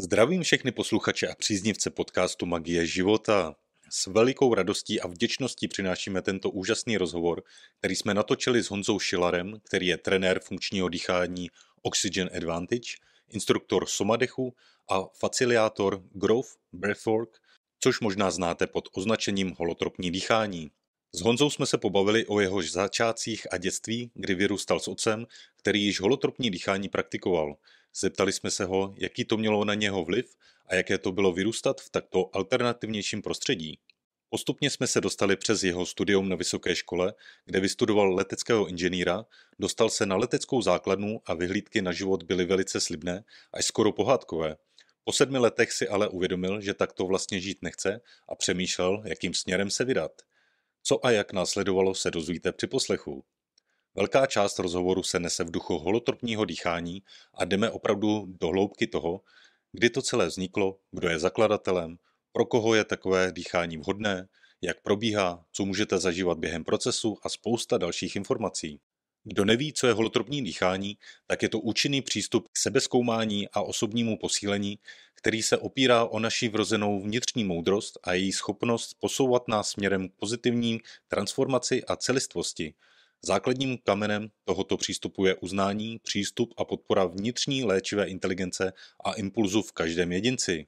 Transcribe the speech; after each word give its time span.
Zdravím 0.00 0.42
všechny 0.42 0.72
posluchače 0.72 1.28
a 1.28 1.34
příznivce 1.34 1.90
podcastu 1.90 2.46
Magie 2.46 2.86
života. 2.86 3.54
S 3.90 4.06
velikou 4.06 4.54
radostí 4.54 5.00
a 5.00 5.06
vděčností 5.06 5.68
přinášíme 5.68 6.22
tento 6.22 6.50
úžasný 6.50 6.96
rozhovor, 6.96 7.42
který 7.78 7.96
jsme 7.96 8.14
natočili 8.14 8.62
s 8.62 8.70
Honzou 8.70 8.98
Šilarem, 8.98 9.60
který 9.64 9.86
je 9.86 9.96
trenér 9.98 10.40
funkčního 10.40 10.88
dýchání 10.88 11.50
Oxygen 11.82 12.30
Advantage, 12.36 12.90
instruktor 13.28 13.86
somadechu 13.86 14.54
a 14.90 15.02
facilitátor 15.20 16.02
Growth 16.12 16.50
Breathwork, 16.72 17.38
což 17.80 18.00
možná 18.00 18.30
znáte 18.30 18.66
pod 18.66 18.88
označením 18.92 19.54
holotropní 19.58 20.10
dýchání. 20.10 20.70
S 21.14 21.20
Honzou 21.20 21.50
jsme 21.50 21.66
se 21.66 21.78
pobavili 21.78 22.26
o 22.26 22.40
jeho 22.40 22.62
začátcích 22.62 23.46
a 23.52 23.56
dětství, 23.56 24.10
kdy 24.14 24.34
vyrůstal 24.34 24.80
s 24.80 24.88
otcem, 24.88 25.26
který 25.56 25.84
již 25.84 26.00
holotropní 26.00 26.50
dýchání 26.50 26.88
praktikoval– 26.88 27.54
Zeptali 27.94 28.32
jsme 28.32 28.50
se 28.50 28.64
ho, 28.64 28.94
jaký 28.96 29.24
to 29.24 29.36
mělo 29.36 29.64
na 29.64 29.74
něho 29.74 30.04
vliv 30.04 30.34
a 30.66 30.74
jaké 30.74 30.98
to 30.98 31.12
bylo 31.12 31.32
vyrůstat 31.32 31.80
v 31.80 31.90
takto 31.90 32.36
alternativnějším 32.36 33.22
prostředí. 33.22 33.78
Postupně 34.28 34.70
jsme 34.70 34.86
se 34.86 35.00
dostali 35.00 35.36
přes 35.36 35.62
jeho 35.62 35.86
studium 35.86 36.28
na 36.28 36.36
vysoké 36.36 36.76
škole, 36.76 37.14
kde 37.44 37.60
vystudoval 37.60 38.14
leteckého 38.14 38.66
inženýra, 38.66 39.24
dostal 39.58 39.90
se 39.90 40.06
na 40.06 40.16
leteckou 40.16 40.62
základnu 40.62 41.20
a 41.26 41.34
vyhlídky 41.34 41.82
na 41.82 41.92
život 41.92 42.22
byly 42.22 42.44
velice 42.44 42.80
slibné, 42.80 43.24
až 43.52 43.64
skoro 43.64 43.92
pohádkové. 43.92 44.56
Po 45.04 45.12
sedmi 45.12 45.38
letech 45.38 45.72
si 45.72 45.88
ale 45.88 46.08
uvědomil, 46.08 46.60
že 46.60 46.74
takto 46.74 47.06
vlastně 47.06 47.40
žít 47.40 47.58
nechce 47.62 48.00
a 48.28 48.34
přemýšlel, 48.34 49.02
jakým 49.04 49.34
směrem 49.34 49.70
se 49.70 49.84
vydat. 49.84 50.12
Co 50.82 51.06
a 51.06 51.10
jak 51.10 51.32
následovalo, 51.32 51.94
se 51.94 52.10
dozvíte 52.10 52.52
při 52.52 52.66
poslechu. 52.66 53.24
Velká 53.94 54.26
část 54.26 54.58
rozhovoru 54.58 55.02
se 55.02 55.20
nese 55.20 55.44
v 55.44 55.50
duchu 55.50 55.78
holotropního 55.78 56.44
dýchání 56.44 57.02
a 57.34 57.44
jdeme 57.44 57.70
opravdu 57.70 58.26
do 58.40 58.48
hloubky 58.48 58.86
toho, 58.86 59.20
kdy 59.72 59.90
to 59.90 60.02
celé 60.02 60.26
vzniklo, 60.26 60.78
kdo 60.90 61.08
je 61.08 61.18
zakladatelem, 61.18 61.98
pro 62.32 62.44
koho 62.44 62.74
je 62.74 62.84
takové 62.84 63.32
dýchání 63.32 63.76
vhodné, 63.76 64.28
jak 64.60 64.80
probíhá, 64.80 65.44
co 65.52 65.64
můžete 65.64 65.98
zažívat 65.98 66.38
během 66.38 66.64
procesu 66.64 67.18
a 67.22 67.28
spousta 67.28 67.78
dalších 67.78 68.16
informací. 68.16 68.80
Kdo 69.24 69.44
neví, 69.44 69.72
co 69.72 69.86
je 69.86 69.92
holotropní 69.92 70.42
dýchání, 70.44 70.98
tak 71.26 71.42
je 71.42 71.48
to 71.48 71.58
účinný 71.58 72.02
přístup 72.02 72.48
k 72.48 72.56
sebeskoumání 72.56 73.48
a 73.48 73.62
osobnímu 73.62 74.18
posílení, 74.18 74.78
který 75.14 75.42
se 75.42 75.56
opírá 75.56 76.04
o 76.04 76.18
naši 76.18 76.48
vrozenou 76.48 77.02
vnitřní 77.02 77.44
moudrost 77.44 77.98
a 78.02 78.12
její 78.12 78.32
schopnost 78.32 78.96
posouvat 79.00 79.48
nás 79.48 79.68
směrem 79.68 80.08
k 80.08 80.12
pozitivní 80.12 80.80
transformaci 81.08 81.84
a 81.84 81.96
celistvosti, 81.96 82.74
Základním 83.24 83.78
kamenem 83.78 84.30
tohoto 84.44 84.76
přístupu 84.76 85.26
je 85.26 85.34
uznání, 85.34 85.98
přístup 85.98 86.54
a 86.56 86.64
podpora 86.64 87.04
vnitřní 87.04 87.64
léčivé 87.64 88.06
inteligence 88.06 88.72
a 89.04 89.12
impulzu 89.12 89.62
v 89.62 89.72
každém 89.72 90.12
jedinci. 90.12 90.66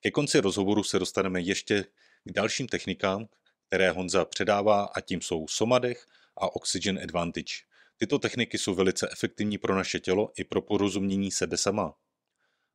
Ke 0.00 0.10
konci 0.10 0.40
rozhovoru 0.40 0.82
se 0.82 0.98
dostaneme 0.98 1.40
ještě 1.40 1.84
k 2.24 2.32
dalším 2.32 2.66
technikám, 2.66 3.26
které 3.66 3.90
Honza 3.90 4.24
předává 4.24 4.84
a 4.84 5.00
tím 5.00 5.20
jsou 5.20 5.48
Somadech 5.48 6.06
a 6.36 6.56
Oxygen 6.56 6.98
Advantage. 7.02 7.54
Tyto 7.96 8.18
techniky 8.18 8.58
jsou 8.58 8.74
velice 8.74 9.08
efektivní 9.12 9.58
pro 9.58 9.74
naše 9.74 10.00
tělo 10.00 10.32
i 10.36 10.44
pro 10.44 10.62
porozumění 10.62 11.30
sebe 11.30 11.56
sama. 11.56 11.94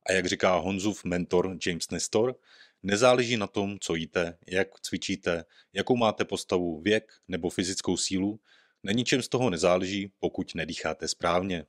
A 0.08 0.12
jak 0.12 0.26
říká 0.26 0.54
Honzův 0.56 1.04
mentor 1.04 1.56
James 1.66 1.90
Nestor, 1.90 2.36
nezáleží 2.82 3.36
na 3.36 3.46
tom, 3.46 3.78
co 3.80 3.94
jíte, 3.94 4.38
jak 4.46 4.80
cvičíte, 4.80 5.44
jakou 5.72 5.96
máte 5.96 6.24
postavu, 6.24 6.80
věk 6.80 7.12
nebo 7.28 7.50
fyzickou 7.50 7.96
sílu, 7.96 8.40
na 8.82 8.92
ničem 8.92 9.22
z 9.22 9.28
toho 9.28 9.50
nezáleží, 9.50 10.12
pokud 10.18 10.54
nedýcháte 10.54 11.08
správně. 11.08 11.66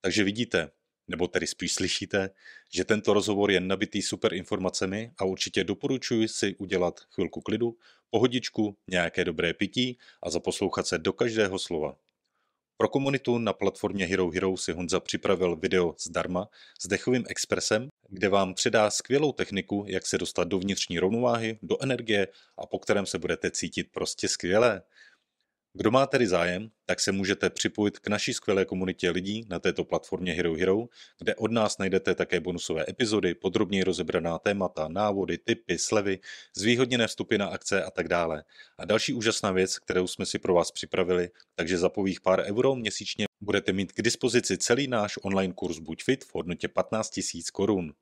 Takže 0.00 0.24
vidíte, 0.24 0.70
nebo 1.08 1.28
tedy 1.28 1.46
spíš 1.46 1.74
slyšíte, 1.74 2.30
že 2.74 2.84
tento 2.84 3.12
rozhovor 3.14 3.50
je 3.50 3.60
nabitý 3.60 4.02
super 4.02 4.34
informacemi 4.34 5.12
a 5.18 5.24
určitě 5.24 5.64
doporučuji 5.64 6.28
si 6.28 6.54
udělat 6.56 7.00
chvilku 7.14 7.40
klidu, 7.40 7.76
pohodičku, 8.10 8.76
nějaké 8.90 9.24
dobré 9.24 9.54
pití 9.54 9.98
a 10.22 10.30
zaposlouchat 10.30 10.86
se 10.86 10.98
do 10.98 11.12
každého 11.12 11.58
slova. 11.58 11.96
Pro 12.76 12.88
komunitu 12.88 13.38
na 13.38 13.52
platformě 13.52 14.06
Hero 14.06 14.30
Hero 14.30 14.56
si 14.56 14.72
Honza 14.72 15.00
připravil 15.00 15.56
video 15.56 15.94
zdarma 16.06 16.48
s 16.80 16.86
dechovým 16.86 17.24
expresem, 17.28 17.88
kde 18.08 18.28
vám 18.28 18.54
předá 18.54 18.90
skvělou 18.90 19.32
techniku, 19.32 19.84
jak 19.88 20.06
se 20.06 20.18
dostat 20.18 20.48
do 20.48 20.58
vnitřní 20.58 20.98
rovnováhy, 20.98 21.58
do 21.62 21.82
energie 21.82 22.28
a 22.58 22.66
po 22.66 22.78
kterém 22.78 23.06
se 23.06 23.18
budete 23.18 23.50
cítit 23.50 23.88
prostě 23.92 24.28
skvěle. 24.28 24.82
Kdo 25.74 25.90
má 25.90 26.06
tedy 26.06 26.26
zájem, 26.26 26.70
tak 26.86 27.00
se 27.00 27.12
můžete 27.12 27.50
připojit 27.50 27.98
k 27.98 28.08
naší 28.08 28.34
skvělé 28.34 28.64
komunitě 28.64 29.10
lidí 29.10 29.46
na 29.48 29.58
této 29.58 29.84
platformě 29.84 30.32
Hero 30.32 30.54
Hero, 30.54 30.84
kde 31.18 31.34
od 31.34 31.52
nás 31.52 31.78
najdete 31.78 32.14
také 32.14 32.40
bonusové 32.40 32.84
epizody, 32.88 33.34
podrobněji 33.34 33.84
rozebraná 33.84 34.38
témata, 34.38 34.88
návody, 34.88 35.38
typy, 35.38 35.78
slevy, 35.78 36.18
zvýhodněné 36.56 37.06
vstupy 37.06 37.38
na 37.38 37.46
akce 37.46 37.84
a 37.84 37.90
tak 37.90 38.08
dále. 38.08 38.44
A 38.78 38.84
další 38.84 39.14
úžasná 39.14 39.52
věc, 39.52 39.78
kterou 39.78 40.06
jsme 40.06 40.26
si 40.26 40.38
pro 40.38 40.54
vás 40.54 40.70
připravili, 40.70 41.30
takže 41.54 41.78
za 41.78 41.88
pových 41.88 42.20
pár 42.20 42.40
euro 42.40 42.74
měsíčně 42.74 43.26
budete 43.40 43.72
mít 43.72 43.92
k 43.92 44.02
dispozici 44.02 44.58
celý 44.58 44.88
náš 44.88 45.18
online 45.22 45.54
kurz 45.54 45.78
Buď 45.78 46.04
fit 46.04 46.24
v 46.24 46.34
hodnotě 46.34 46.68
15 46.68 47.16
000 47.34 47.42
korun. 47.52 47.92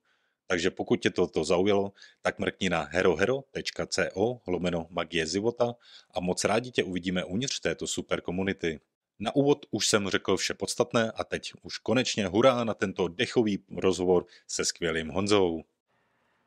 Takže 0.47 0.71
pokud 0.71 0.97
tě 0.97 1.11
toto 1.11 1.45
zaujalo, 1.45 1.93
tak 2.23 2.39
mrkni 2.39 2.71
na 2.71 2.83
herohero.co 2.91 4.41
lomeno 4.47 4.87
magie 4.91 5.27
života 5.27 5.75
a 6.15 6.21
moc 6.21 6.45
rádi 6.45 6.71
tě 6.71 6.85
uvidíme 6.85 7.25
uvnitř 7.25 7.61
této 7.61 7.87
super 7.87 8.21
komunity. 8.21 8.81
Na 9.19 9.37
úvod 9.37 9.67
už 9.71 9.89
jsem 9.89 10.09
řekl 10.09 10.37
vše 10.37 10.55
podstatné 10.55 11.13
a 11.13 11.25
teď 11.25 11.53
už 11.63 11.79
konečně 11.79 12.27
hurá 12.27 12.65
na 12.65 12.75
tento 12.75 13.09
dechový 13.09 13.65
rozhovor 13.77 14.27
se 14.47 14.65
skvělým 14.65 15.09
Honzou. 15.09 15.63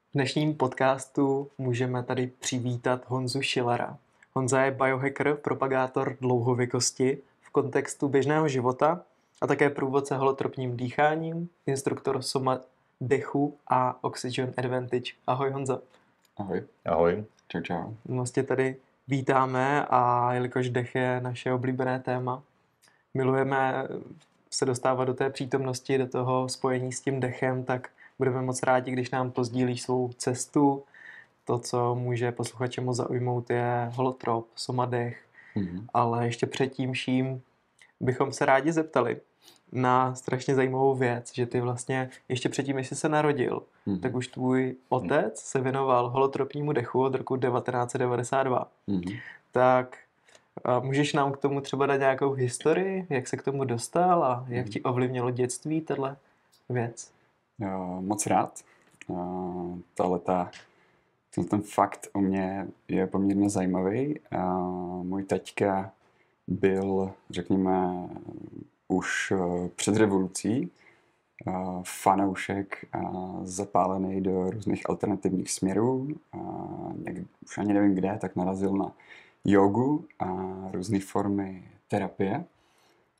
V 0.10 0.14
dnešním 0.14 0.56
podcastu 0.56 1.52
můžeme 1.58 2.04
tady 2.04 2.28
přivítat 2.28 3.02
Honzu 3.08 3.42
Schillera. 3.42 3.98
Honza 4.34 4.62
je 4.62 4.72
biohacker, 4.72 5.36
propagátor 5.36 6.18
dlouhověkosti 6.22 7.18
v 7.42 7.50
kontextu 7.50 8.08
běžného 8.08 8.48
života 8.48 9.06
a 9.42 9.48
také 9.48 9.70
průvodce 9.70 10.16
holotropním 10.16 10.78
dýcháním, 10.78 11.50
instruktor 11.66 12.22
soma 12.22 12.62
dechu 13.02 13.58
a 13.68 14.04
Oxygen 14.04 14.54
Advantage. 14.58 15.12
Ahoj 15.28 15.52
Honza. 15.52 15.82
Ahoj. 16.38 16.64
Ahoj. 16.86 17.26
Čau, 17.48 17.62
čau. 17.62 17.94
Moc 18.08 18.32
tě 18.32 18.44
tady 18.44 18.76
vítáme 19.08 19.86
a 19.90 20.34
jelikož 20.34 20.70
dech 20.70 20.96
je 20.96 21.22
naše 21.22 21.54
oblíbené 21.54 22.00
téma, 22.00 22.44
milujeme 23.14 23.88
se 24.50 24.66
dostávat 24.66 25.06
do 25.06 25.14
té 25.14 25.30
přítomnosti, 25.30 25.98
do 25.98 26.08
toho 26.08 26.50
spojení 26.50 26.92
s 26.92 27.02
tím 27.02 27.20
dechem, 27.20 27.64
tak 27.64 27.90
budeme 28.18 28.42
moc 28.42 28.64
rádi, 28.64 28.92
když 28.92 29.12
nám 29.12 29.32
pozdílíš 29.32 29.82
svou 29.82 30.10
cestu. 30.18 30.84
To, 31.46 31.60
co 31.60 31.96
může 31.96 32.32
posluchače 32.32 32.82
moc 32.82 32.98
zaujmout, 32.98 33.50
je 33.50 33.92
holotrop, 33.94 34.48
somadech, 34.56 35.26
mm-hmm. 35.56 35.86
ale 35.94 36.26
ještě 36.26 36.48
předtím 36.48 36.94
vším 36.94 37.42
bychom 38.00 38.32
se 38.32 38.46
rádi 38.46 38.72
zeptali, 38.72 39.22
na 39.72 40.16
strašně 40.16 40.56
zajímavou 40.56 40.96
věc, 40.96 41.32
že 41.34 41.46
ty 41.46 41.62
vlastně 41.62 42.10
ještě 42.30 42.50
předtím, 42.50 42.76
než 42.76 42.88
jsi 42.88 42.96
se 42.96 43.10
narodil, 43.10 43.64
mm. 43.86 44.00
tak 44.00 44.16
už 44.16 44.28
tvůj 44.28 44.76
otec 44.90 45.40
se 45.40 45.62
věnoval 45.62 46.10
holotropnímu 46.10 46.72
dechu 46.72 47.04
od 47.04 47.16
roku 47.16 47.38
1992. 47.38 48.68
Mm. 48.88 49.02
Tak 49.52 49.98
a 50.64 50.80
můžeš 50.80 51.14
nám 51.14 51.32
k 51.32 51.38
tomu 51.38 51.62
třeba 51.62 51.86
dát 51.86 51.98
nějakou 51.98 52.32
historii, 52.32 53.08
jak 53.10 53.28
se 53.28 53.38
k 53.38 53.44
tomu 53.44 53.64
dostal 53.64 54.24
a 54.24 54.46
jak 54.48 54.66
mm. 54.66 54.72
ti 54.72 54.82
ovlivnilo 54.82 55.32
dětství 55.32 55.82
tahle 55.82 56.18
věc? 56.70 57.12
Jo, 57.60 58.02
moc 58.02 58.28
rád. 58.28 58.60
Tahle 59.96 60.20
ta, 60.20 60.52
ten 61.50 61.62
fakt 61.62 62.08
o 62.14 62.22
mě 62.22 62.68
je 62.88 63.08
poměrně 63.08 63.50
zajímavý. 63.50 64.20
Můj 65.04 65.24
taťka 65.24 65.92
byl, 66.48 67.12
řekněme, 67.30 68.10
už 68.90 69.32
eh, 69.32 69.70
před 69.76 69.98
revolucí 69.98 70.72
eh, 71.48 71.54
fanoušek 71.84 72.86
eh, 72.86 73.00
zapálený 73.44 74.22
do 74.22 74.50
různých 74.50 74.90
alternativních 74.90 75.52
směrů. 75.52 76.08
Už 77.46 77.58
ani 77.58 77.74
nevím 77.74 77.96
kde, 77.96 78.18
tak 78.22 78.36
narazil 78.36 78.74
na 78.74 78.92
jogu 79.46 80.06
a 80.20 80.26
různé 80.72 81.00
formy 81.00 81.64
terapie. 81.88 82.46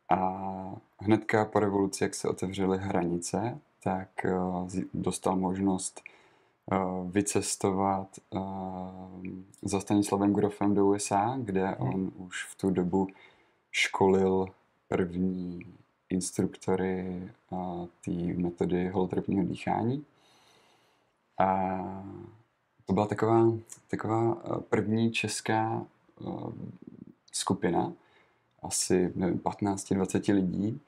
A 0.10 0.76
hnedka 1.00 1.46
po 1.46 1.60
revoluci, 1.60 2.04
jak 2.04 2.16
se 2.16 2.30
otevřely 2.30 2.78
hranice, 2.78 3.60
tak 3.84 4.10
dostal 4.94 5.36
možnost 5.36 6.02
vycestovat 7.10 8.08
za 9.62 9.80
Stanislavem 9.80 10.34
Grofem 10.34 10.74
do 10.74 10.86
USA, 10.86 11.38
kde 11.42 11.68
hmm. 11.68 11.90
on 11.94 12.12
už 12.16 12.46
v 12.46 12.56
tu 12.56 12.70
dobu 12.70 13.08
školil 13.72 14.48
první 14.90 15.60
instruktory 16.10 17.30
té 18.06 18.12
metody 18.12 18.88
holotropního 18.88 19.44
dýchání. 19.44 20.06
A 21.38 21.78
to 22.86 22.94
byla 22.94 23.08
taková, 23.08 23.52
taková 23.88 24.36
první 24.70 25.12
česká 25.12 25.86
skupina, 27.32 27.94
asi 28.62 29.08
15-20 29.08 30.34
lidí. 30.34 30.82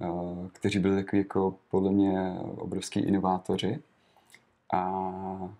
uh, 0.00 0.48
kteří 0.48 0.78
byli 0.78 0.96
takový 0.96 1.22
jako 1.22 1.54
podle 1.70 1.90
mě 1.90 2.36
obrovský 2.40 3.00
inovátoři. 3.00 3.82
A 4.72 5.50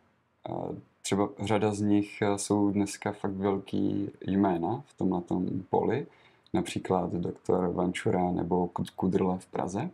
třeba 1.02 1.28
řada 1.38 1.74
z 1.74 1.80
nich 1.80 2.22
jsou 2.36 2.70
dneska 2.70 3.12
fakt 3.12 3.32
velký 3.32 4.10
jména 4.20 4.84
v 4.86 4.94
tomhle 4.94 5.22
poli, 5.70 6.06
například 6.54 7.12
doktor 7.12 7.72
Vančura 7.72 8.30
nebo 8.30 8.70
Kudrle 8.96 9.38
v 9.38 9.46
Praze. 9.46 9.90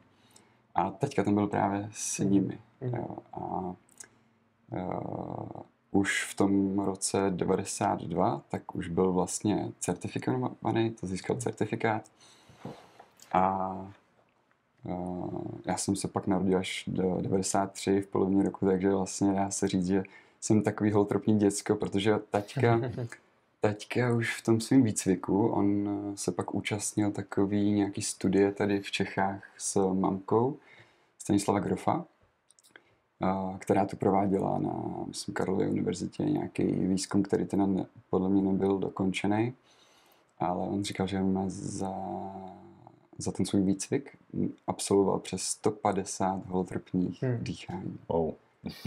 A 0.74 0.90
teďka 0.90 1.24
tam 1.24 1.34
byl 1.34 1.46
právě 1.46 1.88
s 1.92 2.18
nimi. 2.18 2.58
Mm. 2.80 2.94
Jo, 2.94 3.16
a 3.32 3.74
uh, 4.72 5.48
už 5.90 6.24
v 6.24 6.34
tom 6.34 6.78
roce 6.78 7.30
92, 7.30 8.42
tak 8.48 8.74
už 8.74 8.88
byl 8.88 9.12
vlastně 9.12 9.72
certifikovaný, 9.80 10.90
to 10.90 11.06
získal 11.06 11.36
certifikát. 11.36 12.02
A 13.32 13.70
uh, 14.84 15.42
já 15.66 15.76
jsem 15.76 15.96
se 15.96 16.08
pak 16.08 16.26
narodil 16.26 16.58
až 16.58 16.84
do 16.86 17.18
93 17.20 18.00
v 18.00 18.06
polovině 18.06 18.42
roku, 18.42 18.66
takže 18.66 18.90
vlastně 18.90 19.32
dá 19.32 19.50
se 19.50 19.68
říct, 19.68 19.86
že 19.86 20.02
jsem 20.40 20.62
takový 20.62 20.92
holtropní 20.92 21.38
děcko, 21.38 21.74
protože 21.74 22.14
taťka, 22.30 22.80
taťka 23.60 24.14
už 24.14 24.36
v 24.36 24.42
tom 24.42 24.60
svém 24.60 24.82
výcviku, 24.82 25.48
on 25.48 25.88
se 26.14 26.32
pak 26.32 26.54
účastnil 26.54 27.10
takový 27.10 27.72
nějaký 27.72 28.02
studie 28.02 28.52
tady 28.52 28.80
v 28.80 28.90
Čechách 28.90 29.44
s 29.58 29.92
mamkou 29.92 30.56
Stanislava 31.18 31.60
Grofa, 31.60 32.04
která 33.58 33.86
to 33.86 33.96
prováděla 33.96 34.58
na, 34.58 35.04
myslím, 35.06 35.34
Karlově 35.34 35.68
univerzitě, 35.68 36.22
nějaký 36.22 36.64
výzkum, 36.64 37.22
který 37.22 37.46
teda 37.46 37.66
ne, 37.66 37.86
podle 38.10 38.28
mě 38.28 38.42
nebyl 38.42 38.78
dokončený, 38.78 39.54
ale 40.38 40.66
on 40.68 40.84
říkal, 40.84 41.06
že 41.06 41.20
má 41.20 41.44
za, 41.46 41.94
za 43.18 43.32
ten 43.32 43.46
svůj 43.46 43.62
výcvik 43.62 44.18
absolvoval 44.66 45.18
přes 45.18 45.42
150 45.42 46.46
holotrpních 46.46 47.22
hmm. 47.22 47.44
dýchání. 47.44 47.98
Wow. 48.08 48.34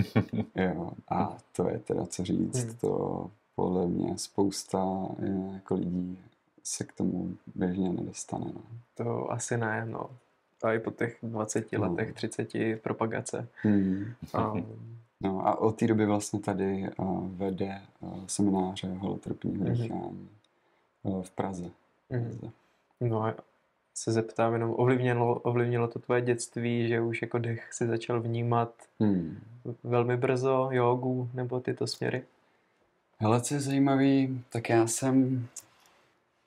jo, 0.55 0.91
a 1.09 1.37
to 1.51 1.69
je 1.69 1.79
teda 1.79 2.05
co 2.05 2.23
říct, 2.25 2.63
hmm. 2.63 2.75
to 2.81 3.31
podle 3.55 3.87
mě 3.87 4.17
spousta 4.17 5.07
jako 5.53 5.75
lidí 5.75 6.19
se 6.63 6.83
k 6.83 6.93
tomu 6.93 7.37
běžně 7.55 7.89
nedostane. 7.89 8.45
No. 8.45 8.61
To 8.95 9.31
asi 9.31 9.57
ne, 9.57 9.85
no 9.85 10.09
a 10.63 10.73
i 10.73 10.79
po 10.79 10.91
těch 10.91 11.17
20 11.23 11.71
no. 11.71 11.81
letech, 11.81 12.13
30 12.13 12.49
propagace. 12.81 13.47
Hmm. 13.61 14.13
Um, 14.53 14.65
no 15.21 15.47
a 15.47 15.59
od 15.59 15.75
té 15.75 15.87
doby 15.87 16.05
vlastně 16.05 16.39
tady 16.39 16.89
uh, 16.97 17.27
vede 17.27 17.81
uh, 17.99 18.25
semináře 18.27 18.87
holotrpního 18.87 19.65
mm-hmm. 19.65 20.15
uh, 21.03 21.23
v 21.23 21.31
Praze. 21.31 21.69
Mm-hmm. 22.11 22.51
No 23.01 23.23
a 23.23 23.35
se 23.95 24.11
zeptám 24.11 24.53
jenom, 24.53 24.73
ovlivnilo, 24.77 25.39
ovlivnilo 25.39 25.87
to 25.87 25.99
tvoje 25.99 26.21
dětství, 26.21 26.87
že 26.87 27.01
už 27.01 27.21
jako 27.21 27.37
dech 27.37 27.73
si 27.73 27.87
začal 27.87 28.21
vnímat 28.21 28.73
hmm. 28.99 29.37
velmi 29.83 30.17
brzo 30.17 30.69
jogu 30.71 31.29
nebo 31.33 31.59
tyto 31.59 31.87
směry? 31.87 32.23
Hele, 33.19 33.41
co 33.41 33.53
je 33.53 33.59
zajímavý, 33.59 34.43
tak 34.49 34.69
já 34.69 34.87
jsem 34.87 35.47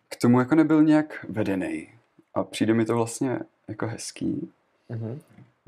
k 0.08 0.16
tomu 0.16 0.38
jako 0.38 0.54
nebyl 0.54 0.84
nějak 0.84 1.26
vedený. 1.28 1.88
A 2.34 2.44
přijde 2.44 2.74
mi 2.74 2.84
to 2.84 2.94
vlastně 2.94 3.38
jako 3.68 3.86
hezký, 3.86 4.52
mm-hmm. 4.90 5.18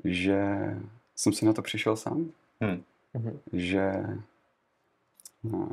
že 0.05 0.45
jsem 1.17 1.33
si 1.33 1.45
na 1.45 1.53
to 1.53 1.63
přišel 1.63 1.97
sám. 1.97 2.31
Mm-hmm. 2.61 2.83
Že 3.53 3.93
no, 5.45 5.69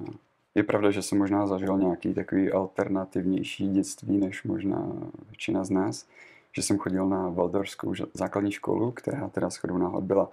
je 0.56 0.64
pravda, 0.64 0.92
že 0.92 1.02
jsem 1.02 1.18
možná 1.18 1.48
zažil 1.48 1.78
nějaký 1.78 2.14
takový 2.14 2.52
alternativnější 2.52 3.70
dětství, 3.70 4.18
než 4.18 4.44
možná 4.44 4.92
většina 5.30 5.64
z 5.64 5.70
nás. 5.70 6.08
Že 6.56 6.62
jsem 6.62 6.78
chodil 6.78 7.10
na 7.10 7.30
Valdorskou 7.30 7.94
základní 8.14 8.52
školu, 8.52 8.92
která 8.92 9.30
teda 9.30 9.50
shodou 9.50 9.78
náhod 9.78 10.04
byla 10.04 10.30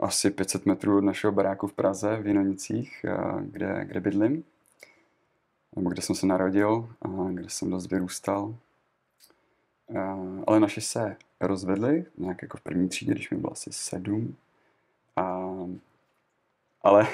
asi 0.00 0.30
500 0.30 0.66
metrů 0.66 0.98
od 0.98 1.04
našeho 1.04 1.32
baráku 1.32 1.66
v 1.66 1.72
Praze, 1.72 2.16
v 2.16 2.26
Jinonicích, 2.26 3.06
kde, 3.40 3.84
kde 3.84 4.00
bydlím, 4.00 4.44
nebo 5.76 5.90
kde 5.90 6.02
jsem 6.02 6.16
se 6.16 6.26
narodil 6.26 6.88
a 7.02 7.08
kde 7.30 7.48
jsem 7.48 7.70
dost 7.70 7.90
vyrůstal. 7.90 8.54
Uh, 9.86 10.42
ale 10.46 10.60
naši 10.60 10.80
se 10.80 11.16
rozvedli, 11.40 12.04
nějak 12.18 12.42
jako 12.42 12.56
v 12.56 12.60
první 12.60 12.88
třídě, 12.88 13.12
když 13.12 13.30
mi 13.30 13.36
bylo 13.36 13.52
asi 13.52 13.72
sedm. 13.72 14.36
A, 15.16 15.48
ale 16.82 17.06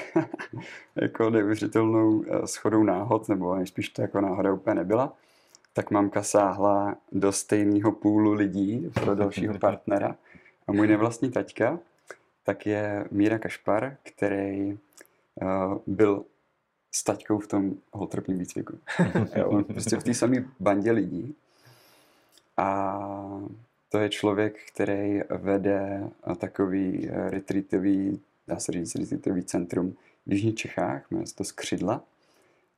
jako 0.95 1.29
neuvěřitelnou 1.29 2.23
eh, 2.27 2.47
schodou 2.47 2.83
náhod, 2.83 3.29
nebo 3.29 3.55
nejspíš 3.55 3.89
to 3.89 4.01
jako 4.01 4.21
náhoda 4.21 4.53
úplně 4.53 4.75
nebyla, 4.75 5.13
tak 5.73 5.91
mamka 5.91 6.23
sáhla 6.23 6.95
do 7.11 7.31
stejného 7.31 7.91
půlu 7.91 8.33
lidí 8.33 8.91
pro 8.93 9.15
dalšího 9.15 9.53
partnera. 9.59 10.15
A 10.67 10.71
můj 10.71 10.87
nevlastní 10.87 11.31
taťka, 11.31 11.79
tak 12.47 12.65
je 12.65 13.05
Míra 13.11 13.39
Kašpar, 13.39 13.97
který 14.03 14.77
uh, 15.41 15.77
byl 15.87 16.25
s 16.91 17.03
taťkou 17.03 17.39
v 17.39 17.47
tom 17.47 17.75
holtropním 17.91 18.39
výcviku. 18.39 18.79
jo, 19.35 19.63
prostě 19.63 19.97
v 19.97 20.03
té 20.03 20.13
samé 20.13 20.45
bandě 20.59 20.91
lidí. 20.91 21.35
A 22.57 22.99
to 23.89 23.97
je 23.97 24.09
člověk, 24.09 24.59
který 24.73 25.19
vede 25.29 26.09
takový 26.37 27.09
retreatový, 27.11 28.21
dá 28.47 28.59
se 28.59 28.71
říct, 28.71 28.95
retreatový 28.95 29.43
centrum 29.43 29.95
v 30.27 30.33
Jižních 30.33 30.55
Čechách, 30.55 31.11
jmenuje 31.11 31.27
se 31.27 31.35
to 31.35 31.43
Skřidla. 31.43 32.03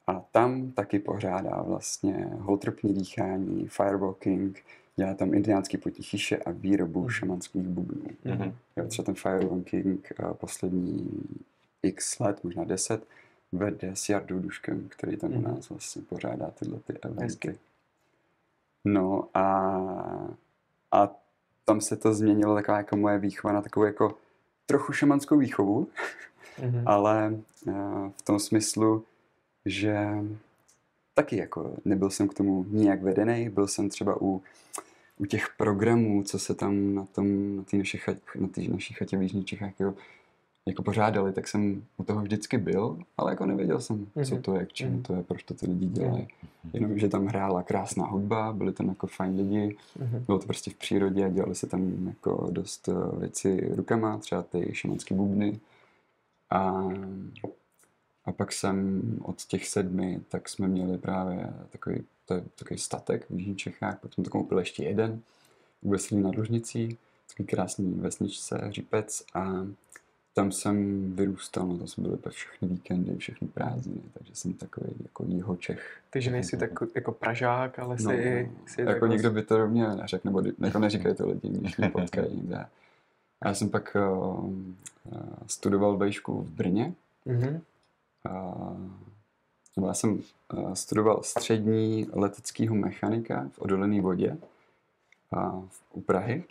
A 0.10 0.26
tam 0.32 0.72
taky 0.72 1.00
pořádá 1.00 1.62
vlastně 1.62 2.30
holtropní 2.40 2.94
dýchání, 2.94 3.68
firewalking, 3.68 4.60
dělá 4.96 5.14
tam 5.14 5.34
indiánský 5.34 5.78
potichyše 5.78 6.38
a 6.38 6.52
výrobu 6.52 7.02
mm. 7.02 7.10
šamanských 7.10 7.68
bubnů. 7.68 8.04
Mm-hmm. 8.26 8.54
Jo, 8.78 8.88
třeba 8.88 9.06
ten 9.06 9.16
firewalking 9.16 10.12
eh, 10.12 10.34
poslední 10.34 11.10
x 11.84 12.20
let, 12.20 12.44
možná 12.44 12.64
deset, 12.64 13.08
vede 13.52 13.92
s 13.96 14.10
Jardou 14.10 14.40
Duškem, 14.40 14.90
který 14.90 15.18
tam 15.18 15.32
u 15.32 15.36
mhm. 15.36 15.44
nás 15.44 15.70
vlastně 15.70 16.02
pořádá 16.02 16.52
tyhle 16.52 16.80
ty 16.80 16.94
eventy. 17.02 17.58
No 18.86 19.30
a, 19.34 19.44
a 20.92 21.16
tam 21.66 21.82
se 21.82 21.96
to 21.96 22.14
změnilo 22.14 22.56
taková 22.56 22.78
jako 22.78 22.98
moje 22.98 23.18
výchova 23.18 23.54
na 23.54 23.62
takovou 23.62 23.86
jako 23.86 24.18
trochu 24.66 24.94
šamanskou 24.94 25.38
výchovu, 25.38 25.88
mm-hmm. 26.60 26.84
ale 26.86 27.34
uh, 27.66 28.10
v 28.18 28.22
tom 28.22 28.40
smyslu, 28.40 29.04
že 29.70 29.98
taky 31.14 31.38
jako 31.38 31.74
nebyl 31.86 32.10
jsem 32.10 32.28
k 32.28 32.34
tomu 32.34 32.66
nijak 32.70 33.02
vedený, 33.02 33.50
byl 33.50 33.68
jsem 33.68 33.90
třeba 33.90 34.22
u, 34.22 34.42
u 35.18 35.26
těch 35.26 35.50
programů, 35.58 36.24
co 36.24 36.40
se 36.40 36.56
tam 36.56 36.96
na 36.96 37.06
tom, 37.06 37.56
na 37.56 37.64
té 37.64 37.78
naší, 37.78 37.98
chat, 37.98 38.18
na 38.40 38.48
naší 38.72 38.94
chatě 38.94 39.18
v 39.18 39.22
Jižních 39.22 39.46
Čechách 39.46 39.80
jako 39.80 39.96
jako 40.70 40.84
pořádali, 40.84 41.34
tak 41.34 41.48
jsem 41.48 41.84
u 41.98 42.04
toho 42.04 42.22
vždycky 42.22 42.58
byl, 42.58 43.00
ale 43.18 43.32
jako 43.32 43.46
nevěděl 43.46 43.80
jsem, 43.80 43.98
mm-hmm. 43.98 44.26
co 44.26 44.36
mhm. 44.36 44.44
to 44.44 44.56
je, 44.56 44.66
k 44.66 44.74
čemu 44.74 44.98
mm-hmm. 44.98 45.02
to 45.02 45.14
je, 45.14 45.24
proč 45.24 45.44
to 45.44 45.54
ty 45.54 45.66
lidi 45.66 45.86
dělají. 45.86 46.24
Mm-hmm. 46.24 46.70
Jenom, 46.74 47.00
že 47.00 47.08
tam 47.08 47.26
hrála 47.26 47.64
krásná 47.64 48.06
hudba, 48.06 48.54
byli 48.54 48.74
tam 48.74 48.88
jako 48.88 49.08
fajn 49.08 49.36
lidi, 49.36 49.78
mm-hmm. 50.00 50.26
bylo 50.26 50.40
to 50.40 50.46
prostě 50.46 50.72
v 50.72 50.76
přírodě, 50.76 51.30
dělali 51.30 51.56
se 51.56 51.68
tam 51.68 52.08
jako 52.08 52.48
dost 52.52 52.90
eh, 52.90 53.20
věci 53.20 53.70
rukama, 53.76 54.18
třeba 54.18 54.42
ty 54.42 54.70
šamanské 54.74 55.16
bubny. 55.16 55.60
A, 56.50 56.90
a 58.30 58.32
pak 58.32 58.52
jsem 58.52 59.02
od 59.22 59.46
těch 59.46 59.68
sedmi, 59.68 60.22
tak 60.30 60.50
jsme 60.50 60.68
měli 60.68 60.98
právě 60.98 61.54
takový, 61.70 62.04
to 62.26 62.34
je 62.34 62.44
takový 62.56 62.80
statek 62.80 63.26
v 63.30 63.34
Jižních 63.34 63.58
Čechách, 63.58 64.00
potom 64.00 64.26
to 64.26 64.32
koupil 64.32 64.60
ještě 64.60 64.84
jeden, 64.84 65.22
u 65.82 65.90
Veselí 65.90 66.22
nad 66.22 66.36
Lužnicí, 66.36 66.98
takový 67.28 67.48
krásný 67.48 67.94
vesničce, 67.94 68.68
Řípec 68.70 69.24
a 69.34 69.68
tam 70.34 70.52
jsem 70.52 71.06
vyrůstal, 71.16 71.68
no 71.68 71.78
to 71.78 71.88
jsme 71.88 72.04
byli 72.04 72.18
všechny 72.30 72.68
víkendy, 72.68 73.16
všechny 73.18 73.48
prázdniny, 73.48 74.02
takže 74.14 74.36
jsem 74.36 74.54
takový 74.54 74.90
jako 75.04 75.26
jeho 75.28 75.56
Čech. 75.56 76.00
Takže 76.10 76.32
nejsi 76.32 76.58
tak 76.58 76.72
jako 76.96 77.12
Pražák, 77.12 77.80
ale 77.80 77.98
jsi... 77.98 78.04
No, 78.04 78.12
no. 78.12 78.68
jsi 78.68 78.82
jako 78.82 79.00
tak 79.00 79.10
někdo 79.10 79.32
by 79.32 79.44
to 79.44 79.68
mě 79.68 79.88
neřekl, 79.88 80.28
nebo 80.28 80.44
jako 80.60 80.80
neříkají 80.80 81.16
to 81.16 81.28
lidi, 81.28 81.50
když 81.50 81.78
mě 81.78 81.90
potkají 81.90 82.28
někde. 82.36 82.66
A 83.42 83.48
já 83.48 83.54
jsem 83.54 83.70
pak 83.70 83.98
uh, 84.20 84.54
studoval 85.48 85.98
vejšku 85.98 86.42
v 86.42 86.50
Brně. 86.50 86.94
Mm-hmm. 87.28 87.62
Uh, 88.26 89.88
já 89.88 89.94
jsem 89.94 90.22
studoval 90.74 91.24
střední 91.24 92.08
leteckého 92.14 92.76
mechanika 92.76 93.50
v 93.52 93.60
odolené 93.60 94.02
vodě 94.02 94.38
u 95.94 96.02
Prahy. 96.02 96.44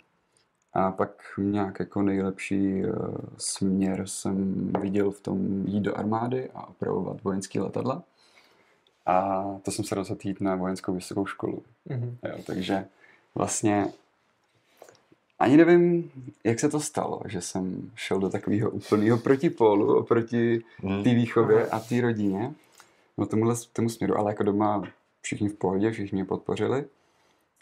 A 0.73 0.91
pak 0.91 1.23
nějak 1.37 1.79
jako 1.79 2.01
nejlepší 2.01 2.85
uh, 2.85 2.91
směr 3.37 4.07
jsem 4.07 4.67
viděl 4.81 5.11
v 5.11 5.21
tom 5.21 5.65
jít 5.67 5.81
do 5.81 5.97
armády 5.97 6.49
a 6.53 6.67
opravovat 6.67 7.23
vojenské 7.23 7.61
letadla. 7.61 8.03
A 9.05 9.43
to 9.63 9.71
jsem 9.71 9.85
se 9.85 9.95
rozhodl 9.95 10.21
jít 10.23 10.41
na 10.41 10.55
vojenskou 10.55 10.93
vysokou 10.93 11.25
školu. 11.25 11.63
Mm-hmm. 11.89 12.15
Jo, 12.23 12.43
takže 12.45 12.87
vlastně 13.35 13.87
ani 15.39 15.57
nevím, 15.57 16.11
jak 16.43 16.59
se 16.59 16.69
to 16.69 16.79
stalo, 16.79 17.21
že 17.25 17.41
jsem 17.41 17.91
šel 17.95 18.19
do 18.19 18.29
takového 18.29 18.69
úplného 18.69 19.17
protipólu 19.17 19.97
oproti 19.97 20.63
mm. 20.83 21.03
té 21.03 21.13
výchově 21.13 21.67
a 21.67 21.79
té 21.79 22.01
rodině. 22.01 22.53
No 23.17 23.25
tomuhle, 23.25 23.55
tomu 23.73 23.89
směru, 23.89 24.17
ale 24.17 24.31
jako 24.31 24.43
doma 24.43 24.83
všichni 25.21 25.49
v 25.49 25.53
pohodě, 25.53 25.91
všichni 25.91 26.15
mě 26.15 26.25
podpořili 26.25 26.85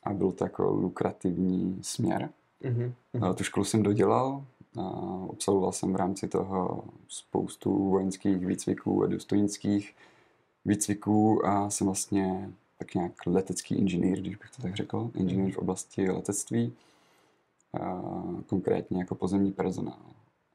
a 0.03 0.13
byl 0.13 0.31
to 0.31 0.43
jako 0.43 0.63
lukrativní 0.63 1.79
směr. 1.81 2.29
Mm-hmm. 2.63 3.33
Tu 3.33 3.43
školu 3.43 3.63
jsem 3.63 3.83
dodělal, 3.83 4.43
absolvoval 5.33 5.71
jsem 5.71 5.93
v 5.93 5.95
rámci 5.95 6.27
toho 6.27 6.83
spoustu 7.07 7.89
vojenských 7.89 8.45
výcviků 8.45 9.03
a 9.03 9.07
důstojnických 9.07 9.95
výcviků 10.65 11.47
a 11.47 11.69
jsem 11.69 11.87
vlastně 11.87 12.49
tak 12.79 12.95
nějak 12.95 13.11
letecký 13.25 13.75
inženýr, 13.75 14.19
když 14.19 14.35
bych 14.35 14.49
to 14.55 14.61
tak 14.61 14.75
řekl, 14.75 15.11
inženýr 15.15 15.53
v 15.53 15.57
oblasti 15.57 16.11
letectví, 16.11 16.73
a 16.73 16.96
konkrétně 18.45 18.99
jako 18.99 19.15
pozemní 19.15 19.51
personál. 19.51 20.05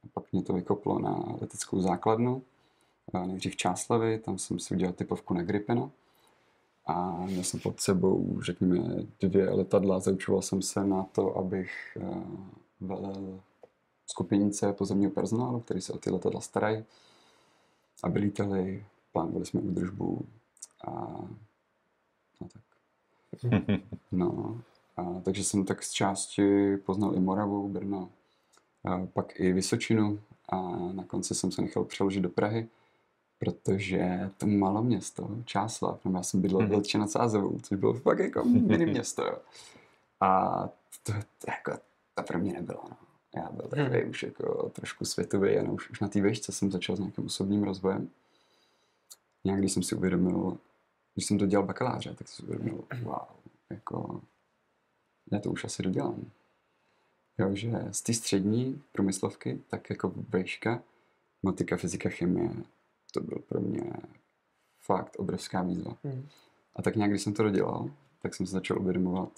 A 0.04 0.08
pak 0.12 0.32
mě 0.32 0.42
to 0.42 0.52
vykoplo 0.52 0.98
na 0.98 1.36
leteckou 1.40 1.80
základnu, 1.80 2.42
nejdřív 3.26 3.56
Čáslavy, 3.56 4.18
tam 4.18 4.38
jsem 4.38 4.58
si 4.58 4.74
udělal 4.74 4.92
typovku 4.92 5.34
na 5.34 5.42
Gripena 5.42 5.90
a 6.86 7.24
měl 7.26 7.44
jsem 7.44 7.60
pod 7.60 7.80
sebou, 7.80 8.40
řekněme, 8.42 8.78
dvě 9.20 9.50
letadla, 9.50 10.00
zaučoval 10.00 10.42
jsem 10.42 10.62
se 10.62 10.84
na 10.84 11.02
to, 11.02 11.36
abych 11.36 11.98
velel 12.80 13.40
skupinice 14.06 14.72
pozemního 14.72 15.10
personálu, 15.10 15.60
který 15.60 15.80
se 15.80 15.92
o 15.92 15.98
ty 15.98 16.10
letadla 16.10 16.40
starají, 16.40 16.84
aby 18.02 18.18
lítali, 18.18 18.86
plánovali 19.12 19.46
jsme 19.46 19.60
údržbu 19.60 20.26
a, 20.86 20.90
a 22.40 22.48
tak. 22.52 22.62
No, 24.12 24.60
a, 25.02 25.20
takže 25.20 25.44
jsem 25.44 25.64
tak 25.64 25.82
z 25.82 25.90
části 25.90 26.76
poznal 26.76 27.14
i 27.14 27.20
Moravu, 27.20 27.68
Brno, 27.68 28.10
a 28.84 29.06
pak 29.12 29.40
i 29.40 29.52
Vysočinu 29.52 30.20
a 30.48 30.56
na 30.92 31.04
konci 31.04 31.34
jsem 31.34 31.52
se 31.52 31.62
nechal 31.62 31.84
přeložit 31.84 32.22
do 32.22 32.28
Prahy, 32.28 32.68
protože 33.38 34.30
to 34.38 34.46
malo 34.46 34.82
město, 34.82 35.30
Čáslav, 35.44 36.00
já 36.14 36.22
jsem 36.22 36.42
bydlel 36.42 36.66
v 36.66 36.72
Letče 36.72 36.98
nad 36.98 37.10
Sázovou, 37.10 37.58
což 37.62 37.78
bylo 37.78 37.94
fakt 37.94 38.18
jako 38.18 38.44
mini 38.44 38.86
město. 38.86 39.24
Jo. 39.24 39.36
A 40.20 40.60
to, 41.02 41.12
to, 41.12 41.50
jako, 41.50 41.80
to 42.14 42.22
pro 42.22 42.38
mě 42.38 42.52
nebylo. 42.52 42.80
No. 42.90 42.96
Já 43.36 43.48
byl 43.52 43.68
takový 43.68 44.00
hmm. 44.00 44.10
už 44.10 44.22
jako 44.22 44.70
trošku 44.72 45.04
světový 45.04 45.58
a 45.58 45.70
už, 45.70 45.90
už 45.90 46.00
na 46.00 46.08
té 46.08 46.20
výšce 46.20 46.52
jsem 46.52 46.70
začal 46.70 46.96
s 46.96 46.98
nějakým 46.98 47.26
osobním 47.26 47.62
rozvojem. 47.62 48.08
Nějak 49.44 49.60
když 49.60 49.72
jsem 49.72 49.82
si 49.82 49.94
uvědomil, 49.94 50.58
když 51.14 51.26
jsem 51.26 51.38
to 51.38 51.46
dělal 51.46 51.66
bakaláře, 51.66 52.14
tak 52.14 52.28
jsem 52.28 52.36
si 52.36 52.52
uvědomil, 52.52 52.84
wow, 53.02 53.18
jako 53.70 54.20
já 55.32 55.38
to 55.38 55.50
už 55.50 55.64
asi 55.64 55.82
dodělám. 55.82 56.30
Jo, 57.38 57.54
že 57.54 57.72
z 57.90 58.02
té 58.02 58.14
střední 58.14 58.82
průmyslovky, 58.92 59.60
tak 59.70 59.90
jako 59.90 60.12
výška, 60.34 60.82
matika, 61.42 61.76
fyzika, 61.76 62.08
chemie, 62.08 62.50
to 63.12 63.20
byl 63.20 63.38
pro 63.48 63.60
mě 63.60 63.92
fakt 64.80 65.16
obrovská 65.16 65.62
výzva. 65.62 65.96
Hmm. 66.04 66.28
A 66.76 66.82
tak 66.82 66.96
nějak, 66.96 67.10
když 67.10 67.22
jsem 67.22 67.34
to 67.34 67.42
dodělal, 67.42 67.90
tak 68.22 68.34
jsem 68.34 68.46
se 68.46 68.52
začal 68.52 68.80
uvědomovat, 68.80 69.30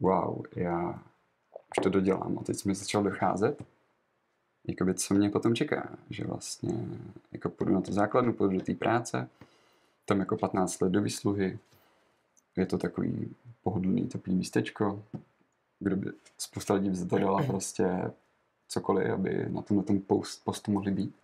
wow, 0.00 0.42
já 0.56 1.02
už 1.50 1.82
to 1.82 1.90
dodělám. 1.90 2.38
A 2.38 2.42
teď 2.42 2.56
jsem 2.56 2.70
mi 2.70 2.74
začal 2.74 3.02
docházet, 3.02 3.62
jakoby, 4.68 4.94
co 4.94 5.14
mě 5.14 5.30
potom 5.30 5.54
čeká. 5.54 5.98
Že 6.10 6.24
vlastně 6.24 6.86
jako 7.32 7.48
půjdu 7.48 7.74
na 7.74 7.80
to 7.80 7.92
základnu, 7.92 8.32
půjdu 8.32 8.58
do 8.58 8.64
té 8.64 8.74
práce, 8.74 9.28
tam 10.04 10.20
jako 10.20 10.36
15 10.36 10.80
let 10.80 10.92
do 10.92 11.02
výsluhy, 11.02 11.58
je 12.56 12.66
to 12.66 12.78
takový 12.78 13.34
pohodlný, 13.62 14.08
teplý 14.08 14.34
místečko, 14.34 15.04
kde 15.78 15.96
by 15.96 16.12
spousta 16.38 16.74
lidí 16.74 16.94
zadala 16.94 17.42
prostě 17.42 18.12
cokoliv, 18.68 19.12
aby 19.12 19.48
na 19.48 19.62
tom, 19.62 19.76
na 19.76 19.82
tom 19.82 20.00
post, 20.00 20.44
postu 20.44 20.72
mohli 20.72 20.90
být. 20.90 21.14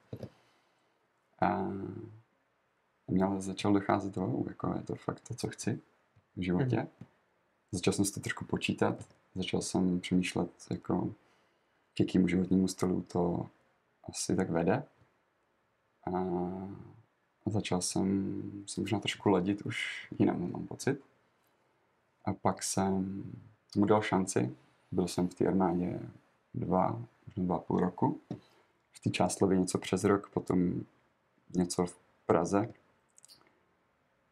A 1.41 1.69
mě 3.07 3.25
ale 3.25 3.41
začal 3.41 3.73
docházet 3.73 4.15
toho, 4.15 4.45
jako 4.49 4.75
je 4.77 4.83
to 4.83 4.95
fakt 4.95 5.21
to, 5.21 5.35
co 5.35 5.49
chci 5.49 5.81
v 6.37 6.43
životě. 6.43 6.77
Mm. 6.77 7.07
Začal 7.73 7.93
jsem 7.93 8.05
si 8.05 8.13
to 8.13 8.21
trošku 8.21 8.45
počítat, 8.45 9.05
začal 9.35 9.63
jsem 9.63 10.01
přemýšlet, 10.01 10.51
jako 10.71 11.15
k 11.95 12.01
jakému 12.01 12.29
životnímu 12.29 12.69
stylu 12.69 13.03
to 13.03 13.47
asi 14.09 14.37
tak 14.37 14.51
vede. 14.51 14.83
A, 16.05 16.19
a 17.47 17.51
začal 17.51 17.83
jsem 17.83 18.43
se 18.67 18.81
možná 18.81 19.01
trošku 19.01 19.29
ladit 19.29 19.63
už 19.63 20.09
jinam, 20.19 20.53
mám 20.53 20.67
pocit. 20.67 21.01
A 22.29 22.33
pak 22.33 22.63
jsem 22.63 23.25
mu 23.77 23.87
dal 23.87 24.03
šanci. 24.03 24.57
Byl 24.91 25.09
jsem 25.09 25.29
v 25.29 25.35
té 25.35 25.47
armádě 25.47 26.01
dva, 26.55 27.03
možná 27.27 27.45
dva 27.45 27.59
půl 27.59 27.81
roku. 27.81 28.21
V 28.93 29.01
té 29.01 29.11
Čáslově 29.11 29.59
něco 29.59 29.79
přes 29.79 30.05
rok, 30.05 30.31
potom 30.31 30.81
něco 31.55 31.87
v 31.87 31.99
Praze. 32.27 32.75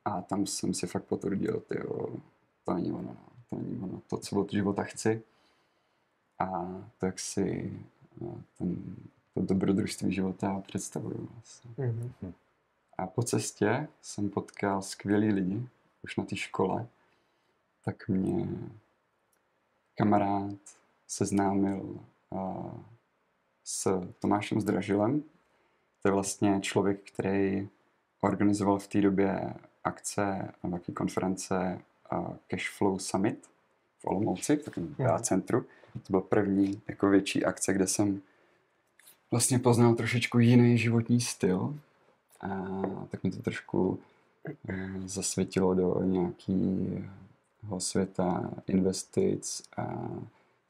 A 0.04 0.22
tam 0.22 0.46
jsem 0.46 0.74
si 0.74 0.86
fakt 0.86 1.04
potvrdil, 1.04 1.60
tyjo, 1.60 2.16
to 2.64 2.74
není 2.74 2.92
ono. 2.92 3.02
No 3.02 3.16
to 3.50 3.56
není 3.56 3.82
ono, 3.82 4.02
to, 4.06 4.16
co 4.16 4.40
od 4.40 4.52
života 4.52 4.82
chci. 4.82 5.22
A 6.38 6.66
tak 6.98 7.18
si 7.18 7.78
ten, 8.58 8.96
to 9.34 9.40
dobrodružství 9.40 10.12
života 10.14 10.62
představuju 10.66 11.28
vlastně. 11.32 11.70
Mm-hmm. 11.78 12.32
A 12.98 13.06
po 13.06 13.22
cestě 13.22 13.88
jsem 14.02 14.30
potkal 14.30 14.82
skvělý 14.82 15.28
lidi, 15.32 15.68
už 16.02 16.16
na 16.16 16.24
té 16.24 16.36
škole, 16.36 16.86
tak 17.87 18.09
mě 18.09 18.49
kamarád 19.99 20.59
seznámil 21.07 22.00
uh, 22.31 22.71
s 23.64 24.02
Tomášem 24.19 24.61
Zdražilem. 24.61 25.23
To 26.02 26.09
je 26.09 26.12
vlastně 26.12 26.61
člověk, 26.61 27.11
který 27.11 27.69
organizoval 28.21 28.78
v 28.78 28.87
té 28.87 29.00
době 29.00 29.55
akce 29.85 30.52
a 30.62 30.69
taky 30.69 30.93
konference 30.93 31.81
Cashflow 32.49 32.99
Summit 32.99 33.47
v 33.99 34.05
Olomouci, 34.05 34.57
v 34.57 34.64
takovém 34.64 34.95
mm. 34.99 35.19
centru. 35.23 35.61
To 35.93 36.11
byl 36.11 36.21
první 36.21 36.83
jako 36.88 37.09
větší 37.09 37.45
akce, 37.45 37.73
kde 37.73 37.87
jsem 37.87 38.23
vlastně 39.31 39.59
poznal 39.59 39.95
trošičku 39.95 40.38
jiný 40.38 40.78
životní 40.78 41.21
styl. 41.21 41.78
A 42.40 42.49
tak 43.11 43.25
mi 43.25 43.31
to 43.31 43.43
trošku 43.43 43.99
eh, 44.69 44.90
zasvětilo 45.05 45.75
do 45.75 46.02
nějakého 46.02 47.25
světa 47.78 48.50
investic 48.66 49.62
a 49.76 50.08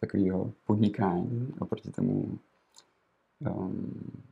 takového 0.00 0.52
podnikání 0.66 1.54
oproti 1.58 1.90
tomu 1.90 2.38
um, 3.38 4.22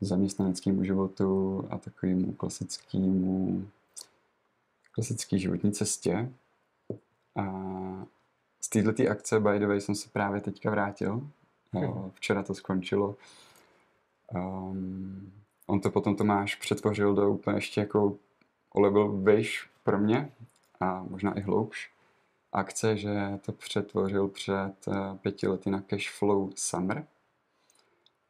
zaměstnaneckému 0.00 0.84
životu 0.84 1.64
a 1.70 1.78
takovému 1.78 2.32
klasickému 2.32 3.66
klasické 4.92 5.38
životní 5.38 5.72
cestě. 5.72 6.32
A 7.36 8.06
z 8.60 8.68
této 8.68 9.10
akce, 9.10 9.40
by 9.40 9.58
the 9.58 9.66
way, 9.66 9.80
jsem 9.80 9.94
se 9.94 10.08
právě 10.08 10.40
teďka 10.40 10.70
vrátil. 10.70 11.28
Hmm. 11.72 12.10
Včera 12.14 12.42
to 12.42 12.54
skončilo. 12.54 13.16
Um, 14.34 15.32
on 15.66 15.80
to 15.80 15.90
potom 15.90 16.16
Tomáš 16.16 16.54
přetvořil 16.54 17.14
do 17.14 17.30
úplně 17.30 17.56
ještě 17.56 17.80
jako 17.80 18.16
o 18.72 18.80
level 18.80 19.12
výš 19.12 19.70
pro 19.82 19.98
mě 19.98 20.32
a 20.80 21.02
možná 21.10 21.38
i 21.38 21.40
hloubš 21.40 21.95
akce, 22.56 22.96
že 22.96 23.38
to 23.46 23.52
přetvořil 23.52 24.28
před 24.28 24.74
uh, 24.86 25.16
pěti 25.16 25.48
lety 25.48 25.70
na 25.70 25.80
Cashflow 25.80 26.50
Summer. 26.54 27.06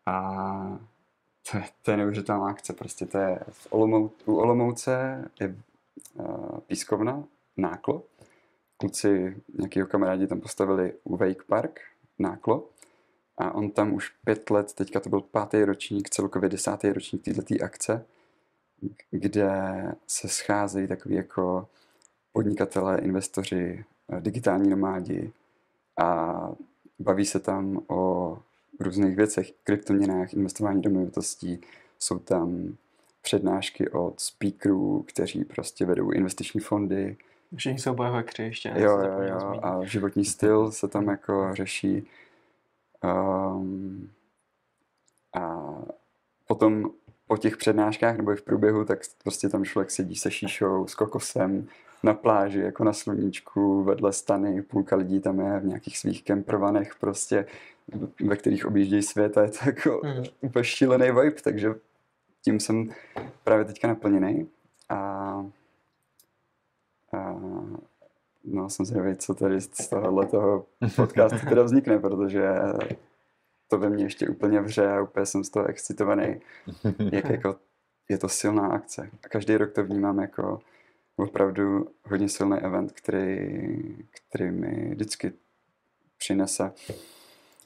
A 0.06 0.78
to 1.50 1.56
je, 1.56 1.64
to 1.82 1.90
je 1.90 1.96
neuvěřitelná 1.96 2.48
akce, 2.48 2.72
prostě 2.72 3.06
to 3.06 3.18
je 3.18 3.40
v 3.50 3.66
Olomou, 3.70 4.10
u 4.24 4.36
Olomouce 4.36 5.24
je 5.40 5.56
uh, 6.14 6.60
pískovna, 6.60 7.24
náklo. 7.56 8.02
Kluci, 8.76 9.42
nějakého 9.58 9.86
kamarádi 9.86 10.26
tam 10.26 10.40
postavili 10.40 10.94
u 11.04 11.16
Wake 11.16 11.42
Park, 11.42 11.80
náklo. 12.18 12.68
A 13.38 13.54
on 13.54 13.70
tam 13.70 13.92
už 13.92 14.12
pět 14.24 14.50
let, 14.50 14.72
teďka 14.72 15.00
to 15.00 15.08
byl 15.08 15.20
pátý 15.20 15.64
ročník, 15.64 16.10
celkově 16.10 16.48
desátý 16.48 16.92
ročník 16.92 17.24
této 17.24 17.64
akce, 17.64 18.06
kde 19.10 19.50
se 20.06 20.28
scházejí 20.28 20.88
takový 20.88 21.14
jako 21.14 21.68
podnikatelé, 22.32 22.98
investoři, 22.98 23.84
eh, 23.90 23.95
digitální 24.20 24.70
nomádi 24.70 25.32
a 25.98 26.34
baví 26.98 27.26
se 27.26 27.40
tam 27.40 27.80
o 27.86 28.38
různých 28.80 29.16
věcech, 29.16 29.52
kryptoměnách, 29.64 30.34
investování 30.34 30.82
do 30.82 30.90
movitostí. 30.90 31.60
Jsou 31.98 32.18
tam 32.18 32.76
přednášky 33.22 33.90
od 33.90 34.20
speakerů, 34.20 35.04
kteří 35.08 35.44
prostě 35.44 35.86
vedou 35.86 36.10
investiční 36.10 36.60
fondy. 36.60 37.16
Všichni 37.56 37.78
jsou 37.78 37.94
biohackři 37.94 38.42
ještě. 38.42 38.72
Jo, 38.76 38.98
jo, 38.98 39.22
jo. 39.22 39.60
A 39.62 39.84
životní 39.84 40.24
styl 40.24 40.72
se 40.72 40.88
tam 40.88 41.08
jako 41.08 41.48
řeší. 41.54 42.08
Um, 43.04 44.10
a 45.34 45.72
potom 46.46 46.90
po 47.26 47.36
těch 47.36 47.56
přednáškách 47.56 48.16
nebo 48.16 48.32
i 48.32 48.36
v 48.36 48.42
průběhu, 48.42 48.84
tak 48.84 48.98
prostě 49.22 49.48
tam 49.48 49.64
člověk 49.64 49.90
sedí 49.90 50.16
se 50.16 50.30
šíšou, 50.30 50.86
s 50.86 50.94
kokosem, 50.94 51.68
na 52.06 52.14
pláži, 52.14 52.60
jako 52.60 52.84
na 52.84 52.92
sluníčku, 52.92 53.84
vedle 53.84 54.12
stany, 54.12 54.62
půlka 54.62 54.96
lidí 54.96 55.20
tam 55.20 55.40
je 55.40 55.60
v 55.60 55.64
nějakých 55.66 55.98
svých 55.98 56.24
kemprovanech 56.24 56.94
prostě, 57.00 57.46
ve 58.26 58.36
kterých 58.36 58.66
objíždějí 58.66 59.02
svět 59.02 59.38
a 59.38 59.42
je 59.42 59.48
to 59.48 59.58
jako 59.66 60.00
mm. 60.04 60.24
úplně 60.40 60.64
šílený 60.64 61.06
vibe, 61.06 61.42
takže 61.42 61.74
tím 62.44 62.60
jsem 62.60 62.90
právě 63.44 63.64
teďka 63.64 63.88
naplněný. 63.88 64.48
A, 64.88 64.96
a 67.12 67.40
no 68.44 68.70
jsem 68.70 68.86
zvědavý, 68.86 69.16
co 69.16 69.34
tady 69.34 69.60
z 69.60 69.88
tohohle 69.88 70.26
toho 70.26 70.66
podcastu 70.96 71.46
teda 71.48 71.62
vznikne, 71.62 71.98
protože 71.98 72.48
to 73.68 73.78
ve 73.78 73.90
mně 73.90 74.04
ještě 74.04 74.28
úplně 74.28 74.60
vře 74.60 74.88
a 74.92 75.02
úplně 75.02 75.26
jsem 75.26 75.44
z 75.44 75.50
toho 75.50 75.66
excitovaný, 75.66 76.40
jak 77.12 77.30
jako 77.30 77.56
je 78.08 78.18
to 78.18 78.28
silná 78.28 78.66
akce. 78.66 79.10
A 79.24 79.28
každý 79.28 79.56
rok 79.56 79.72
to 79.72 79.84
vnímám 79.84 80.18
jako 80.18 80.60
opravdu 81.16 81.88
hodně 82.04 82.28
silný 82.28 82.58
event, 82.58 82.92
který, 82.92 83.48
který 84.12 84.50
mi 84.50 84.90
vždycky 84.90 85.32
přinese 86.18 86.72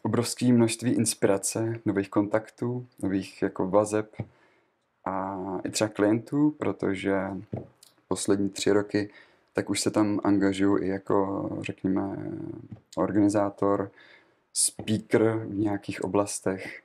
obrovské 0.03 0.53
množství 0.53 0.91
inspirace, 0.91 1.81
nových 1.85 2.11
kontaktů, 2.11 2.87
nových 3.03 3.43
jako 3.43 3.69
vazeb 3.69 4.15
a 5.05 5.39
i 5.65 5.71
třeba 5.71 5.89
klientů, 5.89 6.51
protože 6.51 7.17
poslední 8.09 8.51
tři 8.51 8.73
roky 8.73 9.11
tak 9.53 9.71
už 9.71 9.81
se 9.81 9.91
tam 9.91 10.21
angažuju 10.25 10.79
i 10.79 10.89
jako, 10.89 11.49
řekněme, 11.63 12.17
organizátor, 12.97 13.91
speaker 14.53 15.47
v 15.47 15.55
nějakých 15.55 16.05
oblastech 16.05 16.83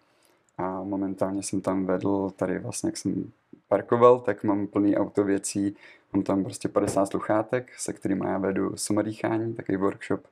a 0.58 0.84
momentálně 0.84 1.44
jsem 1.44 1.62
tam 1.62 1.86
vedl, 1.86 2.30
tady 2.36 2.60
vlastně 2.60 2.88
jak 2.88 2.98
jsem 2.98 3.32
parkoval, 3.68 4.20
tak 4.20 4.44
mám 4.44 4.68
plný 4.68 4.98
auto 4.98 5.24
věcí, 5.24 5.76
mám 6.14 6.24
tam 6.24 6.44
prostě 6.44 6.70
50 6.70 7.06
sluchátek, 7.06 7.72
se 7.78 7.94
kterými 7.94 8.26
já 8.28 8.38
vedu 8.38 8.78
samodýchání, 8.78 9.54
takový 9.54 9.78
workshop 9.78 10.24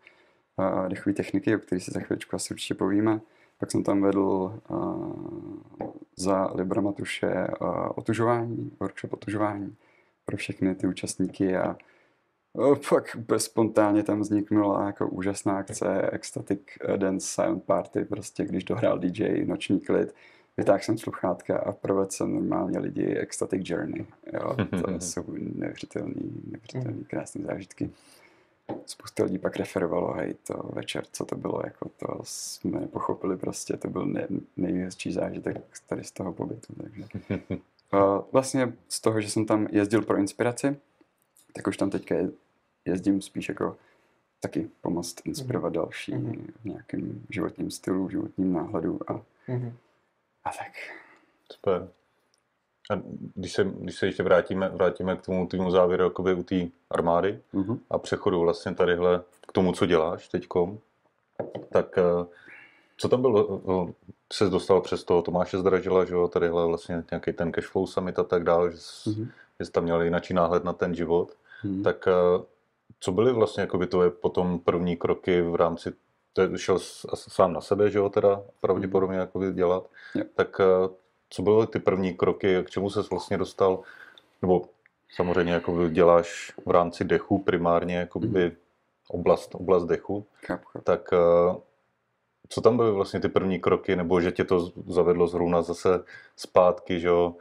uh, 0.57 0.89
dechové 0.89 1.13
techniky, 1.13 1.55
o 1.55 1.59
který 1.59 1.81
si 1.81 1.91
za 1.91 1.99
chvíličku 1.99 2.35
asi 2.35 2.53
určitě 2.53 2.73
povíme. 2.73 3.21
Pak 3.59 3.71
jsem 3.71 3.83
tam 3.83 4.01
vedl 4.01 4.59
uh, 4.69 5.91
za 6.15 6.51
Libra 6.55 6.81
Matuše 6.81 7.47
uh, 7.61 7.67
otužování, 7.95 8.71
workshop 8.79 9.13
otužování 9.13 9.75
pro 10.25 10.37
všechny 10.37 10.75
ty 10.75 10.87
účastníky 10.87 11.57
a 11.57 11.77
pak 12.89 13.15
úplně 13.19 13.39
spontánně 13.39 14.03
tam 14.03 14.19
vzniknula 14.19 14.86
jako 14.86 15.07
úžasná 15.07 15.57
akce 15.57 16.10
Ecstatic 16.12 16.60
Dance 16.98 17.27
Silent 17.27 17.63
Party, 17.63 18.05
prostě 18.05 18.45
když 18.45 18.63
dohrál 18.63 19.00
DJ 19.00 19.45
Noční 19.45 19.79
klid, 19.79 20.15
vytáhl 20.57 20.79
jsem 20.79 20.98
sluchátka 20.98 21.57
a 21.57 21.72
provedl 21.72 22.12
jsem 22.12 22.33
normálně 22.33 22.79
lidi 22.79 23.17
Ecstatic 23.17 23.69
Journey. 23.69 24.05
Jo, 24.33 24.55
to 24.81 25.00
jsou 25.00 25.24
neuvěřitelný, 25.38 26.41
neuvěřitelný 26.45 27.03
krásné 27.03 27.45
zážitky 27.45 27.89
spousta 28.86 29.24
lidí 29.24 29.38
pak 29.38 29.55
referovalo, 29.55 30.13
hej, 30.13 30.36
to 30.48 30.69
večer, 30.74 31.03
co 31.12 31.25
to 31.25 31.36
bylo, 31.36 31.62
jako 31.65 31.89
to 31.98 32.19
jsme 32.24 32.79
nepochopili 32.79 33.38
prostě, 33.38 33.77
to 33.77 33.89
byl 33.89 34.05
nej, 34.05 34.27
nejhezčí 34.57 35.13
zážitek 35.13 35.57
tady 35.88 36.03
z 36.03 36.12
toho 36.12 36.33
pobytu, 36.33 36.74
takže. 36.81 37.03
A 37.91 38.24
vlastně 38.31 38.74
z 38.89 39.01
toho, 39.01 39.22
že 39.22 39.29
jsem 39.29 39.45
tam 39.45 39.67
jezdil 39.72 40.01
pro 40.01 40.17
inspiraci, 40.17 40.77
tak 41.53 41.67
už 41.67 41.77
tam 41.77 41.89
teďka 41.89 42.15
jezdím 42.85 43.21
spíš 43.21 43.49
jako 43.49 43.77
taky 44.39 44.69
pomoct 44.81 45.15
inspirovat 45.25 45.73
mm-hmm. 45.73 45.75
další 45.75 46.13
mm-hmm. 46.13 46.51
v 46.61 46.65
nějakém 46.65 47.25
životním 47.29 47.71
stylu, 47.71 48.09
životním 48.09 48.53
náhledu 48.53 48.99
a, 49.07 49.13
mm-hmm. 49.13 49.73
a 50.43 50.49
tak. 50.49 50.71
Super. 51.51 51.89
A 52.91 53.01
když 53.35 53.53
se, 53.53 53.63
když 53.63 53.95
se 53.95 54.05
ještě 54.05 54.23
vrátíme, 54.23 54.69
vrátíme 54.69 55.17
k 55.17 55.21
tomu 55.21 55.47
týmu 55.47 55.71
závěru 55.71 56.03
jakoby 56.03 56.33
u 56.33 56.43
té 56.43 56.55
armády 56.89 57.39
mm-hmm. 57.53 57.79
a 57.89 57.97
přechodu 57.97 58.39
vlastně 58.39 58.75
tadyhle 58.75 59.23
k 59.47 59.51
tomu, 59.51 59.71
co 59.71 59.85
děláš 59.85 60.27
teďkom, 60.27 60.79
tak 61.71 61.97
eh, 61.97 62.25
co 62.97 63.09
tam 63.09 63.21
bylo, 63.21 63.61
eh, 63.89 63.93
se 64.33 64.49
dostal 64.49 64.81
přes 64.81 65.03
toho 65.03 65.21
Tomáše 65.21 65.57
Zdražila, 65.57 66.05
že 66.05 66.13
jo, 66.13 66.27
tadyhle 66.27 66.67
vlastně 66.67 67.03
nějaký 67.11 67.33
ten 67.33 67.51
cashflow 67.51 67.87
summit 67.87 68.19
a 68.19 68.23
tak 68.23 68.43
dále, 68.43 68.71
že, 68.71 68.77
mm-hmm. 68.77 69.31
že 69.59 69.65
jsi 69.65 69.71
tam 69.71 69.83
měl 69.83 70.01
jináčí 70.01 70.33
náhled 70.33 70.63
na 70.63 70.73
ten 70.73 70.95
život, 70.95 71.31
mm-hmm. 71.63 71.83
tak 71.83 72.07
eh, 72.07 72.45
co 73.03 73.12
byly 73.12 73.33
vlastně 73.33 73.62
jakoby 73.62 73.88
tvoje 73.88 74.10
potom 74.10 74.60
první 74.60 74.98
kroky 74.98 75.41
v 75.41 75.55
rámci 75.55 75.93
šel 76.55 76.79
sám 77.13 77.53
na 77.53 77.62
sebe, 77.62 77.89
že 77.89 77.98
jo, 77.98 78.10
teda 78.10 78.41
pravděpodobně 78.62 79.17
jakoby 79.17 79.53
dělat, 79.53 79.89
yep. 80.15 80.27
tak 80.36 80.62
co 81.29 81.41
byly 81.41 81.67
ty 81.67 81.79
první 81.79 82.13
kroky, 82.13 82.63
k 82.63 82.69
čemu 82.69 82.89
se 82.89 83.01
vlastně 83.12 83.38
dostal, 83.38 83.79
nebo 84.41 84.62
samozřejmě 85.15 85.54
jako 85.54 85.89
děláš 85.89 86.54
v 86.65 86.71
rámci 86.71 87.04
dechu 87.04 87.39
primárně 87.39 87.95
jako 87.95 88.19
by 88.19 88.51
oblast, 89.08 89.56
oblast 89.56 89.86
dechu, 89.86 90.25
tak 90.84 91.13
eh, 91.13 91.56
co 92.49 92.62
tam 92.62 92.77
byly 92.77 92.91
vlastně 92.91 93.19
ty 93.19 93.30
první 93.30 93.60
kroky, 93.60 93.95
nebo 93.95 94.21
že 94.21 94.32
tě 94.32 94.43
to 94.43 94.71
zavedlo 94.88 95.27
zrovna 95.27 95.62
zase 95.62 96.04
zpátky, 96.36 96.99
že 96.99 97.08
jo, 97.08 97.36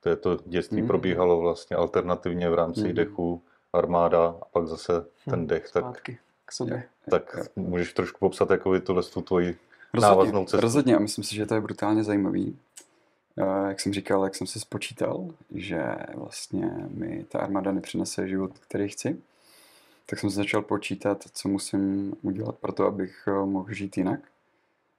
to, 0.00 0.08
je 0.08 0.16
to 0.16 0.36
dětství 0.46 0.82
mm. 0.82 0.88
probíhalo 0.88 1.40
vlastně 1.40 1.76
alternativně 1.76 2.50
v 2.50 2.54
rámci 2.54 2.88
mm. 2.88 2.94
dechu, 2.94 3.42
armáda 3.72 4.26
a 4.28 4.44
pak 4.52 4.66
zase 4.66 4.92
ten 5.30 5.46
dech. 5.46 5.70
Tak, 5.72 5.84
zpátky 5.84 6.18
k 6.44 6.52
sobě. 6.52 6.82
Tak 7.10 7.36
můžeš 7.56 7.92
trošku 7.92 8.18
popsat 8.18 8.50
jako 8.50 8.80
tohle 8.80 9.02
tu 9.02 9.22
tvoji 9.22 9.56
rozhodně, 9.94 10.10
návaznou 10.10 10.44
cestu. 10.44 10.60
Rozhodně 10.60 10.96
a 10.96 10.98
myslím 10.98 11.24
si, 11.24 11.34
že 11.34 11.46
to 11.46 11.54
je 11.54 11.60
brutálně 11.60 12.04
zajímavý 12.04 12.58
jak 13.68 13.80
jsem 13.80 13.92
říkal, 13.92 14.24
jak 14.24 14.34
jsem 14.34 14.46
si 14.46 14.60
spočítal, 14.60 15.28
že 15.54 15.82
vlastně 16.14 16.70
mi 16.88 17.24
ta 17.28 17.38
armáda 17.38 17.72
nepřinese 17.72 18.28
život, 18.28 18.58
který 18.58 18.88
chci, 18.88 19.20
tak 20.06 20.18
jsem 20.18 20.30
se 20.30 20.36
začal 20.36 20.62
počítat, 20.62 21.24
co 21.32 21.48
musím 21.48 22.14
udělat 22.22 22.58
pro 22.58 22.72
to, 22.72 22.86
abych 22.86 23.24
eh, 23.28 23.46
mohl 23.46 23.72
žít 23.72 23.96
jinak. 23.96 24.20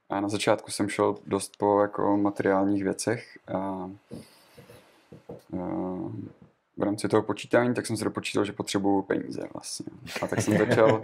A 0.09 0.19
na 0.19 0.29
začátku 0.29 0.71
jsem 0.71 0.89
šel 0.89 1.15
dost 1.25 1.57
po 1.57 1.81
jako 1.81 2.17
materiálních 2.17 2.83
věcech 2.83 3.39
a, 3.47 3.57
a 3.57 3.91
v 6.79 6.83
rámci 6.83 7.07
toho 7.07 7.23
počítání, 7.23 7.73
tak 7.73 7.85
jsem 7.85 7.97
si 7.97 8.03
dopočítal, 8.03 8.45
že 8.45 8.53
potřebuju 8.53 9.01
peníze 9.01 9.41
vlastně. 9.53 9.85
A 10.21 10.27
tak 10.27 10.41
jsem 10.41 10.57
začal... 10.57 11.01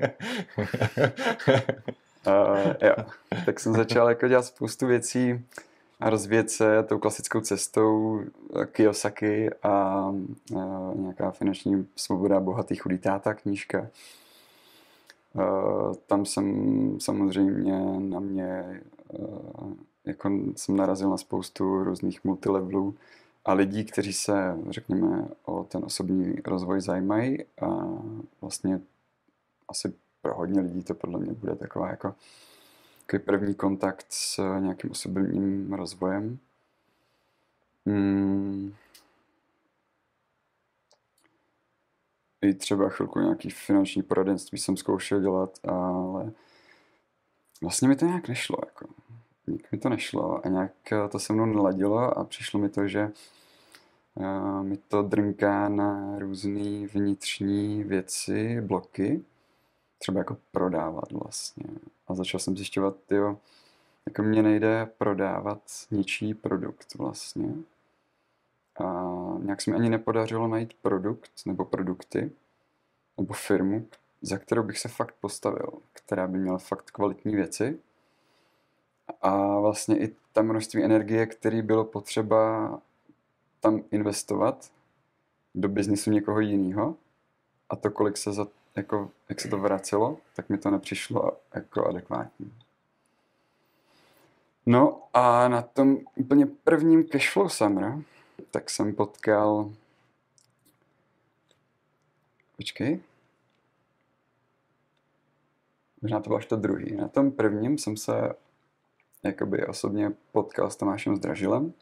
a, 2.26 2.58
jo, 2.86 2.96
tak 3.46 3.60
jsem 3.60 3.74
začal 3.74 4.10
jako 4.10 4.28
dělat 4.28 4.46
spoustu 4.46 4.88
věcí, 4.88 5.46
a 6.00 6.10
rozvíjet 6.10 6.50
se 6.50 6.84
tou 6.84 7.00
klasickou 7.00 7.42
cestou 7.42 8.20
eh, 8.22 8.66
Kiyosaki 8.66 9.50
a, 9.64 9.70
a 9.70 10.14
nějaká 10.96 11.32
finanční 11.32 11.88
svoboda 11.96 12.40
bohatý 12.40 12.76
chudý 12.76 12.98
táta 12.98 13.34
knížka. 13.34 13.88
Eh, 15.40 15.96
tam 16.08 16.26
jsem 16.26 17.00
samozřejmě 17.00 18.00
na 18.00 18.20
mě 18.20 18.82
eh, 19.14 19.18
jako 20.06 20.32
jsem 20.56 20.76
narazil 20.76 21.10
na 21.10 21.18
spoustu 21.18 21.84
různých 21.84 22.24
multilevelů 22.24 22.96
a 23.46 23.54
lidí, 23.54 23.86
kteří 23.86 24.14
se, 24.14 24.58
řekněme, 24.70 25.28
o 25.44 25.64
ten 25.64 25.86
osobní 25.86 26.36
rozvoj 26.46 26.82
zajímají 26.82 27.44
a 27.62 27.68
vlastně 28.42 28.82
asi 29.68 29.94
pro 30.22 30.36
hodně 30.36 30.62
lidí 30.62 30.84
to 30.84 30.94
podle 30.94 31.20
mě 31.20 31.34
bude 31.34 31.56
taková 31.56 31.90
jako 31.90 32.16
takový 33.06 33.24
první 33.24 33.56
kontakt 33.56 34.06
s 34.10 34.58
nějakým 34.60 34.92
osobním 34.92 35.74
rozvojem. 35.74 36.40
Hmm. 37.86 38.74
I 42.42 42.54
třeba 42.54 42.90
chvilku 42.90 43.20
nějaký 43.20 43.50
finanční 43.50 44.04
poradenství 44.04 44.58
jsem 44.58 44.78
zkoušel 44.78 45.22
dělat, 45.22 45.60
ale 45.68 46.32
vlastně 47.62 47.88
mi 47.88 47.96
to 47.96 48.06
nějak 48.06 48.28
nešlo. 48.28 48.58
Jako. 48.66 49.05
Nějak 49.48 49.72
mi 49.72 49.78
to 49.78 49.90
nešlo 49.90 50.46
a 50.46 50.50
nějak 50.50 50.72
to 51.12 51.20
se 51.20 51.34
mnou 51.34 51.46
neladilo 51.46 52.18
a 52.18 52.24
přišlo 52.24 52.60
mi 52.60 52.70
to, 52.70 52.88
že 52.88 53.12
uh, 54.16 54.64
mi 54.64 54.78
to 54.78 55.02
drnká 55.02 55.70
na 55.70 56.20
různé 56.20 56.88
vnitřní 56.88 57.84
věci, 57.84 58.62
bloky, 58.62 59.24
třeba 59.98 60.20
jako 60.20 60.38
prodávat 60.52 61.12
vlastně. 61.12 61.66
A 62.08 62.16
začal 62.16 62.40
jsem 62.40 62.58
zjišťovat, 62.58 62.96
jo, 63.12 63.38
jako 64.06 64.24
mě 64.24 64.44
nejde 64.44 64.90
prodávat 64.98 65.62
ničí 65.92 66.34
produkt 66.34 66.96
vlastně. 66.96 67.54
A 68.80 69.14
nějak 69.40 69.62
se 69.62 69.72
mi 69.72 69.78
ani 69.78 69.90
nepodařilo 69.90 70.48
najít 70.48 70.74
produkt 70.82 71.32
nebo 71.46 71.66
produkty 71.66 72.32
nebo 73.18 73.34
firmu, 73.34 73.88
za 74.22 74.38
kterou 74.38 74.64
bych 74.64 74.80
se 74.80 74.90
fakt 74.90 75.16
postavil, 75.22 75.70
která 75.94 76.28
by 76.28 76.38
měla 76.38 76.58
fakt 76.58 76.92
kvalitní 76.92 77.36
věci. 77.36 77.80
A 79.22 79.60
vlastně 79.60 80.00
i 80.00 80.16
ta 80.34 80.42
množství 80.42 80.84
energie, 80.84 81.26
který 81.26 81.62
bylo 81.62 81.86
potřeba 81.86 82.70
tam 83.60 83.84
investovat 83.92 84.72
do 85.56 85.70
biznisu 85.70 86.12
někoho 86.12 86.40
jiného 86.40 86.96
a 87.70 87.76
to, 87.76 87.92
kolik 87.92 88.18
se 88.18 88.34
za 88.34 88.48
jako, 88.76 89.12
jak 89.30 89.42
se 89.42 89.48
to 89.48 89.58
vracelo, 89.58 90.18
tak 90.36 90.50
mi 90.50 90.58
to 90.58 90.72
nepřišlo 90.72 91.32
jako 91.56 91.88
adekvátní. 91.88 92.54
No 94.66 95.02
a 95.14 95.48
na 95.48 95.62
tom 95.62 95.98
úplně 96.16 96.46
prvním 96.46 97.08
Cashflow 97.08 97.50
Summer, 97.50 97.98
tak 98.52 98.70
jsem 98.70 98.96
potkal... 98.96 99.72
Počkej. 102.58 103.00
Možná 106.02 106.20
to 106.20 106.30
bylo 106.30 106.38
až 106.38 106.46
to 106.46 106.56
druhý. 106.56 106.96
Na 106.96 107.08
tom 107.08 107.32
prvním 107.32 107.78
jsem 107.78 107.98
se 107.98 108.34
jakoby 109.26 109.68
osobně 109.68 110.12
potkal 110.32 110.70
s 110.70 110.76
Tomášem 110.76 111.16
Zdražilem 111.16 111.74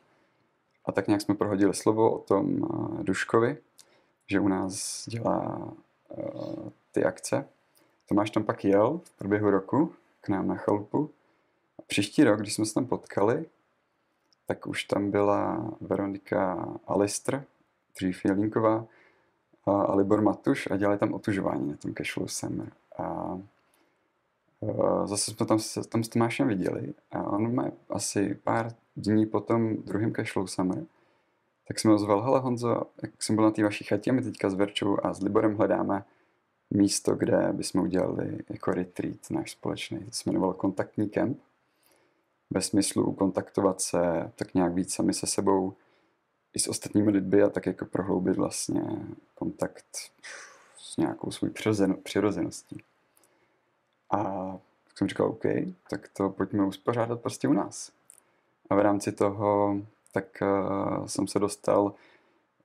a 0.85 0.91
tak 0.91 1.07
nějak 1.07 1.21
jsme 1.21 1.35
prohodili 1.35 1.73
slovo 1.73 2.11
o 2.11 2.19
tom 2.19 2.61
uh, 2.61 3.03
Duškovi, 3.03 3.57
že 4.27 4.39
u 4.39 4.47
nás 4.47 5.03
dělá 5.07 5.71
uh, 6.09 6.69
ty 6.91 7.03
akce. 7.03 7.47
Tomáš 8.09 8.29
tam 8.29 8.43
pak 8.43 8.65
jel 8.65 9.01
v 9.03 9.11
průběhu 9.11 9.49
roku 9.49 9.93
k 10.21 10.29
nám 10.29 10.47
na 10.47 10.55
chalupu. 10.55 11.09
A 11.79 11.81
příští 11.87 12.23
rok, 12.23 12.39
když 12.39 12.53
jsme 12.53 12.65
se 12.65 12.73
tam 12.73 12.85
potkali, 12.85 13.45
tak 14.45 14.67
už 14.67 14.83
tam 14.83 15.11
byla 15.11 15.71
Veronika 15.81 16.67
Alistr, 16.87 17.43
dřív 17.95 18.25
Jelínková, 18.25 18.85
a 19.65 19.95
Libor 19.95 20.21
Matuš 20.21 20.67
a 20.71 20.77
dělali 20.77 20.97
tam 20.97 21.13
otužování 21.13 21.71
na 21.71 21.77
tom 21.77 21.93
Cashflow 21.93 22.27
Summer. 22.27 22.71
A 22.97 23.39
zase 25.05 25.31
jsme 25.31 25.45
tam, 25.45 25.59
tam 25.89 26.03
s 26.03 26.09
Tomášem 26.09 26.47
viděli 26.47 26.93
a 27.11 27.23
on 27.23 27.55
má 27.55 27.71
asi 27.89 28.39
pár 28.43 28.75
dní 28.95 29.25
po 29.25 29.39
tom 29.39 29.77
druhém 29.77 30.13
Cashflow 30.13 30.47
Summer, 30.47 30.85
tak 31.67 31.79
jsme 31.79 31.91
ho 31.91 31.97
zval, 31.97 32.21
hele 32.21 32.39
Honzo, 32.39 32.81
jak 33.01 33.23
jsem 33.23 33.35
byl 33.35 33.45
na 33.45 33.51
té 33.51 33.63
vaší 33.63 33.83
chatě, 33.83 34.11
my 34.11 34.21
teďka 34.21 34.49
s 34.49 34.53
Verčou 34.53 34.97
a 35.03 35.13
s 35.13 35.21
Liborem 35.21 35.55
hledáme 35.55 36.05
místo, 36.69 37.15
kde 37.15 37.49
bychom 37.53 37.81
udělali 37.81 38.39
jako 38.49 38.71
retreat 38.71 39.31
náš 39.31 39.51
společný. 39.51 39.99
To 39.99 40.11
se 40.11 40.29
jmenovalo 40.29 40.53
kontaktní 40.53 41.09
kemp. 41.09 41.39
Ve 42.49 42.61
smyslu 42.61 43.13
kontaktovat 43.13 43.81
se 43.81 44.31
tak 44.35 44.53
nějak 44.53 44.73
víc 44.73 44.93
sami 44.93 45.13
se 45.13 45.27
sebou 45.27 45.73
i 46.53 46.59
s 46.59 46.67
ostatními 46.67 47.11
lidmi 47.11 47.41
a 47.41 47.49
tak 47.49 47.65
jako 47.65 47.85
prohloubit 47.85 48.37
vlastně 48.37 48.81
kontakt 49.35 49.85
s 50.77 50.97
nějakou 50.97 51.31
svou 51.31 51.47
přirozeností. 52.03 52.83
A 54.11 54.23
tak 54.87 54.97
jsem 54.97 55.07
říkal, 55.07 55.27
OK, 55.27 55.43
tak 55.89 56.07
to 56.07 56.29
pojďme 56.29 56.65
uspořádat 56.65 57.21
prostě 57.21 57.47
u 57.47 57.53
nás. 57.53 57.91
A 58.69 58.75
v 58.75 58.79
rámci 58.79 59.11
toho 59.11 59.77
tak 60.11 60.25
uh, 60.41 61.05
jsem 61.05 61.27
se 61.27 61.39
dostal 61.39 61.93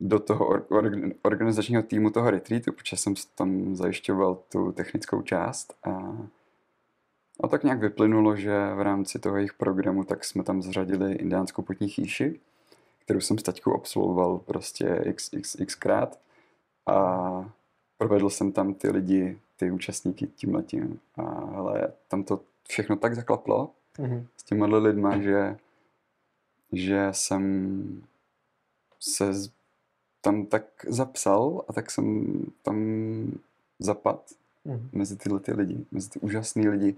do 0.00 0.18
toho 0.18 0.48
or- 0.48 0.66
organizačního 1.22 1.82
týmu 1.82 2.10
toho 2.10 2.30
retreatu, 2.30 2.72
protože 2.72 2.96
jsem 2.96 3.14
tam 3.34 3.76
zajišťoval 3.76 4.38
tu 4.52 4.72
technickou 4.72 5.22
část 5.22 5.74
a, 5.84 6.16
a 7.40 7.48
tak 7.48 7.64
nějak 7.64 7.80
vyplynulo, 7.80 8.36
že 8.36 8.74
v 8.74 8.80
rámci 8.80 9.18
toho 9.18 9.36
jejich 9.36 9.54
programu 9.54 10.04
tak 10.04 10.24
jsme 10.24 10.42
tam 10.42 10.62
zřadili 10.62 11.12
indiánskou 11.12 11.62
putní 11.62 11.88
chýši, 11.88 12.40
kterou 12.98 13.20
jsem 13.20 13.38
s 13.38 13.42
taťkou 13.42 13.74
absolvoval 13.74 14.38
prostě 14.38 15.00
x, 15.04 15.32
x, 15.32 15.60
x 15.60 15.74
krát 15.74 16.18
a 16.86 17.50
provedl 17.98 18.30
jsem 18.30 18.52
tam 18.52 18.74
ty 18.74 18.90
lidi, 18.90 19.38
ty 19.58 19.70
účastníky 19.70 20.26
tím 20.26 20.54
letím. 20.54 21.00
A 21.16 21.22
ale 21.32 21.92
tam 22.08 22.24
to 22.24 22.40
všechno 22.68 22.96
tak 22.96 23.14
zaklaplo 23.14 23.70
mm-hmm. 23.98 24.26
s 24.36 24.42
těma 24.42 24.66
lidma, 24.66 25.18
že, 25.18 25.56
že 26.72 27.08
jsem 27.12 28.02
se 29.00 29.32
tam 30.20 30.46
tak 30.46 30.64
zapsal 30.88 31.64
a 31.68 31.72
tak 31.72 31.90
jsem 31.90 32.26
tam 32.62 32.76
zapad 33.78 34.32
mm. 34.64 34.88
mezi 34.92 35.16
tyhle 35.16 35.40
ty 35.40 35.52
lidi, 35.52 35.86
mezi 35.90 36.10
ty 36.10 36.20
úžasný 36.20 36.68
lidi, 36.68 36.96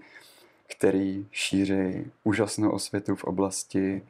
který 0.77 1.27
šíří 1.31 2.11
úžasnou 2.23 2.71
osvětu 2.71 3.15
v 3.15 3.23
oblasti 3.23 4.03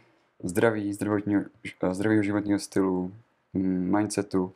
zdraví, 0.44 0.94
zdravotního, 0.94 1.44
zdravého 1.92 2.24
životního 2.24 2.60
stylu, 2.60 3.14
mm, 3.54 3.98
mindsetu, 3.98 4.54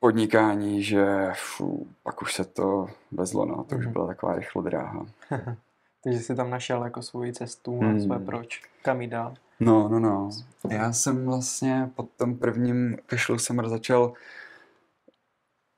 podnikání, 0.00 0.82
že 0.82 1.06
fů, 1.34 1.86
pak 2.02 2.22
už 2.22 2.34
se 2.34 2.44
to 2.44 2.86
vezlo, 3.12 3.44
no, 3.46 3.64
to 3.64 3.76
už 3.76 3.84
mhm. 3.84 3.92
byla 3.92 4.06
taková 4.06 4.34
rychlodráha. 4.34 5.06
Takže 6.04 6.20
jsi 6.20 6.34
tam 6.34 6.50
našel 6.50 6.84
jako 6.84 7.02
svoji 7.02 7.32
cestu 7.32 7.80
a 7.82 7.84
mm. 7.84 8.00
své 8.00 8.18
proč, 8.18 8.62
kam 8.82 9.00
jít 9.00 9.08
dál. 9.08 9.34
No, 9.60 9.88
no, 9.88 9.98
no. 9.98 10.30
Já 10.70 10.92
jsem 10.92 11.26
vlastně 11.26 11.90
po 11.94 12.02
tom 12.02 12.36
prvním 12.36 12.98
Cashflow 13.06 13.38
Summer 13.38 13.68
začal 13.68 14.12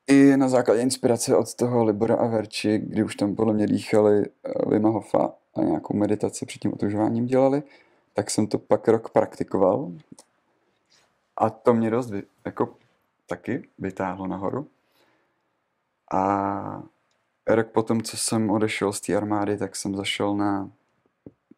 i 0.07 0.37
na 0.37 0.49
základě 0.49 0.83
inspirace 0.83 1.37
od 1.37 1.55
toho 1.55 1.85
Libora 1.85 2.15
a 2.15 2.27
Verči, 2.27 2.79
kdy 2.79 3.03
už 3.03 3.17
tam 3.17 3.35
podle 3.35 3.55
mě 3.55 3.67
dýchali 3.67 4.25
eh, 4.25 4.71
Vima 4.71 4.89
Hofa 4.89 5.33
a 5.55 5.63
nějakou 5.63 5.97
meditaci 5.97 6.47
před 6.47 6.59
tím 6.59 6.73
otužováním 6.73 7.27
dělali, 7.27 7.63
tak 8.15 8.31
jsem 8.31 8.47
to 8.47 8.59
pak 8.59 8.89
rok 8.89 9.11
praktikoval 9.11 9.93
a 11.37 11.51
to 11.51 11.75
mě 11.75 11.91
dost 11.91 12.13
jako 12.45 12.75
taky 13.31 13.69
vytáhlo 13.79 14.27
nahoru. 14.27 14.69
A 16.13 16.83
rok 17.47 17.69
potom, 17.69 18.03
co 18.03 18.17
jsem 18.17 18.51
odešel 18.51 18.93
z 18.93 19.01
té 19.01 19.17
armády, 19.17 19.57
tak 19.57 19.77
jsem 19.77 19.97
zašel 19.97 20.37
na 20.37 20.71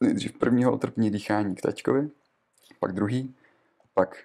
nejdřív 0.01 0.39
prvního 0.39 0.73
otrpní 0.73 1.11
dýchání 1.11 1.55
k 1.55 1.61
taťkovi, 1.61 2.11
pak 2.81 2.93
druhý, 2.93 3.35
pak 3.95 4.25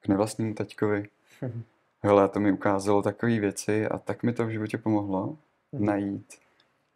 k 0.00 0.08
nevlastnímu 0.08 0.54
taťkovi. 0.54 1.08
Hele, 2.02 2.28
to 2.28 2.40
mi 2.40 2.52
ukázalo 2.52 3.02
takové 3.02 3.40
věci 3.40 3.86
a 3.86 3.98
tak 3.98 4.22
mi 4.22 4.32
to 4.32 4.46
v 4.46 4.50
životě 4.50 4.78
pomohlo 4.78 5.36
mhm. 5.72 5.84
najít 5.84 6.34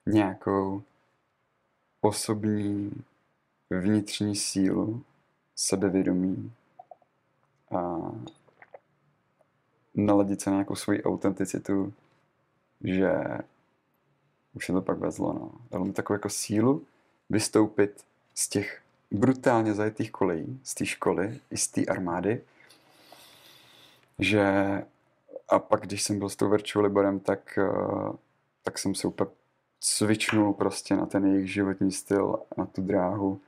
nějakou 0.07 0.83
osobní 2.01 3.05
vnitřní 3.71 4.37
sílu, 4.37 5.03
sebevědomí 5.57 6.53
a 7.71 8.11
naladit 9.95 10.41
se 10.41 10.51
na 10.51 10.57
nějakou 10.57 10.75
svoji 10.75 11.03
autenticitu, 11.03 11.93
že 12.85 13.13
už 14.55 14.67
se 14.67 14.73
to 14.73 14.83
pak 14.83 14.99
vezlo. 14.99 15.33
No. 15.33 15.53
Dalo 15.71 15.85
mi 15.85 15.93
takovou 15.93 16.15
jako 16.15 16.29
sílu 16.29 16.85
vystoupit 17.31 18.05
z 18.35 18.49
těch 18.49 18.83
brutálně 19.11 19.75
zajetých 19.75 20.11
kolejí, 20.11 20.61
z 20.65 20.75
té 20.75 20.87
školy 20.87 21.41
i 21.51 21.57
z 21.57 21.69
té 21.69 21.87
armády, 21.87 22.43
že 24.19 24.45
a 25.49 25.59
pak, 25.59 25.81
když 25.81 26.03
jsem 26.03 26.19
byl 26.19 26.29
s 26.29 26.37
tou 26.37 26.49
Virtual 26.49 26.85
Liborem, 26.85 27.21
tak, 27.21 27.59
eh, 27.59 28.13
tak 28.63 28.79
jsem 28.79 28.95
se 28.95 29.09
úplně 29.09 29.31
cvičnul 29.81 30.53
prostě 30.53 30.97
na 30.97 31.07
ten 31.07 31.27
jejich 31.27 31.53
životní 31.53 31.93
styl, 31.93 32.39
na 32.57 32.67
tu 32.67 32.83
dráhu. 32.83 33.41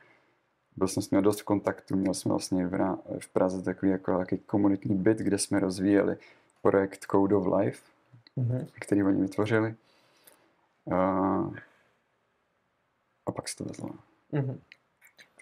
Byl 0.77 0.89
jsem 0.89 1.03
s 1.03 1.11
nimi 1.11 1.23
dost 1.23 1.41
v 1.41 1.45
kontaktu, 1.45 1.97
měl 1.97 2.15
jsem 2.15 2.29
vlastně 2.31 2.67
v, 2.67 2.97
v 3.19 3.29
Praze 3.29 3.63
takový 3.63 3.93
jako 3.93 4.19
takový 4.19 4.41
komunitní 4.47 4.95
byt, 4.97 5.19
kde 5.19 5.39
jsme 5.39 5.61
rozvíjeli 5.61 6.17
projekt 6.63 7.07
Code 7.11 7.37
of 7.37 7.47
Life, 7.47 7.83
mm-hmm. 8.39 8.67
který 8.81 9.03
oni 9.03 9.23
vytvořili. 9.23 9.75
A, 10.93 10.97
a 13.27 13.33
pak 13.33 13.49
se 13.49 13.57
to 13.57 13.65
vezlo. 13.65 13.91
Mm-hmm. 14.33 14.59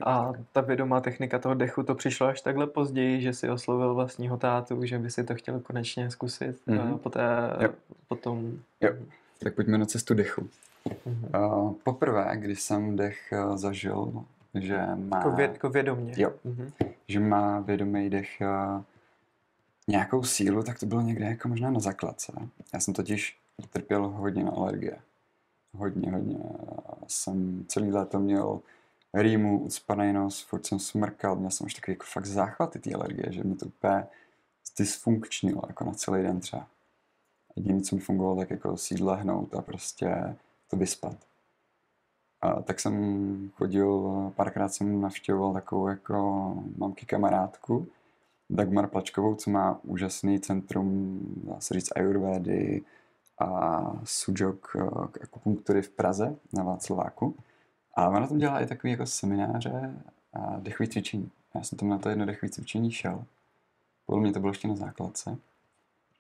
A 0.07 0.33
ta 0.53 0.61
vědomá 0.61 1.01
technika 1.01 1.39
toho 1.39 1.55
dechu, 1.55 1.83
to 1.83 1.95
přišlo 1.95 2.27
až 2.27 2.41
takhle 2.41 2.67
později, 2.67 3.23
že 3.23 3.33
si 3.33 3.51
oslovil 3.51 3.95
vlastního 3.95 4.37
tátu, 4.37 4.85
že 4.85 4.99
by 4.99 5.11
si 5.11 5.25
to 5.25 5.35
chtěl 5.35 5.61
konečně 5.61 6.11
zkusit. 6.11 6.67
Mm-hmm. 6.67 6.99
Poté, 6.99 7.23
jo. 7.61 7.71
potom... 8.09 8.59
Jo, 8.81 8.91
tak 9.39 9.55
pojďme 9.55 9.79
na 9.79 9.87
cestu 9.87 10.15
dechu. 10.15 10.49
Mm-hmm. 10.87 11.57
Uh, 11.57 11.75
poprvé, 11.85 12.31
když 12.37 12.61
jsem 12.61 12.97
dech 12.97 13.33
uh, 13.33 13.57
zažil, 13.57 14.25
že 14.55 14.87
má... 14.97 15.17
Jako, 15.17 15.31
vě, 15.31 15.47
jako 15.53 15.71
vědomě. 15.71 16.13
Jo, 16.17 16.33
mm-hmm. 16.47 16.73
že 17.09 17.21
má 17.21 17.61
vědomý 17.61 18.11
dech 18.11 18.29
uh, 18.41 18.83
nějakou 19.89 20.23
sílu, 20.23 20.63
tak 20.63 20.79
to 20.79 20.87
bylo 20.87 21.01
někde 21.01 21.25
jako 21.25 21.49
možná 21.49 21.71
na 21.71 21.81
základce. 21.81 22.33
Já 22.75 22.81
jsem 22.81 22.95
totiž 22.95 23.39
trpěl 23.71 24.09
hodně 24.09 24.45
na 24.45 24.51
alergie. 24.51 24.99
Hodně, 25.73 26.13
hodně. 26.13 26.39
Jsem 27.07 27.65
celý 27.69 27.93
léto 27.93 28.19
měl 28.19 28.61
rýmu, 29.15 29.59
ucpaný 29.59 30.13
nos, 30.13 30.43
furt 30.43 30.67
jsem 30.67 30.79
smrkal, 30.79 31.37
měl 31.37 31.51
jsem 31.51 31.67
už 31.67 31.75
takový 31.75 31.93
jako 31.93 32.05
fakt 32.13 32.27
záchvaty 32.27 32.79
té 32.79 32.93
alergie, 32.93 33.33
že 33.33 33.45
mi 33.45 33.55
to 33.55 33.67
úplně 33.67 34.07
dysfunkčnilo, 34.79 35.63
jako 35.69 35.85
na 35.85 35.93
celý 35.93 36.23
den 36.23 36.41
třeba. 36.41 36.67
Jediné, 37.57 37.81
co 37.81 37.97
mi 37.97 38.03
fungovalo, 38.03 38.37
tak 38.37 38.51
jako 38.51 38.77
si 38.77 39.03
lehnout 39.03 39.55
a 39.55 39.63
prostě 39.63 40.37
to 40.69 40.77
vyspat. 40.77 41.17
A 42.43 42.63
tak 42.63 42.81
jsem 42.81 43.51
chodil, 43.55 44.11
párkrát 44.37 44.69
jsem 44.69 45.01
navštěvoval 45.01 45.53
takovou 45.53 45.89
jako 45.89 46.55
mamky 46.77 47.07
kamarádku, 47.07 47.87
Dagmar 48.51 48.87
Plačkovou, 48.87 49.35
co 49.35 49.51
má 49.51 49.81
úžasný 49.83 50.41
centrum, 50.41 51.21
dá 51.45 51.61
se 51.61 51.75
říct, 51.75 51.97
ayurvédy 51.97 52.83
a 53.39 53.81
sujok 54.05 54.77
eh, 54.77 55.23
akupunktury 55.23 55.83
v 55.83 55.91
Praze 55.91 56.37
na 56.53 56.63
Václaváku. 56.63 57.37
A 57.95 58.09
ona 58.09 58.27
tam 58.27 58.39
dělá 58.39 58.61
i 58.61 58.67
takový 58.67 58.91
jako 58.91 59.07
semináře 59.07 59.95
a 60.33 60.57
dechový 60.61 60.89
cvičení. 60.89 61.31
Já 61.55 61.63
jsem 61.63 61.79
tam 61.79 61.89
na 61.89 61.99
to 61.99 62.09
jedno 62.09 62.27
dechový 62.27 62.53
cvičení 62.53 62.91
šel. 62.91 63.25
Podle 64.07 64.23
mě 64.23 64.33
to 64.33 64.41
bylo 64.41 64.51
ještě 64.51 64.69
na 64.69 64.77
základce. 64.77 65.39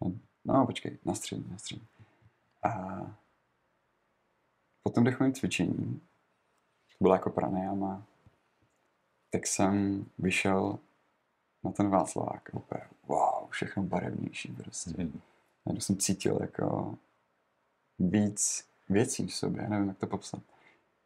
No, 0.00 0.12
no 0.44 0.66
počkej, 0.66 0.98
na 1.04 1.14
střední, 1.14 1.46
na 1.50 1.58
střední. 1.58 1.86
A 2.62 3.00
po 4.82 4.90
tom 4.90 5.04
dechovém 5.04 5.32
cvičení, 5.32 6.00
to 7.00 7.04
bylo 7.04 7.14
jako 7.14 7.30
pranayama, 7.30 8.02
tak 9.30 9.46
jsem 9.46 10.04
vyšel 10.18 10.78
na 11.64 11.72
ten 11.72 11.88
Václavák. 11.88 12.50
Úplně, 12.52 12.82
wow, 13.06 13.48
všechno 13.50 13.82
barevnější 13.82 14.52
prostě. 14.52 14.90
Mm. 15.02 15.20
Já 15.66 15.80
jsem 15.80 15.96
cítil 15.96 16.38
jako 16.40 16.94
víc 17.98 18.64
věcí 18.88 19.26
v 19.26 19.34
sobě, 19.34 19.68
nevím, 19.68 19.88
jak 19.88 19.98
to 19.98 20.06
popsat. 20.06 20.40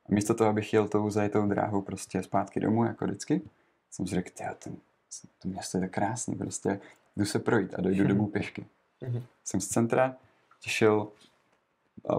A 0.09 0.15
místo 0.15 0.35
toho, 0.35 0.51
abych 0.51 0.73
jel 0.73 0.89
tou 0.89 1.11
zajetou 1.11 1.47
dráhou 1.47 1.83
prostě 1.83 2.23
zpátky 2.23 2.61
domů, 2.61 2.85
jako 2.85 3.05
vždycky, 3.05 3.43
jsem 3.91 4.07
si 4.07 4.15
řekl, 4.15 4.31
ten, 4.35 4.77
to 5.43 5.49
město 5.49 5.79
je 5.79 5.81
tak 5.81 5.91
krásný, 5.91 6.35
prostě 6.35 6.81
jdu 7.17 7.25
se 7.25 7.39
projít 7.39 7.75
a 7.75 7.81
dojdu 7.81 8.09
domů 8.09 8.27
pěšky. 8.27 8.67
Mm-hmm. 9.03 9.23
Jsem 9.45 9.61
z 9.61 9.69
centra, 9.69 10.17
těšil 10.61 11.13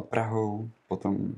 Prahou, 0.09 0.69
potom 0.87 1.35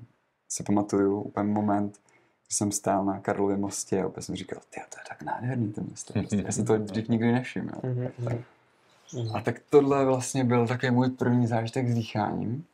se 0.50 0.64
pamatuju 0.64 1.22
úplně 1.22 1.50
moment, 1.50 2.00
jsem 2.50 2.72
stál 2.72 3.06
na 3.06 3.20
Karlově 3.20 3.58
mostě 3.58 4.04
a 4.04 4.08
opět 4.08 4.24
jsem 4.24 4.36
říkal, 4.36 4.60
ty 4.70 4.82
to 4.90 5.00
je 5.00 5.04
tak 5.10 5.22
nádherný 5.22 5.74
to 5.74 5.82
město. 5.82 6.14
Prostě. 6.14 6.44
Já 6.46 6.52
jsem 6.52 6.66
to 6.66 6.78
dřív 6.78 7.08
nikdy 7.08 7.32
nevšiml. 7.32 7.72
Mhm, 7.84 8.08
mhm. 8.20 8.44
Mhm. 9.14 9.36
A 9.36 9.42
tak 9.42 9.62
tohle 9.70 10.06
vlastně 10.06 10.44
byl 10.44 10.68
takový 10.68 10.92
můj 10.92 11.10
první 11.10 11.48
zážitek 11.48 11.90
s 11.90 11.94
dýcháním. 11.94 12.66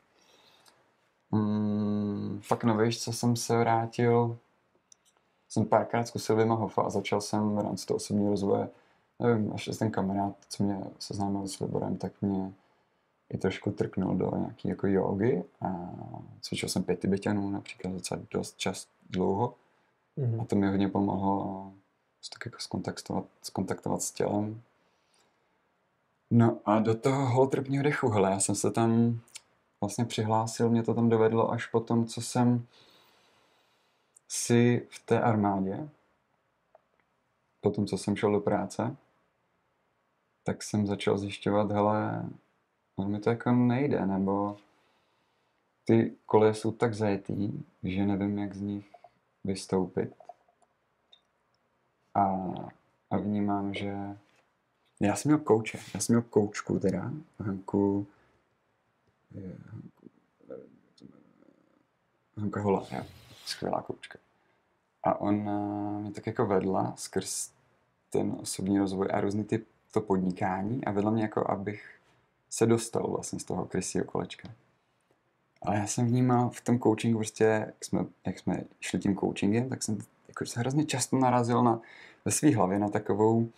Mm, 1.32 2.40
fakt 2.44 2.64
nevíš, 2.64 3.04
co 3.04 3.14
jsem 3.14 3.36
se 3.36 3.58
vrátil, 3.58 4.38
jsem 5.50 5.66
párkrát 5.66 6.08
zkusil 6.08 6.36
Vima 6.36 6.56
Hofa 6.56 6.82
a 6.82 6.90
začal 6.90 7.22
jsem 7.22 7.56
v 7.56 7.60
rámci 7.60 7.86
toho 7.86 7.96
osobního 7.96 8.30
rozvoje, 8.30 8.70
nevím, 9.20 9.54
až 9.54 9.70
ten 9.80 9.92
kamarád, 9.92 10.36
co 10.50 10.64
mě 10.64 10.80
seznámil 11.00 11.48
s 11.48 11.60
Liborem, 11.60 11.98
tak 11.98 12.12
mě 12.22 12.54
i 13.30 13.38
trošku 13.38 13.72
trknul 13.72 14.16
do 14.16 14.32
nějaký 14.36 14.68
jako 14.68 14.88
jogy 14.88 15.44
a 15.62 15.90
cvičil 16.42 16.70
jsem 16.70 16.84
pět 16.84 17.00
tibetanů 17.00 17.50
například 17.50 17.94
docela 17.94 18.22
dost 18.32 18.58
čas 18.58 18.88
dlouho 19.10 19.56
a 20.18 20.22
Mhm. 20.22 20.46
to 20.46 20.56
mi 20.56 20.68
hodně 20.68 20.90
pomohlo 20.90 21.74
se 22.22 22.30
tak 22.30 22.46
jako 22.46 22.60
skontaktovat, 22.60 23.26
skontaktovat 23.42 24.02
s 24.02 24.12
tělem. 24.12 24.62
No 26.32 26.60
a 26.66 26.80
do 26.80 26.96
toho 26.96 27.26
holotrpního 27.30 27.84
dechu, 27.84 28.10
hele, 28.10 28.32
já 28.32 28.40
jsem 28.40 28.56
se 28.56 28.72
tam 28.72 29.20
vlastně 29.82 30.06
přihlásil, 30.06 30.70
mě 30.70 30.84
to 30.84 30.94
tam 30.94 31.10
dovedlo 31.10 31.52
až 31.52 31.66
po 31.66 31.80
tom, 31.80 32.06
co 32.06 32.22
jsem 32.22 32.68
si 34.28 34.88
v 34.90 35.06
té 35.06 35.22
armádě, 35.22 35.90
po 37.62 37.72
tom, 37.72 37.86
co 37.88 37.98
jsem 37.98 38.16
šel 38.16 38.32
do 38.32 38.40
práce, 38.40 38.96
tak 40.44 40.64
jsem 40.64 40.88
začal 40.88 41.18
zjišťovat, 41.18 41.72
hele, 41.72 42.30
on 42.96 43.12
mi 43.12 43.20
to 43.20 43.30
jako 43.30 43.52
nejde, 43.52 44.06
nebo 44.06 44.58
ty 45.86 46.16
koleje 46.26 46.54
jsou 46.54 46.72
tak 46.72 46.94
zajetý, 46.94 47.64
že 47.84 48.06
nevím, 48.06 48.38
jak 48.38 48.56
z 48.56 48.62
nich 48.62 48.93
vystoupit. 49.44 50.16
A, 52.16 52.22
a 53.10 53.18
vnímám, 53.18 53.74
že 53.74 54.18
já 55.00 55.16
jsem 55.16 55.30
měl 55.30 55.40
kouče, 55.40 55.80
já 55.94 56.00
jsem 56.00 56.16
měl 56.16 56.22
koučku 56.30 56.80
teda, 56.80 57.12
Hanku, 57.40 58.08
je, 59.32 59.58
jmenuje. 60.50 60.68
Hanka 62.38 62.62
Hola, 62.62 62.88
jo, 62.92 63.04
skvělá 63.46 63.82
koučka. 63.82 64.20
A 65.04 65.22
ona 65.22 65.90
mě 66.00 66.12
tak 66.12 66.28
jako 66.28 66.46
vedla 66.46 66.94
skrz 66.96 67.52
ten 68.10 68.38
osobní 68.42 68.80
rozvoj 68.80 69.08
a 69.14 69.22
různý 69.22 69.44
typ 69.44 69.68
to 69.92 70.02
podnikání 70.02 70.86
a 70.86 70.92
vedla 70.92 71.12
mě 71.12 71.22
jako, 71.22 71.52
abych 71.52 72.00
se 72.50 72.66
dostal 72.66 73.12
vlastně 73.12 73.40
z 73.40 73.44
toho 73.44 73.66
krysího 73.66 74.06
kolečka. 74.06 74.50
Ale 75.64 75.78
já 75.78 75.88
jsem 75.88 76.08
vnímal 76.08 76.50
v 76.50 76.62
tom 76.62 76.80
coachingu 76.80 77.18
prostě, 77.18 77.44
jak 77.44 77.86
jsme, 77.86 78.06
jak 78.26 78.40
jsme 78.40 78.64
šli 78.80 79.00
tím 79.00 79.18
coachingem, 79.18 79.70
tak 79.70 79.84
jsem 79.84 79.98
jako 80.28 80.46
se 80.46 80.60
hrozně 80.60 80.86
často 80.86 81.18
narazil 81.18 81.64
na, 81.64 81.82
ve 82.26 82.32
své 82.32 82.56
hlavě 82.56 82.80
na 82.80 82.90
takovou 82.90 83.50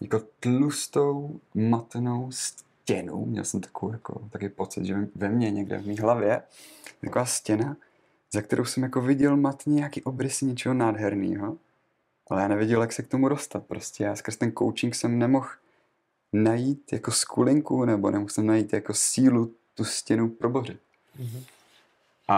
jako 0.00 0.20
tlustou, 0.40 1.40
matnou 1.54 2.30
stěnu. 2.30 3.24
Měl 3.24 3.44
jsem 3.44 3.60
takovou, 3.60 3.92
jako, 3.92 4.20
takový 4.30 4.48
pocit, 4.48 4.84
že 4.84 4.94
ve 5.14 5.28
mně 5.28 5.50
někde 5.50 5.78
v 5.78 5.86
mé 5.86 5.94
hlavě 5.94 6.42
taková 7.00 7.24
stěna, 7.24 7.76
za 8.32 8.42
kterou 8.42 8.64
jsem 8.64 8.82
jako 8.82 9.00
viděl 9.00 9.36
matně 9.36 9.74
nějaký 9.74 10.02
obrys 10.02 10.40
něčeho 10.40 10.74
nádherného, 10.74 11.56
ale 12.30 12.42
já 12.42 12.48
nevěděl, 12.48 12.80
jak 12.80 12.92
se 12.92 13.02
k 13.02 13.08
tomu 13.08 13.28
dostat. 13.28 13.66
Prostě 13.66 14.04
já 14.04 14.16
skrz 14.16 14.36
ten 14.36 14.52
coaching 14.52 14.94
jsem 14.94 15.18
nemohl 15.18 15.48
najít 16.32 16.92
jako 16.92 17.10
skulinku, 17.10 17.84
nebo 17.84 18.10
nemohl 18.10 18.28
jsem 18.28 18.46
najít 18.46 18.72
jako 18.72 18.94
sílu 18.94 19.54
tu 19.74 19.84
stěnu 19.84 20.28
probořit. 20.28 20.80
Mhm. 21.18 21.44
A, 22.28 22.36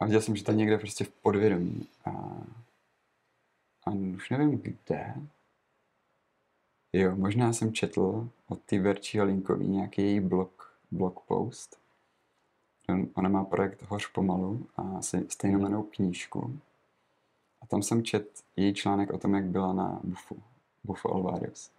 a 0.00 0.04
viděl 0.04 0.20
jsem, 0.20 0.36
že 0.36 0.44
to 0.44 0.50
je 0.50 0.56
někde 0.56 0.78
prostě 0.78 1.04
v 1.04 1.10
podvědomí. 1.10 1.88
A, 2.04 2.10
a 3.86 3.90
už 3.90 4.30
nevím 4.30 4.58
kde. 4.58 5.14
Jo, 6.92 7.16
možná 7.16 7.52
jsem 7.52 7.72
četl 7.72 8.28
od 8.48 8.60
té 8.60 8.78
Verčí 8.80 9.20
Linkový 9.20 9.68
nějaký 9.68 10.02
její 10.02 10.20
blog, 10.20 10.78
blog 10.90 11.20
post. 11.20 11.80
On- 12.88 13.08
Ona 13.14 13.28
má 13.28 13.44
projekt 13.44 13.82
Hoř 13.82 14.06
pomalu 14.12 14.66
a 14.76 15.02
se- 15.02 15.24
stejnomenou 15.30 15.82
knížku. 15.82 16.60
A 17.62 17.66
tam 17.66 17.82
jsem 17.82 18.04
čet 18.04 18.44
její 18.56 18.74
článek 18.74 19.12
o 19.12 19.18
tom, 19.18 19.34
jak 19.34 19.44
byla 19.44 19.72
na 19.72 20.00
Bufu, 20.04 20.42
Bufu 20.84 21.08
Alvarius. 21.14 21.70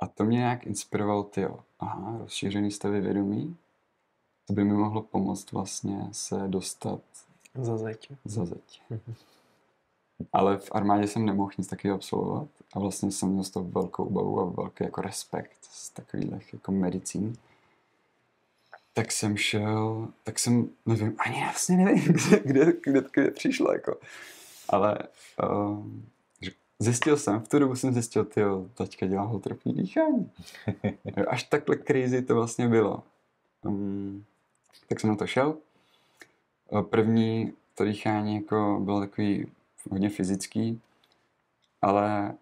A 0.00 0.06
to 0.06 0.24
mě 0.24 0.38
nějak 0.38 0.66
inspirovalo, 0.66 1.22
ty 1.24 1.46
aha, 1.78 2.18
rozšířený 2.18 2.70
stavy 2.70 3.00
vědomí, 3.00 3.56
to 4.50 4.54
by 4.54 4.64
mi 4.64 4.74
mohlo 4.74 5.02
pomoct 5.02 5.52
vlastně 5.52 6.08
se 6.12 6.34
dostat 6.46 7.00
Za 7.54 7.76
zeď. 7.78 8.12
za 8.24 8.44
zeď. 8.44 8.82
Mhm. 8.90 9.14
Ale 10.32 10.58
v 10.58 10.68
armádě 10.72 11.06
jsem 11.06 11.24
nemohl 11.26 11.50
nic 11.58 11.66
takového 11.66 11.94
absolvovat 11.94 12.48
a 12.74 12.78
vlastně 12.78 13.12
jsem 13.12 13.28
měl 13.28 13.44
z 13.44 13.50
toho 13.50 13.64
velkou 13.64 14.04
obavu 14.04 14.40
a 14.40 14.44
velký 14.44 14.84
jako 14.84 15.00
respekt 15.00 15.58
z 15.60 15.90
takových 15.90 16.52
jako 16.52 16.72
medicín. 16.72 17.36
Tak 18.94 19.12
jsem 19.12 19.36
šel, 19.36 20.08
tak 20.24 20.38
jsem, 20.38 20.68
nevím, 20.86 21.14
ani 21.18 21.40
vlastně 21.40 21.76
nevím, 21.76 22.04
kde, 22.12 22.40
kde, 22.44 22.72
kde, 22.84 23.04
kde 23.14 23.30
přišlo, 23.30 23.72
jako. 23.72 23.96
Ale 24.68 24.98
um, 25.50 26.06
zjistil 26.78 27.16
jsem, 27.16 27.40
v 27.40 27.48
tu 27.48 27.58
dobu 27.58 27.76
jsem 27.76 27.92
zjistil, 27.92 28.24
ty 28.24 28.40
teďka 28.74 29.06
dělám 29.06 29.26
holotropní 29.28 29.74
dýchání. 29.74 30.30
Až 31.28 31.42
takhle 31.42 31.76
crazy 31.76 32.22
to 32.22 32.34
vlastně 32.34 32.68
bylo. 32.68 33.02
Um, 33.64 34.24
tak 34.88 35.00
jsem 35.00 35.10
na 35.10 35.16
to 35.16 35.26
šel. 35.26 35.56
První 36.90 37.52
to 37.74 37.84
dýchání 37.84 38.34
jako 38.36 38.80
bylo 38.82 39.00
takový 39.00 39.52
hodně 39.90 40.10
fyzický, 40.10 40.80
ale 41.82 42.34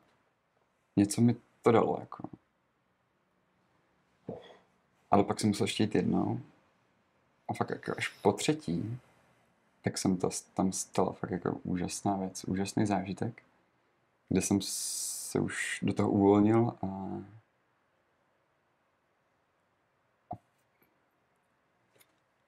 něco 0.97 1.21
mi 1.21 1.37
to 1.63 1.73
dalo 1.73 1.97
jako. 2.01 2.29
Ale 5.11 5.25
pak 5.25 5.41
jsem 5.41 5.51
musel 5.51 5.65
ještě 5.65 5.83
jít 5.83 5.95
jednou. 5.95 6.41
A 7.49 7.55
fakt 7.55 7.71
jako 7.71 7.93
až 7.97 8.09
po 8.09 8.33
třetí, 8.33 8.99
tak 9.83 9.99
jsem 9.99 10.17
to, 10.17 10.29
tam 10.55 10.73
stala 10.73 11.13
fakt 11.13 11.31
jako 11.31 11.61
úžasná 11.65 12.17
věc, 12.17 12.45
úžasný 12.45 12.87
zážitek, 12.87 13.43
kde 14.29 14.43
jsem 14.43 14.59
se 14.63 15.41
už 15.41 15.79
do 15.83 15.93
toho 15.93 16.11
uvolnil 16.11 16.75
a 16.83 17.09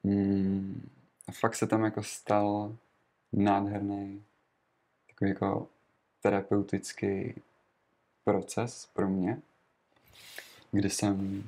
Mm, 0.03 0.89
a 1.29 1.33
fakt 1.33 1.55
se 1.55 1.67
tam 1.67 1.85
jako 1.85 2.03
stal 2.03 2.77
nádherný 3.33 4.23
takový 5.07 5.31
jako 5.31 5.69
terapeutický 6.23 7.35
proces 8.25 8.89
pro 8.95 9.09
mě, 9.09 9.43
kdy 10.73 10.91
jsem 10.91 11.45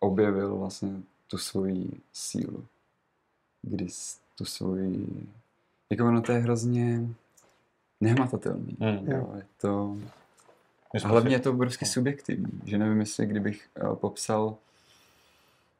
objevil 0.00 0.56
vlastně 0.56 1.02
tu 1.26 1.38
svoji 1.38 2.00
sílu. 2.12 2.66
Kdy 3.62 3.88
tu 4.34 4.44
svoji... 4.44 5.26
Jako 5.90 6.06
ono 6.06 6.22
to 6.22 6.32
je 6.32 6.38
hrozně 6.38 7.00
nehmatatelný. 8.00 8.76
Mm. 8.80 9.10
Jo, 9.10 9.32
je 9.36 9.46
to... 9.58 9.96
A 11.04 11.08
hlavně 11.08 11.34
je 11.34 11.40
to 11.40 11.50
obrovsky 11.50 11.86
subjektivní, 11.86 12.60
že 12.64 12.78
nevím, 12.78 13.00
jestli 13.00 13.26
kdybych 13.26 13.68
eh, 13.76 13.96
popsal 13.96 14.56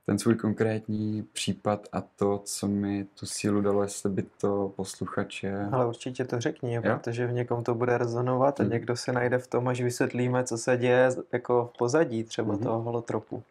ten 0.06 0.18
svůj 0.18 0.34
konkrétní 0.34 1.22
případ 1.22 1.86
a 1.92 2.00
to, 2.00 2.38
co 2.38 2.68
mi 2.68 3.04
tu 3.04 3.26
sílu 3.26 3.60
dalo, 3.60 3.82
jestli 3.82 4.10
by 4.10 4.22
to 4.22 4.72
posluchače... 4.76 5.68
Ale 5.72 5.86
určitě 5.86 6.24
to 6.24 6.40
řekni, 6.40 6.74
Jo? 6.74 6.82
protože 6.82 7.26
v 7.26 7.32
někom 7.32 7.64
to 7.64 7.74
bude 7.74 7.98
rezonovat 7.98 8.60
a 8.60 8.62
Mhm. 8.62 8.72
někdo 8.72 8.96
se 8.96 9.12
najde 9.12 9.38
v 9.38 9.46
tom, 9.46 9.68
až 9.68 9.80
vysvětlíme, 9.80 10.44
co 10.44 10.58
se 10.58 10.76
děje 10.76 11.08
jako 11.32 11.70
v 11.74 11.78
pozadí 11.78 12.24
třeba 12.24 12.54
Mhm. 12.54 12.62
toho 12.62 12.82
holotropu. 12.82 13.42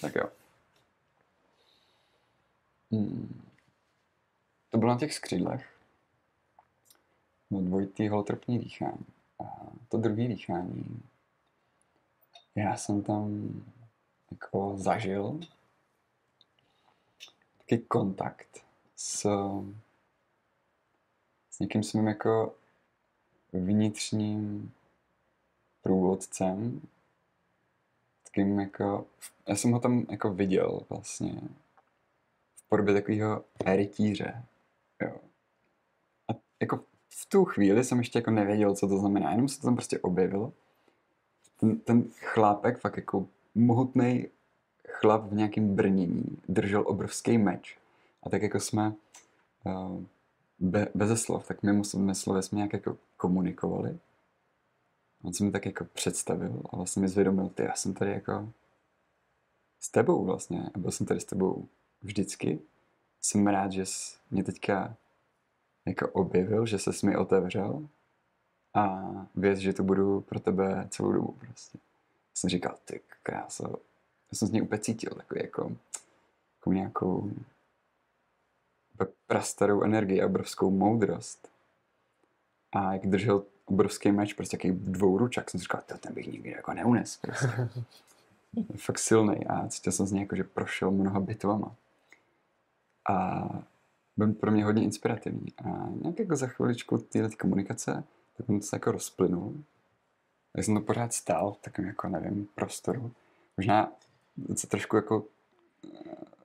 Tak 0.00 0.14
jo. 0.14 0.24
Hmm. 2.92 3.40
To 4.70 4.78
bylo 4.78 4.92
na 4.92 4.98
těch 4.98 5.14
skřidlech. 5.14 5.66
No 7.50 7.60
dvojitý 7.60 8.08
holotrpní 8.08 8.58
dýchání. 8.58 9.06
A 9.40 9.44
to 9.88 9.96
druhé 9.98 10.28
dýchání, 10.28 11.02
já 12.54 12.76
jsem 12.76 13.02
tam 13.02 13.48
jako 14.30 14.74
zažil 14.76 15.40
taky 17.58 17.78
kontakt 17.78 18.64
s, 18.96 19.26
s 21.50 21.58
někým 21.60 21.82
svým 21.82 22.06
jako 22.06 22.54
vnitřním 23.52 24.72
průvodcem, 25.82 26.80
takým 28.24 28.60
jako, 28.60 29.06
já 29.48 29.56
jsem 29.56 29.72
ho 29.72 29.80
tam 29.80 30.06
jako 30.10 30.34
viděl 30.34 30.80
vlastně 30.88 31.40
v 32.56 32.68
podobě 32.68 32.94
takového 32.94 33.44
rytíře, 33.64 34.44
jo. 35.02 35.16
A 36.28 36.32
jako 36.60 36.84
v 37.08 37.26
tu 37.26 37.44
chvíli 37.44 37.84
jsem 37.84 37.98
ještě 37.98 38.18
jako 38.18 38.30
nevěděl, 38.30 38.74
co 38.74 38.88
to 38.88 38.98
znamená, 38.98 39.30
jenom 39.30 39.48
se 39.48 39.60
to 39.60 39.66
tam 39.66 39.74
prostě 39.74 39.98
objevilo. 39.98 40.52
Ten, 41.60 41.80
ten 41.80 42.10
chlápek 42.20 42.78
fakt 42.78 42.96
jako 42.96 43.26
mohutný 43.58 44.28
chlap 44.88 45.24
v 45.24 45.34
nějakém 45.34 45.76
brnění 45.76 46.24
držel 46.48 46.84
obrovský 46.86 47.38
meč 47.38 47.78
a 48.22 48.30
tak 48.30 48.42
jako 48.42 48.60
jsme 48.60 48.94
uh, 49.64 50.02
be, 50.58 50.88
beze 50.94 51.16
slov, 51.16 51.46
tak 51.46 51.62
mimo 51.62 51.84
jsme 51.84 52.14
slovy 52.14 52.42
jsme 52.42 52.56
nějak 52.56 52.72
jako 52.72 52.96
komunikovali. 53.16 53.98
On 55.22 55.32
se 55.32 55.44
mi 55.44 55.50
tak 55.50 55.66
jako 55.66 55.84
představil 55.84 56.62
a 56.70 56.76
vlastně 56.76 57.02
mi 57.02 57.08
zvědomil, 57.08 57.48
ty 57.48 57.62
já 57.62 57.74
jsem 57.74 57.94
tady 57.94 58.10
jako 58.10 58.52
s 59.80 59.90
tebou 59.90 60.24
vlastně 60.24 60.70
a 60.74 60.78
byl 60.78 60.90
jsem 60.90 61.06
tady 61.06 61.20
s 61.20 61.24
tebou 61.24 61.68
vždycky. 62.02 62.60
Jsem 63.20 63.46
rád, 63.46 63.72
že 63.72 63.86
jsi 63.86 64.16
mě 64.30 64.44
teďka 64.44 64.96
jako 65.86 66.08
objevil, 66.08 66.66
že 66.66 66.78
se 66.78 67.06
mi 67.06 67.16
otevřel 67.16 67.88
a 68.74 69.10
věc, 69.34 69.58
že 69.58 69.72
to 69.72 69.82
budu 69.82 70.20
pro 70.20 70.40
tebe 70.40 70.88
celou 70.90 71.12
dobu 71.12 71.32
prostě. 71.32 71.78
Jsem 72.38 72.50
říkal, 72.50 72.78
ty 72.84 73.00
kráso, 73.22 73.64
já 74.32 74.38
jsem 74.38 74.48
z 74.48 74.50
něj 74.50 74.62
úplně 74.62 74.80
cítil 74.80 75.14
takový 75.14 75.40
jako, 75.40 75.76
jako 76.58 76.72
nějakou 76.72 77.30
prastarou 79.26 79.82
energii 79.82 80.22
a 80.22 80.26
obrovskou 80.26 80.70
moudrost. 80.70 81.48
A 82.72 82.92
jak 82.92 83.06
držel 83.06 83.44
obrovský 83.64 84.12
meč, 84.12 84.32
prostě 84.32 84.54
jaký 84.56 84.70
dvou 84.70 85.18
ručak, 85.18 85.50
jsem 85.50 85.60
si 85.60 85.62
říkal, 85.62 85.82
ten 86.00 86.14
bych 86.14 86.26
nikdy 86.26 86.50
jako 86.50 86.72
neunes. 86.72 87.16
Prostě. 87.16 87.46
Fakt 88.76 88.98
silný 88.98 89.46
a 89.46 89.68
cítil 89.68 89.92
jsem 89.92 90.06
z 90.06 90.12
něj 90.12 90.22
jako, 90.22 90.36
že 90.36 90.44
prošel 90.44 90.90
mnoha 90.90 91.20
bitvama. 91.20 91.74
A 93.10 93.48
byl 94.16 94.32
pro 94.32 94.50
mě 94.50 94.64
hodně 94.64 94.82
inspirativní. 94.82 95.52
A 95.64 95.88
nějak 96.02 96.18
jako 96.18 96.36
za 96.36 96.46
chviličku 96.46 96.98
tyhle 96.98 97.30
komunikace, 97.30 98.04
tak 98.36 98.48
on 98.48 98.62
se 98.62 98.76
jako 98.76 98.92
rozplynul. 98.92 99.54
Já 100.58 100.62
jsem 100.62 100.74
to 100.74 100.80
pořád 100.80 101.12
stál 101.12 101.52
v 101.52 101.58
takovém 101.58 101.88
jako, 101.88 102.08
nevím, 102.08 102.48
prostoru. 102.54 103.12
Možná 103.56 103.92
se 104.54 104.66
trošku 104.66 104.96
jako, 104.96 105.24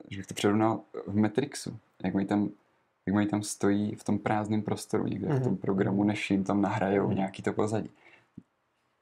že 0.09 0.17
bych 0.17 0.27
to 0.27 0.33
přirovnal 0.33 0.81
v 1.07 1.15
Matrixu. 1.15 1.77
Jak 2.03 2.13
mají 2.13 2.25
tam, 2.25 2.49
jak 3.05 3.13
mají 3.13 3.27
tam 3.27 3.43
stojí 3.43 3.95
v 3.95 4.03
tom 4.03 4.19
prázdném 4.19 4.61
prostoru 4.61 5.07
někde 5.07 5.27
mm-hmm. 5.27 5.39
v 5.39 5.43
tom 5.43 5.51
mhm. 5.51 5.57
programu, 5.57 6.03
než 6.03 6.31
jim 6.31 6.43
tam 6.43 6.61
nahrajou 6.61 7.07
mm-hmm. 7.07 7.15
nějaký 7.15 7.43
to 7.43 7.53
pozadí. 7.53 7.89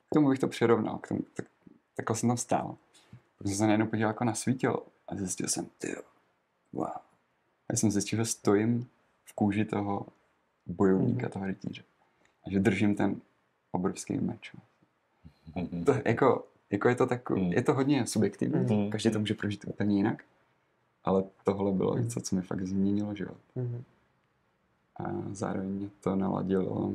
K 0.09 0.13
tomu 0.13 0.29
bych 0.29 0.39
to 0.39 0.47
přirovnal. 0.47 0.97
K 0.97 1.07
tomu, 1.07 1.19
tak, 1.33 1.45
takhle 1.95 2.15
jsem 2.15 2.29
tam 2.29 2.37
stál. 2.37 2.75
Protože 3.37 3.49
jsem 3.49 3.57
se 3.57 3.65
najednou 3.65 3.87
podíval 3.87 4.09
jako 4.09 4.23
na 4.23 4.33
svítilo 4.33 4.85
a 5.07 5.15
zjistil 5.15 5.47
jsem, 5.47 5.67
ty 5.77 5.95
wow. 6.73 6.87
Já 7.71 7.77
jsem 7.77 7.91
zjistil, 7.91 8.17
že 8.17 8.25
stojím 8.25 8.87
v 9.25 9.33
kůži 9.33 9.65
toho 9.65 10.05
bojovníka, 10.65 11.27
mm-hmm. 11.27 11.31
toho 11.31 11.45
rytíře. 11.45 11.83
A 12.47 12.51
že 12.51 12.59
držím 12.59 12.95
ten 12.95 13.21
obrovský 13.71 14.17
meč. 14.17 14.51
Mm-hmm. 15.55 15.83
To, 15.83 15.93
jako, 16.05 16.47
jako 16.69 16.89
je 16.89 16.95
to 16.95 17.07
takový, 17.07 17.41
mm. 17.41 17.53
je 17.53 17.61
to 17.61 17.73
hodně 17.73 18.07
subjektivní, 18.07 18.75
mm. 18.75 18.89
každý 18.89 19.11
to 19.11 19.19
může 19.19 19.33
prožít 19.33 19.65
úplně 19.67 19.97
jinak, 19.97 20.23
ale 21.03 21.23
tohle 21.43 21.71
bylo 21.71 21.97
něco, 21.97 22.21
co 22.21 22.35
mi 22.35 22.41
fakt 22.41 22.67
změnilo 22.67 23.15
život. 23.15 23.37
Mm. 23.55 23.83
A 24.97 25.03
zároveň 25.31 25.69
mě 25.69 25.89
to 26.01 26.15
naladilo 26.15 26.93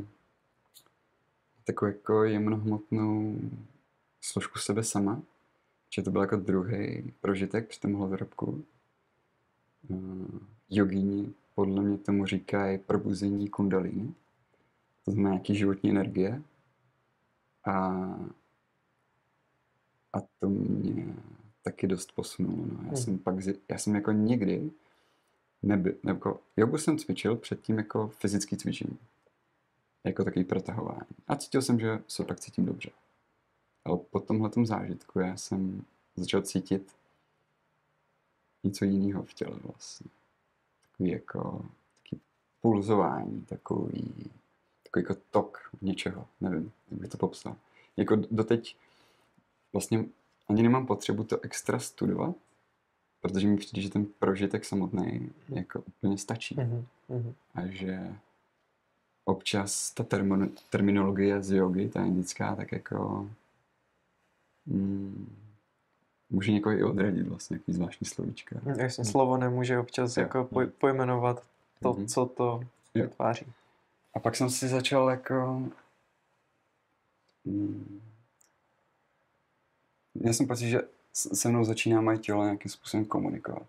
takovou 1.65 1.93
jako 1.93 2.25
jemnohmotnou 2.25 3.39
složku 4.21 4.59
sebe 4.59 4.85
sama, 4.85 5.23
že 5.95 6.03
to 6.03 6.11
byl 6.11 6.21
jako 6.21 6.37
druhý 6.37 7.13
prožitek 7.21 7.69
při 7.69 7.81
tom. 7.81 7.95
Uh, 7.95 8.63
jogíni 10.71 11.35
podle 11.55 11.83
mě 11.83 11.99
tomu 11.99 12.27
říkají 12.27 12.79
probuzení 12.79 13.49
kundalíny, 13.49 14.15
to 15.05 15.11
znamená 15.11 15.31
nějaký 15.31 15.57
životní 15.57 15.91
energie. 15.91 16.43
A 17.65 17.95
a 20.17 20.21
to 20.41 20.49
mě 20.49 21.15
taky 21.63 21.87
dost 21.87 22.13
posunulo. 22.13 22.67
No. 22.67 22.79
Já, 22.83 22.89
hmm. 22.89 22.97
jsem 22.97 23.19
pak, 23.19 23.35
já 23.69 23.79
jsem 23.79 23.95
jako 23.95 24.13
někdy 24.13 24.71
nebyl, 25.63 25.95
jako 26.05 26.41
jogu 26.57 26.79
jsem 26.79 26.99
cvičil 26.99 27.37
předtím 27.37 27.79
jako 27.79 28.09
fyzický 28.09 28.57
cvičení. 28.57 28.99
Jako 30.05 30.25
takový 30.25 30.45
protahování. 30.45 31.17
A 31.29 31.37
cítil 31.37 31.63
jsem, 31.63 31.81
že 31.81 31.99
se 32.09 32.25
pak 32.25 32.41
cítím 32.41 32.67
dobře. 32.67 32.91
Ale 33.85 33.99
po 34.11 34.21
tomhle 34.21 34.51
zážitku 34.65 35.19
já 35.21 35.37
jsem 35.37 35.85
začal 36.17 36.43
cítit 36.43 36.93
něco 38.65 38.85
jiného 38.85 39.23
v 39.23 39.35
těle 39.35 39.57
vlastně. 39.65 40.11
Takový 40.83 41.11
jako 41.11 41.65
takový 42.03 42.21
pulzování, 42.61 43.43
takový, 43.43 44.31
takový 44.83 45.03
jako 45.09 45.15
tok 45.31 45.71
něčeho, 45.83 46.27
nevím, 46.41 46.73
jak 46.91 47.01
bych 47.01 47.11
to 47.11 47.17
popsal. 47.17 47.57
Jako 47.97 48.17
doteď 48.31 48.77
vlastně 49.73 50.05
ani 50.49 50.63
nemám 50.63 50.87
potřebu 50.87 51.25
to 51.25 51.41
extra 51.41 51.79
studovat, 51.79 52.37
protože 53.21 53.49
mi 53.49 53.57
přijde, 53.57 53.83
že 53.83 53.91
ten 53.91 54.07
prožitek 54.19 54.65
samotný 54.65 55.33
jako 55.49 55.81
úplně 55.81 56.19
stačí. 56.19 56.57
Mm-hmm. 56.57 57.35
A 57.55 57.67
že 57.67 58.15
občas 59.25 59.91
ta 59.91 60.05
termo- 60.05 60.51
terminologie 60.71 61.43
z 61.43 61.51
jogy, 61.51 61.89
ta 61.89 62.05
indická, 62.05 62.57
tak 62.57 62.73
jako 62.73 63.31
mm, 64.67 65.37
může 66.31 66.53
někoho 66.53 66.77
i 66.79 66.85
odradit 66.85 67.29
vlastně, 67.29 67.57
jaký 67.57 67.73
zvláštní 67.73 68.07
slovíčka. 68.07 68.61
Jasně, 68.77 69.03
mm. 69.03 69.11
slovo 69.11 69.37
nemůže 69.37 69.79
občas 69.79 70.17
jo. 70.17 70.23
jako 70.23 70.45
poj- 70.45 70.71
pojmenovat 70.79 71.43
to, 71.83 71.93
mm-hmm. 71.93 72.07
co 72.07 72.27
to 72.27 72.61
vytváří. 72.95 73.47
A 74.15 74.19
pak 74.19 74.37
jsem 74.37 74.51
si 74.51 74.69
začal 74.69 75.11
jako 75.11 75.69
mm, 77.45 78.01
já 80.21 80.33
jsem 80.33 80.47
pocit, 80.47 80.69
že 80.69 80.81
se 81.13 81.49
mnou 81.49 81.65
začíná 81.65 82.01
moje 82.01 82.19
tělo 82.19 82.45
nějakým 82.45 82.71
způsobem 82.71 83.07
komunikovat. 83.07 83.67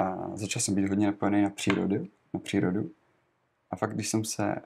A 0.00 0.36
začal 0.36 0.62
jsem 0.62 0.74
být 0.74 0.88
hodně 0.88 1.06
napojený 1.06 1.42
na 1.42 1.50
přírodu, 1.50 2.08
na 2.34 2.40
přírodu. 2.40 2.90
A 3.70 3.76
fakt, 3.76 3.94
když 3.94 4.08
jsem 4.08 4.24
se, 4.24 4.56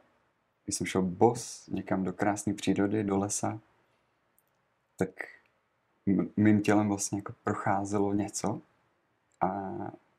když 0.65 0.77
jsem 0.77 0.87
šel 0.87 1.03
bos 1.03 1.67
někam 1.67 2.05
do 2.05 2.13
krásné 2.13 2.55
přírody, 2.55 3.05
do 3.05 3.19
lesa, 3.19 3.61
tak 4.97 5.11
mým 6.37 6.61
tělem 6.61 6.89
vlastně 6.89 7.19
jako 7.19 7.35
procházelo 7.45 8.15
něco 8.15 8.61
a 9.41 9.71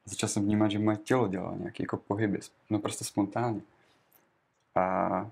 začal 0.06 0.30
jsem 0.30 0.44
vnímat, 0.44 0.72
že 0.72 0.80
moje 0.80 0.98
tělo 0.98 1.28
dělalo 1.28 1.56
nějaké 1.56 1.84
jako 1.84 1.98
pohyby, 1.98 2.40
no 2.70 2.80
prostě 2.80 3.04
spontánně. 3.04 3.62
A 4.76 5.32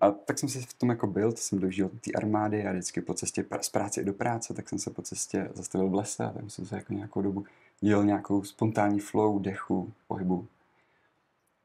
a 0.00 0.10
tak 0.10 0.38
jsem 0.38 0.48
se 0.48 0.60
v 0.60 0.74
tom 0.74 0.88
jako 0.88 1.06
byl, 1.06 1.32
to 1.32 1.38
jsem 1.38 1.58
dožil 1.58 1.88
té 1.88 2.12
armády 2.12 2.66
a 2.66 2.72
vždycky 2.72 3.00
po 3.00 3.14
cestě 3.14 3.44
z 3.60 3.68
práce 3.68 4.04
do 4.04 4.12
práce, 4.12 4.54
tak 4.54 4.68
jsem 4.68 4.78
se 4.78 4.90
po 4.90 5.02
cestě 5.02 5.50
zastavil 5.54 5.88
v 5.88 5.94
lese 5.94 6.24
a 6.24 6.30
tam 6.30 6.50
jsem 6.50 6.66
se 6.66 6.76
jako 6.76 6.92
nějakou 6.92 7.22
dobu 7.22 7.44
dělal 7.80 8.04
nějakou 8.04 8.44
spontánní 8.44 9.00
flow, 9.00 9.38
dechu, 9.38 9.92
pohybu. 10.06 10.48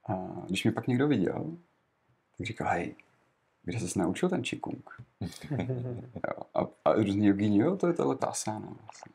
A 0.08 0.44
když 0.48 0.64
mě 0.64 0.72
pak 0.72 0.88
někdo 0.88 1.08
viděl, 1.08 1.58
tak 2.38 2.48
říkal, 2.48 2.68
hej, 2.68 2.96
kde 3.64 3.80
jsi 3.80 4.00
naučil 4.00 4.30
ten 4.30 4.44
čikung? 4.44 4.90
a, 6.54 6.68
a 6.86 6.94
různý 6.94 7.26
jogíni, 7.28 7.60
jo, 7.60 7.78
to 7.78 7.88
je 7.88 7.94
tohle 7.94 8.16
tasána 8.16 8.68
vlastně. 8.84 9.14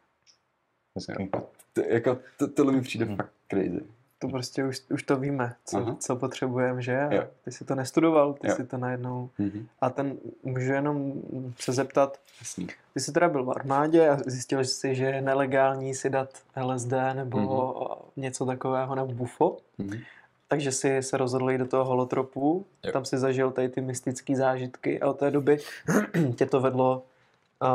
Jo, 1.18 1.42
to, 1.72 1.80
jako, 1.80 2.18
to, 2.38 2.48
tohle 2.48 2.72
mi 2.72 2.80
přijde 2.80 3.04
hmm. 3.04 3.16
fakt 3.16 3.32
crazy 3.48 3.84
to 4.22 4.28
prostě 4.28 4.64
už, 4.64 4.80
už 4.90 5.02
to 5.02 5.16
víme, 5.16 5.54
co, 5.64 5.96
co 6.00 6.16
potřebujeme, 6.16 6.82
že? 6.82 7.08
Jo. 7.11 7.24
Ty 7.44 7.52
si 7.52 7.64
to 7.64 7.74
nestudoval, 7.74 8.32
ty 8.32 8.48
jo. 8.48 8.56
si 8.56 8.66
to 8.66 8.78
najednou... 8.78 9.30
Mm-hmm. 9.40 9.66
A 9.80 9.90
ten, 9.90 10.16
můžu 10.42 10.72
jenom 10.72 11.12
se 11.58 11.72
zeptat, 11.72 12.18
Jasný. 12.40 12.66
ty 12.94 13.00
jsi 13.00 13.12
teda 13.12 13.28
byl 13.28 13.44
v 13.44 13.50
armádě 13.50 14.08
a 14.08 14.18
zjistil 14.26 14.61
jsi, 14.61 14.94
že 14.94 15.04
je 15.04 15.22
nelegální 15.22 15.94
si 15.94 16.11
dát 16.11 16.28
LSD 16.64 16.92
nebo 17.14 17.38
mm-hmm. 17.38 17.96
něco 18.16 18.46
takového 18.46 18.94
nebo 18.94 19.12
bufo. 19.12 19.56
Mm-hmm. 19.80 20.00
Takže 20.48 20.72
si 20.72 21.02
se 21.02 21.16
rozhodl 21.16 21.50
jít 21.50 21.58
do 21.58 21.66
toho 21.66 21.85
holotropu, 21.85 22.66
jo. 22.85 22.92
tam 22.92 23.04
si 23.04 23.18
zažil 23.18 23.50
tady 23.50 23.68
ty 23.68 23.80
mystické 23.80 24.37
zážitky 24.37 25.00
a 25.00 25.11
od 25.11 25.18
té 25.18 25.30
doby 25.30 25.58
tě 26.37 26.46
to 26.46 26.61
vedlo 26.61 27.02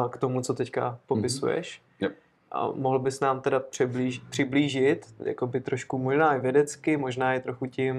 k 0.10 0.18
tomu, 0.18 0.42
co 0.42 0.54
teďka 0.54 1.00
popisuješ. 1.08 1.80
Mm-hmm. 1.80 1.87
A 2.58 2.72
mohl 2.72 3.00
bys 3.00 3.20
nám 3.20 3.42
teda 3.42 3.60
přiblíž, 3.60 4.20
přiblížit, 4.30 5.16
jako 5.20 5.48
by 5.48 5.62
trošku 5.62 5.98
možná 5.98 6.36
i 6.36 6.40
vědecky, 6.40 6.98
možná 6.98 7.34
i 7.34 7.40
trochu 7.40 7.66
tím 7.66 7.96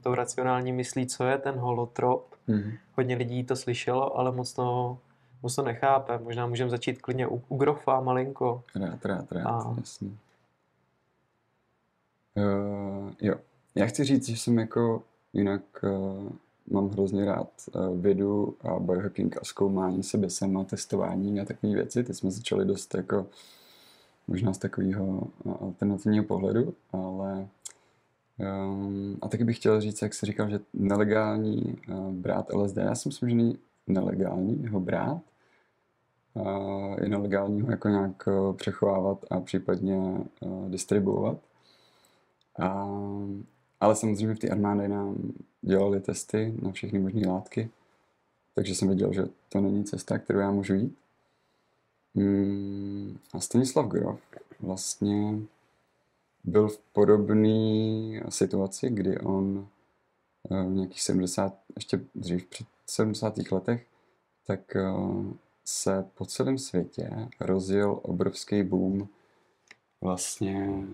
to 0.00 0.14
racionální 0.14 0.72
myslí, 0.72 1.06
co 1.06 1.24
je 1.24 1.38
ten 1.38 1.54
holotrop. 1.54 2.34
Mm-hmm. 2.48 2.78
Hodně 2.96 3.16
lidí 3.16 3.44
to 3.44 3.56
slyšelo, 3.56 4.18
ale 4.18 4.32
moc 4.32 4.52
to, 4.52 4.98
moc 5.42 5.54
to 5.54 5.62
nechápe. 5.62 6.18
Možná 6.18 6.46
můžeme 6.46 6.70
začít 6.70 7.02
klidně 7.02 7.26
u, 7.26 7.42
u 7.48 7.56
Grofa 7.56 8.00
malinko. 8.00 8.62
Rád, 8.74 9.04
rád, 9.04 9.32
rád, 9.32 9.46
a... 9.46 9.74
jasný. 9.78 10.18
Uh, 12.34 13.10
jo, 13.20 13.34
já 13.74 13.86
chci 13.86 14.04
říct, 14.04 14.28
že 14.28 14.36
jsem 14.36 14.58
jako 14.58 15.02
jinak 15.32 15.62
uh, 15.82 16.32
mám 16.70 16.90
hrozně 16.90 17.24
rád 17.24 17.48
uh, 17.74 18.00
vědu 18.00 18.56
a 18.60 18.78
biohacking 18.78 19.36
a 19.36 19.40
zkoumání 19.44 20.02
sebe 20.02 20.30
sama, 20.30 20.64
testování 20.64 21.40
a 21.40 21.44
takové 21.44 21.72
věci. 21.72 22.04
Teď 22.04 22.16
jsme 22.16 22.30
začali 22.30 22.64
dost 22.64 22.94
jako 22.94 23.26
možná 24.28 24.52
z 24.52 24.58
takového 24.58 25.22
alternativního 25.60 26.24
pohledu, 26.24 26.74
ale 26.92 27.48
um, 28.38 29.18
a 29.22 29.28
taky 29.28 29.44
bych 29.44 29.56
chtěl 29.56 29.80
říct, 29.80 30.02
jak 30.02 30.14
se 30.14 30.26
říkal, 30.26 30.50
že 30.50 30.60
nelegální 30.74 31.78
uh, 31.88 32.12
brát 32.12 32.50
LSD, 32.54 32.76
já 32.76 32.94
si 32.94 33.08
myslím, 33.08 33.28
že 33.28 33.36
není 33.36 33.58
nelegální 33.86 34.68
ho 34.68 34.80
brát, 34.80 35.22
i 37.04 37.08
nelegálního 37.08 37.70
jako 37.70 37.88
nějak 37.88 38.28
eh, 38.28 38.52
přechovávat 38.52 39.24
a 39.30 39.40
případně 39.40 39.96
uh, 40.40 40.70
distribuovat. 40.70 41.38
A, 42.58 42.88
ale 43.80 43.96
samozřejmě 43.96 44.34
v 44.34 44.38
té 44.38 44.48
armádě 44.48 44.88
nám 44.88 45.32
dělali 45.62 46.00
testy 46.00 46.54
na 46.62 46.72
všechny 46.72 46.98
možné 46.98 47.28
látky, 47.28 47.70
takže 48.54 48.74
jsem 48.74 48.88
věděl, 48.88 49.12
že 49.12 49.24
to 49.48 49.60
není 49.60 49.84
cesta, 49.84 50.18
kterou 50.18 50.38
já 50.38 50.50
můžu 50.50 50.74
jít. 50.74 50.98
Mm, 52.14 53.18
a 53.32 53.40
Stanislav 53.40 53.86
Grof 53.86 54.20
vlastně 54.60 55.38
byl 56.44 56.68
v 56.68 56.78
podobné 56.78 58.22
situaci, 58.28 58.90
kdy 58.90 59.18
on 59.18 59.68
v 60.50 60.70
nějakých 60.70 61.02
70, 61.02 61.54
ještě 61.76 62.00
dřív 62.14 62.46
před 62.46 62.66
70. 62.86 63.34
letech, 63.52 63.86
tak 64.46 64.76
se 65.64 66.10
po 66.14 66.26
celém 66.26 66.58
světě 66.58 67.28
rozjel 67.40 68.00
obrovský 68.02 68.62
boom 68.62 69.08
vlastně 70.00 70.84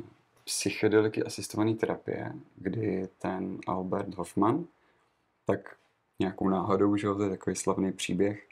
psychedeliky 0.44 1.22
asistované 1.22 1.74
terapie, 1.74 2.32
kdy 2.56 3.08
ten 3.18 3.58
Albert 3.66 4.14
Hoffman, 4.14 4.64
tak 5.44 5.76
nějakou 6.18 6.48
náhodou, 6.48 6.96
že 6.96 7.06
to 7.06 7.22
je 7.22 7.30
takový 7.30 7.56
slavný 7.56 7.92
příběh, 7.92 8.47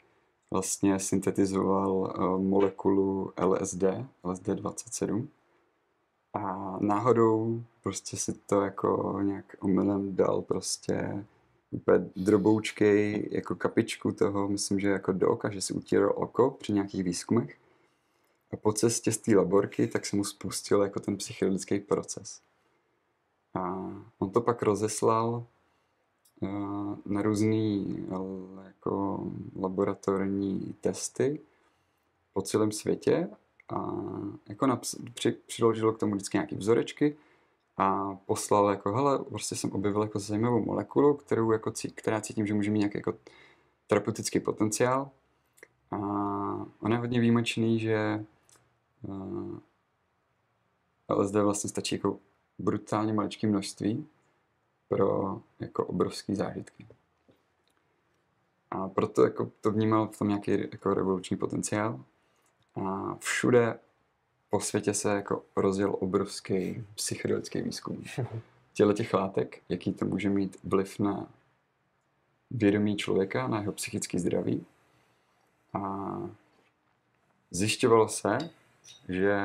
vlastně 0.51 0.99
syntetizoval 0.99 1.91
uh, 1.91 2.41
molekulu 2.41 3.33
LSD, 3.41 3.83
LSD-27 4.23 5.27
a 6.33 6.77
náhodou 6.79 7.63
prostě 7.83 8.17
si 8.17 8.33
to 8.33 8.61
jako 8.61 9.19
nějak 9.23 9.55
omylem 9.59 10.15
dal 10.15 10.41
prostě 10.41 11.25
úplně 11.71 12.09
droboučkej 12.15 13.29
jako 13.31 13.55
kapičku 13.55 14.11
toho, 14.11 14.47
myslím, 14.47 14.79
že 14.79 14.89
jako 14.89 15.11
do 15.11 15.29
oka, 15.29 15.51
že 15.51 15.61
si 15.61 15.73
utíral 15.73 16.13
oko 16.15 16.51
při 16.51 16.73
nějakých 16.73 17.03
výzkumech. 17.03 17.57
A 18.53 18.57
po 18.57 18.73
cestě 18.73 19.11
z 19.11 19.17
té 19.17 19.35
laborky 19.35 19.87
tak 19.87 20.05
se 20.05 20.15
mu 20.15 20.23
spustil 20.23 20.81
jako 20.81 20.99
ten 20.99 21.17
psychedelický 21.17 21.79
proces. 21.79 22.41
A 23.53 23.91
on 24.19 24.29
to 24.29 24.41
pak 24.41 24.63
rozeslal 24.63 25.43
eh, 25.45 25.56
na 27.05 27.21
různé 27.21 27.85
jako 28.65 29.23
laboratorní 29.59 30.75
testy 30.81 31.39
po 32.33 32.41
celém 32.41 32.71
světě 32.71 33.29
a 33.69 33.91
jako 34.49 34.65
naps- 34.65 35.13
při, 35.13 35.31
přiložil 35.31 35.93
k 35.93 35.99
tomu 35.99 36.15
vždycky 36.15 36.37
nějaké 36.37 36.55
vzorečky 36.55 37.17
a 37.77 38.15
poslal 38.25 38.69
jako, 38.69 38.93
hele, 38.93 39.19
prostě 39.19 39.55
jsem 39.55 39.71
objevil 39.71 40.01
jako 40.01 40.19
zajímavou 40.19 40.65
molekulu, 40.65 41.13
kterou 41.13 41.51
jako, 41.51 41.73
která 41.95 42.21
cítím, 42.21 42.47
že 42.47 42.53
může 42.53 42.71
mít 42.71 42.79
nějaký 42.79 42.97
jako 42.97 43.13
terapeutický 43.87 44.39
potenciál. 44.39 45.09
A 45.91 45.97
on 46.79 46.91
je 46.91 46.97
hodně 46.97 47.19
výjimečný, 47.19 47.79
že 47.79 48.25
uh, 49.01 49.57
eh, 51.09 51.13
LSD 51.13 51.35
vlastně 51.35 51.69
stačí 51.69 51.95
jako 51.95 52.19
brutálně 52.59 53.13
maličké 53.13 53.47
množství 53.47 54.07
pro 54.87 55.41
jako 55.59 55.85
obrovský 55.85 56.35
zážitky. 56.35 56.87
A 58.71 58.87
proto 58.87 59.23
jako 59.23 59.51
to 59.61 59.71
vnímal 59.71 60.07
v 60.07 60.17
tom 60.17 60.27
nějaký 60.27 60.51
jako 60.51 60.93
revoluční 60.93 61.37
potenciál. 61.37 62.03
A 62.75 63.15
všude 63.19 63.79
po 64.49 64.59
světě 64.59 64.93
se 64.93 65.09
jako 65.09 65.43
rozjel 65.55 65.95
obrovský 65.99 66.85
psychedelický 66.95 67.61
výzkum 67.61 68.03
těle 68.73 68.93
těch 68.93 69.13
látek, 69.13 69.61
jaký 69.69 69.93
to 69.93 70.05
může 70.05 70.29
mít 70.29 70.57
vliv 70.63 70.99
na 70.99 71.27
vědomí 72.51 72.97
člověka, 72.97 73.47
na 73.47 73.59
jeho 73.59 73.73
psychický 73.73 74.19
zdraví. 74.19 74.65
A 75.73 76.13
zjišťovalo 77.51 78.07
se, 78.07 78.37
že 79.09 79.37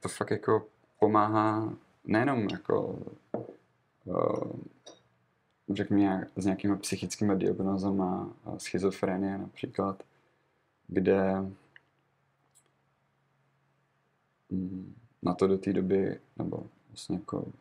to 0.00 0.08
fakt 0.08 0.30
jako 0.30 0.66
pomáhá 1.00 1.72
nejenom 2.04 2.48
jako 2.48 2.98
uh, 4.04 4.52
řekněme 5.70 6.26
s 6.36 6.44
nějakými 6.44 6.76
psychickými 6.76 7.36
diagnózami, 7.36 8.30
schizofrenie 8.58 9.38
například, 9.38 10.02
kde 10.88 11.42
Mm, 14.50 14.94
na 15.22 15.34
to 15.34 15.46
do 15.46 15.58
té 15.58 15.72
doby, 15.72 16.20
nebo 16.36 16.66
vlastně 16.88 17.16
jako 17.16 17.52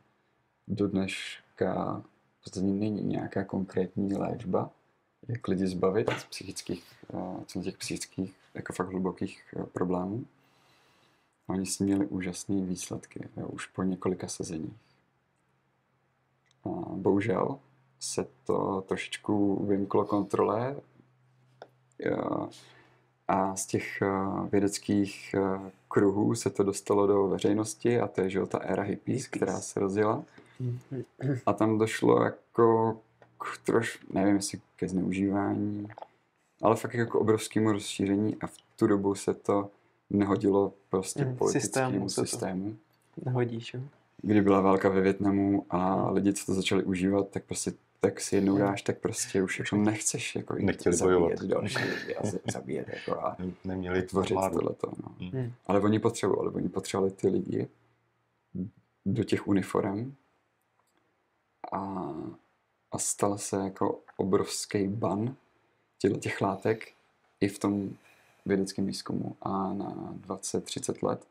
do 0.68 0.88
dneška 0.88 2.04
v 2.40 2.44
podstatě 2.44 2.66
není 2.66 3.04
nějaká 3.04 3.44
konkrétní 3.44 4.14
léčba, 4.14 4.72
jak 5.28 5.48
lidi 5.48 5.68
zbavit 5.68 6.10
z 6.10 6.24
psychických, 6.24 6.84
z 7.48 7.64
těch 7.64 7.78
psychických, 7.78 8.36
jako 8.54 8.74
fakt 8.74 8.88
hlubokých 8.88 9.56
problémů. 9.74 10.26
A 11.48 11.54
oni 11.54 11.66
si 11.66 11.84
měli 11.84 12.06
úžasné 12.06 12.62
výsledky, 12.62 13.30
jo, 13.38 13.48
už 13.48 13.66
po 13.66 13.84
několika 13.84 14.28
sezeních. 14.28 14.78
A 16.66 16.70
bohužel 16.96 17.60
se 18.00 18.28
to 18.44 18.84
trošičku 18.88 19.66
vymklo 19.66 20.06
kontrole. 20.06 20.76
A 23.28 23.56
z 23.56 23.66
těch 23.66 24.02
uh, 24.02 24.50
vědeckých 24.50 25.36
uh, 25.38 25.70
kruhů 25.88 26.36
se 26.36 26.50
to 26.50 26.64
dostalo 26.64 27.08
do 27.08 27.28
veřejnosti 27.28 28.00
a 28.00 28.08
to 28.08 28.22
je, 28.22 28.30
že 28.30 28.46
ta 28.46 28.58
éra 28.58 28.84
hippies, 28.84 29.28
která 29.28 29.60
se 29.60 29.80
rozjela. 29.80 30.24
A 31.46 31.54
tam 31.54 31.78
došlo 31.78 32.24
jako 32.24 32.98
k 33.40 33.66
troš, 33.66 34.00
nevím 34.14 34.36
jestli 34.36 34.62
ke 34.76 34.88
zneužívání, 34.88 35.88
ale 36.62 36.76
fakt 36.76 36.94
jako 36.94 37.12
k 37.12 37.22
obrovskému 37.22 37.72
rozšíření 37.72 38.38
a 38.42 38.48
v 38.48 38.58
tu 38.76 38.88
dobu 38.88 39.16
se 39.16 39.34
to 39.34 39.70
nehodilo 40.10 40.74
prostě 40.90 41.26
mm, 41.26 41.36
politickému 41.36 42.10
systému. 42.10 42.28
systému. 42.28 42.76
Nehodíš, 43.26 43.74
jo? 43.74 43.82
Kdy 44.26 44.42
byla 44.42 44.62
válka 44.62 44.90
ve 44.90 45.02
Větnamu 45.02 45.66
a 45.70 46.12
lidi, 46.12 46.34
co 46.34 46.46
to 46.46 46.54
začali 46.54 46.84
užívat, 46.84 47.30
tak 47.30 47.44
prostě 47.44 47.74
tak 48.00 48.22
si 48.22 48.36
jednou 48.36 48.58
dáš, 48.58 48.82
tak 48.82 49.00
prostě 49.00 49.44
už 49.44 49.60
jako 49.60 49.76
nechceš 49.76 50.36
jako 50.36 50.56
Nechtěli 50.60 50.96
zabíjet 50.96 51.44
další 51.44 51.78
lidi 51.78 52.16
a 52.16 52.52
zabíjet 52.52 52.88
jako 52.88 53.26
a 53.26 53.38
Neměli 53.64 54.04
tvořit 54.04 54.38
tohleto. 54.54 54.92
No. 55.04 55.16
Hmm. 55.20 55.54
Ale 55.66 55.80
oni 55.80 56.00
potřebovali, 56.00 56.50
oni 56.50 56.70
potřebovali 56.70 57.12
ty 57.12 57.28
lidi 57.28 57.68
do 59.06 59.24
těch 59.24 59.48
uniform 59.48 60.14
a, 61.72 62.14
a 62.92 62.98
stal 62.98 63.38
se 63.38 63.58
jako 63.58 64.00
obrovský 64.18 64.88
ban 64.88 65.36
těchto 65.98 66.20
těch 66.20 66.42
látek 66.42 66.94
i 67.40 67.48
v 67.48 67.60
tom 67.60 67.90
vědeckém 68.46 68.86
výzkumu 68.86 69.36
a 69.42 69.74
na 69.74 70.14
20-30 70.28 71.08
let. 71.08 71.28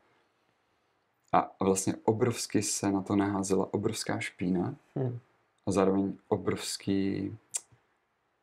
A 1.34 1.64
vlastně 1.64 1.94
obrovsky 2.04 2.62
se 2.62 2.92
na 2.92 3.02
to 3.02 3.16
naházela 3.16 3.74
obrovská 3.74 4.20
špína. 4.20 4.74
Hmm 4.94 5.18
a 5.66 5.70
zároveň 5.70 6.12
obrovský 6.28 7.36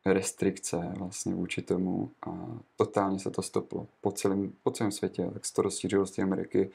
restrikce 0.05 0.91
vlastně 0.97 1.33
vůči 1.35 1.61
tomu 1.61 2.11
a 2.27 2.59
totálně 2.75 3.19
se 3.19 3.29
to 3.31 3.41
stoplo 3.41 3.87
po 4.01 4.11
celém, 4.11 4.53
po 4.63 4.71
celém 4.71 4.91
světě, 4.91 5.29
tak 5.33 5.45
se 5.45 5.53
to 5.53 5.61
rozšířilo 5.61 6.05
z 6.05 6.11
té 6.11 6.21
Ameriky 6.21 6.71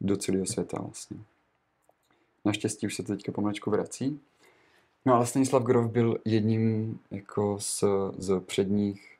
do 0.00 0.16
celého 0.16 0.46
světa 0.46 0.78
vlastně. 0.82 1.16
Naštěstí 2.44 2.86
už 2.86 2.94
se 2.94 3.02
to 3.02 3.12
teďka 3.12 3.32
pomaličku 3.32 3.70
vrací. 3.70 4.20
No 5.04 5.14
ale 5.14 5.26
Stanislav 5.26 5.62
Grof 5.62 5.90
byl 5.90 6.18
jedním 6.24 6.98
jako 7.10 7.56
z, 7.60 7.84
z 8.18 8.40
předních 8.40 9.18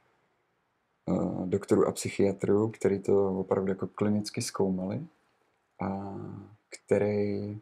uh, 1.07 1.47
doktorů 1.47 1.87
a 1.87 1.93
psychiatrů, 1.93 2.69
který 2.69 2.99
to 2.99 3.39
opravdu 3.41 3.69
jako 3.69 3.87
klinicky 3.87 4.43
zkoumali 4.43 5.07
a 5.81 6.15
který 6.69 7.61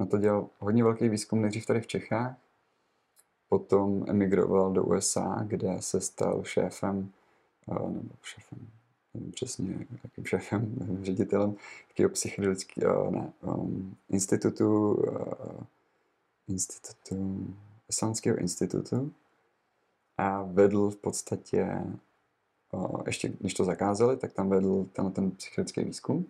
na 0.00 0.06
to 0.06 0.18
dělal 0.18 0.48
hodně 0.58 0.84
velký 0.84 1.08
výzkum 1.08 1.42
nejdřív 1.42 1.66
tady 1.66 1.80
v 1.80 1.86
Čechách, 1.86 2.36
potom 3.50 4.04
emigroval 4.08 4.72
do 4.72 4.84
USA, 4.84 5.44
kde 5.46 5.76
se 5.80 6.00
stal 6.00 6.44
šéfem, 6.44 7.10
eh, 7.70 7.74
nebo 7.74 8.14
šéfem, 8.22 8.58
nevím 9.14 9.32
přesně, 9.32 9.86
jakým 10.04 10.24
šéfem, 10.24 10.74
nevím, 10.78 11.04
ředitelem 11.04 11.56
takového 11.88 12.10
psychedelického, 12.10 13.10
ne, 13.10 13.32
um, 13.42 13.96
institutu, 14.08 14.94
uh, 14.94 15.64
institutu, 16.48 17.46
Esánského 17.88 18.36
institutu 18.36 19.12
a 20.18 20.42
vedl 20.42 20.90
v 20.90 20.96
podstatě, 20.96 21.84
uh, 22.72 23.02
ještě 23.06 23.32
než 23.40 23.54
to 23.54 23.64
zakázali, 23.64 24.16
tak 24.16 24.32
tam 24.32 24.48
vedl 24.48 24.86
ten, 24.92 25.12
ten 25.12 25.30
psychedelický 25.30 25.84
výzkum. 25.84 26.26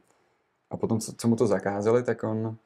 A 0.70 0.76
potom, 0.76 1.00
co, 1.00 1.12
co 1.12 1.28
mu 1.28 1.36
to 1.36 1.46
zakázali, 1.46 2.02
tak 2.02 2.24
on 2.24 2.56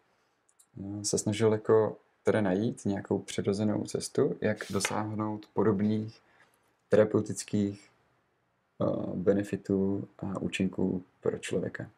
se 1.02 1.18
snažil 1.18 1.52
jako 1.52 1.96
tedy 2.22 2.42
najít 2.42 2.84
nějakou 2.84 3.18
přirozenou 3.18 3.84
cestu, 3.84 4.36
jak 4.40 4.58
dosáhnout 4.70 5.46
podobných 5.52 6.20
terapeutických 6.88 7.90
uh, 8.78 9.16
benefitů 9.16 10.08
a 10.18 10.38
účinků 10.40 11.04
pro 11.20 11.38
člověka. 11.38 11.90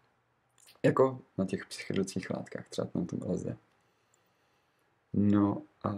Jako 0.83 1.21
na 1.39 1.45
těch 1.47 1.67
psychedelických 1.67 2.31
látkách, 2.31 2.69
třeba 2.69 2.89
na 2.95 3.05
tom 3.05 3.21
LSD. 3.33 3.47
No 5.13 5.63
a 5.85 5.93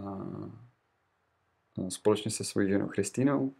společně 1.89 2.31
se 2.31 2.43
svojí 2.43 2.69
ženou 2.69 2.87
Christínou, 2.87 3.53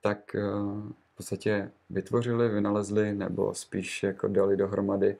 tak 0.00 0.34
v 0.34 1.16
podstatě 1.16 1.70
vytvořili, 1.90 2.48
vynalezli 2.48 3.14
nebo 3.14 3.54
spíš 3.54 4.02
jako 4.02 4.28
dali 4.28 4.56
dohromady 4.56 5.16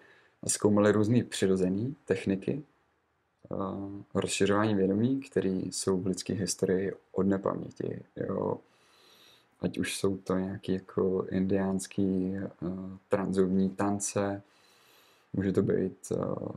zkoumali 0.49 0.93
různé 0.93 1.25
přirozené 1.25 1.93
techniky 2.05 2.63
uh, 3.49 4.03
rozšiřování 4.15 4.75
vědomí, 4.75 5.21
které 5.21 5.51
jsou 5.51 6.01
v 6.01 6.07
lidské 6.07 6.33
historii 6.35 6.93
od 7.13 7.23
nepaměti. 7.23 8.03
Jo. 8.17 8.59
Ať 9.61 9.79
už 9.79 9.97
jsou 9.97 10.17
to 10.17 10.39
nějaké 10.39 10.73
jako 10.73 11.27
indiánský 11.31 12.35
uh, 12.61 12.91
transovní 13.09 13.71
tance, 13.71 14.43
může 15.33 15.53
to 15.53 15.63
být 15.63 16.13
uh, 16.13 16.49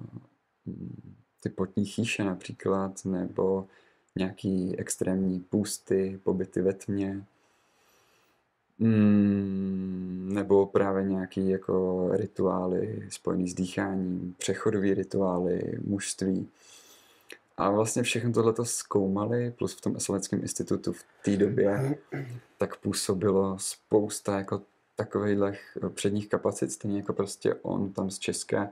ty 1.40 1.50
potní 1.50 1.86
chýše 1.86 2.24
například, 2.24 3.06
nebo 3.06 3.68
nějaký 4.16 4.80
extrémní 4.80 5.40
půsty, 5.40 6.20
pobyty 6.24 6.62
ve 6.62 6.74
tmě, 6.74 7.26
mm, 8.80 10.30
nebo 10.34 10.66
právě 10.66 11.04
nějaký 11.04 11.50
jako 11.50 12.08
rituály 12.12 13.08
spojený 13.10 13.50
s 13.50 13.54
dýcháním, 13.54 14.36
přechodové 14.38 14.94
rituály, 14.94 15.80
mužství. 15.84 16.50
A 17.58 17.72
vlastně 17.72 18.04
všechno 18.04 18.34
tohle 18.34 18.54
to 18.54 18.66
zkoumali, 18.66 19.52
plus 19.52 19.74
v 19.74 19.82
tom 19.82 19.96
Esaleckém 19.96 20.42
institutu 20.42 20.94
v 20.94 21.04
té 21.24 21.38
době 21.38 21.98
tak 22.58 22.78
působilo 22.78 23.60
spousta 23.60 24.38
jako 24.38 24.62
takových 24.96 25.78
předních 25.90 26.30
kapacit, 26.30 26.72
stejně 26.72 26.98
jako 26.98 27.14
prostě 27.14 27.56
on 27.62 27.94
tam 27.94 28.10
z 28.10 28.20
Česka 28.20 28.70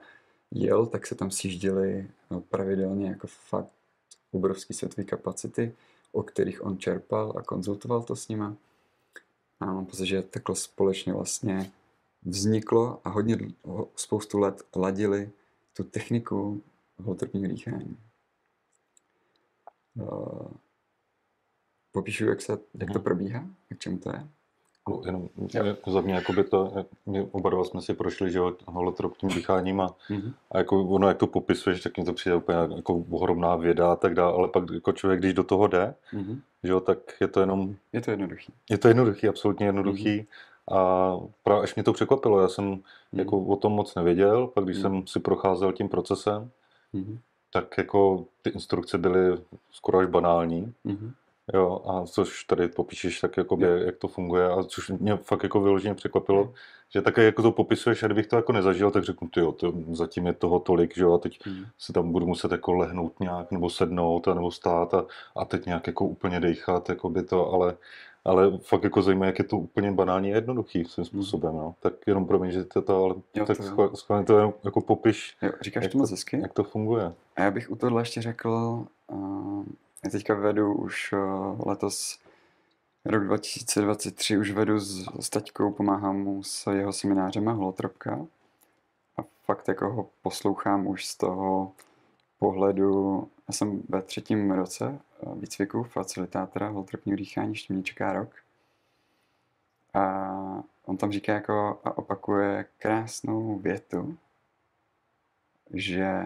jel, 0.51 0.85
tak 0.85 1.07
se 1.07 1.15
tam 1.15 1.31
sjížděli 1.31 2.07
no, 2.31 2.41
pravidelně 2.41 3.07
jako 3.09 3.27
fakt 3.27 3.69
obrovský 4.31 4.73
světové 4.73 5.03
kapacity, 5.05 5.75
o 6.11 6.23
kterých 6.23 6.65
on 6.65 6.77
čerpal 6.77 7.33
a 7.37 7.41
konzultoval 7.41 8.03
to 8.03 8.15
s 8.15 8.27
nima. 8.27 8.55
A 9.61 9.65
mám 9.65 9.85
pocit, 9.85 10.05
že 10.05 10.21
takhle 10.21 10.55
společně 10.55 11.13
vlastně 11.13 11.71
vzniklo 12.23 13.01
a 13.03 13.09
hodně 13.09 13.37
spoustu 13.95 14.39
let 14.39 14.63
ladili 14.75 15.31
tu 15.73 15.83
techniku 15.83 16.63
holotropního 16.97 17.47
dýchání. 17.47 17.97
Uh, 19.93 20.51
popíšu, 21.91 22.25
jak, 22.25 22.41
se, 22.41 22.51
jak 22.51 22.89
to 22.89 22.99
mhm. 22.99 23.03
probíhá, 23.03 23.45
k 23.69 23.79
čemu 23.79 23.97
to 23.97 24.09
je. 24.09 24.27
No, 24.89 25.01
jenom 25.05 25.29
jako 25.53 25.91
za 25.91 26.01
mě, 26.01 26.13
jako 26.13 26.33
by 26.33 26.43
to, 26.43 26.85
my 27.05 27.27
oba 27.31 27.49
dva 27.49 27.63
jsme 27.63 27.81
si 27.81 27.93
prošli, 27.93 28.31
že 28.31 28.39
holotropním 28.65 29.31
dýcháním 29.31 29.81
a, 29.81 29.87
mm-hmm. 29.87 30.33
a 30.51 30.57
jako 30.57 30.83
ono, 30.83 31.07
jak 31.07 31.17
to 31.17 31.27
popisuješ, 31.27 31.81
tak 31.81 31.97
mi 31.97 32.03
to 32.03 32.13
přijde 32.13 32.35
úplně 32.35 32.57
jako 32.75 33.03
ohromná 33.09 33.55
věda 33.55 33.91
a 33.91 33.95
tak 33.95 34.13
dále, 34.13 34.33
ale 34.33 34.47
pak 34.47 34.71
jako 34.71 34.91
člověk, 34.91 35.19
když 35.19 35.33
do 35.33 35.43
toho 35.43 35.67
jde, 35.67 35.95
mm-hmm. 36.13 36.39
že 36.63 36.71
jo, 36.71 36.79
tak 36.79 36.97
je 37.21 37.27
to 37.27 37.39
jenom... 37.39 37.75
Je 37.93 38.01
to 38.01 38.11
jednoduchý. 38.11 38.53
Je 38.69 38.77
to 38.77 38.87
jednoduchý, 38.87 39.27
absolutně 39.27 39.65
jednoduchý. 39.65 40.19
Mm-hmm. 40.19 40.77
A 40.77 41.19
právě 41.43 41.63
až 41.63 41.75
mě 41.75 41.83
to 41.83 41.93
překvapilo, 41.93 42.41
já 42.41 42.47
jsem 42.47 42.75
mm-hmm. 42.75 43.19
jako 43.19 43.39
o 43.39 43.55
tom 43.55 43.71
moc 43.71 43.95
nevěděl, 43.95 44.47
pak 44.47 44.63
když 44.63 44.77
mm-hmm. 44.77 44.81
jsem 44.81 45.07
si 45.07 45.19
procházel 45.19 45.73
tím 45.73 45.89
procesem, 45.89 46.49
mm-hmm. 46.93 47.17
tak 47.53 47.77
jako 47.77 48.25
ty 48.41 48.49
instrukce 48.49 48.97
byly 48.97 49.37
skoro 49.71 49.99
až 49.99 50.07
banální. 50.07 50.73
Mm-hmm. 50.85 51.11
Jo, 51.53 51.81
a 51.85 52.05
což 52.05 52.43
tady 52.43 52.67
popíšeš 52.67 53.19
tak, 53.19 53.37
jakoby, 53.37 53.67
jak 53.85 53.97
to 53.97 54.07
funguje 54.07 54.49
a 54.49 54.63
což 54.63 54.89
mě 54.89 55.17
fakt 55.17 55.43
jako 55.43 55.61
vyloženě 55.61 55.95
překvapilo, 55.95 56.43
mm. 56.43 56.51
že 56.89 57.01
také 57.01 57.23
jako 57.23 57.41
to 57.41 57.51
popisuješ 57.51 58.03
a 58.03 58.07
kdybych 58.07 58.27
to 58.27 58.35
jako 58.35 58.51
nezažil, 58.51 58.91
tak 58.91 59.03
řeknu, 59.03 59.27
ty 59.27 59.39
jo, 59.39 59.51
to, 59.51 59.73
zatím 59.91 60.27
je 60.27 60.33
toho 60.33 60.59
tolik, 60.59 60.95
že 60.95 61.03
jo, 61.03 61.13
a 61.13 61.17
teď 61.17 61.45
mm. 61.45 61.65
se 61.77 61.93
tam 61.93 62.11
budu 62.11 62.25
muset 62.25 62.51
jako 62.51 62.73
lehnout 62.73 63.19
nějak, 63.19 63.51
nebo 63.51 63.69
sednout, 63.69 64.27
a 64.27 64.33
nebo 64.33 64.51
stát 64.51 64.93
a, 64.93 65.05
a 65.35 65.45
teď 65.45 65.65
nějak 65.65 65.87
jako 65.87 66.05
úplně 66.05 66.39
dejchat, 66.39 66.89
jako 66.89 67.09
by 67.09 67.23
to, 67.23 67.53
ale, 67.53 67.77
ale 68.25 68.57
fakt 68.57 68.83
jako 68.83 69.01
zajímavé, 69.01 69.27
jak 69.27 69.39
je 69.39 69.45
to 69.45 69.57
úplně 69.57 69.91
banálně 69.91 70.29
jednoduchý 70.29 70.85
svým 70.85 71.03
hmm. 71.03 71.05
způsobem, 71.05 71.55
no. 71.55 71.75
Tak 71.79 71.93
jenom 72.07 72.27
pro 72.27 72.39
mě, 72.39 72.51
že 72.51 72.63
to, 72.63 72.81
to 72.81 73.03
ale 73.03 73.15
jo, 73.35 73.45
tak 73.45 73.57
to 73.57 73.95
schválně 73.95 74.25
to 74.25 74.53
jako 74.63 74.81
popiš, 74.81 75.37
jo, 75.41 75.51
říkáš 75.61 75.83
jak, 75.83 75.91
to, 75.91 75.97
moc 75.97 76.11
hezky. 76.11 76.39
jak 76.41 76.53
to 76.53 76.63
funguje. 76.63 77.13
A 77.35 77.41
já 77.41 77.51
bych 77.51 77.71
u 77.71 77.75
tohle 77.75 78.01
ještě 78.01 78.21
řekl, 78.21 78.85
uh 79.07 79.63
já 80.03 80.09
teďka 80.09 80.33
vedu 80.33 80.73
už 80.73 81.13
eh, 81.13 81.17
letos 81.65 82.19
rok 83.05 83.23
2023 83.23 84.37
už 84.37 84.51
vedu 84.51 84.79
s, 84.79 85.09
s 85.19 85.29
taťkou, 85.29 85.71
pomáhám 85.71 86.17
mu 86.17 86.43
s 86.43 86.71
jeho 86.71 86.93
seminářem 86.93 87.47
a 87.47 87.51
holotropka. 87.51 88.27
A 89.17 89.21
fakt 89.45 89.67
jako 89.67 89.89
ho 89.89 90.09
poslouchám 90.21 90.87
už 90.87 91.05
z 91.05 91.15
toho 91.17 91.71
pohledu, 92.39 93.27
já 93.47 93.53
jsem 93.53 93.83
ve 93.89 94.01
třetím 94.01 94.51
roce 94.51 94.99
eh, 95.23 95.35
výcviku 95.35 95.83
facilitátora 95.83 96.69
holotropního 96.69 97.15
dýchání, 97.15 97.51
ještě 97.51 97.73
mě 97.73 97.83
čeká 97.83 98.13
rok. 98.13 98.35
A 99.93 100.63
on 100.85 100.97
tam 100.97 101.11
říká 101.11 101.33
jako 101.33 101.79
a 101.83 101.97
opakuje 101.97 102.65
krásnou 102.77 103.59
větu, 103.59 104.17
že 105.73 106.23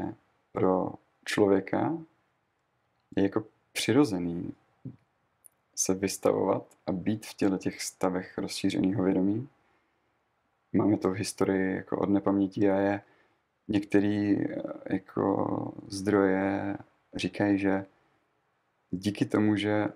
pro 0.51 0.93
člověka 1.25 1.97
je 3.15 3.23
jako 3.23 3.43
přirozený 3.75 4.53
se 5.75 5.93
vystavovat 5.93 6.65
a 6.87 6.91
být 6.91 7.25
v 7.25 7.33
těle 7.33 7.57
těch 7.57 7.81
stavech 7.81 8.37
rozšířeného 8.37 9.03
vědomí. 9.03 9.47
Máme 10.73 10.97
to 10.97 11.09
v 11.09 11.15
historii 11.15 11.75
jako 11.75 11.97
od 11.97 12.09
nepaměti 12.09 12.69
a 12.69 12.75
je 12.75 13.01
některé 13.67 14.35
eh, 14.39 14.61
jako 14.89 15.73
zdroje 15.87 16.77
říkají, 17.15 17.59
že 17.59 17.85
díky 18.91 19.25
tomu, 19.25 19.55
že 19.55 19.87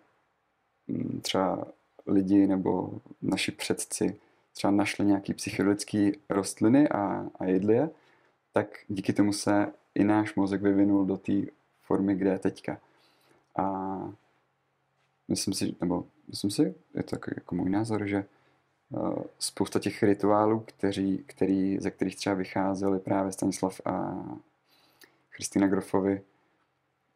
mm, 0.87 1.21
třeba 1.21 1.67
lidi 2.07 2.47
nebo 2.47 2.91
naši 3.21 3.51
předci 3.51 4.19
třeba 4.53 4.71
našli 4.71 5.05
nějaký 5.05 5.33
psychedelické 5.33 6.11
rostliny 6.29 6.89
a, 6.89 7.25
a 7.39 7.45
jedli 7.45 7.73
je, 7.73 7.89
tak 8.53 8.67
díky 8.87 9.13
tomu 9.13 9.33
se 9.33 9.71
i 9.95 10.03
náš 10.03 10.35
mozek 10.35 10.61
vyvinul 10.61 11.05
do 11.05 11.17
té 11.17 11.33
formy, 11.81 12.15
kde 12.15 12.29
je 12.29 12.39
teďka. 12.39 12.79
A 13.55 13.99
myslím 15.27 15.53
si, 15.53 15.75
nebo 15.81 16.05
myslím 16.27 16.51
si, 16.51 16.75
je 16.93 17.03
to 17.03 17.15
jako, 17.35 17.55
můj 17.55 17.69
názor, 17.69 18.07
že 18.07 18.25
uh, 18.89 19.23
spousta 19.39 19.79
těch 19.79 20.03
rituálů, 20.03 20.59
kteří, 20.59 21.23
který, 21.27 21.79
ze 21.79 21.91
kterých 21.91 22.15
třeba 22.15 22.35
vycházeli 22.35 22.99
právě 22.99 23.31
Stanislav 23.31 23.81
a 23.85 24.23
Kristina 25.29 25.67
Grofovi, 25.67 26.21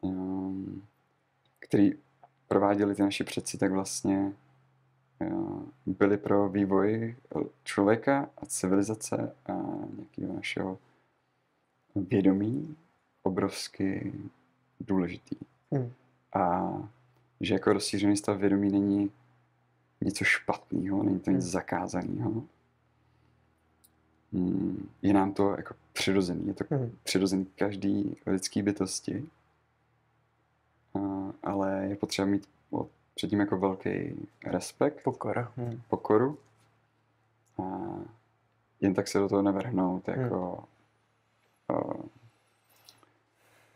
um, 0.02 0.84
který 1.60 1.92
prováděli 2.48 2.96
ty 2.96 3.02
naši 3.02 3.24
předci, 3.24 3.58
tak 3.58 3.72
vlastně 3.72 4.34
uh, 5.20 5.64
byly 5.86 6.18
pro 6.18 6.50
vývoj 6.50 7.16
člověka 7.64 8.30
a 8.38 8.46
civilizace 8.46 9.36
a 9.46 9.54
nějakého 9.96 10.34
našeho 10.34 10.80
vědomí 11.96 12.76
obrovsky 13.24 14.14
důležitý. 14.80 15.36
Hmm 15.72 15.94
a 16.34 16.74
že 17.42 17.54
jako 17.54 17.74
rozšířený 17.74 18.18
stav 18.18 18.38
vědomí 18.38 18.72
není 18.72 19.12
něco 20.02 20.24
špatného, 20.24 21.04
není 21.04 21.20
to 21.20 21.32
nic 21.32 21.44
hmm. 21.44 21.52
zakázaného. 21.52 22.44
Hmm, 24.34 24.90
je 25.02 25.14
nám 25.14 25.34
to 25.34 25.56
jako 25.58 25.76
přirozený, 25.94 26.48
je 26.48 26.54
to 26.54 26.64
hmm. 26.70 26.98
přirozený 27.04 27.46
každý 27.46 28.18
lidský 28.26 28.62
bytosti, 28.62 29.26
a, 30.96 31.00
ale 31.44 31.86
je 31.90 31.96
potřeba 31.96 32.26
mít 32.26 32.48
předtím 33.16 33.40
jako 33.40 33.58
velký 33.58 33.90
respekt, 34.46 35.04
Pokora. 35.04 35.52
Hmm. 35.58 35.82
pokoru 35.90 36.38
a 37.64 37.64
jen 38.82 38.94
tak 38.94 39.08
se 39.08 39.20
do 39.20 39.30
toho 39.30 39.42
nevrhnout, 39.42 40.08
jako 40.08 40.66
hmm. 41.70 41.80
uh, 41.80 42.06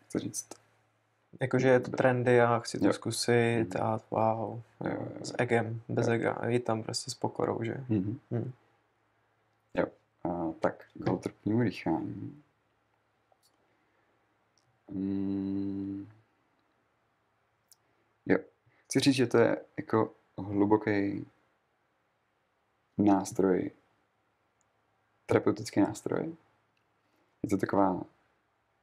co 0.09 0.19
říct, 0.19 0.47
Jakože 1.39 1.67
je 1.67 1.79
to 1.79 1.91
trendy 1.91 2.41
a 2.41 2.59
chci 2.59 2.79
to 2.79 2.87
jo. 2.87 2.93
zkusit 2.93 3.75
a 3.75 4.01
wow, 4.11 4.61
jo, 4.83 4.91
jo, 4.91 5.25
s 5.25 5.33
egem, 5.37 5.81
bez 5.87 6.07
jo. 6.07 6.13
ega, 6.13 6.47
jít 6.47 6.63
tam 6.63 6.83
prostě 6.83 7.11
s 7.11 7.13
pokorou, 7.13 7.63
že? 7.63 7.73
Mm-hmm. 7.73 8.19
Mm. 8.29 8.51
Jo, 9.73 9.85
a, 10.23 10.51
tak 10.59 10.85
k 11.03 11.09
holtrpnímu 11.09 11.63
dýchání. 11.63 12.43
Mm. 14.91 16.07
Jo, 18.25 18.37
chci 18.85 18.99
říct, 18.99 19.15
že 19.15 19.27
to 19.27 19.37
je 19.37 19.57
jako 19.77 20.13
hluboký 20.37 21.25
nástroj, 22.97 23.71
terapeutický 25.25 25.79
nástroj. 25.79 26.35
Je 27.43 27.49
to 27.49 27.57
taková 27.57 28.03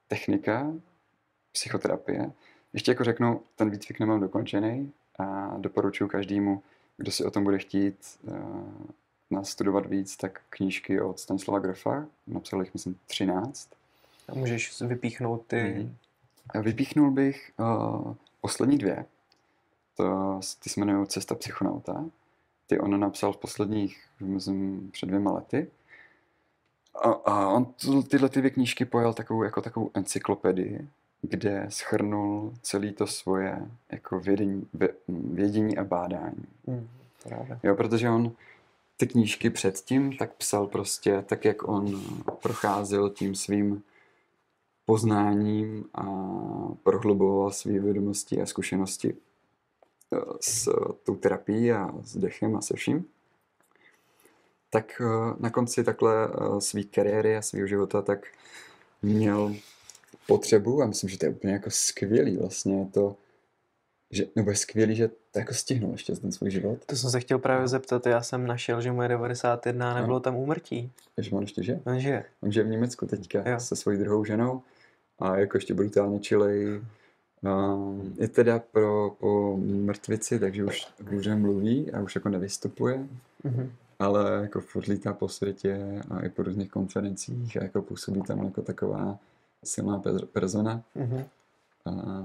technika, 0.09 0.73
psychoterapie. 1.55 2.33
Ještě 2.73 2.91
jako 2.91 3.05
řeknu, 3.05 3.41
ten 3.57 3.71
výcvik 3.71 4.01
nemám 4.01 4.21
dokončený 4.21 4.93
a 5.19 5.55
doporučuji 5.59 6.09
každému, 6.09 6.63
kdo 6.97 7.13
si 7.13 7.25
o 7.25 7.31
tom 7.31 7.45
bude 7.45 7.59
chtít 7.59 8.19
uh, 8.23 8.37
nastudovat 9.31 9.87
víc, 9.87 10.17
tak 10.17 10.41
knížky 10.51 11.01
od 11.01 11.21
Stanislava 11.21 11.59
Grofa, 11.59 12.07
napsal 12.27 12.61
jich 12.61 12.75
myslím 12.75 12.99
13. 13.07 13.71
A 14.29 14.35
můžeš 14.35 14.83
vypíchnout 14.83 15.47
ty... 15.47 15.57
Mm-hmm. 15.57 16.63
Vypíchnul 16.63 17.11
bych 17.11 17.53
uh, 17.59 18.15
poslední 18.41 18.79
dvě. 18.79 19.05
To, 19.97 20.41
ty 20.63 20.71
se 20.71 20.81
jmenují 20.81 21.07
Cesta 21.07 21.35
psychonauta 21.35 22.05
ty 22.67 22.81
on 22.81 23.01
napsal 23.01 23.33
v 23.33 23.37
posledních, 23.37 24.05
myslím, 24.21 24.91
před 24.91 25.07
dvěma 25.07 25.33
lety. 25.33 25.71
A, 26.95 27.11
a 27.11 27.49
on 27.49 27.75
tyhle 28.09 28.29
ty 28.29 28.39
dvě 28.39 28.51
knížky 28.51 28.85
pojal 28.85 29.15
takovou, 29.15 29.43
jako 29.43 29.63
takovou 29.63 29.91
encyklopedii, 29.95 30.89
kde 31.31 31.67
schrnul 31.69 32.55
celé 32.63 32.93
to 32.93 33.07
svoje 33.07 33.69
jako 33.93 34.21
vědění, 34.21 34.69
vědění 35.09 35.79
a 35.79 35.85
bádání. 35.85 36.47
Mm, 36.67 36.89
právě. 37.23 37.59
Jo, 37.63 37.77
protože 37.77 38.11
on 38.11 38.33
ty 38.97 39.07
knížky 39.07 39.51
předtím 39.51 40.17
tak 40.17 40.35
psal 40.35 40.67
prostě 40.67 41.25
tak, 41.27 41.45
jak 41.45 41.69
on 41.69 42.03
procházel 42.43 43.11
tím 43.11 43.35
svým 43.35 43.83
poznáním 44.85 45.85
a 45.95 46.05
prohluboval 46.83 47.51
své 47.51 47.79
vědomosti 47.79 48.43
a 48.43 48.47
zkušenosti 48.47 49.17
eh, 50.13 50.19
s 50.41 50.71
tou 51.05 51.17
terapií 51.17 51.73
a 51.73 51.91
s 52.03 52.17
dechem 52.17 52.57
a 52.57 52.61
se 52.61 52.75
vším, 52.77 53.05
tak 54.71 55.01
eh, 55.01 55.35
na 55.39 55.51
konci 55.51 55.85
takhle 55.85 56.29
eh, 56.29 56.61
své 56.61 56.83
kariéry 56.83 57.37
a 57.37 57.43
svého 57.43 57.67
života 57.67 58.03
tak 58.03 58.27
měl 59.03 59.55
potřebu 60.27 60.83
a 60.83 60.87
myslím, 60.87 61.11
že 61.11 61.19
to 61.19 61.27
je 61.27 61.31
úplně 61.31 61.53
jako 61.53 61.71
skvělý 61.71 62.37
vlastně 62.37 62.89
to, 62.93 63.17
že, 64.11 64.25
nebo 64.37 64.51
je 64.51 64.57
skvělý, 64.57 64.97
že 64.97 65.09
to 65.09 65.39
jako 65.39 65.55
stihnul 65.55 65.93
ještě 65.93 66.13
ten 66.13 66.33
svůj 66.33 66.51
život. 66.51 66.79
To 66.87 66.97
jsem 66.97 67.11
se 67.11 67.21
chtěl 67.21 67.39
právě 67.39 67.69
zeptat, 67.69 68.07
já 68.07 68.23
jsem 68.23 68.47
našel, 68.47 68.81
že 68.81 68.93
moje 68.93 69.09
91 69.09 69.95
nebylo 69.95 70.21
tam 70.21 70.37
úmrtí. 70.37 70.93
Takže 71.17 71.31
on 71.31 71.43
ještě 71.43 71.63
žije? 71.63 71.81
On 71.85 72.01
žije. 72.01 72.25
On 72.41 72.53
žije 72.53 72.65
v 72.65 72.69
Německu 72.69 73.07
teďka 73.07 73.51
jo. 73.51 73.61
se 73.61 73.77
svojí 73.77 73.99
druhou 73.99 74.25
ženou 74.25 74.63
a 75.19 75.37
jako 75.37 75.57
ještě 75.57 75.75
brutálně 75.75 76.21
čilej. 76.21 76.81
Um, 77.43 78.15
je 78.19 78.29
teda 78.29 78.59
pro, 78.59 79.17
po 79.21 79.57
mrtvici, 79.57 80.39
takže 80.39 80.65
už 80.65 80.87
hůře 81.11 81.37
mluví 81.37 81.93
a 81.93 82.01
už 82.01 82.15
jako 82.15 82.29
nevystupuje, 82.29 83.07
mm-hmm. 83.45 83.71
ale 83.99 84.39
jako 84.43 84.61
furt 84.61 84.87
lítá 84.87 85.13
po 85.13 85.29
světě 85.29 86.03
a 86.11 86.21
i 86.21 86.29
po 86.29 86.43
různých 86.43 86.71
konferencích 86.71 87.57
a 87.57 87.63
jako 87.63 87.83
působí 87.83 88.23
tam 88.23 88.45
jako 88.45 88.63
taková 88.63 89.19
silná 89.65 90.03
persona. 90.33 90.83
Mm-hmm. 90.97 91.25
A, 91.85 91.91
a 91.91 92.25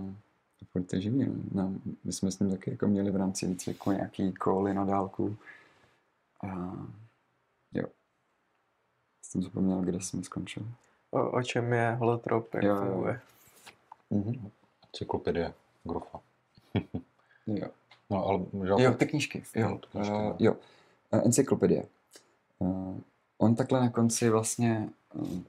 furt 0.71 0.93
je 0.93 1.01
živý. 1.01 1.25
No. 1.51 1.73
My 2.03 2.13
jsme 2.13 2.31
s 2.31 2.39
ním 2.39 2.51
taky 2.51 2.71
jako 2.71 2.87
měli 2.87 3.11
v 3.11 3.15
rámci 3.15 3.47
výcviku 3.47 3.91
nějaký 3.91 4.33
koly 4.33 4.73
na 4.73 4.85
dálku. 4.85 5.37
A 6.43 6.73
jo. 7.73 7.85
Jsem 9.25 9.43
zapomněl, 9.43 9.81
kde 9.81 10.01
jsme 10.01 10.23
skončili 10.23 10.65
o, 11.11 11.31
o 11.31 11.43
čem 11.43 11.73
je 11.73 11.91
holotrop, 11.99 12.53
jak 12.53 12.63
jo, 12.63 12.75
funguje. 12.75 13.19
Mhm. 14.09 14.51
Cyklopedie 14.93 15.53
Grofa. 15.83 16.19
jo. 17.47 17.67
No, 18.09 18.25
ale, 18.25 18.39
že... 18.63 18.83
Jo, 18.83 18.93
ty 18.93 19.05
knížky. 19.05 19.43
Jo, 19.55 19.79
knížky, 19.91 20.13
uh, 20.13 20.35
jo. 20.39 20.55
Uh, 21.13 21.21
encyklopedie. 21.25 21.85
Uh, 22.59 22.97
on 23.37 23.55
takhle 23.55 23.79
na 23.79 23.89
konci 23.89 24.29
vlastně 24.29 24.89
uh, 25.13 25.41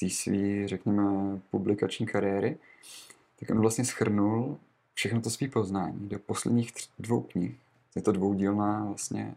té 0.00 0.10
svý, 0.10 0.68
řekněme, 0.68 1.02
publikační 1.50 2.06
kariéry, 2.06 2.58
tak 3.40 3.50
on 3.50 3.60
vlastně 3.60 3.84
schrnul 3.84 4.58
všechno 4.94 5.20
to 5.20 5.30
svý 5.30 5.48
poznání 5.48 6.08
do 6.08 6.18
posledních 6.18 6.72
tři, 6.72 6.88
dvou 6.98 7.20
knih. 7.20 7.56
Je 7.96 8.02
to 8.02 8.12
dvoudílná 8.12 8.84
vlastně 8.84 9.34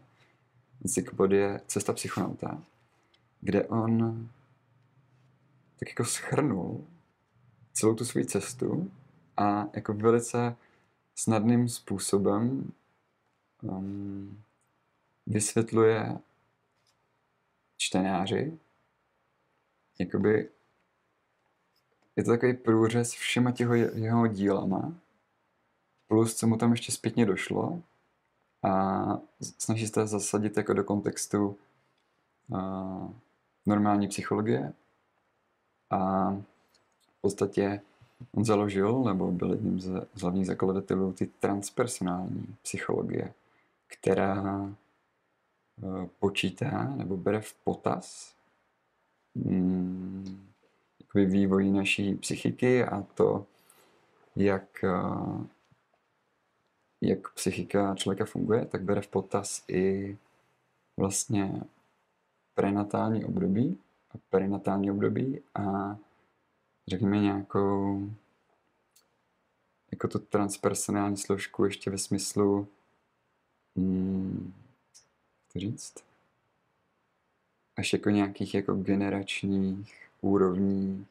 encyklopedie 0.84 1.60
Cesta 1.66 1.92
psychonauta, 1.92 2.62
kde 3.40 3.64
on 3.64 4.28
tak 5.78 5.88
jako 5.88 6.04
schrnul 6.04 6.84
celou 7.72 7.94
tu 7.94 8.04
svou 8.04 8.24
cestu 8.24 8.90
a 9.36 9.66
jako 9.72 9.94
velice 9.94 10.56
snadným 11.14 11.68
způsobem 11.68 12.72
um, 13.62 14.42
vysvětluje 15.26 16.18
čtenáři, 17.76 18.58
jakoby 20.00 20.48
je 22.16 22.24
to 22.24 22.30
takový 22.30 22.54
průřez 22.54 23.12
všema 23.12 23.52
těho 23.52 23.74
jeho 23.74 24.26
dílama, 24.26 24.92
plus 26.08 26.34
co 26.34 26.46
mu 26.46 26.56
tam 26.56 26.70
ještě 26.70 26.92
zpětně 26.92 27.26
došlo 27.26 27.82
a 28.62 29.02
snaží 29.40 29.86
se 29.86 30.06
zasadit 30.06 30.56
jako 30.56 30.72
do 30.72 30.84
kontextu 30.84 31.56
uh, 32.48 33.10
normální 33.66 34.08
psychologie 34.08 34.72
a 35.90 36.30
v 37.18 37.20
podstatě 37.20 37.80
on 38.34 38.44
založil, 38.44 39.02
nebo 39.04 39.32
byl 39.32 39.50
jedním 39.50 39.80
z, 39.80 40.06
z 40.14 40.20
hlavních 40.20 40.46
zakladatelů 40.46 41.12
ty 41.12 41.26
transpersonální 41.26 42.56
psychologie, 42.62 43.34
která 43.86 44.42
uh, 44.42 46.06
počítá 46.18 46.84
nebo 46.96 47.16
bere 47.16 47.40
v 47.40 47.54
potaz 47.54 48.34
um, 49.34 50.50
vývoj 51.14 51.70
naší 51.70 52.14
psychiky 52.14 52.84
a 52.84 53.02
to, 53.02 53.46
jak, 54.36 54.84
uh, 54.84 55.44
jak 57.00 57.32
psychika 57.34 57.94
člověka 57.94 58.24
funguje, 58.24 58.64
tak 58.66 58.82
bere 58.82 59.00
v 59.00 59.08
potaz 59.08 59.64
i 59.68 60.18
vlastně 60.96 61.62
prenatální 62.54 63.24
období, 63.24 63.78
perinatální 64.30 64.90
období 64.90 65.40
a 65.54 65.96
řekněme 66.88 67.18
nějakou 67.18 68.10
jako 69.92 70.08
tu 70.08 70.18
transpersonální 70.18 71.16
složku 71.16 71.64
ještě 71.64 71.90
ve 71.90 71.98
smyslu 71.98 72.68
hmm, 73.76 74.52
to 75.52 75.58
říct 75.58 76.09
až 77.80 77.92
jako 77.92 78.10
nějakých 78.10 78.54
jako 78.54 78.74
generačních 78.74 79.94
úrovní 80.20 81.06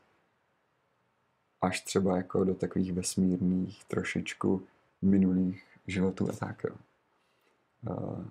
až 1.61 1.82
třeba 1.82 2.17
jako 2.17 2.43
do 2.43 2.55
takových 2.55 2.93
vesmírných 2.93 3.86
trošičku 3.86 4.63
minulých 5.01 5.63
životů 5.88 6.30
a 6.30 6.34
tak 6.34 6.63
jo. 6.63 6.76
Uh, 7.89 8.26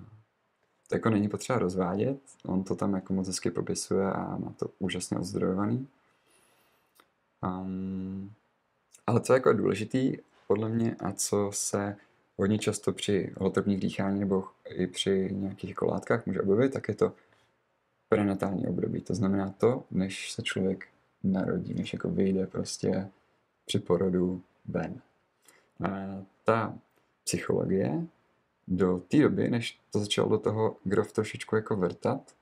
to 0.89 0.95
jako 0.95 1.11
není 1.11 1.29
potřeba 1.29 1.59
rozvádět, 1.59 2.21
on 2.45 2.65
to 2.65 2.75
tam 2.75 2.95
jako 2.95 3.13
moc 3.13 3.27
hezky 3.27 3.51
popisuje 3.51 4.07
a 4.07 4.37
má 4.37 4.53
to 4.57 4.71
úžasně 4.79 5.19
odzdrojovaný. 5.19 5.89
Um, 7.43 8.33
ale 9.07 9.21
co 9.21 9.33
jako 9.33 9.49
je 9.49 9.55
důležitý 9.55 10.17
podle 10.47 10.69
mě 10.69 10.95
a 10.95 11.13
co 11.13 11.51
se 11.55 11.97
hodně 12.37 12.59
často 12.59 12.93
při 12.93 13.35
holotropních 13.37 13.81
dýchání 13.81 14.21
nebo 14.21 14.45
i 14.65 14.87
při 14.87 15.29
nějakých 15.33 15.71
jako 15.71 15.87
látkách 15.87 16.27
může 16.27 16.43
objevit, 16.43 16.73
tak 16.73 16.89
je 16.89 16.95
to 16.95 17.13
prenatální 18.09 18.67
období. 18.67 19.01
To 19.01 19.15
znamená 19.15 19.51
to, 19.51 19.85
než 19.91 20.33
se 20.33 20.43
člověk 20.43 20.87
narodí, 21.25 21.75
než 21.75 21.93
jako 21.93 22.11
vyjde 22.11 22.47
prostě 22.47 23.11
při 23.67 23.79
porodu 23.79 24.43
ven. 24.65 25.01
A 25.85 25.89
ta 26.45 26.79
psychologie 27.25 28.07
do 28.69 29.03
té 29.09 29.23
doby, 29.23 29.51
než 29.51 29.81
to 29.93 29.99
začalo 29.99 30.29
do 30.29 30.39
toho 30.39 30.77
Grof 30.85 31.13
trošičku 31.13 31.57
jako 31.57 31.77
vrtat, 31.77 32.35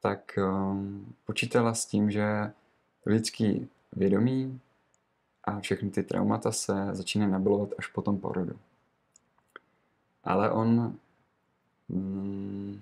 tak 0.00 0.38
um, 0.38 1.14
počítala 1.24 1.74
s 1.74 1.86
tím, 1.86 2.10
že 2.10 2.52
lidský 3.06 3.68
vědomí 3.92 4.60
a 5.44 5.60
všechny 5.60 5.90
ty 5.90 6.02
traumata 6.02 6.52
se 6.52 6.74
začínají 6.92 7.30
nabilovat 7.30 7.68
až 7.78 7.86
po 7.86 8.02
tom 8.02 8.18
porodu. 8.18 8.58
Ale 10.24 10.50
on 10.50 10.96
mm, 11.88 12.80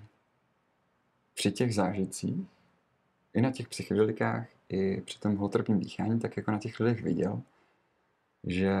při 1.45 1.51
těch 1.51 1.75
zážitcích, 1.75 2.47
i 3.33 3.41
na 3.41 3.51
těch 3.51 3.69
psychedelikách, 3.69 4.47
i 4.69 5.01
při 5.01 5.19
tom 5.19 5.35
holotropním 5.35 5.79
dýchání, 5.79 6.19
tak 6.19 6.37
jako 6.37 6.51
na 6.51 6.59
těch 6.59 6.79
lidech 6.79 7.03
viděl, 7.03 7.41
že 8.43 8.73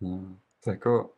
no, 0.00 0.36
to 0.64 0.70
jako 0.70 1.10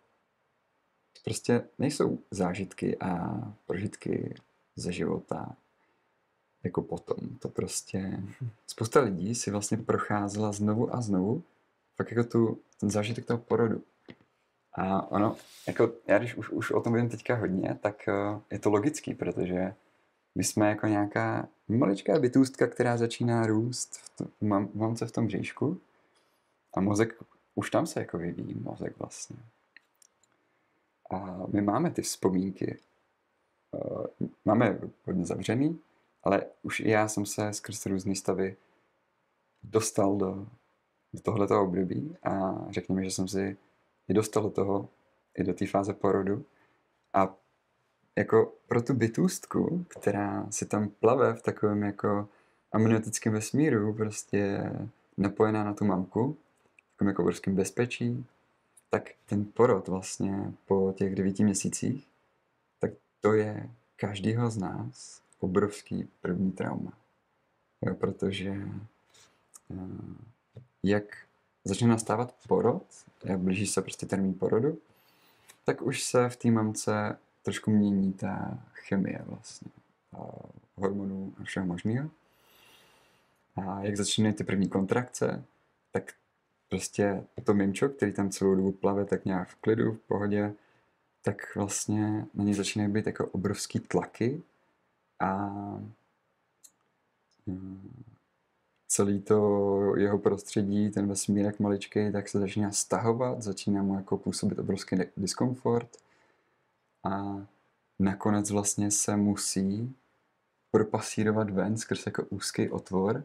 prostě 1.24 1.68
nejsou 1.78 2.18
zážitky 2.30 2.98
a 2.98 3.40
prožitky 3.66 4.34
ze 4.76 4.92
života 4.92 5.56
jako 6.64 6.82
potom. 6.82 7.16
To 7.38 7.48
prostě 7.48 8.22
spousta 8.66 9.00
lidí 9.00 9.34
si 9.34 9.50
vlastně 9.50 9.76
procházela 9.76 10.52
znovu 10.52 10.94
a 10.94 11.00
znovu 11.00 11.42
fakt 11.96 12.10
jako 12.10 12.24
tu, 12.24 12.58
ten 12.80 12.90
zážitek 12.90 13.24
toho 13.24 13.38
porodu. 13.38 13.82
A 14.72 15.10
ono, 15.10 15.36
jako 15.66 15.92
já 16.06 16.18
když 16.18 16.34
už, 16.34 16.50
už 16.50 16.70
o 16.70 16.80
tom 16.80 16.94
vím 16.94 17.08
teďka 17.08 17.34
hodně, 17.36 17.78
tak 17.82 18.08
uh, 18.08 18.40
je 18.50 18.58
to 18.58 18.70
logický, 18.70 19.14
protože 19.14 19.74
my 20.36 20.44
jsme 20.44 20.68
jako 20.68 20.86
nějaká 20.86 21.48
maličká 21.68 22.18
bytůstka, 22.18 22.66
která 22.66 22.96
začíná 22.96 23.46
růst 23.46 23.96
v, 23.96 24.08
to, 24.16 24.24
v 24.40 24.74
mamce 24.74 25.06
v 25.06 25.12
tom 25.12 25.26
bříšku 25.26 25.80
a 26.74 26.80
mozek, 26.80 27.22
už 27.54 27.70
tam 27.70 27.86
se 27.86 28.00
jako 28.00 28.18
vyvíjí 28.18 28.54
mozek 28.54 28.98
vlastně. 28.98 29.36
A 31.10 31.46
my 31.52 31.62
máme 31.62 31.90
ty 31.90 32.02
vzpomínky. 32.02 32.78
Eh, 33.74 34.26
máme 34.44 34.78
hodně 35.04 35.26
zavřený, 35.26 35.78
ale 36.24 36.42
už 36.62 36.80
i 36.80 36.90
já 36.90 37.08
jsem 37.08 37.26
se 37.26 37.52
skrz 37.52 37.86
různé 37.86 38.14
stavy 38.14 38.56
dostal 39.62 40.16
do, 40.16 40.46
do 41.12 41.20
tohletoho 41.22 41.64
období 41.64 42.16
a 42.22 42.64
řekněme, 42.70 43.04
že 43.04 43.10
jsem 43.10 43.28
si 43.28 43.56
i 44.08 44.14
dostal 44.14 44.42
do 44.42 44.50
toho, 44.50 44.88
i 45.34 45.44
do 45.44 45.54
té 45.54 45.66
fáze 45.66 45.92
porodu 45.92 46.44
a 47.12 47.36
jako 48.16 48.52
pro 48.68 48.82
tu 48.82 48.94
bytůstku, 48.94 49.84
která 49.88 50.46
si 50.50 50.66
tam 50.66 50.88
plave 50.88 51.34
v 51.34 51.42
takovém 51.42 51.82
jako 51.82 52.28
amniotickém 52.72 53.32
vesmíru, 53.32 53.94
prostě 53.94 54.72
napojená 55.16 55.64
na 55.64 55.74
tu 55.74 55.84
mamku, 55.84 56.32
v 56.32 56.92
takovém 56.92 57.08
jako 57.08 57.22
obrovském 57.22 57.54
bezpečí, 57.54 58.26
tak 58.90 59.10
ten 59.26 59.44
porod 59.44 59.88
vlastně 59.88 60.52
po 60.66 60.94
těch 60.96 61.14
devíti 61.14 61.44
měsících, 61.44 62.06
tak 62.78 62.90
to 63.20 63.32
je 63.32 63.70
každýho 63.96 64.50
z 64.50 64.56
nás 64.56 65.22
obrovský 65.40 66.08
první 66.20 66.52
trauma. 66.52 66.92
Jo, 67.82 67.94
protože 67.94 68.50
uh, 69.68 69.78
jak 70.82 71.04
začne 71.64 71.88
nastávat 71.88 72.34
porod, 72.48 72.86
jak 73.24 73.38
blíží 73.38 73.66
se 73.66 73.82
prostě 73.82 74.06
termín 74.06 74.34
porodu, 74.34 74.78
tak 75.64 75.82
už 75.82 76.04
se 76.04 76.28
v 76.28 76.36
té 76.36 76.50
mamce 76.50 77.18
trošku 77.46 77.70
mění 77.70 78.12
ta 78.12 78.58
chemie 78.72 79.20
vlastně. 79.26 79.70
Hormonů 80.74 81.34
a 81.40 81.44
všeho 81.44 81.66
možného. 81.66 82.10
A 83.56 83.82
jak 83.82 83.96
začínají 83.96 84.34
ty 84.34 84.44
první 84.44 84.68
kontrakce, 84.68 85.44
tak 85.92 86.12
prostě 86.68 87.24
to 87.44 87.54
mimčo, 87.54 87.88
který 87.88 88.12
tam 88.12 88.30
celou 88.30 88.54
dobu 88.54 88.72
plave 88.72 89.04
tak 89.04 89.24
nějak 89.24 89.48
v 89.48 89.54
klidu, 89.54 89.92
v 89.92 89.98
pohodě, 89.98 90.54
tak 91.22 91.56
vlastně 91.56 92.26
na 92.34 92.44
něj 92.44 92.54
začínají 92.54 92.92
být 92.92 93.06
jako 93.06 93.26
obrovský 93.26 93.80
tlaky 93.80 94.42
a 95.20 95.46
mm, 97.46 98.04
celý 98.88 99.20
to 99.20 99.96
jeho 99.96 100.18
prostředí, 100.18 100.90
ten 100.90 101.08
vesmírek 101.08 101.60
maličký, 101.60 102.12
tak 102.12 102.28
se 102.28 102.38
začíná 102.38 102.72
stahovat, 102.72 103.42
začíná 103.42 103.82
mu 103.82 103.94
jako 103.94 104.16
působit 104.16 104.58
obrovský 104.58 104.96
diskomfort 105.16 106.05
a 107.12 107.46
nakonec 107.98 108.50
vlastně 108.50 108.90
se 108.90 109.16
musí 109.16 109.96
propasírovat 110.70 111.50
ven 111.50 111.76
skrz 111.76 112.06
jako 112.06 112.24
úzký 112.24 112.70
otvor. 112.70 113.24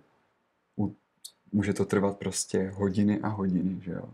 Může 1.52 1.74
to 1.74 1.86
trvat 1.86 2.18
prostě 2.18 2.70
hodiny 2.70 3.20
a 3.22 3.28
hodiny, 3.28 3.82
že 3.82 3.92
jo. 3.92 4.10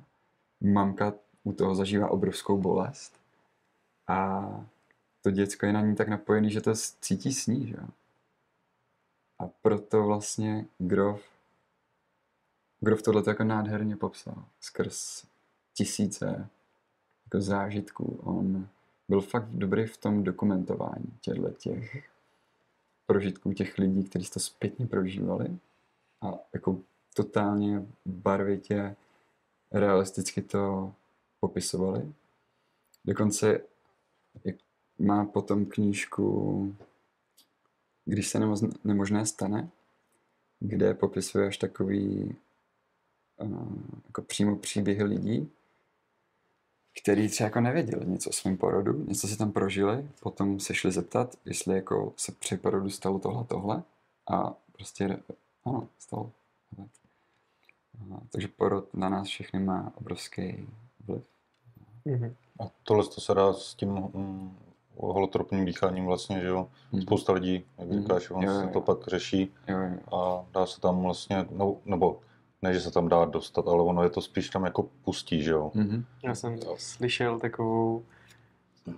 Mamka 0.62 1.14
u 1.44 1.54
toho 1.54 1.76
zažívá 1.76 2.10
obrovskou 2.10 2.58
bolest 2.58 3.14
a 4.08 4.42
to 5.22 5.32
děcko 5.32 5.66
je 5.66 5.74
na 5.74 5.82
ní 5.82 5.96
tak 5.96 6.08
napojený, 6.08 6.52
že 6.52 6.62
to 6.62 6.74
cítí 7.02 7.34
s 7.34 7.48
ní, 7.48 7.68
že 7.68 7.76
jo. 7.78 7.88
A 9.40 9.48
proto 9.62 10.04
vlastně 10.04 10.66
Grof, 10.78 11.22
Grof 12.80 13.02
tohle 13.02 13.24
jako 13.28 13.44
nádherně 13.44 13.96
popsal 13.96 14.46
skrz 14.60 15.26
tisíce 15.74 16.50
jako 17.26 17.42
zážitků. 17.42 18.20
On 18.24 18.68
byl 19.10 19.22
fakt 19.22 19.50
dobrý 19.50 19.86
v 19.86 19.98
tom 19.98 20.24
dokumentování 20.24 21.18
těchto 21.22 21.50
těch 21.50 22.10
prožitků 23.06 23.54
těch 23.54 23.78
lidí, 23.78 24.04
kteří 24.04 24.30
to 24.30 24.40
zpětně 24.40 24.88
prožívali 24.88 25.58
a 26.22 26.34
jako 26.54 26.80
totálně 27.14 27.86
barvitě 28.06 28.96
realisticky 29.72 30.42
to 30.42 30.94
popisovali. 31.40 32.14
Dokonce 33.06 33.62
má 35.00 35.26
potom 35.26 35.66
knížku 35.66 36.76
Když 38.06 38.28
se 38.28 38.40
nemožné 38.84 39.26
stane, 39.26 39.70
kde 40.60 40.94
popisuje 40.94 41.48
až 41.48 41.58
takový 41.58 42.36
uh, 43.38 43.74
jako 44.06 44.22
přímo 44.22 44.56
příběhy 44.56 45.04
lidí, 45.04 45.52
který 47.02 47.30
třeba 47.30 47.46
jako 47.46 47.62
nevěděli 47.62 48.06
něco 48.06 48.30
o 48.30 48.34
svém 48.34 48.58
porodu, 48.58 49.06
něco 49.08 49.28
si 49.28 49.38
tam 49.38 49.52
prožili, 49.52 50.08
potom 50.20 50.60
se 50.60 50.74
šli 50.74 50.92
zeptat, 50.92 51.36
jestli 51.46 51.76
jako 51.76 52.14
se 52.18 52.32
při 52.32 52.58
porodu 52.58 52.90
stalo 52.90 53.20
tohle, 53.20 53.44
tohle 53.44 53.84
a 54.32 54.54
prostě 54.72 55.20
ano, 55.66 55.88
stalo. 56.00 56.32
A, 58.16 58.20
takže 58.32 58.48
porod 58.48 58.94
na 58.94 59.10
nás 59.10 59.28
všechny 59.28 59.60
má 59.60 59.92
obrovský 59.96 60.68
vliv. 61.08 61.24
Mm-hmm. 62.06 62.34
A 62.60 62.64
tohle 62.84 63.04
to 63.04 63.22
se 63.22 63.34
dá 63.34 63.54
s 63.54 63.74
tím 63.74 63.90
mm, 63.90 64.58
holotropním 64.98 65.66
dýcháním 65.66 66.06
vlastně, 66.06 66.40
že 66.40 66.48
jo. 66.48 66.68
Mm-hmm. 66.94 67.02
Spousta 67.02 67.34
lidí, 67.34 67.66
jak 67.78 67.88
mm-hmm. 67.88 68.02
říkáš, 68.02 68.32
on 68.32 68.44
jo, 68.44 68.52
jo, 68.52 68.62
se 68.62 68.68
to 68.68 68.82
pak 68.82 69.08
řeší 69.08 69.54
jo, 69.68 69.78
jo. 69.78 70.18
a 70.18 70.46
dá 70.54 70.66
se 70.66 70.82
tam 70.82 71.02
vlastně, 71.02 71.46
no, 71.52 71.78
nebo 71.86 72.20
ne, 72.62 72.74
že 72.74 72.82
se 72.82 72.92
tam 72.92 73.08
dá 73.08 73.26
dostat, 73.26 73.68
ale 73.68 73.84
ono 73.84 74.04
je 74.04 74.10
to 74.10 74.22
spíš 74.22 74.50
tam 74.50 74.66
jako 74.66 74.86
pustí, 75.06 75.44
že 75.44 75.52
jo. 75.52 75.72
Mm-hmm. 75.76 76.04
Já 76.24 76.36
jsem 76.36 76.60
slyšel 76.78 77.40
takovou, 77.40 78.04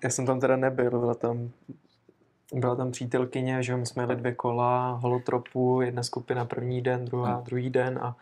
já 0.04 0.10
jsem 0.10 0.26
tam 0.26 0.40
teda 0.40 0.56
nebyl, 0.56 1.00
byla 1.00 1.14
tam, 1.14 1.50
byla 2.54 2.76
tam 2.76 2.92
přítelkyně, 2.92 3.64
že 3.64 3.78
my 3.78 3.86
jsme 3.86 4.04
jeli 4.04 4.16
dvě 4.16 4.36
kola 4.36 4.92
holotropu, 4.92 5.82
jedna 5.82 6.04
skupina 6.04 6.46
první 6.46 6.82
den, 6.82 7.06
druhá 7.06 7.38
mm. 7.38 7.44
druhý 7.44 7.70
den 7.70 8.00
a 8.02 8.16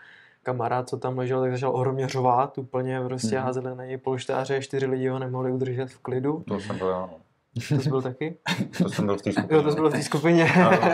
kamarád, 0.44 0.90
co 0.90 0.98
tam 0.98 1.18
ležel, 1.18 1.42
tak 1.42 1.52
začal 1.52 1.76
ohromně 1.76 2.08
řovat, 2.08 2.58
úplně 2.58 3.02
prostě 3.02 3.38
mm. 3.38 3.44
házeli 3.44 3.76
na 3.76 3.86
něj 3.86 3.98
polštáře, 3.98 4.62
čtyři 4.62 4.86
lidi 4.86 5.08
ho 5.08 5.20
nemohli 5.20 5.52
udržet 5.52 5.90
v 5.90 6.00
klidu. 6.00 6.44
To 6.48 6.60
jsem 6.60 6.78
byl 6.78 6.88
já, 6.88 7.00
no. 7.00 7.18
To 7.70 7.80
jsi 7.82 7.90
byl 7.90 8.02
taky? 8.02 8.38
To 8.78 8.90
jsem 8.90 9.06
byl 9.06 9.18
v 9.18 9.22
té 9.22 9.32
skupině. 9.32 9.56
Jo, 9.56 9.64
to 9.64 9.72
jsi 9.72 9.76
byl 9.76 9.90
v 9.90 9.94
té 9.94 10.04
skupině. 10.04 10.48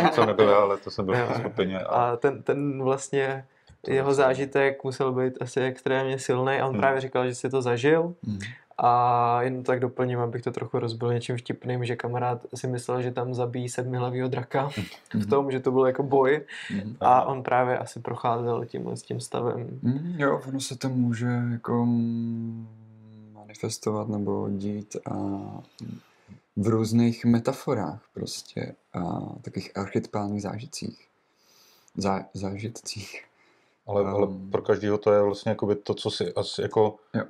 no, 0.03 0.09
to 0.15 0.25
nebyl 0.25 0.49
já, 0.49 0.57
ale 0.57 0.77
to 0.77 0.91
jsem 0.91 1.05
byl 1.05 1.15
v 1.15 1.27
té 1.27 1.39
skupině. 1.39 1.79
A... 1.79 1.89
a 1.89 2.15
ten, 2.15 2.43
ten 2.43 2.83
vlastně 2.83 3.45
jeho 3.87 4.13
zážitek 4.13 4.83
musel 4.83 5.11
být 5.11 5.33
asi 5.41 5.61
extrémně 5.61 6.19
silný 6.19 6.53
a 6.53 6.65
on 6.65 6.71
hmm. 6.71 6.79
právě 6.79 7.01
říkal, 7.01 7.27
že 7.27 7.35
si 7.35 7.49
to 7.49 7.61
zažil. 7.61 8.13
Hmm. 8.23 8.39
A 8.77 9.41
jen 9.41 9.63
tak 9.63 9.79
doplním, 9.79 10.19
abych 10.19 10.41
to 10.41 10.51
trochu 10.51 10.79
rozbil 10.79 11.13
něčím 11.13 11.37
vtipným, 11.37 11.85
že 11.85 11.95
kamarád 11.95 12.45
si 12.55 12.67
myslel, 12.67 13.01
že 13.01 13.11
tam 13.11 13.33
zabíjí 13.33 13.69
sedmihlavýho 13.69 14.27
draka 14.27 14.69
v 14.69 14.77
hmm. 15.13 15.23
tom, 15.23 15.51
že 15.51 15.59
to 15.59 15.71
byl 15.71 15.85
jako 15.85 16.03
boj 16.03 16.41
mm. 16.71 16.95
a 16.99 17.23
on 17.23 17.43
právě 17.43 17.77
asi 17.77 17.99
procházel 17.99 18.65
tím 18.65 18.87
s 18.87 19.01
tím 19.01 19.19
stavem. 19.19 19.79
Mm, 19.81 20.15
jo, 20.17 20.41
ono 20.47 20.59
se 20.59 20.77
to 20.77 20.89
může 20.89 21.27
jako 21.51 21.85
manifestovat 23.33 24.09
nebo 24.09 24.49
dít 24.49 24.95
a 25.11 25.15
v 26.55 26.67
různých 26.67 27.25
metaforách 27.25 28.01
prostě 28.13 28.75
a 28.93 29.19
takových 29.41 29.77
archetypálních 29.77 30.41
zážitcích. 30.41 31.07
Zá, 31.97 32.25
zážitcích. 32.33 33.23
Ale, 33.87 34.01
um, 34.01 34.07
ale 34.07 34.27
pro 34.51 34.61
každého 34.61 34.97
to 34.97 35.11
je 35.11 35.21
vlastně 35.21 35.49
jako 35.49 35.75
to, 35.75 35.93
co 35.93 36.11
si 36.11 36.33
asi 36.33 36.61
jako... 36.61 36.95
Jo. 37.13 37.23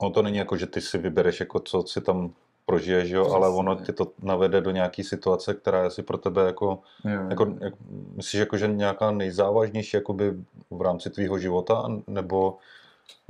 Ono 0.00 0.10
to 0.10 0.22
není 0.22 0.38
jako, 0.38 0.56
že 0.56 0.66
ty 0.66 0.80
si 0.80 0.98
vybereš, 0.98 1.40
jako 1.40 1.60
co 1.60 1.82
si 1.82 2.00
tam 2.00 2.34
prožiješ, 2.66 3.10
jo, 3.10 3.32
ale 3.32 3.48
ono 3.48 3.76
ti 3.76 3.92
to 3.92 4.12
navede 4.22 4.60
do 4.60 4.70
nějaké 4.70 5.04
situace, 5.04 5.54
která 5.54 5.80
je 5.80 5.86
asi 5.86 6.02
pro 6.02 6.18
tebe 6.18 6.46
jako, 6.46 6.78
jo, 7.04 7.10
jo. 7.10 7.26
jako, 7.30 7.54
jak, 7.60 7.74
myslíš, 8.14 8.40
jako, 8.40 8.56
že 8.56 8.66
nějaká 8.66 9.10
nejzávažnější 9.10 9.96
jakoby 9.96 10.34
v 10.70 10.82
rámci 10.82 11.10
tvýho 11.10 11.38
života, 11.38 11.88
nebo 12.06 12.58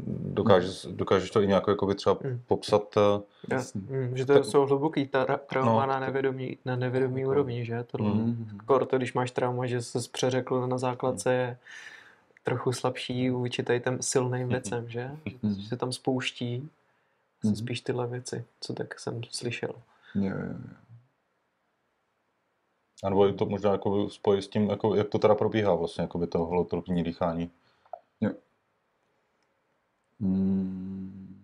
dokážeš, 0.08 0.86
dokážeš 0.90 1.30
to 1.30 1.42
i 1.42 1.46
nějak 1.46 1.64
jakoby 1.68 1.94
třeba 1.94 2.18
hmm. 2.22 2.40
popsat? 2.46 2.96
Eh, 2.96 3.22
ja, 3.50 3.62
hmm, 3.90 4.16
že 4.16 4.26
to 4.26 4.34
tak, 4.34 4.44
jsou 4.44 4.66
hluboký 4.66 5.06
ta, 5.06 5.24
trauma 5.24 5.86
no, 5.86 5.92
na 5.92 6.00
nevědomí, 6.00 6.58
na 6.64 6.76
nevědomí 6.76 7.20
jako, 7.20 7.30
úrovni, 7.30 7.64
že? 7.64 7.84
Tohle, 7.84 8.10
hmm. 8.10 8.58
to, 8.88 8.96
když 8.96 9.14
máš 9.14 9.30
trauma, 9.30 9.66
že 9.66 9.82
se 9.82 9.98
přeřekl 10.12 10.66
na 10.66 10.78
základce, 10.78 11.34
je 11.34 11.58
trochu 12.42 12.72
slabší 12.72 13.30
vůči 13.30 13.62
tady 13.62 13.80
těm 13.80 14.02
silným 14.02 14.48
věcem, 14.48 14.88
že? 14.88 15.10
Že 15.42 15.68
se 15.68 15.76
tam 15.76 15.92
spouští 15.92 16.70
mm-hmm. 17.44 17.54
spíš 17.54 17.80
tyhle 17.80 18.06
věci, 18.06 18.44
co 18.60 18.72
tak 18.72 19.00
jsem 19.00 19.20
slyšel. 19.30 19.74
Jo, 20.14 20.24
jo, 20.24 20.46
jo. 20.46 20.58
A 23.04 23.08
nebo 23.08 23.32
to 23.32 23.46
možná 23.46 23.72
jako 23.72 24.10
spojí 24.10 24.42
s 24.42 24.48
tím, 24.48 24.70
jako, 24.70 24.94
jak 24.94 25.08
to 25.08 25.18
teda 25.18 25.34
probíhá 25.34 25.74
vlastně, 25.74 26.02
jako 26.02 26.18
by 26.18 26.26
to 26.26 26.38
holotropní 26.38 27.04
dýchání. 27.04 27.50
Jo. 28.20 28.30
Hmm. 30.20 31.42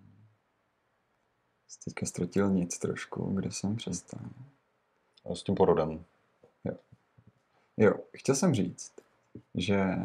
Teďka 1.84 2.07
ztratil 2.07 2.51
nic 2.51 2.78
trošku, 2.78 3.34
kde 3.34 3.53
jsem 3.53 3.76
přestal. 3.76 4.20
A 5.30 5.34
s 5.34 5.42
tím 5.42 5.55
porodem. 5.55 6.05
Jo. 6.64 6.74
Jo, 7.76 7.94
chtěl 8.16 8.34
jsem 8.34 8.55
říct, 8.55 8.92
že 9.55 9.96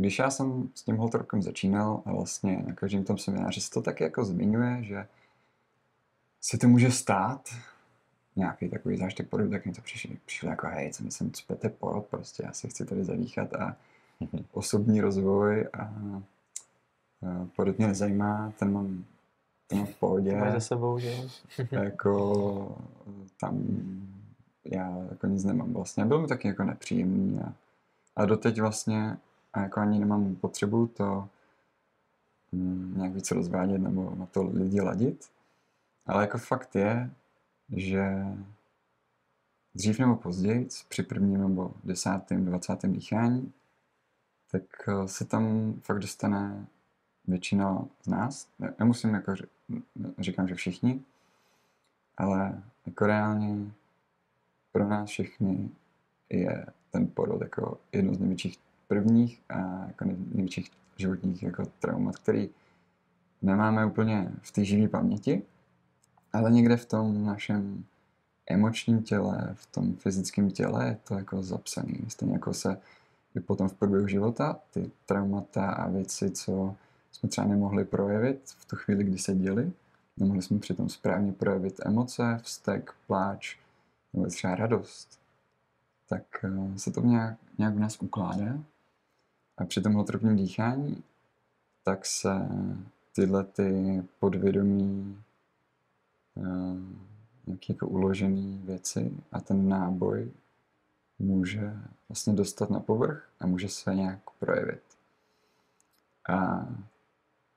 když 0.00 0.18
já 0.18 0.30
jsem 0.30 0.68
s 0.74 0.82
tím 0.82 0.96
holtrokem 0.96 1.42
začínal 1.42 2.02
a 2.04 2.12
vlastně 2.12 2.62
na 2.66 2.74
každém 2.74 3.04
tom 3.04 3.18
semináři 3.18 3.60
se 3.60 3.70
to 3.70 3.82
tak 3.82 4.00
jako 4.00 4.24
zmiňuje, 4.24 4.84
že 4.84 5.06
se 6.40 6.58
to 6.58 6.68
může 6.68 6.90
stát, 6.90 7.48
nějaký 8.36 8.68
takový 8.68 8.96
zážitek 8.96 9.28
porodu, 9.28 9.50
tak 9.50 9.66
mi 9.66 9.72
to 9.72 9.80
přišlo, 9.80 10.10
přišlo 10.26 10.50
jako 10.50 10.66
hej, 10.66 10.92
co 10.92 11.04
myslím, 11.04 11.32
cpete 11.32 11.68
porod, 11.68 12.06
prostě 12.06 12.42
já 12.46 12.52
se 12.52 12.68
chci 12.68 12.84
tady 12.84 13.04
zadýchat 13.04 13.54
a 13.54 13.76
mhm. 14.20 14.44
osobní 14.52 15.00
rozvoj 15.00 15.68
a, 15.72 15.80
a 15.82 15.90
porod 17.56 17.78
mě 17.78 17.86
nezajímá, 17.86 18.52
ten 18.58 18.72
mám, 18.72 19.04
ten 19.66 19.78
mám 19.78 19.86
v 19.86 19.94
pohodě. 19.94 20.36
Máš 20.36 20.52
za 20.52 20.60
sebou, 20.60 20.98
že 20.98 21.14
jako 21.70 22.76
tam 23.40 23.64
já 24.64 24.98
jako 25.10 25.26
nic 25.26 25.44
nemám 25.44 25.72
vlastně. 25.72 26.04
Byl 26.04 26.20
mi 26.20 26.28
taky 26.28 26.48
jako 26.48 26.64
nepříjemný 26.64 27.40
a, 27.40 27.52
a 28.16 28.26
doteď 28.26 28.60
vlastně 28.60 29.16
a 29.56 29.60
jako 29.60 29.80
ani 29.80 29.98
nemám 29.98 30.36
potřebu 30.36 30.86
to 30.86 31.28
mm, 32.52 32.94
nějak 32.96 33.12
víc 33.12 33.30
rozvádět 33.30 33.78
nebo 33.78 34.14
na 34.14 34.26
to 34.26 34.42
lidi 34.42 34.80
ladit. 34.80 35.30
Ale 36.06 36.22
jako 36.22 36.38
fakt 36.38 36.74
je, 36.74 37.10
že 37.68 38.26
dřív 39.74 39.98
nebo 39.98 40.16
později, 40.16 40.68
při 40.88 41.02
prvním 41.02 41.40
nebo 41.40 41.74
desátém, 41.84 42.44
dvacátém 42.44 42.92
dýchání, 42.92 43.52
tak 44.50 44.62
eh, 44.88 45.08
se 45.08 45.24
tam 45.24 45.74
fakt 45.80 45.98
dostane 45.98 46.66
většina 47.26 47.84
z 48.02 48.08
nás. 48.08 48.48
Nemusím 48.78 49.14
jako 49.14 49.34
říkám, 50.18 50.48
že 50.48 50.54
všichni, 50.54 51.02
ale 52.16 52.62
jako 52.86 53.06
reálně 53.06 53.70
pro 54.72 54.88
nás 54.88 55.10
všechny 55.10 55.70
je 56.30 56.66
ten 56.90 57.06
porod 57.06 57.42
jako 57.42 57.78
jedno 57.92 58.14
z 58.14 58.18
největších 58.18 58.65
prvních 58.88 59.42
a 59.48 59.86
jako 59.86 60.04
největších 60.04 60.70
životních 60.96 61.42
jako 61.42 61.64
traumat, 61.80 62.16
který 62.16 62.50
nemáme 63.42 63.86
úplně 63.86 64.32
v 64.42 64.50
té 64.50 64.64
živé 64.64 64.88
paměti, 64.88 65.42
ale 66.32 66.50
někde 66.50 66.76
v 66.76 66.86
tom 66.86 67.24
našem 67.26 67.84
emočním 68.46 69.02
těle, 69.02 69.50
v 69.54 69.66
tom 69.66 69.96
fyzickém 69.96 70.50
těle 70.50 70.86
je 70.86 70.98
to 71.08 71.14
jako 71.14 71.42
zapsané. 71.42 71.94
Stejně 72.08 72.34
jako 72.34 72.54
se 72.54 72.80
i 73.36 73.40
potom 73.40 73.68
v 73.68 73.74
průběhu 73.74 74.06
života 74.06 74.60
ty 74.70 74.90
traumata 75.06 75.70
a 75.70 75.88
věci, 75.88 76.30
co 76.30 76.74
jsme 77.12 77.28
třeba 77.28 77.46
nemohli 77.46 77.84
projevit 77.84 78.40
v 78.58 78.64
tu 78.64 78.76
chvíli, 78.76 79.04
kdy 79.04 79.18
se 79.18 79.34
děli, 79.34 79.72
nemohli 80.16 80.42
jsme 80.42 80.58
přitom 80.58 80.88
správně 80.88 81.32
projevit 81.32 81.80
emoce, 81.84 82.40
vztek, 82.42 82.94
pláč 83.06 83.56
nebo 84.12 84.26
třeba 84.26 84.54
radost, 84.54 85.18
tak 86.08 86.22
eh, 86.44 86.78
se 86.78 86.90
to 86.90 87.00
nějak, 87.00 87.38
nějak 87.58 87.74
v 87.74 87.78
nás 87.78 88.02
ukládá. 88.02 88.58
A 89.58 89.64
při 89.64 89.82
tom 89.82 89.92
hotropním 89.92 90.36
dýchání 90.36 91.02
tak 91.84 92.06
se 92.06 92.48
tyhle 93.14 93.44
ty 93.44 94.02
podvědomí 94.20 95.22
uh, 96.34 96.78
nějaké 97.46 97.72
jako 97.72 97.88
uložené 97.88 98.58
věci 98.64 99.12
a 99.32 99.40
ten 99.40 99.68
náboj 99.68 100.30
může 101.18 101.74
vlastně 102.08 102.32
dostat 102.32 102.70
na 102.70 102.80
povrch 102.80 103.28
a 103.40 103.46
může 103.46 103.68
se 103.68 103.94
nějak 103.94 104.18
projevit. 104.38 104.82
A 106.28 106.68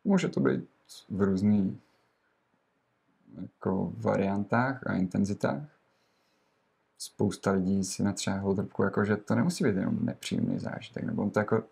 může 0.04 0.30
to 0.30 0.40
být 0.40 0.70
v 1.10 1.22
různých 1.22 1.78
jako 3.42 3.94
variantách 3.98 4.88
a 4.88 4.94
intenzitách. 4.94 5.64
Spousta 6.98 7.52
lidí 7.52 7.84
si 7.84 8.04
natřeba 8.04 8.38
holtrbku, 8.38 8.84
jako 8.84 9.06
že 9.06 9.18
to 9.18 9.36
nemusí 9.36 9.64
být 9.64 9.76
jenom 9.76 10.06
nepříjemný 10.06 10.60
zážitek, 10.60 11.04
nebo 11.04 11.22
on 11.22 11.30
to 11.30 11.40
jako 11.40 11.64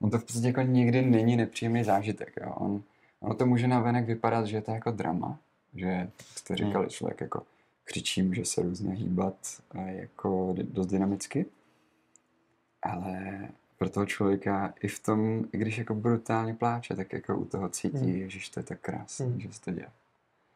on 0.00 0.10
to 0.10 0.18
v 0.18 0.24
podstatě 0.24 0.46
jako 0.46 0.62
nikdy 0.62 1.02
není 1.02 1.36
nepříjemný 1.36 1.84
zážitek. 1.84 2.32
Jo. 2.40 2.54
On, 2.56 2.82
ono 3.20 3.34
to 3.34 3.46
může 3.46 3.68
navenek 3.68 4.06
vypadat, 4.06 4.46
že 4.46 4.56
je 4.56 4.62
to 4.62 4.70
jako 4.70 4.90
drama, 4.90 5.38
že 5.74 6.10
jste 6.20 6.56
říkali, 6.56 6.84
hmm. 6.84 6.90
člověk 6.90 7.20
jako 7.20 7.42
křičí, 7.84 8.22
může 8.22 8.44
se 8.44 8.62
různě 8.62 8.94
hýbat 8.94 9.36
a 9.70 9.80
jako 9.80 10.54
dost 10.62 10.86
dynamicky, 10.86 11.46
ale 12.82 13.48
pro 13.78 13.90
toho 13.90 14.06
člověka 14.06 14.74
i 14.80 14.88
v 14.88 14.98
tom, 14.98 15.44
i 15.52 15.58
když 15.58 15.78
jako 15.78 15.94
brutálně 15.94 16.54
pláče, 16.54 16.96
tak 16.96 17.12
jako 17.12 17.38
u 17.38 17.44
toho 17.44 17.68
cítí, 17.68 18.20
hmm. 18.20 18.30
že 18.30 18.50
to 18.50 18.60
je 18.60 18.64
tak 18.64 18.80
krásné, 18.80 19.26
hmm. 19.26 19.40
že 19.40 19.52
se 19.52 19.60
to 19.60 19.70
děje. 19.70 19.88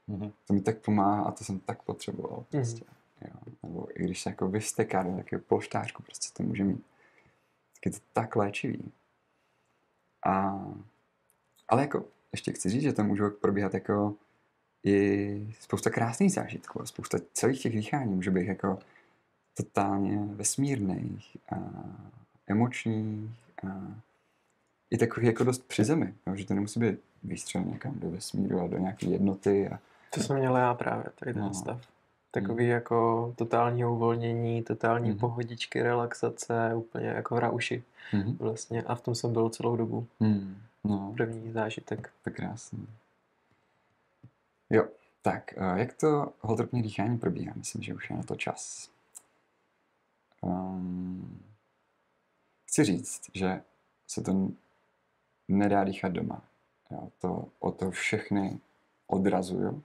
Hmm. 0.08 0.32
To 0.46 0.54
mi 0.54 0.60
tak 0.60 0.78
pomáhá 0.78 1.22
a 1.22 1.32
to 1.32 1.44
jsem 1.44 1.60
tak 1.60 1.82
potřeboval 1.82 2.36
hmm. 2.36 2.44
prostě. 2.62 2.84
Hmm. 3.20 3.30
Jo. 3.34 3.52
Nebo 3.62 4.00
i 4.00 4.04
když 4.04 4.22
se 4.22 4.30
jako 4.30 4.48
vysteká 4.48 5.02
do 5.02 5.16
takového 5.16 5.44
polštářku, 5.48 6.02
prostě 6.02 6.28
to 6.36 6.42
může 6.42 6.64
mít. 6.64 6.86
Tak 7.74 7.86
je 7.86 7.90
to 7.92 7.98
tak 8.12 8.36
léčivý. 8.36 8.92
A, 10.26 10.64
ale 11.68 11.82
jako 11.82 12.04
ještě 12.32 12.52
chci 12.52 12.70
říct, 12.70 12.82
že 12.82 12.92
to 12.92 13.04
může 13.04 13.28
probíhat 13.28 13.74
jako 13.74 14.14
i 14.84 15.54
spousta 15.60 15.90
krásných 15.90 16.32
zážitků 16.32 16.82
a 16.82 16.86
spousta 16.86 17.18
celých 17.32 17.62
těch 17.62 17.72
dýchání 17.72 18.14
může 18.14 18.30
být 18.30 18.46
jako 18.46 18.78
totálně 19.54 20.18
vesmírných 20.34 21.36
a 21.52 21.56
emočních 22.46 23.30
a 23.68 23.94
i 24.90 24.98
takových 24.98 25.26
jako 25.26 25.44
dost 25.44 25.68
při 25.68 25.84
zemi, 25.84 26.14
jo, 26.26 26.36
že 26.36 26.46
to 26.46 26.54
nemusí 26.54 26.80
být 26.80 26.98
výstřel 27.22 27.62
někam 27.64 27.98
do 27.98 28.10
vesmíru 28.10 28.60
a 28.60 28.66
do 28.66 28.78
nějaké 28.78 29.06
jednoty. 29.06 29.68
A, 29.68 29.78
to 30.14 30.20
jsem 30.20 30.38
měl 30.38 30.56
já 30.56 30.74
právě, 30.74 31.04
tady 31.18 31.34
ten 31.34 31.42
no. 31.42 31.54
stav. 31.54 31.80
Takový 32.30 32.64
hmm. 32.64 32.72
jako 32.72 33.32
totální 33.36 33.84
uvolnění, 33.84 34.62
totální 34.62 35.10
hmm. 35.10 35.18
pohodičky, 35.18 35.82
relaxace, 35.82 36.74
úplně 36.74 37.06
jako 37.06 37.34
hra 37.34 37.50
uši 37.50 37.82
hmm. 38.10 38.36
vlastně. 38.36 38.82
A 38.82 38.94
v 38.94 39.00
tom 39.00 39.14
jsem 39.14 39.32
byl 39.32 39.48
celou 39.48 39.76
dobu. 39.76 40.06
Hmm. 40.20 40.56
No. 40.84 41.14
První 41.16 41.52
zážitek. 41.52 42.10
Tak 42.22 42.34
krásný. 42.34 42.86
Jo, 44.70 44.88
tak 45.22 45.54
jak 45.74 45.92
to 45.92 46.32
holtropní 46.40 46.82
dýchání 46.82 47.18
probíhá? 47.18 47.52
Myslím, 47.56 47.82
že 47.82 47.94
už 47.94 48.10
je 48.10 48.16
na 48.16 48.22
to 48.22 48.36
čas. 48.36 48.90
Um, 50.40 51.42
chci 52.66 52.84
říct, 52.84 53.20
že 53.34 53.62
se 54.06 54.22
to 54.22 54.48
nedá 55.48 55.84
dýchat 55.84 56.12
doma. 56.12 56.42
Jo, 56.90 57.08
to, 57.20 57.48
o 57.58 57.72
to 57.72 57.90
všechny 57.90 58.60
odrazuju. 59.06 59.82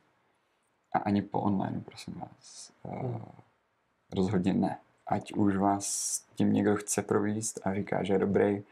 A 0.93 0.99
ani 0.99 1.21
po 1.21 1.39
online, 1.39 1.81
prosím 1.85 2.13
vás. 2.13 2.71
Uh, 2.83 3.21
rozhodně 4.15 4.53
ne. 4.53 4.79
Ať 5.07 5.33
už 5.33 5.57
vás 5.57 6.19
tím 6.35 6.53
někdo 6.53 6.75
chce 6.75 7.01
províst 7.01 7.67
a 7.67 7.73
říká, 7.73 8.03
že 8.03 8.13
je 8.13 8.19
dobrý, 8.19 8.63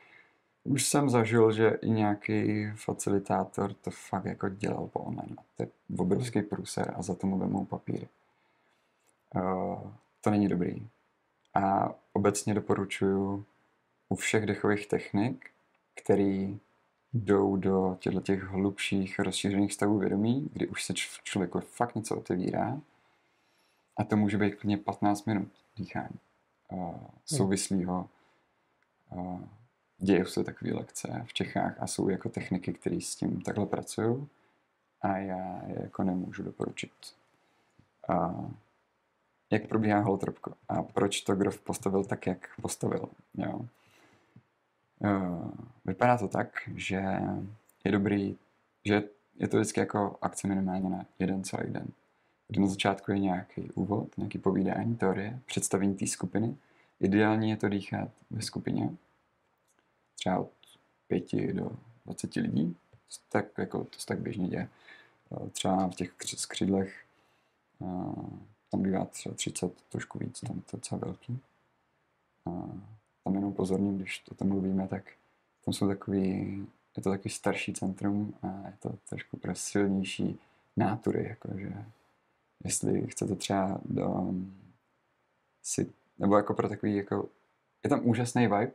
už 0.64 0.88
jsem 0.88 1.10
zažil, 1.10 1.52
že 1.52 1.70
i 1.70 1.90
nějaký 1.90 2.72
facilitátor 2.76 3.74
to 3.74 3.92
fakt 3.92 4.26
jako 4.26 4.50
dělal 4.50 4.88
po 4.88 5.00
online. 5.00 5.36
To 5.58 5.64
je 5.64 5.70
obrovský 5.98 6.42
průser 6.42 6.94
a 6.98 7.02
za 7.02 7.16
tomu 7.16 7.38
vemou 7.38 7.66
papíry. 7.66 8.08
Uh, 9.36 9.92
to 10.22 10.30
není 10.30 10.48
dobrý. 10.48 10.88
A 11.54 11.94
obecně 12.14 12.54
doporučuji 12.54 13.46
u 14.10 14.16
všech 14.16 14.46
dechových 14.46 14.88
technik, 14.88 15.50
které 15.96 16.48
jdou 17.14 17.56
do 17.56 17.98
těchto 18.00 18.22
těch 18.22 18.44
hlubších 18.44 19.20
rozšířených 19.20 19.74
stavů 19.74 19.98
vědomí, 19.98 20.50
kdy 20.54 20.68
už 20.68 20.84
se 20.84 20.94
člověku 21.24 21.60
fakt 21.60 21.96
něco 21.96 22.18
otevírá. 22.18 22.82
A 23.98 24.04
to 24.04 24.18
může 24.18 24.38
být 24.38 24.56
klidně 24.56 24.78
15 24.78 25.26
minut 25.26 25.48
dýchání 25.78 26.20
uh, 26.72 26.96
souvislého 27.26 28.10
uh, 29.10 29.42
dějí 29.98 30.26
se 30.26 30.44
takové 30.44 30.74
lekce 30.74 31.24
v 31.28 31.34
Čechách 31.34 31.76
a 31.80 31.88
jsou 31.88 32.10
jako 32.10 32.30
techniky, 32.30 32.74
které 32.74 33.02
s 33.02 33.16
tím 33.16 33.42
takhle 33.42 33.66
pracují 33.66 34.28
a 35.02 35.18
já 35.18 35.62
je 35.68 35.82
jako 35.82 36.04
nemůžu 36.04 36.44
doporučit. 36.44 36.92
A 38.08 38.46
jak 39.52 39.68
probíhá 39.68 40.00
holotropko 40.00 40.54
a 40.70 40.84
proč 40.84 41.22
to 41.22 41.36
Grof 41.36 41.60
postavil 41.60 42.04
tak, 42.04 42.28
jak 42.28 42.50
postavil. 42.62 43.10
Jo. 43.34 43.66
Vypadá 45.86 46.18
to 46.18 46.28
tak, 46.28 46.70
že 46.76 47.04
je 47.86 47.92
dobrý, 47.92 48.38
že 48.86 49.04
je 49.36 49.48
to 49.48 49.58
vždycky 49.58 49.80
jako 49.80 50.18
akce 50.22 50.48
minimálně 50.48 50.90
na 50.90 51.06
jeden 51.20 51.44
celý 51.44 51.74
den. 51.74 51.88
Kdy 52.48 52.60
na 52.60 52.68
začátku 52.68 53.12
je 53.12 53.20
nějaký 53.20 53.72
úvod, 53.72 54.18
nějaký 54.18 54.38
povídání, 54.38 54.96
teorie, 54.96 55.40
představení 55.46 55.96
té 55.96 56.08
skupiny. 56.08 56.58
Ideální 57.00 57.50
je 57.50 57.58
to 57.58 57.70
dýchat 57.70 58.10
ve 58.30 58.42
skupině, 58.42 58.90
třeba 60.16 60.40
od 60.40 60.52
5 61.08 61.54
do 61.54 61.72
20 62.06 62.36
lidí. 62.36 62.78
Tak 63.30 63.46
jako 63.58 63.84
to 63.84 64.00
se 64.00 64.06
tak 64.06 64.20
běžně 64.20 64.48
děje. 64.48 64.70
Eh, 65.32 65.50
třeba 65.50 65.88
v 65.88 65.96
těch 65.96 66.14
skřidlech 66.26 67.06
eh, 67.82 67.86
tam 68.72 68.82
bývá 68.82 69.06
třeba 69.06 69.36
30, 69.36 69.82
trošku 69.90 70.20
víc, 70.20 70.40
tam 70.40 70.56
je 70.56 70.62
to 70.62 70.78
docela 70.78 71.02
velký. 71.04 71.40
A 73.22 73.30
tam 73.30 73.36
jenom 73.36 73.54
pozorním, 73.54 73.98
když 73.98 74.20
to 74.20 74.36
tam 74.36 74.48
mluvíme, 74.48 74.88
tak 74.88 75.04
tam 75.66 75.74
jsou 75.74 75.88
takový, 75.88 76.58
je 76.98 77.04
to 77.04 77.10
takový 77.10 77.30
starší 77.30 77.74
centrum 77.74 78.34
a 78.42 78.48
je 78.48 78.78
to 78.80 78.98
trošku 79.10 79.38
pro 79.38 79.56
silnější 79.56 80.40
nátury, 80.78 81.28
jakože 81.30 81.86
jestli 82.64 83.08
chcete 83.08 83.36
třeba 83.36 83.82
do 83.86 84.34
si, 85.64 85.94
nebo 86.20 86.38
jako 86.38 86.54
pro 86.54 86.70
takový, 86.70 86.96
jako, 86.96 87.30
je 87.84 87.90
tam 87.90 88.08
úžasný 88.08 88.42
vibe, 88.42 88.72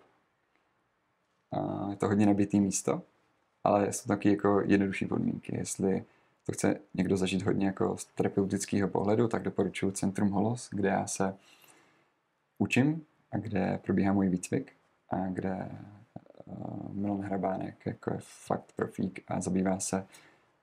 je 1.90 1.96
to 1.96 2.08
hodně 2.08 2.26
nabitý 2.26 2.60
místo, 2.60 3.02
ale 3.64 3.92
jsou 3.92 4.08
taky 4.08 4.30
jako 4.30 4.60
jednodušší 4.60 5.06
podmínky. 5.06 5.56
Jestli 5.56 6.04
to 6.46 6.52
chce 6.52 6.80
někdo 6.94 7.16
zažít 7.16 7.42
hodně 7.42 7.66
jako 7.66 7.96
z 7.96 8.04
terapeutického 8.04 8.88
pohledu, 8.88 9.28
tak 9.28 9.42
doporučuji 9.42 9.90
Centrum 9.90 10.30
Holos, 10.30 10.68
kde 10.72 10.88
já 10.88 11.06
se 11.06 11.36
učím 12.58 13.06
a 13.32 13.38
kde 13.38 13.78
probíhá 13.78 14.12
můj 14.12 14.28
výcvik 14.28 14.72
a 15.10 15.26
kde 15.26 15.68
uh, 16.44 16.94
Milan 16.94 17.20
Hrabánek 17.20 17.86
jako 17.86 18.12
je 18.12 18.18
fakt 18.20 18.72
profík 18.76 19.24
a 19.28 19.40
zabývá 19.40 19.80
se 19.80 20.06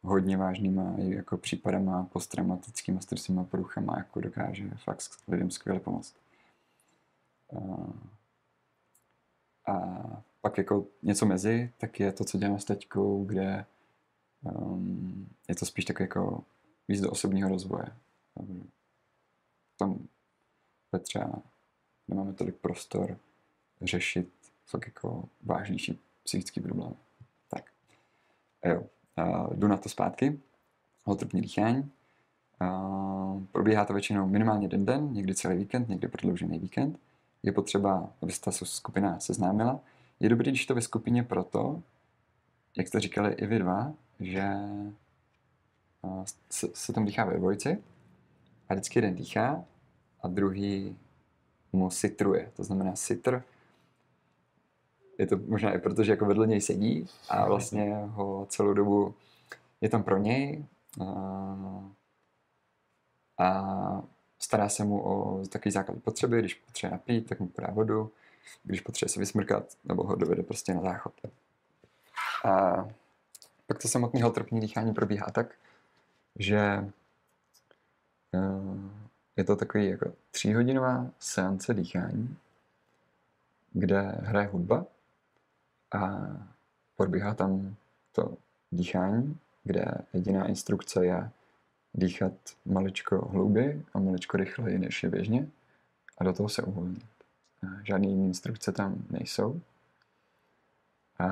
hodně 0.01 0.38
vážnýma 0.38 0.93
jako 0.97 1.38
případama 1.38 2.03
posttraumatickými 2.03 3.01
stresovými 3.01 3.45
poruchama, 3.45 3.97
jako 3.97 4.22
dokáže 4.22 4.70
fakt 4.70 5.01
lidem 5.28 5.51
skvěle 5.51 5.80
pomoct. 5.80 6.16
Uh, 7.51 7.93
a 9.68 10.24
pak 10.41 10.57
jako 10.57 10.86
něco 11.03 11.26
mezi, 11.26 11.72
tak 11.78 11.99
je 11.99 12.11
to, 12.11 12.24
co 12.24 12.38
děláme 12.38 12.59
s 12.59 12.66
teďkou, 12.66 13.26
kde 13.26 13.66
um, 14.41 15.30
je 15.49 15.55
to 15.55 15.66
spíš 15.66 15.86
tak 15.86 15.99
jako 15.99 16.43
víc 16.88 17.01
do 17.01 17.11
osobního 17.11 17.49
rozvoje. 17.49 17.86
Tam 19.80 20.07
kde 20.93 20.99
třeba 20.99 21.41
nemáme 22.08 22.34
tolik 22.34 22.56
prostor 22.56 23.18
řešit 23.82 24.30
fakt 24.66 24.86
jako 24.86 25.30
vážnější 25.41 25.99
psychický 26.24 26.62
problém. 26.62 26.93
Tak. 27.49 27.66
A 28.64 28.68
jo, 28.68 28.84
a 29.18 29.54
jdu 29.54 29.68
na 29.68 29.78
to 29.78 29.89
zpátky. 29.89 30.39
Holtrpní 31.04 31.41
dýchání. 31.41 31.91
A 32.60 32.93
probíhá 33.51 33.86
to 33.86 33.93
většinou 33.93 34.28
minimálně 34.28 34.66
jeden 34.66 34.86
den, 34.86 35.14
někdy 35.14 35.36
celý 35.36 35.58
víkend, 35.58 35.89
někdy 35.89 36.08
prodloužený 36.08 36.60
víkend. 36.60 36.99
Je 37.43 37.51
potřeba, 37.51 38.10
aby 38.22 38.32
se 38.32 38.41
ta 38.41 38.51
skupina 38.51 39.20
seznámila. 39.20 39.80
Je 40.20 40.30
dobrý, 40.30 40.51
když 40.51 40.66
to 40.66 40.76
ve 40.76 40.82
skupině 40.82 41.24
proto, 41.24 41.82
jak 42.78 42.88
jste 42.88 42.99
říkali 42.99 43.34
i 43.34 43.45
vy 43.45 43.60
dva, 43.60 43.93
že 44.20 44.43
se, 46.49 46.68
se 46.74 46.93
tam 46.93 47.06
dýchá 47.06 47.26
ve 47.26 47.38
dvojici 47.38 47.84
a 48.70 48.74
vždycky 48.74 48.99
jeden 48.99 49.16
dýchá 49.16 49.66
a 50.22 50.28
druhý 50.28 50.97
mu 51.74 51.89
sitruje. 51.89 52.51
To 52.55 52.63
znamená 52.63 52.95
sitr 52.95 53.43
je 55.17 55.28
to 55.28 55.38
možná 55.47 55.71
i 55.71 55.80
proto, 55.80 56.03
že 56.03 56.11
jako 56.11 56.26
vedle 56.26 56.47
něj 56.47 56.61
sedí 56.61 57.09
a 57.30 57.45
vlastně 57.45 57.95
ho 58.05 58.45
celou 58.49 58.74
dobu 58.74 59.15
je 59.82 59.89
tam 59.89 60.03
pro 60.03 60.17
něj 60.17 60.65
a, 61.05 61.93
a 63.38 64.03
stará 64.39 64.69
se 64.69 64.84
mu 64.84 65.03
o 65.03 65.45
takový 65.47 65.71
základní 65.71 66.01
potřeby, 66.01 66.39
když 66.39 66.53
potřebuje 66.53 66.91
napít, 66.91 67.30
tak 67.30 67.39
mu 67.39 67.47
podá 67.47 67.67
vodu, 67.71 68.11
když 68.63 68.82
potřebuje 68.82 69.09
se 69.09 69.19
vysmrkat, 69.19 69.65
nebo 69.86 70.03
ho 70.03 70.15
dovede 70.15 70.43
prostě 70.43 70.74
na 70.74 70.82
záchod. 70.82 71.13
A 72.45 72.86
pak 73.67 73.82
to 73.82 73.88
samotné 73.88 74.24
holtropní 74.24 74.59
dýchání 74.59 74.93
probíhá 74.93 75.28
tak, 75.32 75.55
že 76.36 76.59
eh, 78.34 79.03
je 79.36 79.44
to 79.44 79.56
takový 79.56 79.88
jako 79.88 80.14
tříhodinová 80.32 81.08
seance 81.20 81.74
dýchání, 81.74 82.38
kde 83.74 84.02
hraje 84.02 84.48
hudba 84.48 84.86
a 85.92 86.28
probíhá 86.98 87.34
tam 87.34 87.76
to 88.12 88.38
dýchání, 88.72 89.38
kde 89.64 89.86
jediná 90.14 90.48
instrukce 90.48 91.06
je 91.06 91.30
dýchat 91.94 92.34
maličko 92.66 93.26
hlouběji 93.26 93.86
a 93.94 94.00
maličko 94.00 94.38
rychleji 94.38 94.80
než 94.80 95.04
je 95.04 95.10
běžně 95.10 95.48
a 96.18 96.24
do 96.24 96.34
toho 96.34 96.50
se 96.50 96.62
uvolnit. 96.62 97.06
Žádné 97.84 98.08
instrukce 98.08 98.72
tam 98.72 98.96
nejsou. 99.10 99.62
A 101.20 101.28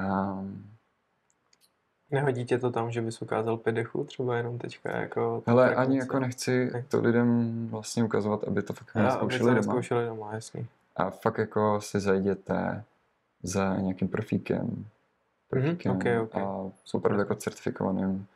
Nehodí 2.11 2.45
tě 2.45 2.57
to 2.57 2.71
tam, 2.71 2.91
že 2.91 3.01
bys 3.01 3.21
ukázal 3.21 3.57
pět 3.57 3.71
dechů 3.71 4.03
třeba 4.03 4.37
jenom 4.37 4.57
teďka 4.57 4.97
jako... 4.97 5.43
Ale 5.45 5.75
ani 5.75 5.97
jako 5.97 6.19
nechci 6.19 6.71
to 6.87 7.01
lidem 7.01 7.67
vlastně 7.67 8.03
ukazovat, 8.03 8.43
aby 8.43 8.61
to 8.61 8.73
fakt 8.73 8.95
nezkoušeli 8.95 9.49
doma. 9.49 9.61
Zkoušeli 9.61 10.05
doma, 10.05 10.33
jasný. 10.33 10.67
A 10.95 11.09
fakt 11.09 11.37
jako 11.37 11.81
si 11.81 11.99
zajděte 11.99 12.83
za 13.43 13.75
nějakým 13.75 14.07
profíkem, 14.07 14.61
mhm, 14.61 14.85
profíkem 15.49 15.91
mm-hmm, 15.91 15.95
okay, 15.95 16.19
okay. 16.19 16.43
a 16.43 16.71
jsou 16.85 16.97
opravdu 16.97 17.19
jako 17.19 17.35
certifikovaným 17.35 18.27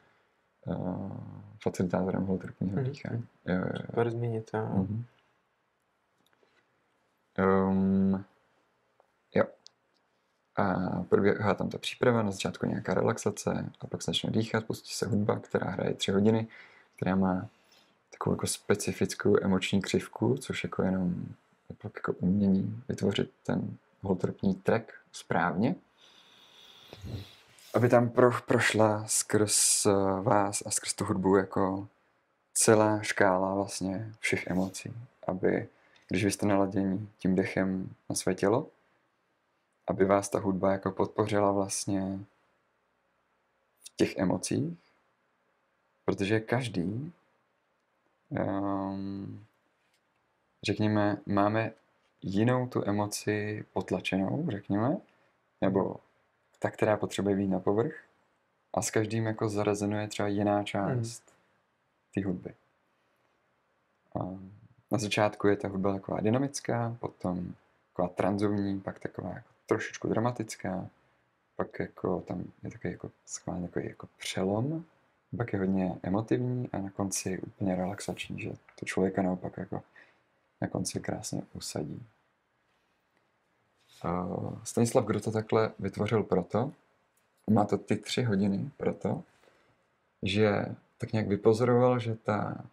uh, 0.66 1.12
facilitátorem 1.64 2.26
holoterapního 2.26 2.78
mm-hmm. 2.78 2.84
dýchání. 2.84 3.26
Jo, 3.46 3.56
jo, 3.56 3.62
jo. 3.62 3.80
Super 3.86 4.10
zmínit, 4.10 4.50
jo. 4.54 4.60
Mm-hmm. 4.60 5.04
Um. 7.70 8.26
A 10.58 10.74
probíhá 11.10 11.54
tam 11.54 11.70
ta 11.70 11.78
příprava, 11.78 12.24
na 12.24 12.32
začátku 12.32 12.66
nějaká 12.66 12.94
relaxace 12.94 13.72
a 13.82 13.88
pak 13.88 14.02
se 14.02 14.12
začne 14.12 14.32
dýchat, 14.32 14.66
pustí 14.66 14.94
se 14.94 15.08
hudba, 15.08 15.40
která 15.40 15.72
hraje 15.72 15.94
tři 15.94 16.12
hodiny, 16.12 16.48
která 16.96 17.16
má 17.16 17.48
takovou 18.12 18.34
jako 18.34 18.48
specifickou 18.48 19.36
emoční 19.42 19.82
křivku, 19.82 20.38
což 20.38 20.64
jako 20.64 20.84
jenom 20.84 21.26
jako 21.84 22.14
umění 22.14 22.84
vytvořit 22.90 23.32
ten 23.44 23.78
holtrpní 24.02 24.56
track 24.56 24.94
správně, 25.12 25.76
aby 27.74 27.90
tam 27.90 28.10
pro, 28.10 28.32
prošla 28.46 29.04
skrz 29.08 29.88
vás 30.22 30.64
a 30.66 30.72
skrz 30.72 30.94
tu 30.94 31.06
hudbu 31.06 31.36
jako 31.36 31.88
celá 32.54 33.02
škála 33.02 33.54
vlastně 33.54 34.12
všech 34.20 34.48
emocí, 34.48 34.94
aby 35.28 35.68
když 36.08 36.26
vy 36.26 36.32
jste 36.32 36.46
naladěni 36.46 37.08
tím 37.20 37.36
dechem 37.36 37.90
na 38.10 38.16
své 38.16 38.36
tělo, 38.36 38.68
aby 39.88 40.06
vás 40.06 40.30
ta 40.30 40.40
hudba 40.40 40.72
jako 40.72 40.92
podpořila 40.92 41.52
vlastně 41.52 42.20
v 43.84 43.96
těch 43.96 44.18
emocích, 44.18 44.78
protože 46.06 46.40
každý, 46.40 47.14
um, 48.30 49.46
řekněme, 50.64 51.18
máme 51.26 51.72
jinou 52.22 52.68
tu 52.68 52.86
emoci 52.86 53.66
potlačenou, 53.74 54.46
řekněme, 54.50 54.98
nebo 55.62 55.96
ta, 56.60 56.72
která 56.72 56.98
potřebuje 56.98 57.36
být 57.36 57.48
na 57.48 57.60
povrch 57.60 58.04
a 58.74 58.82
s 58.82 58.92
každým 58.92 59.26
jako 59.26 59.50
zarezenuje 59.50 60.08
třeba 60.08 60.28
jiná 60.28 60.64
část 60.64 61.24
mm. 61.28 61.36
té 62.14 62.28
hudby. 62.28 62.54
A 64.20 64.20
na 64.92 64.98
začátku 64.98 65.48
je 65.48 65.56
ta 65.56 65.68
hudba 65.68 65.94
taková 65.94 66.22
dynamická, 66.22 66.98
potom 67.00 67.54
taková 67.92 68.08
transovní, 68.08 68.80
pak 68.80 69.00
taková 69.00 69.30
jako 69.30 69.55
trošičku 69.66 70.08
dramatická, 70.08 70.90
pak 71.56 71.80
jako 71.80 72.22
tam 72.22 72.44
je 72.64 72.72
takový 72.72 72.92
jako, 72.92 73.12
schválně 73.26 73.68
takový 73.68 73.86
jako 73.86 74.08
přelom, 74.18 74.86
pak 75.38 75.54
je 75.54 75.60
hodně 75.60 75.96
emotivní 76.04 76.70
a 76.74 76.78
na 76.78 76.90
konci 76.90 77.40
úplně 77.40 77.76
relaxační, 77.76 78.42
že 78.42 78.52
to 78.80 78.86
člověka 78.86 79.22
naopak 79.22 79.58
jako 79.58 79.84
na 80.62 80.68
konci 80.68 81.00
krásně 81.00 81.42
usadí. 81.54 82.06
Stanislav 84.64 85.06
Groto 85.06 85.32
takhle 85.32 85.72
vytvořil 85.80 86.24
proto, 86.24 86.72
má 87.50 87.66
to 87.66 87.78
ty 87.78 87.96
tři 87.98 88.24
hodiny 88.24 88.72
proto, 88.78 89.24
že 90.24 90.66
tak 90.98 91.14
nějak 91.14 91.28
vypozoroval, 91.28 92.00
že 92.00 92.16
ta 92.16 92.66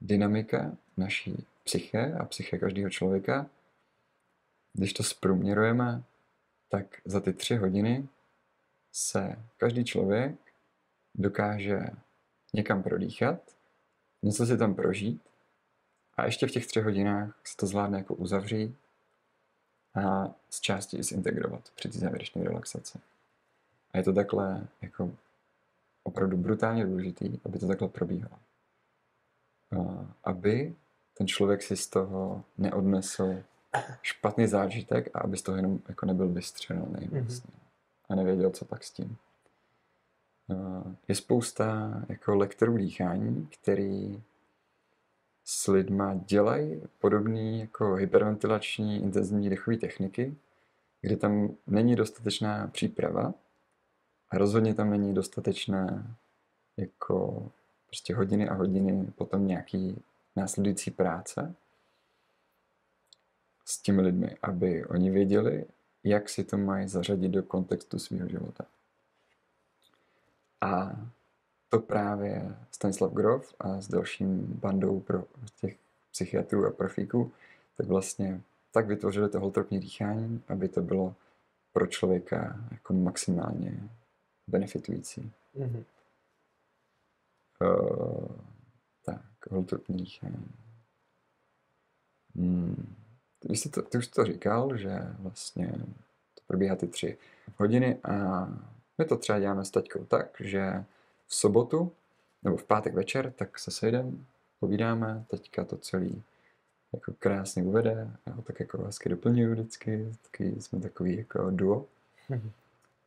dynamika 0.00 0.72
naší 0.96 1.46
psyche 1.64 2.14
a 2.14 2.24
psyche 2.24 2.58
každého 2.58 2.90
člověka, 2.90 3.46
když 4.78 4.92
to 4.92 5.02
zprůměrujeme, 5.02 6.02
tak 6.68 6.86
za 7.04 7.20
ty 7.20 7.32
tři 7.32 7.56
hodiny 7.56 8.08
se 8.92 9.36
každý 9.56 9.84
člověk 9.84 10.34
dokáže 11.14 11.80
někam 12.52 12.82
prodýchat, 12.82 13.40
něco 14.22 14.46
si 14.46 14.58
tam 14.58 14.74
prožít 14.74 15.22
a 16.16 16.24
ještě 16.24 16.46
v 16.46 16.50
těch 16.50 16.66
třech 16.66 16.84
hodinách 16.84 17.40
se 17.44 17.56
to 17.56 17.66
zvládne 17.66 17.98
jako 17.98 18.14
uzavřít 18.14 18.76
a 19.94 20.34
z 20.50 20.60
části 20.60 20.96
i 20.96 21.02
zintegrovat 21.02 21.70
při 21.74 21.88
té 21.88 21.98
závěrečné 21.98 22.44
relaxaci. 22.44 22.98
A 23.92 23.98
je 23.98 24.04
to 24.04 24.12
takhle 24.12 24.66
jako 24.82 25.12
opravdu 26.02 26.36
brutálně 26.36 26.86
důležitý, 26.86 27.40
aby 27.44 27.58
to 27.58 27.66
takhle 27.68 27.88
probíhalo. 27.88 28.38
Aby 30.24 30.74
ten 31.14 31.26
člověk 31.26 31.62
si 31.62 31.76
z 31.76 31.86
toho 31.86 32.44
neodnesl 32.58 33.42
špatný 34.02 34.46
zážitek 34.46 35.10
a 35.14 35.20
aby 35.20 35.36
z 35.36 35.42
toho 35.42 35.56
jenom 35.56 35.80
jako 35.88 36.06
nebyl 36.06 36.28
vystřelený 36.28 37.08
mm-hmm. 37.08 37.22
vlastně. 37.22 37.54
A 38.08 38.14
nevěděl, 38.14 38.50
co 38.50 38.64
pak 38.64 38.84
s 38.84 38.90
tím. 38.90 39.16
Je 41.08 41.14
spousta 41.14 41.92
jako 42.08 42.36
lektorů 42.36 42.76
dýchání, 42.76 43.48
který 43.60 44.22
s 45.44 45.66
lidma 45.66 46.14
dělají 46.14 46.82
podobné 46.98 47.58
jako 47.58 47.94
hyperventilační 47.94 49.02
intenzivní 49.02 49.50
dechové 49.50 49.76
techniky, 49.76 50.36
kde 51.00 51.16
tam 51.16 51.56
není 51.66 51.96
dostatečná 51.96 52.66
příprava 52.66 53.34
a 54.30 54.38
rozhodně 54.38 54.74
tam 54.74 54.90
není 54.90 55.14
dostatečná 55.14 56.16
jako 56.76 57.48
prostě 57.86 58.14
hodiny 58.14 58.48
a 58.48 58.54
hodiny 58.54 59.12
potom 59.16 59.46
nějaký 59.46 60.02
následující 60.36 60.90
práce 60.90 61.54
s 63.68 63.82
těmi 63.82 64.02
lidmi, 64.02 64.36
aby 64.42 64.86
oni 64.86 65.10
věděli, 65.10 65.66
jak 66.04 66.28
si 66.28 66.44
to 66.44 66.58
mají 66.58 66.88
zařadit 66.88 67.28
do 67.28 67.42
kontextu 67.42 67.98
svého 67.98 68.28
života. 68.28 68.64
A 70.60 71.00
to 71.68 71.78
právě 71.80 72.56
Stanislav 72.70 73.12
Grof 73.12 73.54
a 73.58 73.80
s 73.80 73.88
dalším 73.88 74.46
bandou 74.46 75.00
pro 75.00 75.24
těch 75.60 75.76
psychiatrů 76.10 76.66
a 76.66 76.70
profíků, 76.70 77.32
tak 77.76 77.86
vlastně 77.86 78.40
tak 78.72 78.86
vytvořili 78.86 79.28
to 79.28 79.40
holtropní 79.40 79.80
dýchání, 79.80 80.42
aby 80.48 80.68
to 80.68 80.82
bylo 80.82 81.14
pro 81.72 81.86
člověka 81.86 82.60
jako 82.70 82.94
maximálně 82.94 83.88
benefitující. 84.46 85.32
Mm-hmm. 85.56 85.84
Uh, 87.60 88.28
tak, 89.04 89.50
holtropní 89.50 89.96
dýchání. 89.96 90.48
Hmm. 92.34 92.94
Ty, 93.38 93.56
jsi 93.56 93.68
to, 93.68 93.82
ty 93.82 93.98
už 93.98 94.06
to 94.06 94.24
říkal, 94.24 94.76
že 94.76 94.98
vlastně 95.18 95.72
to 96.34 96.42
probíhá 96.46 96.76
ty 96.76 96.86
tři 96.86 97.18
hodiny 97.56 97.98
a 98.04 98.46
my 98.98 99.04
to 99.04 99.16
třeba 99.16 99.38
děláme 99.38 99.64
s 99.64 99.70
taťkou 99.70 100.04
tak, 100.04 100.26
že 100.40 100.84
v 101.26 101.34
sobotu 101.34 101.92
nebo 102.42 102.56
v 102.56 102.64
pátek 102.64 102.94
večer, 102.94 103.32
tak 103.32 103.58
se 103.58 103.70
sejdeme, 103.70 104.12
povídáme, 104.60 105.24
teďka 105.30 105.64
to 105.64 105.76
celý 105.76 106.22
jako 106.92 107.12
krásně 107.18 107.62
uvede, 107.62 108.10
já 108.26 108.32
ho 108.32 108.42
tak 108.42 108.60
jako 108.60 108.82
hezky 108.82 109.08
doplňuju 109.08 109.52
vždycky, 109.52 110.14
taky 110.22 110.62
jsme 110.62 110.80
takový 110.80 111.16
jako 111.16 111.50
duo. 111.50 111.86
Mhm. 112.28 112.50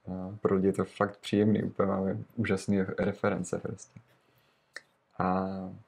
A 0.07 0.37
pro 0.41 0.55
lidi 0.55 0.67
je 0.67 0.73
to 0.73 0.85
fakt 0.85 1.17
příjemný, 1.17 1.63
úplně 1.63 1.89
máme 1.89 2.17
úžasné 2.35 2.85
reference 2.97 3.59
prostě. 3.59 3.99
A 5.19 5.47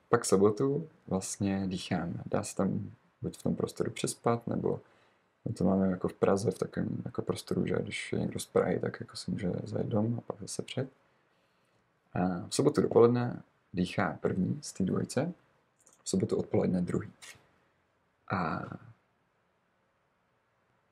pak 0.09 0.25
sobotu 0.25 0.87
vlastně 1.07 1.63
dýcháme. 1.67 2.13
Dá 2.25 2.43
se 2.43 2.55
tam 2.55 2.91
buď 3.24 3.38
v 3.38 3.43
tom 3.43 3.55
prostoru 3.55 3.91
přespat, 3.91 4.47
nebo 4.47 4.80
my 5.45 5.53
to 5.53 5.63
máme 5.63 5.88
jako 5.88 6.07
v 6.07 6.13
Praze 6.13 6.51
v 6.51 6.57
takovém 6.57 7.01
jako 7.05 7.21
prostoru, 7.21 7.67
že 7.67 7.76
když 7.82 8.13
je 8.13 8.19
někdo 8.19 8.39
z 8.39 8.45
Prahy, 8.45 8.80
tak 8.80 8.99
jako 8.99 9.17
si 9.17 9.32
může 9.32 9.51
zajít 9.63 9.88
dom 9.88 10.15
a 10.17 10.21
pak 10.21 10.41
zase 10.41 10.61
před. 10.61 10.89
A 12.13 12.47
v 12.47 12.55
sobotu 12.55 12.82
dopoledne 12.82 13.43
dýchá 13.74 14.17
první 14.21 14.59
z 14.61 14.74
té 14.74 14.84
dvojice, 14.84 15.34
v 16.03 16.09
sobotu 16.09 16.38
odpoledne 16.38 16.82
druhý. 16.82 17.11
A 18.32 18.61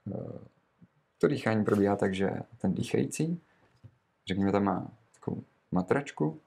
e, 0.07 0.39
to 1.17 1.27
dýchání 1.27 1.65
probíhá 1.65 1.95
tak, 1.95 2.15
že 2.15 2.31
ten 2.57 2.73
dýchající, 2.73 3.41
řekněme, 4.27 4.51
tam 4.51 4.63
má 4.63 4.87
takovou 5.13 5.43
matračku 5.71 6.39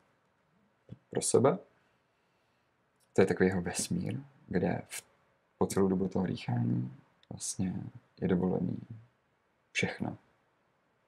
pro 1.11 1.23
sebe. 1.23 1.59
To 3.13 3.23
je 3.23 3.27
takový 3.27 3.49
jeho 3.49 3.63
vesmír, 3.63 4.21
kde 4.49 4.83
v, 4.89 5.14
po 5.65 5.69
celou 5.69 5.89
dobu 5.89 6.09
toho 6.09 6.27
dýchání 6.27 6.93
vlastně 7.33 7.75
je 8.21 8.29
dovolený 8.29 8.77
všechno. 9.73 10.17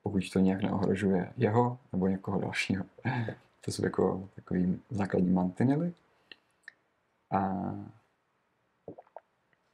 Pokud 0.03 0.31
to 0.33 0.39
nějak 0.39 0.63
neohrožuje 0.63 1.33
jeho 1.37 1.79
nebo 1.93 2.07
někoho 2.07 2.41
dalšího. 2.41 2.85
To 3.61 3.73
jsou 3.73 3.85
jako 3.85 4.29
takový 4.35 4.83
základní 4.91 5.31
mantinely. 5.31 5.93
A 7.31 7.41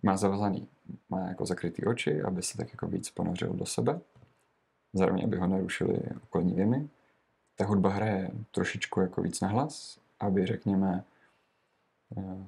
má 0.03 0.17
zavazaný, 0.17 0.69
má 1.09 1.21
jako 1.29 1.47
zakrytý 1.47 1.85
oči, 1.85 2.23
aby 2.23 2.43
se 2.43 2.57
tak 2.57 2.71
jako 2.71 2.87
víc 2.87 3.11
ponořil 3.11 3.53
do 3.53 3.67
sebe. 3.67 4.01
Zároveň, 4.93 5.25
aby 5.25 5.37
ho 5.37 5.47
nerušili 5.47 6.01
okolní 6.23 6.55
věmy. 6.55 6.89
Ta 7.57 7.67
hudba 7.67 7.91
hraje 7.91 8.31
trošičku 8.51 9.01
jako 9.01 9.23
víc 9.23 9.41
nahlas, 9.41 9.99
aby, 10.21 10.47
řekněme, 10.47 11.05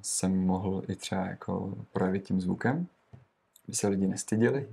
se 0.01 0.27
mohl 0.27 0.83
i 0.87 0.95
třeba 0.95 1.25
jako 1.25 1.77
projevit 1.93 2.23
tím 2.23 2.41
zvukem, 2.41 2.87
aby 3.67 3.75
se 3.75 3.87
lidi 3.87 4.07
nestyděli. 4.07 4.69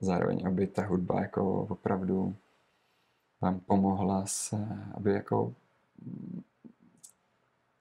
Zároveň, 0.00 0.46
aby 0.46 0.66
ta 0.66 0.86
hudba 0.86 1.20
jako 1.20 1.62
opravdu 1.62 2.34
vám 3.40 3.60
pomohla 3.60 4.26
se, 4.26 4.68
aby 4.94 5.12
jako 5.12 5.54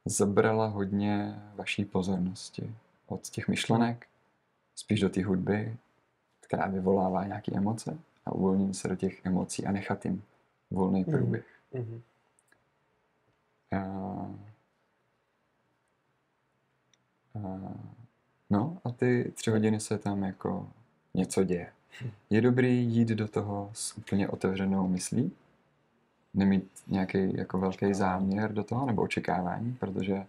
zabrala 0.06 0.68
hodně 0.68 1.41
vaší 1.56 1.86
pozornosti 1.86 2.76
od 3.08 3.22
těch 3.22 3.47
myšlenek 3.47 4.08
spíš 4.76 5.00
do 5.00 5.10
té 5.10 5.24
hudby, 5.24 5.78
která 6.39 6.68
vyvolává 6.68 7.26
nějaké 7.26 7.52
emoce 7.56 7.97
a 8.26 8.32
uvolnit 8.32 8.76
se 8.76 8.88
do 8.88 8.95
těch 8.95 9.26
emocí 9.26 9.66
a 9.66 9.72
nechat 9.72 10.06
jim 10.06 10.24
volný 10.72 11.04
průběh. 11.04 11.45
Mm-hmm. 11.74 12.02
A, 13.72 14.49
no 18.50 18.78
a 18.84 18.92
ty 18.92 19.32
tři 19.36 19.52
hodiny 19.52 19.80
se 19.80 19.98
tam 19.98 20.24
jako 20.24 20.68
něco 21.14 21.44
děje. 21.44 21.72
Je 22.30 22.42
dobrý 22.42 22.86
jít 22.86 23.08
do 23.08 23.28
toho 23.28 23.70
s 23.74 23.98
úplně 23.98 24.28
otevřenou 24.28 24.88
myslí, 24.88 25.32
nemít 26.34 26.70
nějaký 26.88 27.38
jako 27.38 27.60
velký 27.60 27.94
záměr 27.94 28.54
do 28.54 28.64
toho 28.64 28.86
nebo 28.86 29.02
očekávání, 29.02 29.78
protože 29.80 30.26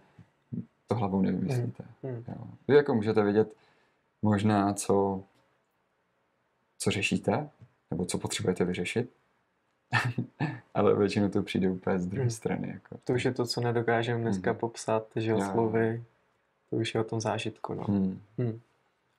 to 0.87 0.95
hlavou 0.95 1.21
nevymyslíte. 1.21 1.83
Mm. 2.03 2.23
Jo. 2.27 2.47
Vy 2.67 2.75
jako 2.75 2.95
můžete 2.95 3.23
vidět 3.23 3.53
možná, 4.21 4.73
co, 4.73 5.23
co 6.77 6.91
řešíte, 6.91 7.49
nebo 7.91 8.05
co 8.05 8.17
potřebujete 8.17 8.65
vyřešit, 8.65 9.09
ale 10.73 10.95
většinou 10.95 11.29
to 11.29 11.43
přijde 11.43 11.69
úplně 11.69 11.99
z 11.99 12.05
druhé 12.05 12.23
mm. 12.23 12.29
strany. 12.29 12.67
Jako. 12.67 12.97
To 13.03 13.13
už 13.13 13.25
je 13.25 13.33
to, 13.33 13.45
co 13.45 13.61
nedokážeme 13.61 14.21
dneska 14.21 14.51
mm. 14.51 14.59
popsat, 14.59 15.07
že 15.15 15.31
jo, 15.31 15.41
slovy. 15.51 16.03
To 16.71 16.77
už 16.77 16.95
je 16.95 17.01
o 17.01 17.03
tom 17.03 17.21
zážitku, 17.21 17.73
no. 17.73 17.85
Mm. 17.87 18.21
Mm. 18.37 18.59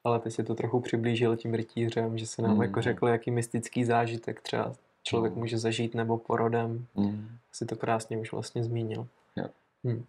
Ale 0.04 0.20
teď 0.20 0.32
si 0.32 0.44
to 0.44 0.54
trochu 0.54 0.80
přiblížil 0.80 1.36
tím 1.36 1.54
rytířem, 1.54 2.18
že 2.18 2.26
se 2.26 2.42
nám 2.42 2.56
mm. 2.56 2.62
jako 2.62 2.82
řekl, 2.82 3.08
jaký 3.08 3.30
mystický 3.30 3.84
zážitek 3.84 4.40
třeba 4.40 4.72
člověk 5.02 5.34
mm. 5.34 5.38
může 5.38 5.58
zažít 5.58 5.94
nebo 5.94 6.18
porodem. 6.18 6.86
Mm. 6.94 7.28
Si 7.52 7.66
to 7.66 7.76
krásně 7.76 8.18
už 8.18 8.32
vlastně 8.32 8.64
zmínil. 8.64 9.06
Jo. 9.36 9.46
Mm. 9.84 10.04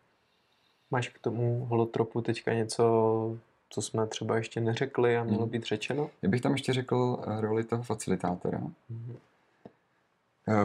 Máš 0.91 1.09
k 1.09 1.19
tomu 1.19 1.65
holotropu 1.65 2.21
teďka 2.21 2.53
něco, 2.53 2.83
co 3.69 3.81
jsme 3.81 4.07
třeba 4.07 4.37
ještě 4.37 4.61
neřekli 4.61 5.17
a 5.17 5.23
mělo 5.23 5.45
mm. 5.45 5.51
být 5.51 5.63
řečeno? 5.63 6.09
Já 6.21 6.29
bych 6.29 6.41
tam 6.41 6.51
ještě 6.51 6.73
řekl 6.73 7.23
eh, 7.27 7.41
roli 7.41 7.63
toho 7.63 7.83
facilitátora. 7.83 8.61
Mm. 8.89 9.17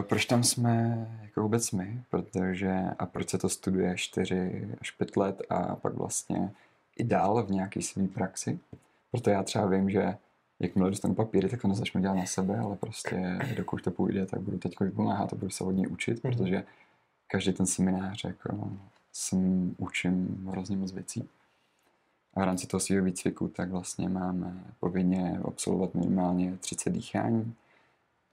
Proč 0.01 0.25
tam 0.25 0.43
jsme 0.43 1.07
jako 1.21 1.41
vůbec 1.41 1.71
my? 1.71 2.03
Protože, 2.09 2.83
a 2.99 3.05
proč 3.05 3.29
se 3.29 3.37
to 3.37 3.49
studuje 3.49 3.97
4 3.97 4.67
až 4.81 4.91
5 4.91 5.17
let 5.17 5.41
a 5.49 5.75
pak 5.75 5.93
vlastně 5.93 6.51
i 6.99 7.03
dál 7.03 7.43
v 7.43 7.51
nějaké 7.51 7.81
své 7.81 8.07
praxi? 8.07 8.59
Proto 9.11 9.29
já 9.29 9.43
třeba 9.43 9.65
vím, 9.65 9.89
že 9.89 10.17
jakmile 10.59 10.89
dostanu 10.89 11.15
papíry, 11.15 11.49
tak 11.49 11.61
to 11.61 11.67
nezačnu 11.67 12.01
dělat 12.01 12.13
na 12.13 12.25
sebe, 12.25 12.59
ale 12.59 12.75
prostě 12.75 13.39
dokud 13.55 13.81
to 13.81 13.91
půjde, 13.91 14.25
tak 14.25 14.41
budu 14.41 14.57
teď 14.57 14.79
vypomáhat 14.79 15.33
a 15.33 15.35
budu 15.35 15.49
se 15.49 15.63
hodně 15.63 15.87
učit, 15.87 16.17
mm-hmm. 16.17 16.21
protože 16.21 16.63
každý 17.27 17.53
ten 17.53 17.65
seminář 17.65 18.23
jako 18.23 18.71
jsem 19.13 19.75
učím 19.77 20.47
hrozně 20.51 20.77
moc 20.77 20.91
věcí. 20.91 21.29
A 22.33 22.39
v 22.39 22.43
rámci 22.43 22.67
toho 22.67 22.81
svého 22.81 23.05
výcviku 23.05 23.47
tak 23.47 23.69
vlastně 23.69 24.09
máme 24.09 24.63
povinně 24.79 25.39
absolvovat 25.45 25.95
minimálně 25.95 26.57
30 26.57 26.89
dýchání. 26.89 27.55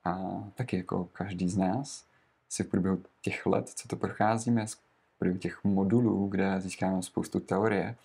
A 0.05 0.45
taky 0.55 0.77
jako 0.77 1.09
každý 1.13 1.49
z 1.49 1.57
nás 1.57 2.05
si 2.49 2.63
v 2.63 2.69
průběhu 2.69 3.03
těch 3.23 3.47
let, 3.47 3.69
co 3.69 3.89
to 3.89 3.97
procházíme, 3.97 4.67
v 4.67 4.77
průběhu 5.19 5.39
těch 5.39 5.65
modulů, 5.65 6.29
kde 6.29 6.61
získáme 6.61 7.03
spoustu 7.03 7.41
teorie, 7.41 7.97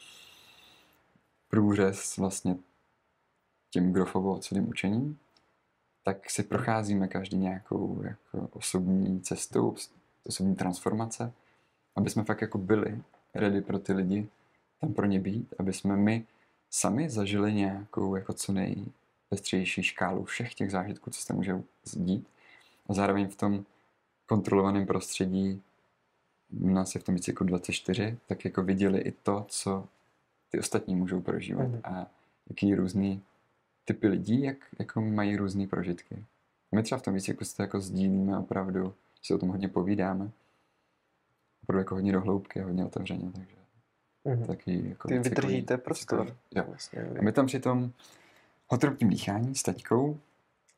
průřez 1.52 2.18
vlastně 2.18 2.58
tím 3.70 3.94
grofovo 3.94 4.40
celým 4.40 4.70
učením, 4.70 5.20
tak 6.04 6.30
si 6.30 6.44
procházíme 6.44 7.08
každý 7.08 7.38
nějakou 7.38 8.02
jako 8.04 8.50
osobní 8.52 9.22
cestu, 9.22 9.76
osobní 10.26 10.56
transformace, 10.56 11.34
aby 11.96 12.10
jsme 12.10 12.24
fakt 12.24 12.42
jako 12.42 12.58
byli 12.58 13.02
ready 13.36 13.62
pro 13.62 13.80
ty 13.80 13.94
lidi, 13.94 14.28
tam 14.82 14.94
pro 14.94 15.06
ně 15.06 15.20
být, 15.20 15.54
aby 15.60 15.74
jsme 15.74 15.98
my 15.98 16.26
sami 16.70 17.10
zažili 17.10 17.54
nějakou 17.54 18.16
jako 18.16 18.34
co 18.34 18.52
nejpestřejší 18.52 19.84
škálu 19.84 20.24
všech 20.24 20.54
těch 20.54 20.72
zážitků, 20.72 21.10
co 21.10 21.22
se 21.22 21.34
může 21.34 21.64
dít 21.94 22.28
a 22.90 22.94
zároveň 22.94 23.28
v 23.28 23.36
tom 23.36 23.66
kontrolovaném 24.26 24.86
prostředí 24.86 25.62
nás 26.52 26.96
je 26.96 27.02
v 27.02 27.04
tom 27.04 27.16
víc 27.16 27.28
jako 27.28 27.44
24, 27.44 28.18
tak 28.28 28.46
jako 28.46 28.64
viděli 28.64 29.00
i 29.00 29.12
to, 29.12 29.46
co 29.50 29.88
ty 30.52 30.60
ostatní 30.60 30.96
můžou 30.96 31.22
prožívat 31.22 31.68
mm. 31.68 31.82
a 31.84 32.08
jaký 32.50 32.76
různý 32.76 33.22
typy 33.86 34.08
lidí, 34.08 34.44
jak 34.44 34.58
jako 34.80 35.02
mají 35.02 35.36
různé 35.36 35.68
prožitky. 35.68 36.26
My 36.76 36.84
třeba 36.84 37.00
v 37.00 37.02
tom 37.02 37.14
výcviku 37.14 37.46
si 37.46 37.56
to 37.56 37.64
jako 37.64 37.82
sdílíme 37.82 38.38
opravdu, 38.38 38.94
si 39.22 39.34
o 39.34 39.38
tom 39.38 39.50
hodně 39.50 39.68
povídáme. 39.68 40.32
Opravdu 41.64 41.80
jako 41.80 41.96
hodně 41.96 42.12
dohloubky, 42.12 42.60
hodně 42.60 42.86
otevřeně, 42.86 43.32
takže 43.32 43.56
mm-hmm. 44.26 44.46
taky 44.46 44.90
jako 44.90 45.08
Ty 45.08 45.20
vydržíte 45.20 45.78
prostor. 45.78 46.38
Jo. 46.56 46.64
Vlastně, 46.68 47.02
a 47.02 47.22
my 47.22 47.32
tam 47.32 47.46
při 47.46 47.60
tom 47.60 47.92
hotropním 48.68 49.10
dýchání 49.10 49.56
s 49.56 49.64
taťkou 49.64 50.20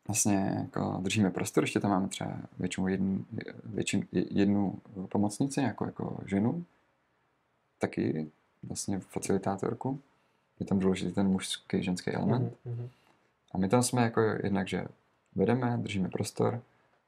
vlastně 0.07 0.57
jako 0.61 0.99
držíme 1.01 1.29
prostor, 1.29 1.63
ještě 1.63 1.79
tam 1.79 1.91
máme 1.91 2.07
třeba 2.07 2.37
většinou 2.59 2.87
jednu, 2.87 3.25
většin, 3.63 4.07
jednu 4.11 4.81
pomocnici, 5.09 5.61
jako, 5.61 5.85
jako 5.85 6.19
ženu, 6.25 6.65
taky 7.77 8.31
vlastně 8.63 8.99
facilitátorku. 8.99 9.99
Je 10.59 10.65
tam 10.65 10.79
důležitý 10.79 11.11
ten 11.11 11.27
mužský, 11.27 11.83
ženský 11.83 12.11
element. 12.11 12.53
Mm-hmm. 12.65 12.89
A 13.53 13.57
my 13.57 13.69
tam 13.69 13.83
jsme 13.83 14.01
jako 14.01 14.21
jednak, 14.21 14.67
že 14.67 14.85
vedeme, 15.35 15.77
držíme 15.77 16.09
prostor, 16.09 16.61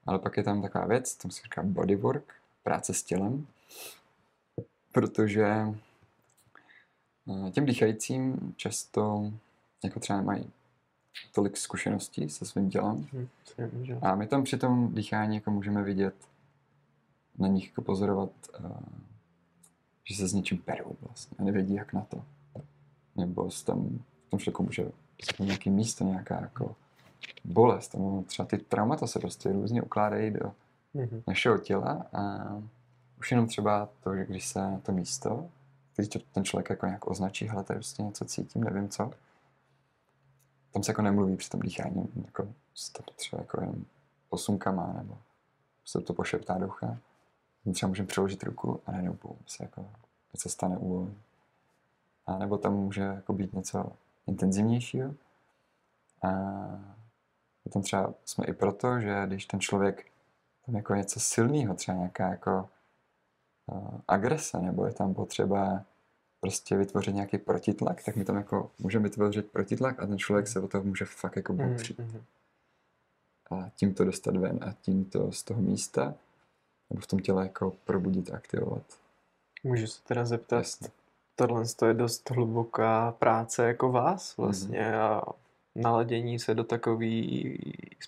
ale 0.05 0.19
pak 0.19 0.37
je 0.37 0.43
tam 0.43 0.61
taková 0.61 0.85
věc, 0.85 1.15
tam 1.15 1.31
se 1.31 1.41
říká 1.43 1.63
bodywork, 1.63 2.33
práce 2.63 2.93
s 2.93 3.03
tělem, 3.03 3.47
protože 4.91 5.45
eh, 7.47 7.51
těm 7.51 7.65
dýchajícím 7.65 8.53
často 8.57 9.31
jako 9.83 9.99
třeba 9.99 10.21
mají 10.21 10.51
tolik 11.31 11.57
zkušeností 11.57 12.29
se 12.29 12.45
svým 12.45 12.69
tělem. 12.69 13.07
Hmm, 13.11 13.27
a 14.01 14.15
my 14.15 14.27
tam 14.27 14.43
při 14.43 14.57
tom 14.57 14.95
dýchání 14.95 15.35
jako 15.35 15.51
můžeme 15.51 15.83
vidět 15.83 16.15
na 17.37 17.47
nich 17.47 17.67
jako 17.67 17.81
pozorovat, 17.81 18.29
uh, 18.59 18.71
že 20.05 20.15
se 20.15 20.27
s 20.27 20.33
něčím 20.33 20.57
perou 20.57 20.95
vlastně 21.01 21.37
a 21.39 21.43
nevědí, 21.43 21.73
jak 21.73 21.93
na 21.93 22.01
to. 22.01 22.23
Nebo 23.15 23.49
tam 23.65 23.99
v 24.27 24.29
tom 24.29 24.39
člověku 24.39 24.63
může 24.63 24.91
nějaký 25.39 25.69
místo, 25.69 26.03
nějaká 26.03 26.41
jako 26.41 26.75
bolest. 27.43 27.93
Nebo 27.93 28.23
třeba 28.27 28.45
ty 28.45 28.57
traumata 28.57 29.07
se 29.07 29.19
prostě 29.19 29.51
různě 29.51 29.81
ukládají 29.81 30.31
do 30.31 30.51
mm-hmm. 30.95 31.23
našeho 31.27 31.57
těla 31.57 32.05
a 32.13 32.53
už 33.19 33.31
jenom 33.31 33.47
třeba 33.47 33.89
to, 34.03 34.15
že 34.15 34.25
když 34.25 34.45
se 34.45 34.79
to 34.83 34.91
místo, 34.91 35.49
když 35.95 36.09
ten 36.31 36.43
člověk 36.43 36.69
jako 36.69 36.85
nějak 36.85 37.07
označí, 37.07 37.47
hele, 37.47 37.63
tady 37.63 37.77
prostě 37.79 38.03
něco 38.03 38.25
cítím, 38.25 38.63
nevím 38.63 38.89
co, 38.89 39.11
tam 40.71 40.83
se 40.83 40.91
jako 40.91 41.01
nemluví 41.01 41.37
při 41.37 41.49
tom 41.49 41.59
dýchání, 41.59 42.07
jako 42.25 42.47
se 42.75 42.93
to 42.93 43.01
třeba 43.15 43.41
jako 43.41 43.61
jenom 43.61 43.85
posunkama, 44.29 44.93
nebo 44.97 45.17
se 45.85 46.01
to 46.01 46.13
pošeptá 46.13 46.57
do 46.57 46.67
ucha. 46.67 46.97
Třeba 47.73 47.87
můžeme 47.87 48.07
přeložit 48.07 48.43
ruku 48.43 48.81
a 48.85 48.91
najednou 48.91 49.17
se 49.47 49.63
jako 49.63 49.89
něco 50.33 50.49
stane 50.49 50.77
uvolní. 50.77 51.17
A 52.27 52.37
nebo 52.37 52.57
tam 52.57 52.73
může 52.73 53.01
jako 53.01 53.33
být 53.33 53.53
něco 53.53 53.91
intenzivnějšího. 54.27 55.13
A 56.23 56.29
potom 57.63 57.81
třeba 57.81 58.13
jsme 58.25 58.45
i 58.45 58.53
proto, 58.53 58.99
že 58.99 59.23
když 59.27 59.45
ten 59.45 59.59
člověk 59.59 60.05
tam 60.65 60.75
jako 60.75 60.95
něco 60.95 61.19
silného, 61.19 61.73
třeba 61.73 61.97
nějaká 61.97 62.29
jako 62.29 62.69
uh, 63.65 63.99
agrese, 64.07 64.61
nebo 64.61 64.85
je 64.85 64.93
tam 64.93 65.13
potřeba 65.13 65.83
prostě 66.39 66.77
vytvořit 66.77 67.15
nějaký 67.15 67.37
protitlak, 67.37 68.03
tak 68.03 68.15
my 68.15 68.25
tam 68.25 68.35
jako 68.35 68.71
můžeme 68.79 69.03
vytvořit 69.03 69.51
protitlak 69.51 69.99
a 69.99 70.07
ten 70.07 70.17
člověk 70.17 70.47
se 70.47 70.59
o 70.59 70.67
toho 70.67 70.83
může 70.83 71.05
fakt 71.05 71.35
jako 71.35 71.53
popřít. 71.53 71.99
Mm-hmm. 71.99 72.21
A 73.51 73.69
tím 73.75 73.93
to 73.93 74.05
dostat 74.05 74.35
ven 74.35 74.59
a 74.61 74.73
tím 74.81 75.05
to 75.05 75.31
z 75.31 75.43
toho 75.43 75.61
místa 75.61 76.13
nebo 76.89 77.01
v 77.01 77.07
tom 77.07 77.19
těle 77.19 77.43
jako 77.43 77.73
probudit, 77.85 78.33
aktivovat. 78.33 78.83
Můžu 79.63 79.87
se 79.87 80.03
teda 80.03 80.25
zeptat, 80.25 80.57
Jasně. 80.57 80.87
tohle 81.35 81.63
je 81.87 81.93
dost 81.93 82.29
hluboká 82.29 83.11
práce 83.19 83.67
jako 83.67 83.91
vás 83.91 84.37
vlastně 84.37 84.79
mm-hmm. 84.79 85.01
a 85.01 85.23
naladění 85.75 86.39
se 86.39 86.53
do 86.53 86.63
takové 86.63 87.21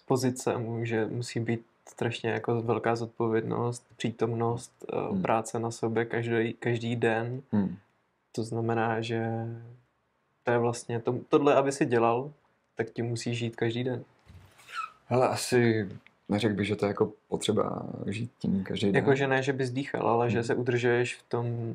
pozice 0.05 0.57
může, 0.57 1.05
musí 1.05 1.39
být 1.39 1.65
strašně 1.89 2.29
jako 2.29 2.61
velká 2.61 2.95
zodpovědnost, 2.95 3.83
přítomnost, 3.97 4.85
mm. 5.11 5.21
práce 5.21 5.59
na 5.59 5.71
sobě 5.71 6.05
každý, 6.05 6.53
každý 6.53 6.95
den. 6.95 7.41
Mm. 7.51 7.77
To 8.31 8.43
znamená, 8.43 9.01
že 9.01 9.27
to 10.43 10.51
je 10.51 10.57
vlastně, 10.57 10.99
to, 10.99 11.19
tohle, 11.29 11.55
aby 11.55 11.71
si 11.71 11.85
dělal, 11.85 12.31
tak 12.75 12.89
ti 12.89 13.01
musí 13.01 13.35
žít 13.35 13.55
každý 13.55 13.83
den. 13.83 14.03
Hele, 15.05 15.27
asi 15.27 15.89
neřekl 16.29 16.55
bych, 16.55 16.67
že 16.67 16.75
to 16.75 16.85
je 16.85 16.87
jako 16.87 17.11
potřeba 17.27 17.85
žít 18.05 18.31
tím 18.39 18.63
každý 18.63 18.87
den. 18.87 18.95
Jako, 18.95 19.15
že 19.15 19.27
ne, 19.27 19.43
že 19.43 19.53
bys 19.53 19.71
dýchal, 19.71 20.07
ale 20.07 20.25
hmm. 20.25 20.31
že 20.31 20.43
se 20.43 20.55
udržuješ 20.55 21.15
v 21.15 21.23
tom, 21.23 21.73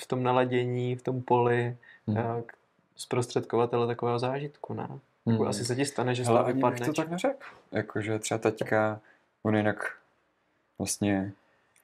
v 0.00 0.06
tom 0.06 0.22
naladění, 0.22 0.96
v 0.96 1.02
tom 1.02 1.22
poli 1.22 1.76
hmm. 2.06 2.16
jak 2.16 2.52
zprostředkovatele 2.96 3.86
takového 3.86 4.18
zážitku, 4.18 4.74
ne? 4.74 4.86
Hmm. 5.26 5.34
Jako, 5.34 5.46
asi 5.46 5.64
se 5.64 5.76
ti 5.76 5.84
stane, 5.84 6.14
že 6.14 6.24
z 6.24 6.26
toho 6.26 6.44
vypadneš. 6.44 6.86
to 6.86 6.92
tak 6.92 7.10
neřekl. 7.10 7.46
Jakože 7.72 8.18
třeba 8.18 8.38
teďka, 8.38 9.00
on 9.42 9.56
jinak 9.56 9.96
vlastně 10.78 11.32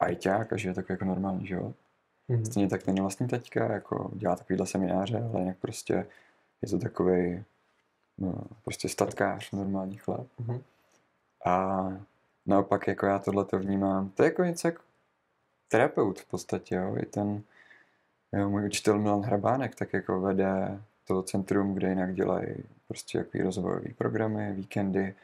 ajťák 0.00 0.52
a 0.52 0.56
žije 0.56 0.74
takový 0.74 0.94
jako 0.94 1.04
normální 1.04 1.46
život. 1.46 1.74
Mm-hmm. 2.30 2.44
Stejně 2.44 2.68
tak 2.68 2.86
není 2.86 3.00
vlastní 3.00 3.28
teďka, 3.28 3.72
jako 3.72 4.10
dělá 4.14 4.36
takovýhle 4.36 4.66
semináře, 4.66 5.28
ale 5.32 5.40
jinak 5.40 5.56
prostě 5.56 6.06
je 6.62 6.68
to 6.68 6.78
takový 6.78 7.44
no, 8.18 8.34
prostě 8.64 8.88
statkář, 8.88 9.50
normální 9.52 9.96
chlap. 9.96 10.26
Mm-hmm. 10.40 10.60
A 11.48 11.88
naopak 12.46 12.86
jako 12.86 13.06
já 13.06 13.18
tohle 13.18 13.44
to 13.44 13.58
vnímám, 13.58 14.10
to 14.10 14.22
je 14.22 14.26
jako 14.26 14.44
něco 14.44 14.68
jako 14.68 14.82
terapeut 15.68 16.20
v 16.20 16.24
podstatě, 16.24 16.74
jo. 16.74 16.96
I 16.96 17.06
ten 17.06 17.42
jo, 18.32 18.50
můj 18.50 18.66
učitel 18.66 18.98
Milan 18.98 19.22
Hrabánek 19.22 19.74
tak 19.74 19.92
jako 19.92 20.20
vede 20.20 20.80
to 21.06 21.22
centrum, 21.22 21.74
kde 21.74 21.88
jinak 21.88 22.14
dělají 22.14 22.54
prostě 22.88 23.18
jaký 23.18 23.42
rozvojové 23.42 23.94
programy, 23.98 24.52
víkendy, 24.52 25.14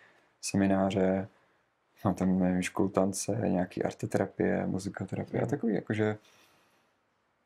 semináře, 0.43 1.29
no 2.05 2.15
tam 2.15 2.39
nevím, 2.39 2.63
školu 2.63 2.89
tance, 2.89 3.33
nějaký 3.33 3.83
arteterapie, 3.83 4.67
muzikoterapie 4.67 5.43
a 5.43 5.47
takový 5.47 5.75
jakože 5.75 6.19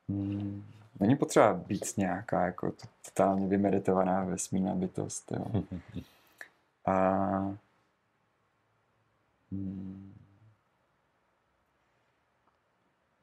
Hmm, 0.09 0.65
není 1.01 1.17
potřeba 1.17 1.55
být 1.55 1.97
nějaká 1.97 2.47
jako 2.47 2.73
totálně 3.05 3.47
vymeditovaná 3.47 4.25
vesmírná 4.25 4.75
bytost. 4.75 5.33
Jo. 5.33 5.63
A 6.87 7.57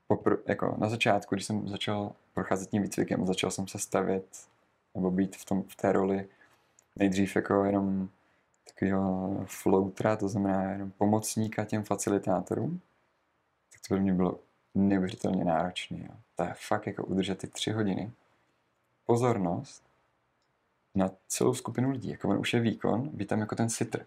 popr- 0.10 0.42
jako 0.46 0.76
na 0.78 0.90
začátku, 0.90 1.36
když 1.36 1.46
jsem 1.46 1.68
začal 1.68 2.12
procházet 2.34 2.70
tím 2.70 2.82
výcvikem, 2.82 3.26
začal 3.26 3.52
jsem 3.52 3.68
se 3.68 3.80
stavět 3.80 4.48
nebo 4.96 5.12
být 5.12 5.36
v, 5.36 5.46
tom, 5.46 5.64
v 5.64 5.76
té 5.76 5.92
roli 5.92 6.30
nejdřív 6.96 7.36
jako 7.36 7.64
jenom 7.64 8.10
takového 8.68 9.46
floutera, 9.48 10.16
to 10.16 10.30
znamená 10.30 10.72
jenom 10.72 10.92
pomocníka 10.92 11.66
těm 11.66 11.84
facilitátorům, 11.84 12.82
tak 13.72 13.82
to 13.82 13.88
pro 13.88 14.02
mě 14.02 14.14
bylo 14.14 14.40
neuvěřitelně 14.76 15.46
náročný. 15.46 16.00
Jo. 16.00 16.16
To 16.36 16.44
je 16.44 16.54
fakt 16.68 16.88
jako 16.88 17.06
udržet 17.06 17.38
ty 17.38 17.48
tři 17.48 17.72
hodiny. 17.72 18.12
Pozornost 19.06 19.84
na 20.96 21.12
celou 21.28 21.54
skupinu 21.54 21.92
lidí. 21.92 22.10
Jako 22.10 22.30
on 22.30 22.38
už 22.38 22.54
je 22.54 22.60
výkon, 22.60 23.10
být 23.10 23.28
tam 23.28 23.40
jako 23.40 23.56
ten 23.56 23.70
sitr. 23.70 24.06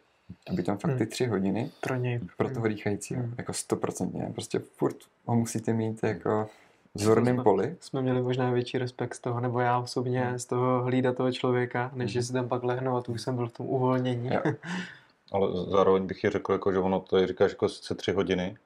Aby 0.50 0.62
tam 0.62 0.78
fakt 0.78 0.90
ty 0.90 1.04
hmm. 1.04 1.10
tři 1.10 1.26
hodiny 1.26 1.70
pro, 1.80 1.94
něj. 1.94 2.20
pro 2.36 2.50
toho 2.50 2.68
dýchajícího. 2.68 3.22
Hmm. 3.22 3.34
Jako 3.38 3.52
stoprocentně. 3.52 4.30
Prostě 4.34 4.58
furt 4.58 4.96
ho 5.26 5.36
musíte 5.36 5.72
mít 5.72 6.02
jako 6.02 6.48
v 6.94 7.00
zorném 7.00 7.42
poli. 7.42 7.76
Jsme 7.80 8.02
měli 8.02 8.22
možná 8.22 8.50
větší 8.50 8.78
respekt 8.78 9.14
z 9.14 9.20
toho, 9.20 9.40
nebo 9.40 9.60
já 9.60 9.78
osobně 9.78 10.24
hmm. 10.24 10.38
z 10.38 10.44
toho 10.44 10.82
hlídat 10.82 11.16
toho 11.16 11.32
člověka, 11.32 11.90
než 11.94 12.10
že 12.12 12.22
si 12.22 12.32
tam 12.32 12.48
pak 12.48 12.64
lehnu 12.64 12.96
a 12.96 13.02
tu 13.02 13.12
už 13.12 13.22
jsem 13.22 13.36
byl 13.36 13.48
v 13.48 13.52
tom 13.52 13.66
uvolnění. 13.66 14.30
Ale 15.32 15.48
zároveň 15.70 16.06
bych 16.06 16.24
je 16.24 16.30
řekl, 16.30 16.52
jako, 16.52 16.72
že 16.72 16.78
ono 16.78 17.00
to 17.00 17.16
je, 17.16 17.26
říkáš 17.26 17.50
jako 17.50 17.68
sice 17.68 17.94
tři 17.94 18.12
hodiny, 18.12 18.56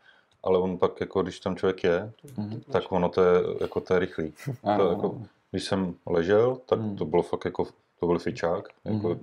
ale 0.43 0.59
on 0.59 0.78
pak, 0.78 1.01
jako 1.01 1.22
když 1.22 1.40
tam 1.40 1.56
člověk 1.56 1.84
je, 1.84 2.12
mm-hmm. 2.26 2.60
tak 2.72 2.93
ono 2.93 3.09
to 3.09 3.24
je, 3.24 3.40
jako 3.60 3.80
to 3.80 3.94
je 3.94 4.01
rychlý. 4.01 4.32
to, 4.76 4.90
jako, 4.90 5.22
když 5.51 5.64
jsem 5.64 5.94
ležel, 6.06 6.59
tak 6.66 6.78
mm. 6.80 6.97
to 6.97 7.05
bylo 7.05 7.22
fakt 7.22 7.44
jako, 7.44 7.66
to 8.01 8.06
byl 8.06 8.18
fičák, 8.18 8.68
jako, 8.84 9.09
mm. 9.09 9.20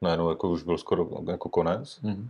Najednou 0.00 0.28
jako 0.28 0.50
už 0.50 0.62
byl 0.62 0.78
skoro 0.78 1.08
jako 1.30 1.48
konec. 1.48 2.00
Mm. 2.02 2.28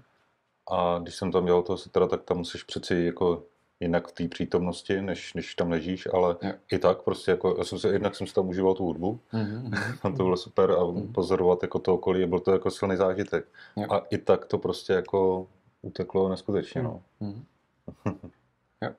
A 0.71 0.99
když 0.99 1.15
jsem 1.15 1.33
tam 1.33 1.45
dělal 1.45 1.63
toho 1.63 1.77
sitra, 1.77 2.07
tak 2.07 2.23
tam 2.23 2.39
musíš 2.39 2.63
přeci 2.63 2.95
jako 2.95 3.43
jinak 3.83 4.09
v 4.09 4.13
té 4.13 4.29
přítomnosti, 4.29 5.03
než, 5.03 5.35
než 5.35 5.55
tam 5.55 5.71
ležíš, 5.71 6.09
ale 6.13 6.37
yeah. 6.43 6.57
i 6.73 6.79
tak 6.79 7.03
prostě 7.03 7.31
jako, 7.31 7.55
já 7.59 7.65
jsem 7.65 7.79
se, 7.79 7.89
jednak 7.89 8.17
jsem 8.17 8.27
si 8.27 8.35
tam 8.35 8.49
užíval 8.49 8.75
tu 8.75 8.85
hudbu, 8.85 9.21
mm-hmm. 9.33 10.17
to 10.17 10.23
bylo 10.23 10.37
super 10.37 10.71
a 10.71 10.75
mm-hmm. 10.75 11.13
pozorovat 11.13 11.63
jako 11.63 11.79
to 11.79 11.95
okolí, 11.95 12.27
byl 12.27 12.41
to 12.41 12.53
jako 12.53 12.71
silný 12.71 12.97
zážitek. 12.97 13.47
Yeah. 13.77 13.93
A 13.93 14.03
i 14.11 14.19
tak 14.19 14.45
to 14.45 14.59
prostě 14.59 14.93
jako 14.93 15.47
uteklo 15.83 16.29
neskutečně, 16.29 16.83
no. 16.83 17.03
Mm-hmm. 17.21 17.43
jo. 18.83 18.91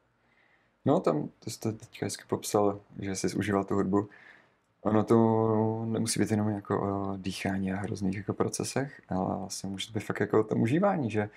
No 0.85 0.99
tam, 0.99 1.29
to 1.39 1.49
jste 1.49 1.71
teďka 1.71 2.05
hezky 2.05 2.23
popsal, 2.27 2.79
že 2.99 3.15
jsi 3.15 3.35
užíval 3.37 3.63
tu 3.63 3.75
hudbu. 3.75 4.09
Ono 4.83 5.03
to 5.03 5.85
nemusí 5.85 6.19
být 6.19 6.31
jenom 6.31 6.49
jako 6.49 6.81
o 6.81 7.17
dýchání 7.17 7.73
a 7.73 7.75
hrozných 7.75 8.17
jako 8.17 8.33
procesech, 8.33 9.01
ale 9.09 9.37
vlastně 9.37 9.69
může 9.69 9.91
být 9.93 10.03
fakt 10.03 10.19
jako 10.19 10.39
o 10.39 10.43
tom 10.43 10.61
užívání, 10.61 11.11
že 11.11 11.29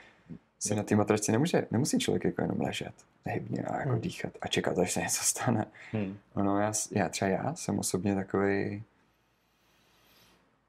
si 0.59 0.75
na 0.75 0.83
té 0.83 0.97
matraci 0.97 1.33
nemůže, 1.33 1.67
nemusí 1.71 1.99
člověk 1.99 2.25
jako 2.25 2.43
jenom 2.43 2.61
ležet 2.61 2.95
nehybně 3.25 3.63
a 3.63 3.79
jako 3.79 3.91
hmm. 3.91 4.01
dýchat 4.01 4.33
a 4.41 4.49
čekat, 4.49 4.79
až 4.79 4.93
se 4.93 5.01
něco 5.01 5.25
stane. 5.25 5.67
Hmm. 5.93 6.17
Ono, 6.35 6.61
já, 6.61 6.73
já, 6.91 7.09
třeba 7.09 7.31
já 7.31 7.55
jsem 7.55 7.79
osobně 7.79 8.15
takový, 8.15 8.83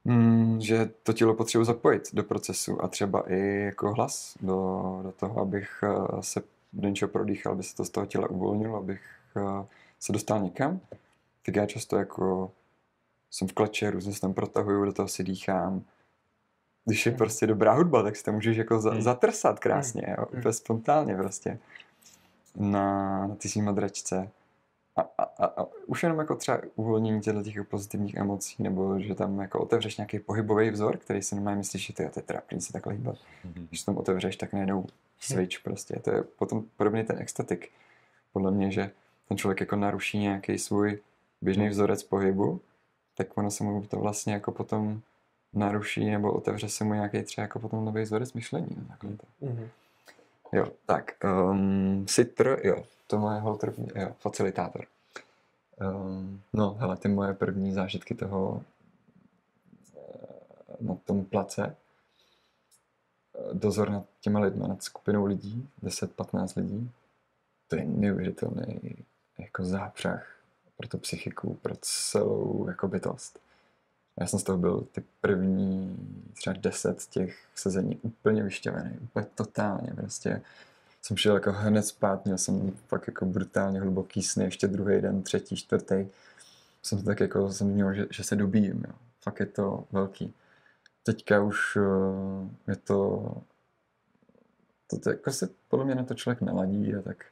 mm, 0.04 0.60
že 0.60 0.90
to 1.02 1.12
tělo 1.12 1.34
potřebuji 1.34 1.64
zapojit 1.64 2.08
do 2.12 2.22
procesu 2.22 2.84
a 2.84 2.88
třeba 2.88 3.32
i 3.32 3.62
jako 3.64 3.94
hlas 3.94 4.34
do, 4.40 5.00
do 5.02 5.12
toho, 5.12 5.40
abych 5.40 5.70
eh, 5.82 6.22
se 6.22 6.42
do 6.72 6.88
něčeho 6.88 7.08
prodýchal, 7.08 7.52
aby 7.52 7.62
se 7.62 7.76
to 7.76 7.84
z 7.84 7.90
toho 7.90 8.06
těla 8.06 8.30
uvolnilo, 8.30 8.76
abych 8.76 9.00
uh, 9.36 9.64
se 10.00 10.12
dostal 10.12 10.40
někam, 10.42 10.80
tak 11.46 11.56
já 11.56 11.66
často 11.66 11.96
jako 11.96 12.50
jsem 13.30 13.48
v 13.48 13.52
kleče, 13.52 13.90
různě 13.90 14.12
se 14.12 14.20
tam 14.20 14.34
protahuju, 14.34 14.84
do 14.84 14.92
toho 14.92 15.08
si 15.08 15.24
dýchám. 15.24 15.82
Když 16.84 17.06
je 17.06 17.10
hmm. 17.10 17.18
prostě 17.18 17.46
dobrá 17.46 17.72
hudba, 17.72 18.02
tak 18.02 18.16
si 18.16 18.24
to 18.24 18.32
můžeš 18.32 18.56
jako 18.56 18.80
za, 18.80 18.90
hmm. 18.90 19.02
zatrsat 19.02 19.60
krásně, 19.60 20.02
jo, 20.08 20.26
hmm. 20.30 20.38
úplně 20.38 20.52
spontánně 20.52 21.16
prostě 21.16 21.58
na, 22.56 23.26
na 23.26 23.34
ty 23.34 23.62
madračce. 23.62 24.30
A, 24.96 25.00
a, 25.00 25.22
a, 25.22 25.46
a 25.46 25.66
už 25.86 26.02
jenom 26.02 26.18
jako 26.18 26.34
třeba 26.36 26.60
uvolnění 26.76 27.20
těchto 27.20 27.42
těch 27.42 27.64
pozitivních 27.64 28.14
emocí, 28.14 28.62
nebo 28.62 29.00
že 29.00 29.14
tam 29.14 29.40
jako 29.40 29.60
otevřeš 29.60 29.96
nějaký 29.96 30.18
pohybový 30.18 30.70
vzor, 30.70 30.96
který 30.96 31.22
si 31.22 31.34
normálně 31.34 31.58
myslíš, 31.58 31.86
že 31.86 31.92
to 31.92 32.02
je, 32.02 32.10
trapný 32.10 32.60
se 32.60 32.72
takhle 32.72 32.92
hýbat. 32.92 33.16
Mm-hmm. 33.16 33.66
Když 33.68 33.82
tam 33.82 33.96
otevřeš, 33.96 34.36
tak 34.36 34.52
najednou 34.52 34.86
switch 35.20 35.60
prostě. 35.62 35.96
To 35.96 36.10
je 36.10 36.22
potom 36.22 36.64
podobně 36.76 37.04
ten 37.04 37.18
extatik. 37.18 37.70
Podle 38.32 38.50
mě, 38.50 38.70
že 38.70 38.90
ten 39.28 39.38
člověk 39.38 39.60
jako 39.60 39.76
naruší 39.76 40.18
nějaký 40.18 40.58
svůj 40.58 40.98
běžný 41.42 41.68
vzorec 41.68 42.02
pohybu, 42.02 42.60
tak 43.18 43.38
ono 43.38 43.50
se 43.50 43.64
mu 43.64 43.82
to 43.86 43.96
vlastně 43.96 44.32
jako 44.32 44.52
potom 44.52 45.00
naruší 45.52 46.10
nebo 46.10 46.32
otevře 46.32 46.68
se 46.68 46.84
mu 46.84 46.94
nějaký 46.94 47.22
třeba 47.22 47.42
jako 47.42 47.58
potom 47.58 47.84
nový 47.84 48.02
vzorec 48.02 48.32
myšlení. 48.32 48.68
No, 48.76 48.84
takhle 48.88 49.10
to. 49.10 49.46
Mm-hmm. 49.46 49.68
Jo, 50.52 50.72
tak, 50.86 51.12
um, 51.50 52.06
Sitr, 52.08 52.60
jo, 52.64 52.84
to 53.06 53.18
moje 53.18 53.42
první, 53.60 53.88
jo, 53.94 54.14
facilitátor. 54.18 54.86
Um, 55.80 56.42
no, 56.52 56.76
hele, 56.80 56.96
ty 56.96 57.08
moje 57.08 57.34
první 57.34 57.72
zážitky 57.72 58.14
toho 58.14 58.62
eh, 59.96 60.76
na 60.80 60.94
tom 60.94 61.24
place, 61.24 61.76
dozor 63.52 63.90
nad 63.90 64.04
těma 64.20 64.40
lidmi, 64.40 64.68
nad 64.68 64.82
skupinou 64.82 65.24
lidí, 65.24 65.68
10-15 65.82 66.56
lidí, 66.56 66.90
to 67.68 67.76
je 67.76 67.84
neuvěřitelný 67.84 68.96
jako 69.38 69.64
zápřah 69.64 70.37
pro 70.78 70.88
tu 70.88 70.98
psychiku, 70.98 71.54
pro 71.62 71.74
celou 71.80 72.64
jako 72.68 72.88
bytost. 72.88 73.38
Já 74.20 74.26
jsem 74.26 74.38
z 74.38 74.42
toho 74.42 74.58
byl 74.58 74.86
ty 74.92 75.04
první 75.20 75.96
třeba 76.34 76.56
deset 76.60 77.06
těch 77.06 77.46
sezení 77.54 77.96
úplně 78.02 78.42
vyšťavený, 78.42 78.98
úplně 79.02 79.26
totálně 79.34 79.92
prostě. 79.96 80.42
Jsem 81.02 81.16
šel 81.16 81.34
jako 81.34 81.52
hned 81.52 81.82
spát, 81.82 82.24
měl 82.24 82.38
jsem 82.38 82.72
fakt 82.88 83.06
jako 83.06 83.24
brutálně 83.24 83.80
hluboký 83.80 84.22
sny, 84.22 84.44
ještě 84.44 84.68
druhý 84.68 85.00
den, 85.00 85.22
třetí, 85.22 85.56
čtvrtý. 85.56 86.06
Jsem 86.82 87.02
tak 87.02 87.20
jako, 87.20 87.52
jsem 87.52 87.66
měl, 87.66 87.94
že, 87.94 88.06
že 88.10 88.24
se 88.24 88.36
dobíjím, 88.36 88.84
jo. 88.88 88.94
Fakt 89.20 89.40
je 89.40 89.46
to 89.46 89.84
velký. 89.92 90.34
Teďka 91.02 91.42
už 91.42 91.76
uh, 91.76 92.48
je 92.68 92.76
to, 92.76 93.32
to, 94.86 94.98
to 94.98 95.10
jako 95.10 95.32
se 95.32 95.48
podle 95.68 95.84
mě 95.84 95.94
na 95.94 96.04
to 96.04 96.14
člověk 96.14 96.40
naladí 96.40 96.94
a 96.94 97.02
tak 97.02 97.24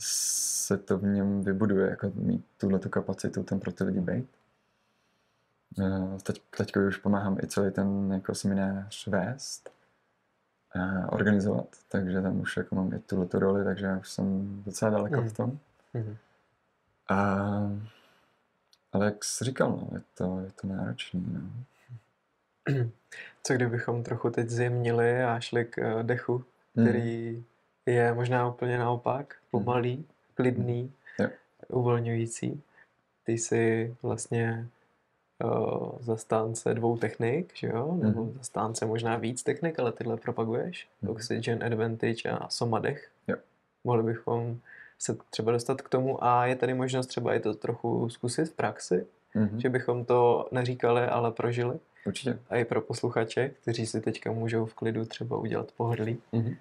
se 0.00 0.76
to 0.76 0.98
v 0.98 1.02
něm 1.02 1.42
vybuduje, 1.42 1.90
jako 1.90 2.12
mít 2.14 2.44
tuhle 2.58 2.78
tu 2.78 2.88
kapacitu 2.88 3.42
ten 3.42 3.60
pro 3.60 3.72
ty 3.72 3.84
lidi 3.84 4.00
být. 4.00 4.28
Eh, 5.78 6.18
teď, 6.22 6.42
teď 6.56 6.76
už 6.76 6.96
pomáhám 6.96 7.38
i 7.42 7.46
celý 7.46 7.72
ten 7.72 8.12
jako 8.12 8.34
seminář 8.34 9.06
vést 9.06 9.70
a 10.74 11.12
organizovat, 11.12 11.66
takže 11.88 12.22
tam 12.22 12.40
už 12.40 12.56
jako 12.56 12.74
mám 12.74 12.92
i 12.92 12.98
tuhle 12.98 13.26
tu 13.26 13.38
roli, 13.38 13.64
takže 13.64 13.86
já 13.86 13.98
už 13.98 14.10
jsem 14.10 14.62
docela 14.66 14.90
daleko 14.90 15.20
mm. 15.20 15.28
v 15.28 15.32
tom. 15.32 15.58
Mm. 15.94 16.16
A, 17.08 17.16
ale 18.92 19.04
jak 19.04 19.24
jsi 19.24 19.44
říkal, 19.44 19.70
no, 19.70 19.88
je 19.92 20.02
to, 20.14 20.40
je 20.40 20.50
to 20.60 20.66
náročné. 20.66 21.20
No. 21.26 21.50
Co 23.42 23.54
kdybychom 23.54 24.02
trochu 24.02 24.30
teď 24.30 24.50
zjemnili 24.50 25.22
a 25.22 25.40
šli 25.40 25.64
k 25.64 25.78
eh, 25.78 26.02
dechu, 26.02 26.44
který 26.72 27.36
mm. 27.36 27.44
Je 27.86 28.14
možná 28.14 28.48
úplně 28.48 28.78
naopak, 28.78 29.36
pomalý, 29.50 30.06
klidný, 30.34 30.92
mm. 31.20 31.26
uvolňující. 31.68 32.62
Ty 33.24 33.32
jsi 33.32 33.94
vlastně 34.02 34.66
uh, 35.44 35.98
zastánce 36.00 36.74
dvou 36.74 36.96
technik, 36.96 37.52
že 37.54 37.66
jo? 37.66 37.98
Nebo 38.02 38.24
mm-hmm. 38.24 38.32
zastánce 38.32 38.86
možná 38.86 39.16
víc 39.16 39.42
technik, 39.42 39.78
ale 39.78 39.92
tyhle 39.92 40.16
propaguješ. 40.16 40.88
Mm-hmm. 41.02 41.10
Oxygen 41.10 41.64
Advantage 41.64 42.28
a 42.30 42.48
Somadech. 42.48 43.10
Jo. 43.28 43.36
Mohli 43.84 44.02
bychom 44.02 44.58
se 44.98 45.16
třeba 45.30 45.52
dostat 45.52 45.82
k 45.82 45.88
tomu 45.88 46.24
a 46.24 46.46
je 46.46 46.56
tady 46.56 46.74
možnost 46.74 47.06
třeba 47.06 47.34
i 47.34 47.40
to 47.40 47.54
trochu 47.54 48.08
zkusit 48.08 48.44
v 48.44 48.52
praxi, 48.52 49.06
mm-hmm. 49.34 49.56
že 49.56 49.68
bychom 49.68 50.04
to 50.04 50.48
neříkali, 50.52 51.02
ale 51.02 51.32
prožili. 51.32 51.78
Určitě. 52.06 52.38
A 52.50 52.56
i 52.56 52.64
pro 52.64 52.80
posluchače, 52.80 53.48
kteří 53.48 53.86
si 53.86 54.00
teďka 54.00 54.32
můžou 54.32 54.66
v 54.66 54.74
klidu 54.74 55.04
třeba 55.04 55.36
udělat 55.36 55.72
pohodlí. 55.76 56.22
Mm-hmm. 56.32 56.56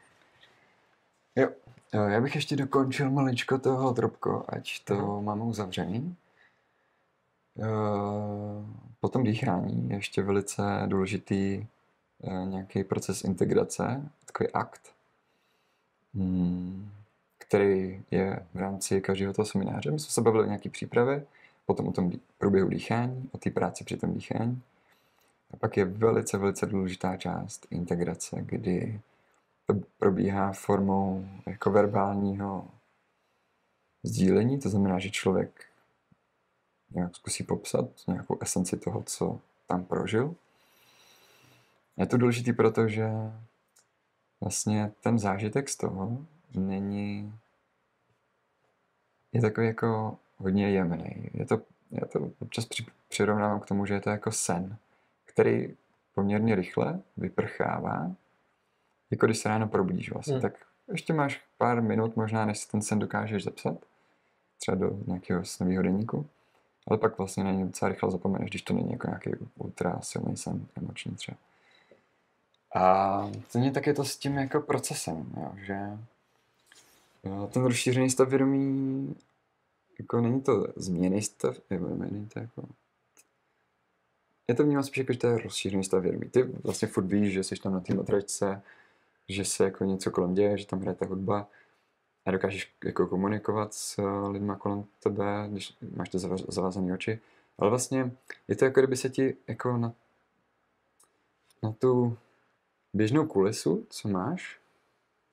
Jo. 1.40 1.50
Já 1.94 2.22
bych 2.22 2.36
ještě 2.36 2.56
dokončil 2.56 3.12
maličko 3.12 3.58
toho 3.58 3.92
drobko, 3.92 4.46
ať 4.48 4.84
to 4.84 4.94
mm-hmm. 4.94 5.22
máme 5.22 5.44
uzavřený. 5.44 6.16
Eh, 7.60 7.66
po 9.00 9.10
tom 9.10 9.24
dýchání 9.24 9.90
je 9.90 9.96
ještě 9.96 10.22
velice 10.22 10.64
důležitý 10.86 11.66
eh, 12.24 12.46
nějaký 12.46 12.84
proces 12.84 13.24
integrace, 13.24 14.12
takový 14.26 14.50
akt, 14.52 14.82
hmm, 16.14 16.92
který 17.38 18.04
je 18.12 18.46
v 18.54 18.58
rámci 18.58 19.02
každého 19.02 19.34
toho 19.34 19.46
semináře. 19.46 19.92
My 19.92 20.00
jsme 20.00 20.12
se 20.12 20.22
bavili 20.22 20.44
o 20.44 20.48
nějaké 20.48 20.70
přípravě, 20.70 21.26
potom 21.66 21.88
o 21.88 21.92
tom 21.92 22.12
průběhu 22.38 22.70
dýchání, 22.70 23.30
o 23.32 23.38
té 23.38 23.50
práci 23.50 23.84
při 23.84 23.98
tom 23.98 24.14
dýchání. 24.14 24.62
A 25.52 25.58
pak 25.58 25.78
je 25.78 25.86
velice, 25.86 26.38
velice 26.38 26.66
důležitá 26.66 27.18
část 27.18 27.68
integrace, 27.72 28.38
kdy 28.42 29.00
probíhá 29.98 30.52
formou 30.54 31.26
jako 31.48 31.72
verbálního 31.72 32.68
sdílení, 34.04 34.60
to 34.60 34.70
znamená, 34.70 35.00
že 35.00 35.10
člověk 35.10 35.66
nějak 36.92 37.16
zkusí 37.16 37.44
popsat 37.44 37.86
nějakou 38.08 38.38
esenci 38.42 38.78
toho, 38.78 39.04
co 39.04 39.40
tam 39.68 39.86
prožil. 39.86 40.36
Je 41.98 42.06
to 42.06 42.18
důležité, 42.18 42.54
protože 42.54 43.10
vlastně 44.42 44.92
ten 45.04 45.20
zážitek 45.20 45.70
z 45.70 45.78
toho 45.78 46.18
není 46.54 47.34
je 49.34 49.42
takový 49.42 49.68
jako 49.68 50.18
hodně 50.38 50.70
jemný. 50.70 51.30
Je 51.34 51.46
to, 51.46 51.62
já 51.92 52.08
to 52.08 52.32
občas 52.40 52.68
přirovnávám 53.08 53.60
k 53.60 53.66
tomu, 53.66 53.86
že 53.86 53.94
je 53.94 54.02
to 54.02 54.10
jako 54.10 54.32
sen, 54.32 54.78
který 55.26 55.78
poměrně 56.16 56.56
rychle 56.56 57.00
vyprchává, 57.18 58.12
jako 59.12 59.26
když 59.26 59.38
se 59.38 59.50
ráno 59.50 59.68
probudíš 59.68 60.12
vlastně, 60.12 60.34
hmm. 60.34 60.42
tak 60.42 60.54
ještě 60.92 61.14
máš 61.14 61.42
pár 61.58 61.82
minut 61.82 62.16
možná, 62.16 62.46
než 62.46 62.58
si 62.60 62.68
ten 62.68 62.82
sen 62.82 63.00
dokážeš 63.00 63.44
zapsat, 63.44 63.78
třeba 64.60 64.76
do 64.78 65.00
nějakého 65.08 65.46
snového 65.46 65.84
denníku. 65.84 66.26
Ale 66.88 66.98
pak 66.98 67.18
vlastně 67.18 67.44
na 67.44 67.52
něj 67.52 67.66
docela 67.66 67.90
rychle 67.90 68.12
zapomeneš, 68.12 68.50
když 68.50 68.62
to 68.62 68.74
není 68.74 68.92
jako 68.92 69.08
nějaký 69.08 69.32
ultra 69.58 70.00
silný 70.02 70.38
sen 70.38 70.66
emoční 70.76 71.16
třeba. 71.16 71.38
A 72.76 73.32
stejně 73.50 73.72
tak 73.72 73.88
je 73.88 73.94
to 73.94 74.06
s 74.06 74.18
tím 74.18 74.38
jako 74.38 74.62
procesem, 74.62 75.26
jo, 75.38 75.52
že 75.56 75.78
ten 77.50 77.64
rozšířený 77.64 78.10
stav 78.10 78.30
vědomí 78.30 79.16
jako 80.00 80.22
není 80.22 80.42
to 80.42 80.68
změný 80.76 81.22
stav, 81.22 81.58
nebo 81.70 81.88
není 81.90 82.26
to 82.34 82.40
jako 82.40 82.64
je 84.50 84.56
to 84.56 84.64
vnímám 84.64 84.84
spíš 84.84 84.98
jako, 84.98 85.14
že 85.14 85.20
to 85.20 85.28
je 85.28 85.38
rozšířený 85.38 85.84
stav 85.84 86.04
vědomí. 86.04 86.30
Ty 86.30 86.44
vlastně 86.44 86.88
furt 86.88 87.06
víš, 87.06 87.34
že 87.34 87.44
jsi 87.44 87.56
tam 87.56 87.74
na 87.74 87.80
té 87.80 87.94
matračce, 87.94 88.62
že 89.30 89.46
se 89.46 89.64
jako 89.64 89.84
něco 89.84 90.12
kolem 90.12 90.34
děje, 90.34 90.58
že 90.58 90.68
tam 90.68 90.82
hraje 90.82 90.96
ta 90.96 91.06
hudba, 91.06 91.48
a 92.26 92.32
dokážeš 92.32 92.76
jako 92.86 93.08
komunikovat 93.08 93.74
s 93.74 94.00
eh, 94.00 94.28
lidmi 94.28 94.54
kolem 94.58 94.86
tebe, 95.04 95.48
když 95.52 95.78
máš 95.96 96.10
ty 96.10 96.20
zavázané 96.48 96.94
oči. 96.94 97.20
Ale 97.58 97.70
vlastně 97.70 98.12
je 98.48 98.56
to 98.56 98.66
jako 98.66 98.80
kdyby 98.80 98.98
se 98.98 99.10
ti 99.10 99.38
jako 99.48 99.78
na, 99.78 99.94
na 101.64 101.72
tu 101.72 102.18
běžnou 102.94 103.26
kulisu, 103.26 103.86
co 103.90 104.08
máš, 104.08 104.60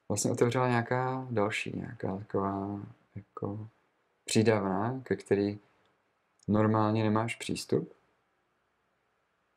vlastně 0.08 0.30
otevřela 0.30 0.68
nějaká 0.68 1.26
další, 1.30 1.72
nějaká 1.76 2.16
taková 2.16 2.80
jako 3.14 3.68
přídavná, 4.24 5.00
ke 5.02 5.16
který 5.16 5.58
normálně 6.48 7.04
nemáš 7.04 7.36
přístup, 7.36 7.92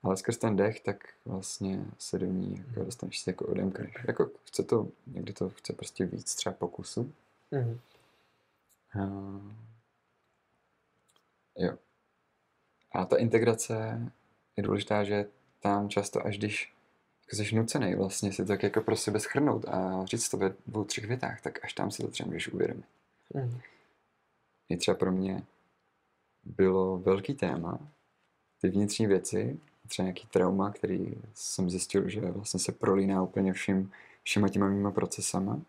ale 0.03 0.17
skrz 0.17 0.37
ten 0.37 0.55
dech, 0.55 0.81
tak 0.81 1.13
vlastně 1.25 1.85
se 1.97 2.19
do 2.19 2.25
ní 2.25 2.63
jako 2.67 2.83
dostaneš 2.83 3.19
si 3.19 3.29
jako 3.29 3.45
odemkneš. 3.45 3.93
Jako 4.07 4.31
chce 4.45 4.63
to, 4.63 4.87
někdy 5.07 5.33
to 5.33 5.49
chce 5.49 5.73
prostě 5.73 6.05
víc 6.05 6.35
třeba 6.35 6.53
pokusu. 6.53 7.13
Mm-hmm. 7.51 7.79
Uh, 8.95 9.51
jo. 11.55 11.77
A 12.91 13.05
ta 13.05 13.17
integrace 13.17 14.01
je 14.57 14.63
důležitá, 14.63 15.03
že 15.03 15.25
tam 15.59 15.89
často, 15.89 16.25
až 16.25 16.37
když 16.37 16.73
jako 17.27 17.35
jsi 17.35 17.55
nucený 17.55 17.95
vlastně 17.95 18.33
si 18.33 18.37
to 18.37 18.47
tak 18.47 18.63
jako 18.63 18.81
pro 18.81 18.95
sebe 18.95 19.19
schrnout 19.19 19.65
a 19.67 20.05
říct 20.05 20.29
to 20.29 20.37
ve 20.37 20.53
dvou, 20.67 20.83
třech 20.83 21.05
větách, 21.05 21.41
tak 21.41 21.65
až 21.65 21.73
tam 21.73 21.91
si 21.91 22.03
to 22.03 22.07
třeba 22.07 22.27
můžeš 22.27 22.47
uvědomit. 22.47 22.85
Mm. 23.33 23.59
Je 24.69 24.77
třeba 24.77 24.97
pro 24.97 25.11
mě 25.11 25.43
bylo 26.43 26.97
velký 26.97 27.33
téma 27.33 27.79
ty 28.61 28.69
vnitřní 28.69 29.07
věci, 29.07 29.59
třeba 29.89 30.03
nějaký 30.03 30.27
trauma, 30.27 30.71
který 30.71 31.15
jsem 31.33 31.69
zjistil, 31.69 32.09
že 32.09 32.21
vlastně 32.21 32.59
se 32.59 32.71
prolíná 32.71 33.23
úplně 33.23 33.53
všim, 33.53 33.91
všema 34.23 34.49
těma 34.49 34.67
mýma 34.67 34.91
procesama. 34.91 35.61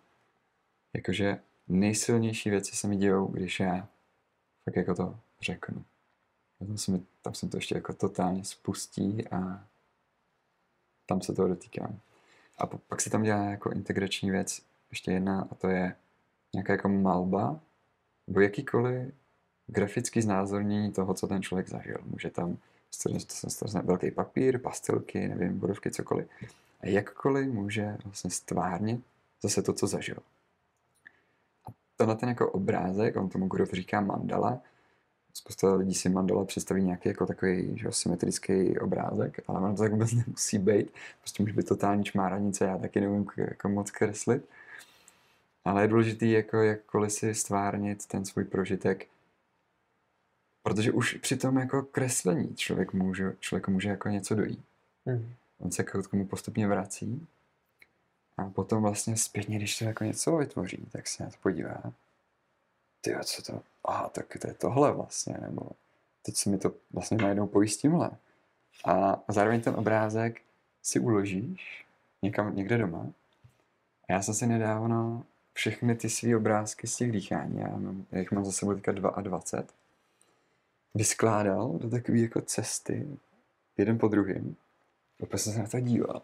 Jakože 0.95 1.41
nejsilnější 1.69 2.51
věci 2.51 2.77
se 2.77 2.89
mi 2.89 2.97
dějou, 2.97 3.27
když 3.27 3.61
já 3.61 3.89
fakt 4.65 4.77
jako 4.77 4.95
to 4.95 5.19
řeknu. 5.41 5.85
Tam 6.59 6.79
se, 6.79 6.93
mi, 6.93 7.01
tam 7.23 7.35
se 7.35 7.49
to 7.49 7.57
ještě 7.57 7.75
jako 7.75 7.93
totálně 7.93 8.45
spustí 8.45 9.29
a 9.29 9.67
tam 11.07 11.21
se 11.21 11.33
toho 11.33 11.49
dotýkám. 11.49 12.01
A 12.59 12.67
pak 12.67 13.01
se 13.01 13.11
tam 13.11 13.23
dělá 13.23 13.45
jako 13.45 13.71
integrační 13.71 14.31
věc 14.31 14.63
ještě 14.91 15.13
jedna 15.13 15.49
a 15.51 15.55
to 15.55 15.69
je 15.69 15.97
nějaká 16.55 16.73
jako 16.73 16.89
malba 16.89 17.61
nebo 18.27 18.41
jakýkoliv 18.41 19.15
grafický 19.67 20.23
znázornění 20.23 20.93
toho, 20.93 21.15
co 21.15 21.27
ten 21.27 21.43
člověk 21.43 21.69
zažil. 21.69 21.99
Může 22.05 22.31
tam 22.31 22.59
to 23.59 23.81
velký 23.83 24.11
papír, 24.11 24.59
pastilky, 24.59 25.29
nevím, 25.29 25.59
bodovky, 25.59 25.91
cokoliv. 25.91 26.29
A 26.81 26.87
jakkoliv 26.87 27.53
může 27.53 27.97
vlastně 28.05 28.31
stvárnit 28.31 29.01
zase 29.43 29.63
to, 29.63 29.73
co 29.73 29.87
zažil. 29.87 30.17
A 31.67 31.71
tenhle 31.97 32.17
ten 32.17 32.29
jako 32.29 32.51
obrázek, 32.51 33.17
on 33.17 33.29
tomu 33.29 33.47
Gurov 33.47 33.73
říká 33.73 34.01
mandala, 34.01 34.61
spousta 35.35 35.75
lidí 35.75 35.95
si 35.95 36.09
mandala 36.09 36.45
představí 36.45 36.83
nějaký 36.83 37.09
jako 37.09 37.27
takový 37.27 37.79
že, 37.79 37.93
symetrický 37.93 38.79
obrázek, 38.79 39.41
ale 39.47 39.61
ono 39.61 39.77
to 39.77 39.83
tak 39.83 39.93
vůbec 39.93 40.13
nemusí 40.13 40.59
být. 40.59 40.93
Prostě 41.21 41.43
může 41.43 41.53
být 41.53 41.69
totální 41.69 42.05
čmáranice, 42.05 42.65
já 42.65 42.79
taky 42.79 43.01
nevím 43.01 43.27
jako 43.37 43.69
moc 43.69 43.91
kreslit. 43.91 44.49
Ale 45.65 45.83
je 45.83 45.89
důležitý 45.89 46.31
jako 46.31 46.57
jakkoliv 46.57 47.13
si 47.13 47.35
stvárnit 47.35 48.07
ten 48.07 48.25
svůj 48.25 48.45
prožitek 48.45 49.07
Protože 50.71 50.93
už 50.93 51.15
při 51.15 51.37
tom 51.37 51.59
jako 51.59 51.83
kreslení 51.83 52.55
člověk 52.55 52.93
může, 52.93 53.33
člověk 53.41 53.69
může 53.69 53.89
jako 53.89 54.09
něco 54.09 54.35
dojít. 54.35 54.65
Mm. 55.07 55.35
On 55.59 55.71
se 55.71 55.85
k 55.85 56.09
tomu 56.11 56.27
postupně 56.27 56.69
vrací 56.69 57.27
a 58.37 58.45
potom 58.45 58.83
vlastně 58.83 59.17
zpětně, 59.17 59.57
když 59.57 59.79
to 59.79 59.85
jako 59.85 60.05
něco 60.05 60.37
vytvoří, 60.37 60.87
tak 60.93 61.09
se 61.09 61.25
na 61.25 61.31
to 61.31 61.37
podívá. 61.43 61.83
Ty 63.01 63.17
co 63.25 63.43
to? 63.43 63.63
Aha, 63.85 64.09
tak 64.09 64.37
to 64.41 64.49
je 64.49 64.55
tohle 64.55 64.93
vlastně, 64.93 65.37
nebo 65.41 65.63
teď 66.23 66.37
se 66.37 66.51
mi 66.51 66.59
to 66.59 66.73
vlastně 66.93 67.17
najednou 67.17 67.47
pojí 67.47 67.69
s 67.69 67.77
tímhle. 67.77 68.11
A, 68.85 69.23
a 69.29 69.33
zároveň 69.33 69.61
ten 69.61 69.75
obrázek 69.75 70.41
si 70.83 71.01
uložíš 71.01 71.87
někam, 72.23 72.57
někde 72.57 72.79
doma. 72.79 73.07
A 74.09 74.13
já 74.13 74.23
jsem 74.23 74.35
si 74.35 74.47
nedávno 74.47 75.25
všechny 75.53 75.95
ty 75.95 76.11
svý 76.11 76.37
obrázky 76.37 76.87
z 76.87 76.97
těch 76.97 77.13
dýchání, 77.13 77.61
já, 77.61 77.69
mám, 77.69 78.05
já 78.13 78.19
jich 78.19 78.33
mám 78.33 78.45
za 78.45 78.53
sebou 78.53 78.75
teďka 78.75 78.93
22, 78.93 79.80
vyskládal 80.95 81.79
do 81.79 81.91
takové 81.91 82.19
jako 82.19 82.41
cesty, 82.41 83.09
jeden 83.79 83.99
po 83.99 84.09
druhém. 84.09 84.57
Opět 85.21 85.39
jsem 85.39 85.53
se 85.53 85.59
na 85.59 85.67
to 85.67 85.81
díval. 85.81 86.23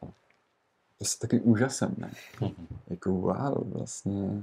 To 0.99 1.05
je 1.05 1.09
takový 1.21 1.43
úžasem, 1.43 1.95
ne? 1.99 2.13
Jako 2.91 3.13
wow, 3.13 3.73
vlastně. 3.73 4.43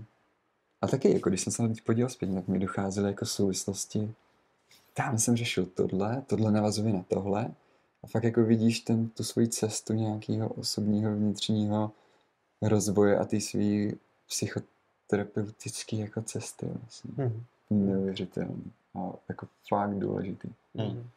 A 0.81 0.87
taky, 0.87 1.13
jako 1.13 1.29
když 1.29 1.41
jsem 1.41 1.53
se 1.53 1.63
na 1.63 1.69
to 1.69 1.75
podíval 1.85 2.09
zpětně, 2.09 2.35
tak 2.35 2.47
mi 2.47 2.59
docházely 2.59 3.07
jako 3.07 3.25
souvislosti. 3.25 4.13
Tam 4.93 5.19
jsem 5.19 5.35
řešil 5.35 5.65
tohle, 5.65 6.23
tohle 6.27 6.51
navazuje 6.51 6.93
na 6.93 7.05
tohle. 7.07 7.51
A 8.03 8.07
fakt 8.07 8.23
jako 8.23 8.43
vidíš 8.43 8.79
ten, 8.79 9.09
tu 9.09 9.23
svoji 9.23 9.47
cestu 9.47 9.93
nějakého 9.93 10.49
osobního 10.49 11.15
vnitřního 11.15 11.91
rozvoje 12.61 13.17
a 13.17 13.25
ty 13.25 13.41
svý 13.41 13.93
psychoterapeutické 14.27 15.95
jako 15.95 16.21
cesty 16.21 16.65
vlastně. 16.65 17.11
Mhm. 17.17 17.43
Neuvěřitelný. 17.69 18.71
A 18.95 19.13
jako 19.29 19.47
fakt 19.63 19.99
důležitý. 19.99 20.49
Hmm. 20.75 21.09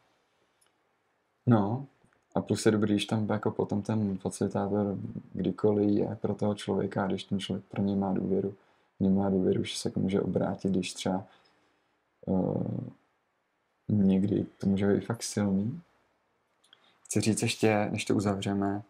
No, 1.46 1.86
a 2.34 2.40
plus 2.40 2.66
je 2.66 2.72
dobrý, 2.72 2.94
když 2.94 3.06
tam 3.06 3.28
jako 3.28 3.50
potom 3.50 3.82
ten 3.82 4.18
facilitátor 4.18 4.98
kdykoliv 5.32 5.98
je 5.98 6.16
pro 6.20 6.34
toho 6.34 6.54
člověka, 6.54 7.06
když 7.06 7.24
ten 7.24 7.40
člověk 7.40 7.64
pro 7.64 7.82
něj 7.82 7.96
má 7.96 8.12
důvěru, 8.12 8.54
nemá 9.00 9.30
důvěru, 9.30 9.64
že 9.64 9.76
se 9.76 9.88
jako 9.88 10.00
může 10.00 10.20
obrátit, 10.20 10.68
když 10.68 10.94
třeba 10.94 11.24
uh, 12.26 12.66
někdy 13.88 14.46
to 14.58 14.66
může 14.66 14.94
být 14.94 15.06
fakt 15.06 15.22
silný. 15.22 15.80
Chci 17.04 17.20
říct 17.20 17.42
ještě, 17.42 17.88
než 17.90 18.04
to 18.04 18.14
uzavřeme, 18.14 18.82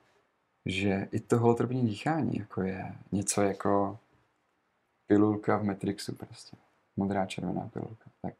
že 0.66 1.08
i 1.12 1.20
to 1.20 1.38
holotropní 1.38 1.86
dýchání 1.86 2.38
jako 2.38 2.62
je 2.62 2.94
něco 3.12 3.42
jako 3.42 3.98
pilulka 5.06 5.56
v 5.56 5.64
Matrixu 5.64 6.14
prostě. 6.14 6.56
Modrá 6.96 7.26
červená 7.26 7.68
pilulka. 7.72 8.10
Tak 8.22 8.34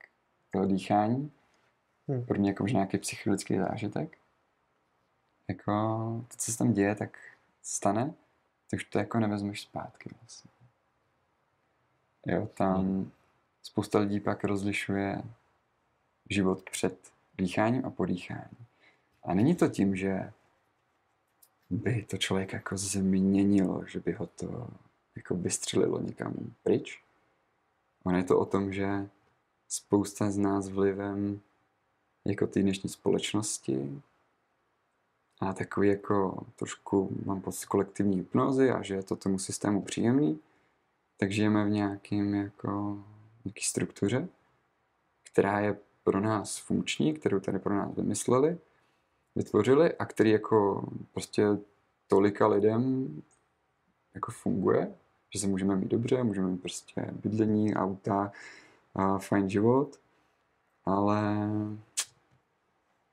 to 0.50 0.66
dýchání, 0.66 1.32
Hmm. 2.08 2.24
pro 2.24 2.38
mě 2.38 2.50
jako 2.50 2.62
možná 2.62 2.76
nějaký 2.76 2.98
psychologický 2.98 3.58
zážitek. 3.58 4.18
Jako 5.48 5.72
to, 6.28 6.36
co 6.36 6.52
se 6.52 6.58
tam 6.58 6.72
děje, 6.72 6.94
tak 6.94 7.18
stane, 7.62 8.14
tak 8.70 8.78
už 8.78 8.84
to 8.84 8.98
jako 8.98 9.20
nevezmeš 9.20 9.62
zpátky 9.62 10.10
vlastně. 10.20 10.50
Jo, 12.26 12.48
tam 12.54 13.10
spousta 13.62 13.98
lidí 13.98 14.20
pak 14.20 14.44
rozlišuje 14.44 15.22
život 16.30 16.70
před 16.70 17.12
dýcháním 17.38 17.86
a 17.86 17.90
po 17.90 18.04
dýchání. 18.04 18.66
A 19.24 19.34
není 19.34 19.54
to 19.54 19.68
tím, 19.68 19.96
že 19.96 20.32
by 21.70 22.02
to 22.02 22.16
člověk 22.16 22.52
jako 22.52 22.76
změnilo, 22.76 23.86
že 23.86 24.00
by 24.00 24.12
ho 24.12 24.26
to 24.26 24.68
jako 25.16 25.34
vystřelilo 25.34 26.00
někam 26.00 26.34
pryč. 26.62 27.02
Ono 28.04 28.16
je 28.16 28.24
to 28.24 28.38
o 28.38 28.44
tom, 28.44 28.72
že 28.72 29.08
spousta 29.68 30.30
z 30.30 30.38
nás 30.38 30.68
vlivem 30.68 31.40
jako 32.26 32.46
té 32.46 32.62
dnešní 32.62 32.90
společnosti. 32.90 34.02
A 35.40 35.52
takový 35.52 35.88
jako 35.88 36.46
trošku 36.56 37.16
mám 37.24 37.40
pocit 37.40 37.66
kolektivní 37.66 38.16
hypnozy 38.16 38.70
a 38.70 38.82
že 38.82 38.94
je 38.94 39.02
to 39.02 39.16
tomu 39.16 39.38
systému 39.38 39.82
příjemný, 39.82 40.40
tak 41.16 41.32
žijeme 41.32 41.64
v 41.64 41.70
nějakým 41.70 42.34
jako 42.34 42.98
nějaký 43.44 43.62
struktuře, 43.62 44.28
která 45.32 45.60
je 45.60 45.78
pro 46.04 46.20
nás 46.20 46.58
funkční, 46.58 47.14
kterou 47.14 47.40
tady 47.40 47.58
pro 47.58 47.74
nás 47.74 47.96
vymysleli, 47.96 48.58
vytvořili 49.34 49.94
a 49.94 50.04
který 50.04 50.30
jako 50.30 50.88
prostě 51.12 51.46
tolika 52.06 52.46
lidem 52.46 53.08
jako 54.14 54.32
funguje, 54.32 54.94
že 55.30 55.38
se 55.40 55.46
můžeme 55.46 55.76
mít 55.76 55.88
dobře, 55.88 56.22
můžeme 56.22 56.48
mít 56.48 56.62
prostě 56.62 57.10
bydlení, 57.22 57.74
auta, 57.74 58.32
a 58.96 59.18
fajn 59.18 59.50
život, 59.50 60.00
ale 60.84 61.48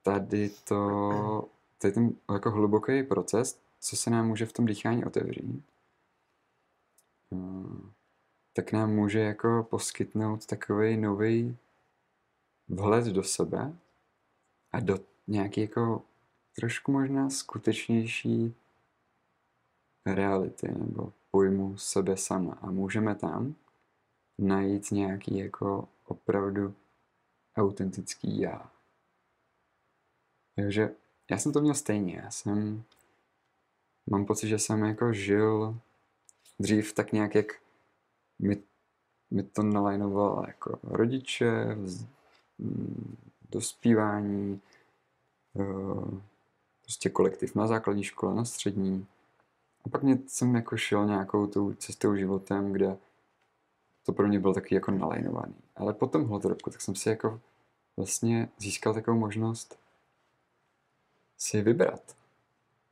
tady 0.02 0.50
to, 0.50 1.50
je 1.84 1.92
ten 1.92 2.16
jako 2.34 2.52
hluboký 2.52 3.04
proces, 3.04 3.60
co 3.80 3.96
se 3.96 4.10
nám 4.10 4.28
může 4.28 4.46
v 4.46 4.54
tom 4.54 4.66
dýchání 4.66 5.06
otevřít, 5.06 5.64
tak 8.54 8.72
nám 8.72 8.92
může 8.92 9.20
jako 9.20 9.68
poskytnout 9.70 10.46
takový 10.46 10.98
nový 10.98 11.58
vhled 12.68 13.06
do 13.06 13.24
sebe 13.24 13.76
a 14.72 14.80
do 14.80 15.00
nějaký 15.28 15.62
jako 15.62 16.02
trošku 16.56 16.92
možná 16.92 17.30
skutečnější 17.30 18.56
reality 20.06 20.68
nebo 20.68 21.14
pojmu 21.32 21.78
sebe 21.78 22.18
sama. 22.18 22.58
A 22.62 22.72
můžeme 22.72 23.16
tam 23.16 23.56
najít 24.44 24.92
nějaký 24.92 25.38
jako 25.38 25.88
opravdu 26.06 26.76
autentický 27.58 28.40
já. 28.40 28.72
Takže 30.56 30.96
já 31.32 31.38
jsem 31.38 31.54
to 31.54 31.62
měl 31.62 31.74
stejně. 31.74 32.16
Já 32.16 32.32
jsem, 32.32 32.84
mám 34.10 34.26
pocit, 34.26 34.48
že 34.48 34.60
jsem 34.60 34.84
jako 34.84 35.14
žil 35.14 35.78
dřív 36.60 36.94
tak 36.94 37.12
nějak, 37.12 37.36
jak 37.36 37.46
mi, 38.40 38.64
mi 39.32 39.44
to 39.44 39.64
nalajnovalo 39.64 40.44
jako 40.48 40.80
rodiče, 40.84 41.76
vz, 41.76 42.06
dospívání, 43.50 44.62
eh, 45.60 46.20
prostě 46.82 47.10
kolektiv 47.10 47.56
na 47.56 47.68
základní 47.68 48.04
škole, 48.04 48.36
na 48.36 48.46
střední. 48.46 49.08
A 49.86 49.90
pak 49.90 50.04
mě, 50.04 50.20
jsem 50.28 50.56
jako 50.56 50.78
šel 50.78 51.06
nějakou 51.06 51.48
tou 51.48 51.74
cestou 51.74 52.16
životem, 52.16 52.74
kde 52.74 52.98
to 54.04 54.14
pro 54.14 54.28
mě 54.28 54.40
bylo 54.40 54.54
taky 54.54 54.76
jako 54.76 54.92
nalajnovaný. 54.92 55.56
Ale 55.76 55.94
po 55.94 56.08
tom 56.08 56.26
holotropku, 56.26 56.70
tak 56.70 56.82
jsem 56.82 56.96
si 56.96 57.10
jako 57.10 57.42
vlastně 57.98 58.50
získal 58.58 58.94
takovou 58.94 59.20
možnost 59.20 59.80
si 61.38 61.62
vybrat. 61.62 62.18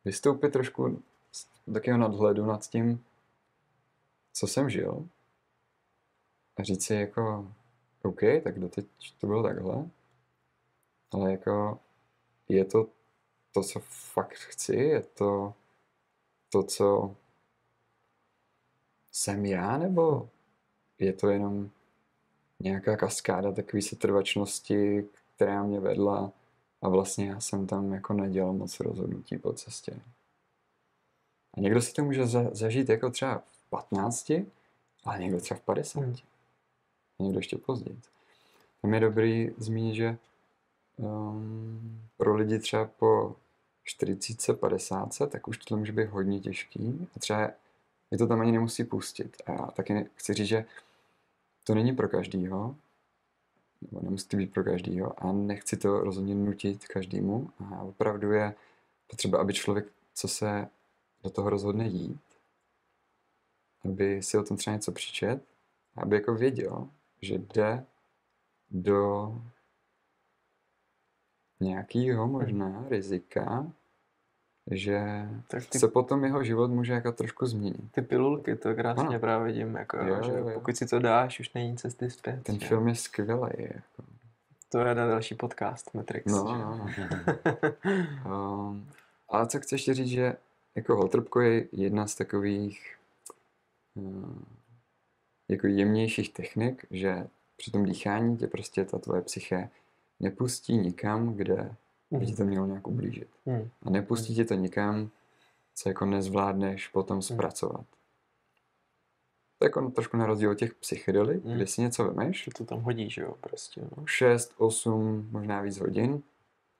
Vystoupit 0.06 0.54
trošku 0.54 1.04
z 1.32 1.48
takového 1.74 1.98
nadhledu 1.98 2.46
nad 2.46 2.68
tím, 2.68 3.04
co 4.34 4.48
jsem 4.48 4.70
žil 4.70 5.08
a 6.58 6.64
říct 6.64 6.86
si 6.86 6.94
jako, 6.94 7.52
OK, 8.04 8.20
tak 8.44 8.60
doteď 8.60 8.86
to 9.20 9.28
bylo 9.28 9.44
takhle, 9.44 9.90
ale 11.12 11.32
jako 11.32 11.80
je 12.50 12.66
to 12.66 12.88
to, 13.52 13.64
co 13.64 13.80
fakt 13.80 14.34
chci, 14.34 14.76
je 14.76 15.02
to 15.02 15.54
to, 16.50 16.64
co 16.64 17.16
jsem 19.12 19.46
já, 19.46 19.78
nebo 19.78 20.30
je 21.02 21.14
to 21.14 21.30
jenom 21.30 21.70
nějaká 22.60 22.98
kaskáda 22.98 23.52
takové 23.52 23.82
setrvačnosti, 23.82 25.06
která 25.36 25.64
mě 25.64 25.80
vedla 25.80 26.32
a 26.82 26.90
vlastně 26.90 27.30
já 27.30 27.40
jsem 27.40 27.68
tam 27.68 27.94
jako 27.94 28.14
nedělal 28.14 28.54
moc 28.54 28.80
rozhodnutí 28.80 29.38
po 29.38 29.54
cestě. 29.54 30.00
A 31.54 31.60
někdo 31.60 31.82
si 31.82 31.94
to 31.94 32.04
může 32.04 32.28
za, 32.28 32.50
zažít 32.52 32.90
jako 32.90 33.10
třeba 33.10 33.38
v 33.38 33.70
15, 33.70 34.32
ale 35.04 35.20
někdo 35.20 35.40
třeba 35.40 35.60
v 35.60 35.64
50. 35.64 36.00
Hmm. 36.00 36.16
A 37.20 37.24
někdo 37.24 37.40
ještě 37.40 37.58
později. 37.58 38.00
Tam 38.82 38.94
je 38.94 39.00
dobrý 39.00 39.50
zmínit, 39.58 39.96
že 39.96 40.18
um, 40.98 42.02
pro 42.18 42.36
lidi 42.36 42.60
třeba 42.60 42.86
po 42.86 43.36
40, 43.84 44.60
50, 44.60 45.30
tak 45.30 45.48
už 45.48 45.58
to 45.58 45.78
může 45.78 45.92
být 45.92 46.10
hodně 46.10 46.40
těžký. 46.40 47.08
A 47.16 47.20
třeba 47.20 47.50
je 48.12 48.18
to 48.18 48.28
tam 48.28 48.42
ani 48.42 48.52
nemusí 48.52 48.84
pustit. 48.84 49.42
A 49.46 49.72
taky 49.72 50.06
chci 50.16 50.34
říct, 50.34 50.48
že 50.48 50.66
to 51.64 51.76
není 51.76 51.96
pro 51.96 52.08
každýho, 52.08 52.76
nebo 53.82 54.02
nemusí 54.04 54.38
být 54.38 54.54
pro 54.54 54.64
každýho 54.64 55.24
a 55.24 55.32
nechci 55.32 55.78
to 55.78 56.00
rozhodně 56.00 56.36
nutit 56.36 56.88
každému. 56.88 57.50
A 57.60 57.82
opravdu 57.82 58.32
je 58.32 58.56
potřeba, 59.08 59.40
aby 59.40 59.54
člověk, 59.54 59.86
co 60.14 60.28
se 60.28 60.68
do 61.24 61.30
toho 61.30 61.50
rozhodne 61.50 61.88
jít, 61.88 62.22
aby 63.86 64.24
si 64.24 64.38
o 64.38 64.44
tom 64.44 64.58
třeba 64.58 64.76
něco 64.76 64.92
přičet, 64.92 65.46
aby 65.96 66.16
jako 66.16 66.36
věděl, 66.36 66.90
že 67.22 67.38
jde 67.38 67.86
do 68.70 69.36
nějakého 71.60 72.28
možná 72.28 72.86
rizika, 72.90 73.72
že 74.72 75.02
Tak 75.48 75.66
ty, 75.66 75.80
se 75.80 75.88
potom 75.88 76.24
jeho 76.24 76.44
život 76.44 76.72
může 76.72 76.94
jako 76.94 77.12
trošku 77.12 77.46
změnit. 77.46 77.92
ty 77.92 78.02
pilulky, 78.02 78.56
to 78.56 78.76
krásně 78.76 79.08
Ano. 79.08 79.20
právě 79.20 79.48
vidím, 79.54 79.76
jako, 79.76 79.98
Jo, 79.98 80.06
jo, 80.06 80.24
že 80.24 80.32
jo, 80.32 80.38
jo. 80.38 80.52
pokud 80.54 80.76
si 80.78 80.86
to 80.86 81.00
dáš, 81.00 81.40
už 81.40 81.54
není 81.54 81.78
cesty 81.78 82.10
zpět. 82.10 82.44
Ten 82.44 82.60
že? 82.60 82.68
film 82.68 82.88
je 82.88 82.96
skvělý. 82.96 83.50
Jako. 83.58 84.04
To 84.70 84.80
je 84.80 84.96
na 84.96 85.08
další 85.08 85.36
podcast 85.36 85.94
Matrix. 85.94 86.26
No, 86.32 86.38
že? 86.38 86.58
no, 86.58 86.78
no. 86.88 86.88
Um, 88.70 88.88
ale 89.30 89.48
co 89.48 89.60
chci 89.60 89.76
ještě 89.76 89.94
říct, 89.94 90.08
že 90.08 90.34
jako 90.76 90.96
holtropko 90.96 91.40
je 91.42 91.66
jedna 91.72 92.08
z 92.08 92.16
takových 92.16 92.96
um, 93.96 94.46
jako 95.50 95.68
jemnějších 95.68 96.34
technik, 96.34 96.86
že 96.92 97.28
při 97.58 97.72
tom 97.72 97.86
dýchání 97.86 98.38
tě 98.38 98.48
prostě 98.48 98.86
ta 98.86 98.98
tvoje 99.00 99.22
psyche 99.22 99.70
nepustí 100.20 100.78
nikam, 100.78 101.34
kde 101.34 101.76
by 102.12 102.26
ti 102.26 102.36
to 102.36 102.44
mělo 102.46 102.66
nějak 102.66 102.88
ublížit. 102.88 103.28
Hmm. 103.46 103.70
A 103.84 103.90
nepustí 103.90 104.36
tě 104.36 104.46
to 104.46 104.54
nikam, 104.54 105.10
co 105.76 105.90
jako 105.90 106.06
nezvládneš 106.06 106.88
potom 106.88 107.22
zpracovat. 107.22 107.86
To 109.60 109.66
je 109.66 109.68
jako 109.68 109.90
trošku 109.90 110.18
na 110.18 110.26
rozdíl 110.26 110.50
od 110.52 110.56
těch 110.58 110.74
psychedelik, 110.76 111.46
Hmm. 111.46 111.56
kde 111.56 111.68
si 111.68 111.82
něco 111.82 112.04
vemeš, 112.04 112.50
to 112.58 112.66
tam 112.66 112.82
hodí, 112.82 113.10
že 113.10 113.22
jo, 113.22 113.36
prostě. 113.42 113.82
No. 113.98 114.08
6, 114.08 114.54
8, 114.58 115.28
možná 115.32 115.62
víc 115.62 115.78
hodin, 115.80 116.24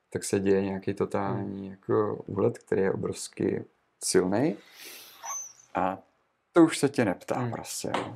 tak 0.10 0.24
se 0.24 0.40
děje 0.40 0.62
nějaký 0.62 0.94
totální 0.94 1.68
jako 1.68 2.16
úlet, 2.26 2.58
který 2.58 2.82
je 2.82 2.92
obrovsky 2.92 3.66
silný. 4.04 4.56
A 5.76 5.98
to 6.54 6.64
už 6.64 6.78
se 6.78 6.90
tě 6.90 7.06
neptá 7.06 7.40
Hmm. 7.40 7.52
prostě. 7.52 7.92
jo. 7.98 8.16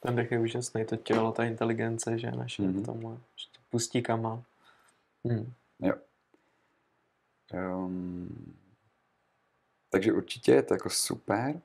Ten 0.00 0.16
dech 0.16 0.32
je 0.32 0.40
úžasný, 0.40 0.84
to 0.84 0.96
tělo, 0.96 1.32
ta 1.32 1.44
inteligence, 1.44 2.18
že 2.18 2.30
naše 2.30 2.62
Mhm. 2.62 2.82
v 2.82 2.86
tomhle, 2.86 3.16
že 3.36 3.46
to 3.52 3.58
pustí 3.70 4.02
kama. 4.02 4.42
Hmm. 5.24 5.52
Jo. 5.80 5.94
Um, 7.54 8.54
takže 9.90 10.12
určitě 10.12 10.52
je 10.52 10.62
to 10.62 10.74
jako 10.74 10.90
super. 10.90 11.60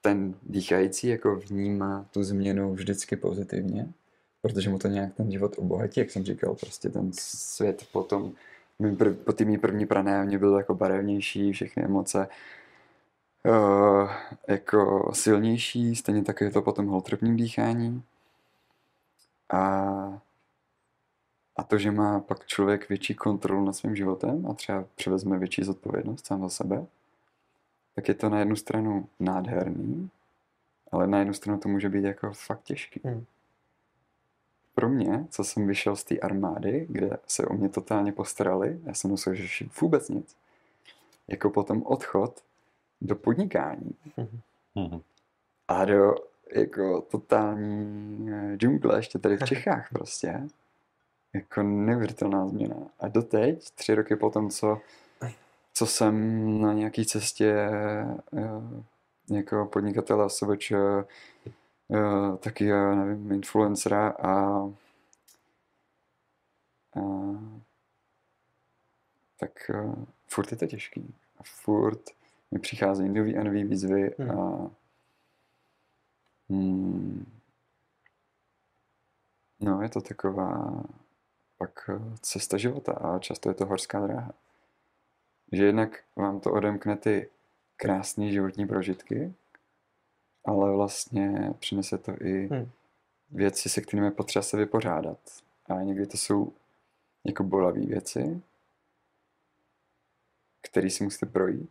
Ten 0.00 0.34
dýchající 0.42 1.08
jako 1.08 1.36
vnímá 1.36 2.06
tu 2.10 2.22
změnu 2.24 2.74
vždycky 2.74 3.16
pozitivně, 3.16 3.88
protože 4.42 4.70
mu 4.70 4.78
to 4.78 4.88
nějak 4.88 5.14
ten 5.14 5.32
život 5.32 5.58
obohatí, 5.58 6.00
jak 6.00 6.10
jsem 6.10 6.24
říkal, 6.24 6.54
prostě 6.54 6.88
ten 6.88 7.10
svět 7.12 7.86
potom, 7.92 8.32
po 9.24 9.32
té 9.32 9.44
mý 9.44 9.58
první 9.58 9.86
pranémě 9.86 10.38
byl 10.38 10.56
jako 10.56 10.74
barevnější, 10.74 11.52
všechny 11.52 11.84
emoce 11.84 12.28
uh, 13.46 14.10
jako 14.48 15.10
silnější, 15.14 15.96
stejně 15.96 16.22
tak 16.22 16.40
je 16.40 16.50
to 16.50 16.62
potom 16.62 16.86
holotropním 16.86 17.36
dýchání. 17.36 18.02
A 19.52 20.23
a 21.56 21.62
to, 21.62 21.78
že 21.78 21.90
má 21.90 22.20
pak 22.20 22.46
člověk 22.46 22.88
větší 22.88 23.14
kontrolu 23.14 23.64
nad 23.64 23.72
svým 23.72 23.96
životem 23.96 24.46
a 24.50 24.54
třeba 24.54 24.84
převezme 24.94 25.38
větší 25.38 25.62
zodpovědnost 25.62 26.26
sám 26.26 26.40
za 26.40 26.48
sebe, 26.48 26.86
tak 27.94 28.08
je 28.08 28.14
to 28.14 28.28
na 28.28 28.38
jednu 28.38 28.56
stranu 28.56 29.08
nádherný, 29.20 30.10
ale 30.92 31.06
na 31.06 31.18
jednu 31.18 31.34
stranu 31.34 31.58
to 31.58 31.68
může 31.68 31.88
být 31.88 32.04
jako 32.04 32.32
fakt 32.32 32.62
těžký. 32.62 33.00
Hmm. 33.04 33.24
Pro 34.74 34.88
mě, 34.88 35.26
co 35.30 35.44
jsem 35.44 35.66
vyšel 35.66 35.96
z 35.96 36.04
té 36.04 36.18
armády, 36.18 36.86
kde 36.90 37.10
se 37.26 37.46
o 37.46 37.54
mě 37.54 37.68
totálně 37.68 38.12
postarali, 38.12 38.80
já 38.84 38.94
jsem 38.94 39.10
musel 39.10 39.34
řešit 39.34 39.80
vůbec 39.80 40.08
nic, 40.08 40.36
jako 41.28 41.50
potom 41.50 41.82
odchod 41.86 42.40
do 43.00 43.16
podnikání 43.16 43.94
Mhm. 44.76 45.00
a 45.68 45.84
do 45.84 46.14
jako 46.52 47.00
totální 47.00 48.30
eh, 48.30 48.56
džungle, 48.56 48.98
ještě 48.98 49.18
tady 49.18 49.36
v 49.36 49.42
Čechách 49.44 49.88
prostě. 49.92 50.48
Jako 51.34 51.62
neuvěřitelná 51.62 52.48
změna. 52.48 52.76
A 53.00 53.08
doteď, 53.08 53.70
tři 53.70 53.94
roky 53.94 54.16
potom, 54.16 54.50
co, 54.50 54.80
co 55.74 55.86
jsem 55.86 56.60
na 56.60 56.72
nějaký 56.72 57.06
cestě 57.06 57.70
jako 59.30 59.66
podnikatele 59.66 60.30
SVČ, 60.30 60.72
eh, 60.72 61.04
taky, 62.40 62.72
nevím, 62.72 63.32
influencera 63.32 64.08
a, 64.08 64.32
a 66.96 67.00
tak 69.40 69.70
eh, 69.70 69.94
furt 70.28 70.52
je 70.52 70.58
to 70.58 70.66
těžký. 70.66 71.14
A 71.38 71.42
furt 71.42 72.00
mi 72.50 72.58
přicházejí 72.58 73.08
nový 73.08 73.36
a 73.36 73.42
nový 73.42 73.64
výzvy 73.64 74.14
Hmm. 74.18 74.30
a 74.30 74.70
Hmm. 76.50 77.26
No, 79.60 79.82
je 79.82 79.88
to 79.88 80.00
taková 80.00 80.82
pak 81.66 81.90
eh, 81.90 82.16
cesta 82.20 82.56
života 82.58 82.92
a 82.92 83.18
často 83.18 83.48
je 83.48 83.54
to 83.54 83.66
horská 83.66 84.06
dráha. 84.06 84.32
Že 85.52 85.64
jednak 85.64 85.90
vám 86.16 86.40
to 86.40 86.52
odemkne 86.52 86.96
ty 86.96 87.28
krásné 87.76 88.30
životní 88.30 88.66
prožitky, 88.66 89.34
ale 90.44 90.72
vlastně 90.76 91.54
přinese 91.58 91.98
to 91.98 92.12
i 92.20 92.46
Hmm. 92.48 92.70
věci, 93.30 93.68
se 93.68 93.80
kterými 93.80 94.06
je 94.06 94.10
potřeba 94.10 94.42
se 94.42 94.56
vypořádat. 94.56 95.18
A 95.66 95.82
někdy 95.82 96.06
to 96.06 96.16
jsou 96.16 96.52
jako 97.24 97.42
bolavé 97.44 97.80
věci, 97.80 98.42
které 100.62 100.90
si 100.90 101.04
musíte 101.04 101.26
projít, 101.26 101.70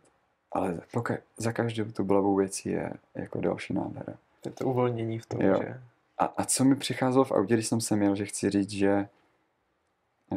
ale 0.52 0.74
poka- 0.92 1.22
za 1.36 1.52
každou 1.52 1.84
tu 1.92 2.04
bolavou 2.04 2.36
věcí 2.36 2.68
je 2.68 2.92
jako 3.14 3.40
další 3.40 3.74
nádhera. 3.74 4.14
Je 4.44 4.50
to 4.50 4.64
uvolnění 4.64 5.18
v 5.18 5.26
tom, 5.26 5.40
Jo. 5.40 5.58
že 5.62 5.80
A, 6.18 6.24
a 6.24 6.44
co 6.44 6.64
mi 6.64 6.76
přicházelo 6.76 7.24
v 7.24 7.32
autě, 7.32 7.54
když 7.54 7.66
jsem 7.66 7.80
sem 7.80 8.02
jel, 8.02 8.16
že 8.16 8.26
chci 8.26 8.50
říct, 8.50 8.70
že 8.70 9.08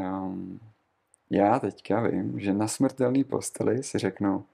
um, 0.01 0.59
já 1.29 1.59
teďka 1.59 2.01
vím, 2.01 2.39
že 2.39 2.53
na 2.53 2.67
smrtelný 2.67 3.23
posteli 3.23 3.83
si 3.83 3.97
řeknu, 3.97 4.45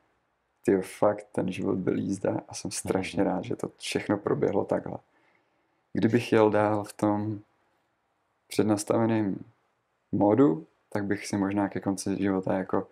ty 0.65 0.81
fakt, 0.81 1.27
ten 1.31 1.51
život 1.51 1.77
byl 1.77 1.97
jízda 1.97 2.41
a 2.47 2.53
jsem 2.53 2.71
strašně 2.71 3.23
rád, 3.23 3.43
že 3.43 3.55
to 3.55 3.71
všechno 3.77 4.17
proběhlo 4.17 4.65
takhle. 4.65 4.97
Kdybych 5.93 6.31
jel 6.31 6.49
dál 6.49 6.83
v 6.83 6.93
tom 6.93 7.39
přednastaveném 8.47 9.39
modu, 10.11 10.65
tak 10.89 11.05
bych 11.05 11.27
si 11.27 11.37
možná 11.37 11.69
ke 11.69 11.79
konci 11.79 12.17
života 12.17 12.57
jako 12.57 12.87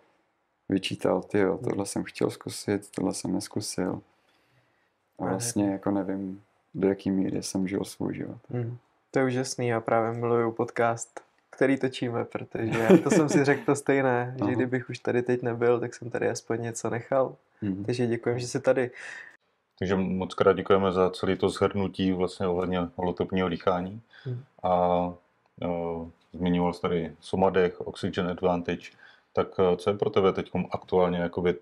vyčítal, 0.68 1.22
ty 1.22 1.38
jo, 1.38 1.58
tohle 1.64 1.86
jsem 1.86 2.04
chtěl 2.04 2.30
zkusit, 2.30 2.90
tohle 2.90 3.14
jsem 3.14 3.32
neskusil. 3.32 4.02
A 5.18 5.24
vlastně 5.24 5.70
jako 5.70 5.90
nevím, 5.90 6.42
do 6.74 6.88
jaký 6.88 7.10
míry 7.10 7.42
jsem 7.42 7.68
žil 7.68 7.84
svůj 7.84 8.14
život. 8.14 8.38
Hmm. 8.50 8.76
To 9.10 9.18
je 9.18 9.24
úžasný, 9.24 9.68
já 9.68 9.80
právě 9.80 10.20
miluju 10.20 10.52
podcast, 10.52 11.20
který 11.52 11.78
točíme, 11.78 12.24
protože 12.24 12.88
to 13.04 13.10
jsem 13.10 13.28
si 13.28 13.44
řekl 13.44 13.64
to 13.66 13.76
stejné, 13.76 14.36
že 14.46 14.52
kdybych 14.52 14.90
už 14.90 14.98
tady 14.98 15.22
teď 15.22 15.42
nebyl, 15.42 15.80
tak 15.80 15.94
jsem 15.94 16.10
tady 16.10 16.28
aspoň 16.28 16.62
něco 16.62 16.90
nechal. 16.90 17.36
Mhm. 17.62 17.84
Takže 17.84 18.06
děkujem, 18.06 18.38
že 18.38 18.46
jsi 18.46 18.60
tady. 18.60 18.90
Takže 19.78 19.94
moc 19.94 20.34
krát 20.34 20.52
děkujeme 20.52 20.92
za 20.92 21.10
celé 21.10 21.36
to 21.36 21.48
shrnutí 21.48 22.12
vlastně 22.12 22.46
ohledně 22.46 22.78
holotopního 22.96 23.48
dýchání. 23.48 24.00
Hmm. 24.24 24.44
A 24.62 25.04
uh, 25.64 26.08
zmiňoval 26.32 26.72
jsi 26.72 26.80
tady 26.80 27.16
Somadech, 27.20 27.80
Oxygen 27.80 28.28
Advantage. 28.28 28.90
Tak 29.32 29.48
eh, 29.58 29.76
co 29.76 29.90
je 29.90 29.96
pro 29.96 30.10
tebe 30.10 30.32
teď 30.32 30.50
aktuálně 30.70 31.18
jakoby 31.18 31.54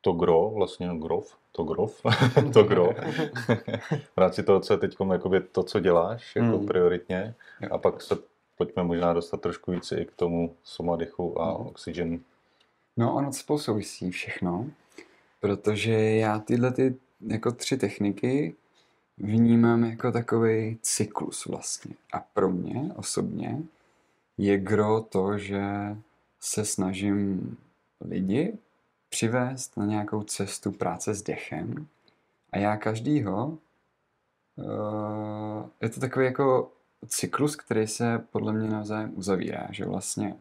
to 0.00 0.12
gro, 0.12 0.50
vlastně 0.50 0.90
grov, 0.98 1.36
to 1.52 1.64
grov, 1.64 2.00
to 2.52 2.62
gro, 2.62 2.88
v 4.16 4.16
rámci 4.16 4.42
toho, 4.42 4.60
co 4.60 4.74
je 4.74 4.78
teď 4.78 4.96
jakoby 5.12 5.40
to, 5.40 5.62
co 5.62 5.80
děláš 5.80 6.36
jako 6.36 6.56
Hmm. 6.56 6.66
prioritně. 6.66 7.34
A 7.70 7.78
pak 7.78 8.02
se 8.02 8.16
pojďme 8.56 8.82
možná 8.82 9.12
dostat 9.12 9.40
trošku 9.40 9.72
víc 9.72 9.92
i 9.92 10.04
k 10.04 10.12
tomu 10.12 10.56
Somadechu 10.62 11.40
a 11.40 11.58
Mhm. 11.58 11.66
Oxygen. 11.66 12.20
No, 12.96 13.14
ono 13.14 13.32
spolu 13.32 13.58
souvisí 13.58 14.10
všechno, 14.10 14.70
protože 15.40 15.92
já 15.92 16.38
tyhle 16.38 16.72
ty 16.72 16.96
jako 17.26 17.52
tři 17.52 17.76
techniky 17.76 18.54
vnímám 19.18 19.84
jako 19.84 20.12
takový 20.12 20.78
cyklus 20.82 21.46
vlastně. 21.46 21.94
A 22.12 22.20
pro 22.20 22.50
mě 22.50 22.92
osobně 22.96 23.62
je 24.38 24.58
gro 24.58 25.00
to, 25.02 25.38
že 25.38 25.62
se 26.40 26.64
snažím 26.64 27.56
lidi 28.00 28.58
přivést 29.08 29.76
na 29.76 29.84
nějakou 29.86 30.22
cestu 30.22 30.72
práce 30.72 31.14
s 31.14 31.22
dechem 31.22 31.86
a 32.52 32.58
já 32.58 32.76
každýho 32.76 33.58
eh, 34.58 35.68
je 35.82 35.88
to 35.88 36.00
takový 36.00 36.24
jako 36.26 36.72
cyklus, 37.08 37.56
který 37.56 37.86
se 37.86 38.24
podle 38.32 38.52
mě 38.52 38.70
navzájem 38.70 39.12
uzavírá, 39.14 39.68
že 39.70 39.84
vlastně 39.84 40.34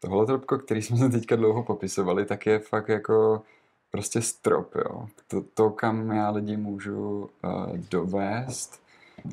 to 0.00 0.10
holotropko, 0.10 0.58
který 0.58 0.82
jsme 0.82 0.96
se 0.96 1.08
teďka 1.08 1.36
dlouho 1.36 1.62
popisovali, 1.62 2.26
tak 2.26 2.46
je 2.46 2.58
fakt 2.58 2.88
jako 2.88 3.42
prostě 3.90 4.22
strop, 4.22 4.74
jo. 4.74 5.08
To, 5.28 5.42
to 5.54 5.70
kam 5.70 6.10
já 6.10 6.30
lidi 6.30 6.56
můžu 6.56 7.30
uh, 7.44 7.78
dovést, 7.90 8.82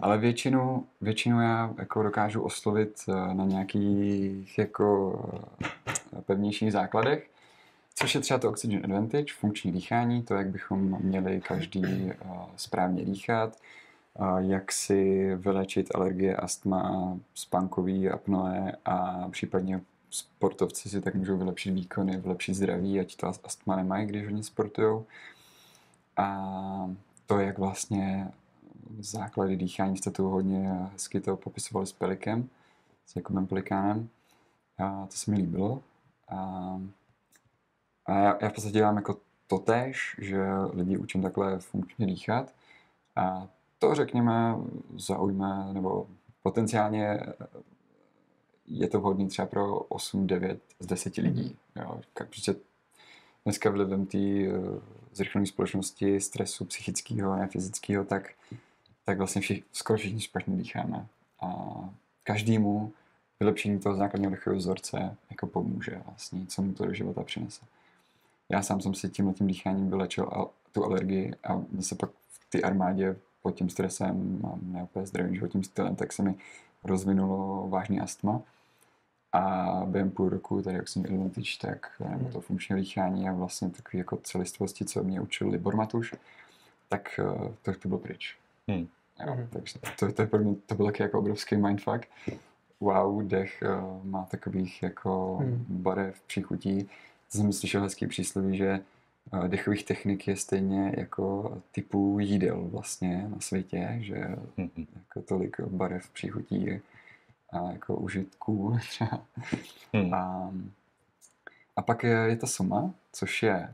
ale 0.02 0.18
většinu, 0.18 0.86
většinu 1.02 1.42
já 1.42 1.74
jako 1.78 2.04
dokážu 2.04 2.42
oslovit 2.42 3.04
uh, 3.08 3.34
na 3.34 3.46
nějakých 3.46 4.58
jako 4.58 5.10
uh, 6.14 6.22
pevnějších 6.22 6.72
základech, 6.72 7.30
což 7.96 8.16
je 8.16 8.22
třeba 8.22 8.40
to 8.40 8.50
Oxygen 8.50 8.82
Advantage, 8.84 9.34
funkční 9.40 9.72
dýchání, 9.72 10.24
to, 10.24 10.34
jak 10.34 10.48
bychom 10.48 10.98
měli 11.02 11.42
každý 11.42 11.84
uh, 11.86 12.32
správně 12.56 13.06
dýchat, 13.06 13.58
jak 14.38 14.72
si 14.72 15.32
vylečit 15.36 15.96
alergie, 15.96 16.36
astma, 16.36 17.18
spánkový 17.34 18.10
apnoe 18.10 18.78
a 18.86 19.28
případně 19.30 19.82
sportovci 20.10 20.90
si 20.90 21.02
tak 21.02 21.16
můžou 21.16 21.38
vylepšit 21.38 21.72
výkony, 21.72 22.18
vylepšit 22.18 22.54
zdraví, 22.54 23.00
ať 23.00 23.16
to 23.16 23.28
astma 23.28 23.76
nemají, 23.76 24.08
když 24.08 24.28
oni 24.28 24.44
sportujou. 24.44 25.06
A 26.18 26.90
to, 27.26 27.40
jak 27.40 27.58
vlastně 27.58 28.32
základy 29.00 29.56
dýchání 29.56 29.98
jste 29.98 30.12
tu 30.12 30.30
hodně 30.30 30.70
hezky 30.94 31.22
to 31.22 31.38
popisovali 31.38 31.88
s 31.88 31.92
Pelikem, 31.92 32.50
s 33.06 33.16
Jakubem 33.16 33.48
Pelikánem. 33.48 34.10
A 34.78 35.06
to 35.06 35.12
se 35.12 35.32
mi 35.32 35.38
líbilo. 35.38 35.82
A, 36.28 36.38
a 38.06 38.14
já, 38.14 38.38
já 38.42 38.50
v 38.50 38.54
podstatě 38.54 38.74
dělám 38.74 38.96
jako 38.96 39.18
totéž, 39.48 40.16
že 40.20 40.42
lidi 40.74 40.98
učím 40.98 41.22
takhle 41.22 41.60
funkčně 41.60 42.06
dýchat. 42.06 42.54
A 43.16 43.48
to, 43.82 43.96
řekněme, 43.96 44.56
zaujme, 44.98 45.74
nebo 45.74 46.08
potenciálně 46.44 47.20
je 48.68 48.88
to 48.88 49.00
vhodné 49.00 49.28
třeba 49.28 49.46
pro 49.46 49.80
8, 49.80 50.28
9 50.28 50.60
z 50.80 50.86
10 50.86 51.18
lidí. 51.18 51.58
Jo. 51.76 52.02
Protože 52.14 52.56
dneska 53.46 53.70
vlivem 53.70 54.06
té 54.06 54.18
uh, 54.18 54.80
zrychlené 55.14 55.48
společnosti, 55.48 56.20
stresu 56.20 56.66
psychického 56.66 57.32
a 57.32 57.48
fyzického, 57.48 58.06
tak, 58.06 58.30
tak 59.06 59.18
vlastně 59.18 59.42
všich, 59.42 59.64
skoro 59.72 59.98
všichni 59.98 60.20
špatně 60.20 60.58
dýcháme. 60.58 61.08
A 61.42 61.50
každému 62.24 62.92
vylepšení 63.40 63.80
toho 63.80 63.96
základního 63.96 64.32
dechového 64.32 64.60
vzorce 64.60 65.18
jako 65.30 65.48
pomůže 65.48 66.02
vlastně, 66.06 66.46
co 66.46 66.62
mu 66.62 66.74
to 66.74 66.86
do 66.86 66.94
života 66.94 67.24
přinese. 67.24 67.66
Já 68.50 68.62
sám 68.62 68.82
jsem 68.82 68.94
si 68.94 69.10
tímhle 69.10 69.34
tím 69.34 69.48
dýcháním 69.48 69.90
vylečil 69.90 70.24
a, 70.24 70.46
tu 70.72 70.86
alergii 70.86 71.34
a 71.44 71.62
mě 71.72 71.84
se 71.84 71.96
pak 71.96 72.10
v 72.10 72.50
té 72.50 72.62
armádě 72.62 73.16
pod 73.42 73.56
tím 73.56 73.70
stresem 73.70 74.42
a 74.44 74.60
neopět 74.62 75.06
zdravým 75.06 75.36
životním 75.36 75.64
stylem, 75.64 75.96
tak 75.96 76.14
se 76.14 76.24
mi 76.24 76.36
rozvinulo 76.84 77.68
vážný 77.70 78.00
astma. 78.00 78.42
A 79.34 79.68
během 79.86 80.12
půl 80.12 80.30
roku, 80.30 80.62
tady 80.62 80.76
jak 80.76 80.88
jsem 80.88 81.04
Advantage, 81.06 81.52
tak 81.62 82.02
nebo 82.10 82.30
to 82.30 82.42
funkční 82.42 82.76
dýchání 82.76 83.30
a 83.30 83.34
vlastně 83.34 83.70
takové 83.70 83.98
jako 83.98 84.18
celistvosti, 84.18 84.86
co 84.86 85.04
mě 85.04 85.22
učil 85.22 85.50
Libor 85.50 85.76
Matuš, 85.76 86.16
tak 86.90 87.20
eh, 87.20 87.54
to, 87.62 87.74
to 87.80 87.88
bylo 87.88 88.00
pryč. 88.00 88.38
Hmm. 88.68 88.88
Jo, 89.28 89.36
mm. 89.36 89.48
takže 89.50 89.80
to, 90.00 90.12
to, 90.12 90.28
pro 90.28 90.40
mě, 90.40 90.56
to 90.66 90.76
byl 90.76 90.86
taky 90.86 91.04
jako 91.04 91.20
obrovský 91.20 91.56
mindfuck. 91.56 92.08
Wow, 92.80 93.28
dech 93.28 93.64
uh, 93.64 94.06
má 94.06 94.26
takových 94.26 94.84
jako 94.84 95.40
mm. 95.42 95.66
barev, 95.70 96.22
příchutí. 96.22 96.84
To 97.32 97.38
jsem 97.38 97.54
slyšel 97.54 97.82
hezký 97.82 98.08
přísloví, 98.08 98.58
že 98.58 98.80
dechových 99.48 99.86
technik 99.86 100.28
je 100.28 100.36
stejně 100.36 100.94
jako 100.98 101.58
typů 101.72 102.20
jídel 102.20 102.68
vlastně 102.72 103.28
na 103.28 103.40
světě, 103.40 103.98
že 104.02 104.36
mm. 104.58 104.88
jako 104.96 105.22
tolik 105.22 105.62
barev, 105.62 106.10
příchutí 106.10 106.82
a 107.50 107.72
jako 107.72 107.96
užitků 107.96 108.78
třeba. 108.90 109.26
Mm. 109.94 110.14
A, 110.14 110.54
a 111.76 111.82
pak 111.82 112.04
je, 112.04 112.10
je 112.10 112.36
ta 112.36 112.48
soma, 112.48 112.94
což 113.12 113.44
je 113.44 113.74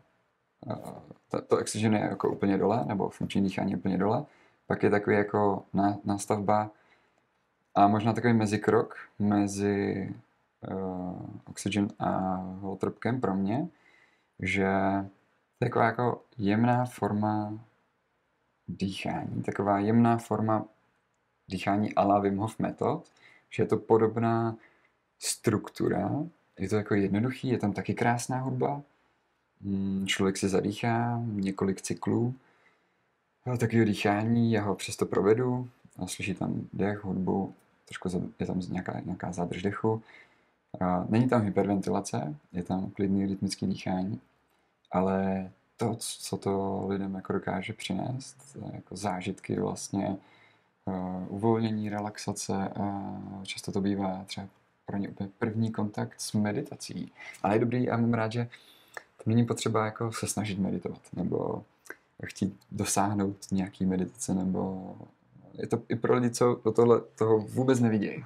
to, 1.32 1.42
to 1.42 1.58
oxygen 1.58 1.94
je 1.94 2.00
jako 2.00 2.30
úplně 2.30 2.58
dole, 2.58 2.86
nebo 2.86 3.10
funkční 3.10 3.42
dýchání 3.44 3.76
úplně 3.76 3.98
dole 3.98 4.26
pak 4.68 4.84
je 4.84 4.90
takový 4.90 5.16
jako 5.16 5.66
nástavba 6.06 6.72
a 7.76 7.88
možná 7.88 8.14
takový 8.14 8.34
mezikrok 8.34 8.98
mezi 9.20 10.10
uh, 10.72 11.22
Oxygen 11.50 11.88
a 12.00 12.10
holotropkem 12.60 13.22
pro 13.22 13.36
mě, 13.36 13.68
že 14.40 14.70
taková 15.60 15.86
jako 15.86 16.24
jemná 16.38 16.86
forma 16.86 17.60
dýchání, 18.68 19.44
taková 19.44 19.80
jemná 19.80 20.18
forma 20.18 20.66
dýchání 21.48 21.96
a 21.96 22.04
la 22.04 22.20
Wim 22.20 22.38
Hof 22.38 22.60
metod, 22.60 23.12
že 23.50 23.64
je 23.64 23.68
to 23.68 23.78
podobná 23.78 24.56
struktura, 25.20 26.10
je 26.60 26.70
to 26.70 26.76
jako 26.76 26.96
jednoduchý, 26.96 27.48
je 27.48 27.58
tam 27.58 27.74
taky 27.74 27.94
krásná 27.94 28.40
hudba, 28.40 28.82
hmm, 29.62 30.08
člověk 30.08 30.38
se 30.38 30.50
zadýchá 30.50 31.22
několik 31.26 31.82
cyklů, 31.82 32.36
takového 33.60 33.86
dýchání, 33.86 34.52
já 34.52 34.64
ho 34.64 34.76
přesto 34.76 35.06
provedu 35.06 35.70
a 35.98 36.08
slyší 36.08 36.34
tam 36.34 36.68
dech, 36.74 37.04
hudbu, 37.04 37.54
trošku 37.86 38.34
je 38.40 38.46
tam 38.46 38.60
nějaká, 38.60 39.00
nějaká 39.00 39.32
zádrž 39.32 39.62
dechu. 39.62 40.02
Není 41.10 41.30
tam 41.30 41.42
hyperventilace, 41.42 42.36
je 42.54 42.64
tam 42.64 42.90
klidný 42.90 43.26
rytmický 43.26 43.68
dýchání, 43.68 44.22
ale 44.92 45.50
to, 45.78 45.96
co 46.00 46.38
to 46.38 46.86
lidem 46.88 47.16
jako 47.16 47.34
dokáže 47.34 47.74
přinést, 47.74 48.58
jako 48.74 48.96
zážitky 48.96 49.60
vlastně, 49.60 50.18
uh, 50.86 51.26
uvolnění, 51.28 51.90
relaxace, 51.90 52.72
uh, 52.80 53.44
často 53.44 53.72
to 53.72 53.82
bývá 53.82 54.24
třeba 54.26 54.48
pro 54.86 54.98
ně 54.98 55.10
úplně 55.10 55.30
první 55.40 55.72
kontakt 55.72 56.22
s 56.22 56.34
meditací. 56.34 57.12
Ale 57.44 57.56
je 57.56 57.60
dobrý 57.60 57.90
a 57.90 57.98
mám 57.98 58.14
rád, 58.14 58.32
že 58.32 58.50
to 59.24 59.30
není 59.30 59.46
potřeba 59.46 59.86
jako 59.86 60.12
se 60.12 60.28
snažit 60.28 60.60
meditovat, 60.60 61.02
nebo 61.14 61.64
chtít 62.26 62.60
dosáhnout 62.72 63.38
nějaký 63.52 63.86
meditace, 63.86 64.34
nebo 64.34 64.96
je 65.54 65.68
to 65.68 65.82
i 65.90 65.96
pro 65.96 66.16
lidi, 66.16 66.30
co 66.30 66.62
do 66.66 66.72
tohle 66.72 67.02
toho 67.16 67.40
vůbec 67.40 67.80
nevidějí. 67.80 68.24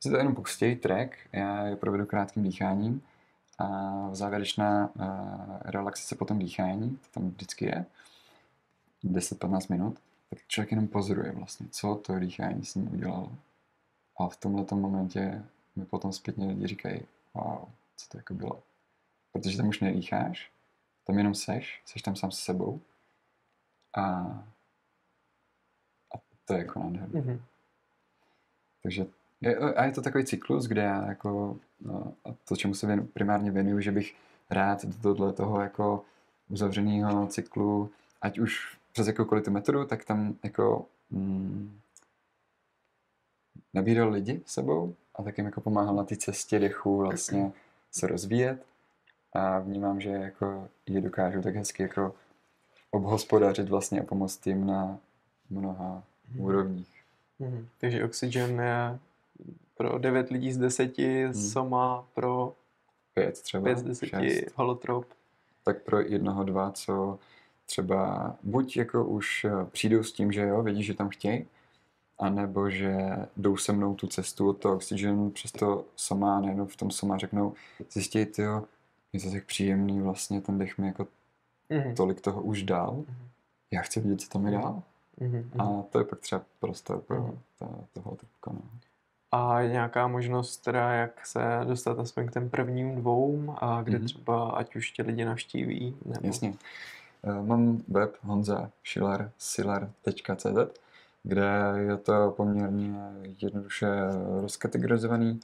Si 0.00 0.10
to 0.10 0.16
jenom 0.16 0.34
pustějí 0.34 0.76
track, 0.76 1.10
já 1.32 1.66
je 1.66 1.76
provedu 1.76 2.06
krátkým 2.06 2.42
dýcháním 2.42 3.02
a 3.58 4.08
závěrečná 4.14 4.90
uh, 4.94 5.04
relaxace 5.62 6.14
po 6.14 6.24
tom 6.24 6.38
dýchání, 6.38 6.90
to 6.90 7.20
tam 7.20 7.30
vždycky 7.30 7.64
je, 7.64 7.86
10-15 9.04 9.66
minut, 9.70 9.98
tak 10.30 10.38
člověk 10.46 10.70
jenom 10.70 10.88
pozoruje 10.88 11.32
vlastně, 11.32 11.66
co 11.70 11.94
to 11.94 12.18
dýchání 12.18 12.64
s 12.64 12.74
ním 12.74 12.94
udělalo. 12.94 13.32
A 14.20 14.28
v 14.28 14.36
tomto 14.36 14.76
momentě 14.76 15.44
mi 15.76 15.84
potom 15.84 16.12
zpětně 16.12 16.46
lidi 16.46 16.66
říkají, 16.66 17.00
wow, 17.34 17.68
co 17.96 18.08
to 18.08 18.16
jako 18.18 18.34
bylo. 18.34 18.62
Protože 19.32 19.56
tam 19.56 19.68
už 19.68 19.80
nedýcháš, 19.80 20.50
tam 21.06 21.18
jenom 21.18 21.34
seš, 21.34 21.82
seš 21.86 22.02
tam 22.02 22.16
sám 22.16 22.30
se 22.30 22.42
sebou 22.42 22.80
a, 23.94 24.02
a 26.14 26.18
to 26.44 26.52
je 26.52 26.58
jako 26.58 26.78
nádherné. 26.78 27.20
Mm-hmm. 27.20 27.40
Takže 28.82 29.06
a 29.76 29.84
je 29.84 29.92
to 29.92 30.02
takový 30.02 30.24
cyklus, 30.24 30.66
kde 30.66 30.82
já 30.82 31.08
jako, 31.08 31.56
no, 31.80 32.12
a 32.24 32.28
to, 32.48 32.56
čemu 32.56 32.74
se 32.74 32.86
věnu, 32.86 33.06
primárně 33.06 33.50
věnuju, 33.50 33.80
že 33.80 33.92
bych 33.92 34.14
rád 34.50 34.84
do 34.84 35.14
tohle 35.14 35.32
toho 35.32 35.60
jako 35.60 36.04
uzavřeného 36.48 37.26
cyklu, 37.26 37.90
ať 38.22 38.38
už 38.38 38.78
přes 38.92 39.06
jakoukoliv 39.06 39.44
tu 39.44 39.50
metodu, 39.50 39.84
tak 39.84 40.04
tam 40.04 40.34
jako 40.44 40.86
mm, 41.10 41.78
nabíral 43.74 44.10
lidi 44.10 44.42
sebou 44.46 44.94
a 45.14 45.22
tak 45.22 45.38
jim 45.38 45.46
jako 45.46 45.60
pomáhal 45.60 45.94
na 45.94 46.04
té 46.04 46.16
cestě 46.16 46.58
dechu 46.58 46.96
vlastně 46.96 47.52
se 47.90 48.06
rozvíjet 48.06 48.64
a 49.32 49.58
vnímám, 49.58 50.00
že 50.00 50.10
jako 50.10 50.68
je 50.86 51.00
dokážu 51.00 51.42
tak 51.42 51.56
hezky 51.56 51.82
jako 51.82 52.14
obhospodařit 52.90 53.68
vlastně 53.68 54.00
a 54.00 54.04
pomoct 54.04 54.46
jim 54.46 54.66
na 54.66 54.98
mnoha 55.50 56.02
hmm. 56.32 56.40
úrovních. 56.40 57.02
Hmm. 57.40 57.68
Takže 57.80 58.04
Oxygen 58.04 58.60
je 58.60 58.98
pro 59.76 59.98
9 59.98 60.30
lidí 60.30 60.52
z 60.52 60.58
10, 60.58 60.98
hmm. 60.98 61.34
Soma 61.34 62.08
pro 62.14 62.54
5 63.14 63.42
třeba, 63.42 63.64
5 63.64 63.78
z 63.78 63.82
10, 63.82 64.08
6. 64.08 64.44
holotrop. 64.54 65.04
Tak 65.64 65.82
pro 65.82 66.00
jednoho, 66.00 66.44
dva, 66.44 66.70
co 66.70 67.18
třeba 67.66 68.36
buď 68.42 68.76
jako 68.76 69.04
už 69.04 69.44
eh, 69.44 69.50
přijdou 69.70 70.02
s 70.02 70.12
tím, 70.12 70.32
že 70.32 70.40
jo, 70.40 70.62
vidí, 70.62 70.82
že 70.82 70.94
tam 70.94 71.08
chtějí, 71.08 71.46
anebo 72.18 72.70
že 72.70 72.96
jdou 73.36 73.56
se 73.56 73.72
mnou 73.72 73.94
tu 73.94 74.06
cestu 74.06 74.48
od 74.48 74.52
toho 74.52 74.74
Oxygen 74.74 75.30
přes 75.30 75.52
to 75.52 75.84
Soma, 75.96 76.40
nejenom 76.40 76.66
v 76.66 76.76
tom 76.76 76.90
Soma 76.90 77.18
řeknou, 77.18 77.54
zjistějte, 77.90 78.42
jo, 78.42 78.64
je 79.12 79.20
to 79.20 79.30
tak 79.30 79.44
příjemný, 79.44 80.00
vlastně 80.00 80.40
ten 80.40 80.58
dech 80.58 80.78
mi 80.78 80.86
jako 80.86 81.06
mm-hmm. 81.70 81.94
tolik 81.94 82.20
toho 82.20 82.42
už 82.42 82.62
dál. 82.62 82.92
Mm-hmm. 82.96 83.14
Já 83.70 83.80
chci 83.82 84.00
vidět, 84.00 84.20
co 84.20 84.28
tam 84.28 84.46
je 84.46 84.52
dál. 84.52 84.82
Mm-hmm. 85.20 85.80
A 85.80 85.82
to 85.82 85.98
je 85.98 86.04
pak 86.04 86.20
třeba 86.20 86.44
prostor 86.58 87.00
pro 87.00 87.16
mm-hmm. 87.16 87.84
tohle 87.92 88.16
trpka. 88.16 88.52
No. 88.52 88.60
A 89.32 89.60
je 89.60 89.72
nějaká 89.72 90.08
možnost 90.08 90.56
teda, 90.56 90.90
jak 90.90 91.26
se 91.26 91.40
dostat 91.64 91.98
aspoň 91.98 92.26
k 92.26 92.32
těm 92.32 92.50
prvním 92.50 92.96
dvou, 92.96 93.54
a 93.58 93.82
kde 93.82 93.98
mm-hmm. 93.98 94.04
třeba 94.04 94.50
ať 94.50 94.76
už 94.76 94.90
tě 94.90 95.02
lidi 95.02 95.24
navštíví? 95.24 95.96
Nebo... 96.04 96.26
Jasně. 96.26 96.54
Uh, 97.22 97.46
mám 97.46 97.82
web 97.88 98.16
honza 98.22 98.70
schiller, 98.84 99.30
schiller.cz, 99.38 100.78
kde 101.22 101.72
je 101.76 101.96
to 101.96 102.34
poměrně 102.36 102.98
jednoduše 103.42 103.86
rozkategorizovaný 104.40 105.40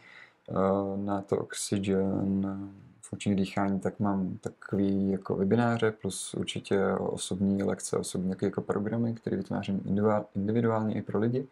uh, 0.49 1.05
na 1.05 1.21
to 1.21 1.37
Oxygen, 1.37 2.59
funkční 3.01 3.37
dýchání, 3.37 3.81
tak 3.81 4.01
mám 4.01 4.39
takový 4.41 5.11
jako 5.11 5.37
webináře 5.37 5.91
plus 5.91 6.35
určitě 6.35 6.87
osobní 6.95 7.63
lekce, 7.63 7.97
osobní 7.97 8.35
jako 8.43 8.63
programy, 8.63 9.15
které 9.15 9.37
vytvářím 9.37 9.81
individuálně 10.35 10.95
i 10.95 11.03
pro 11.03 11.19
lidi. 11.19 11.47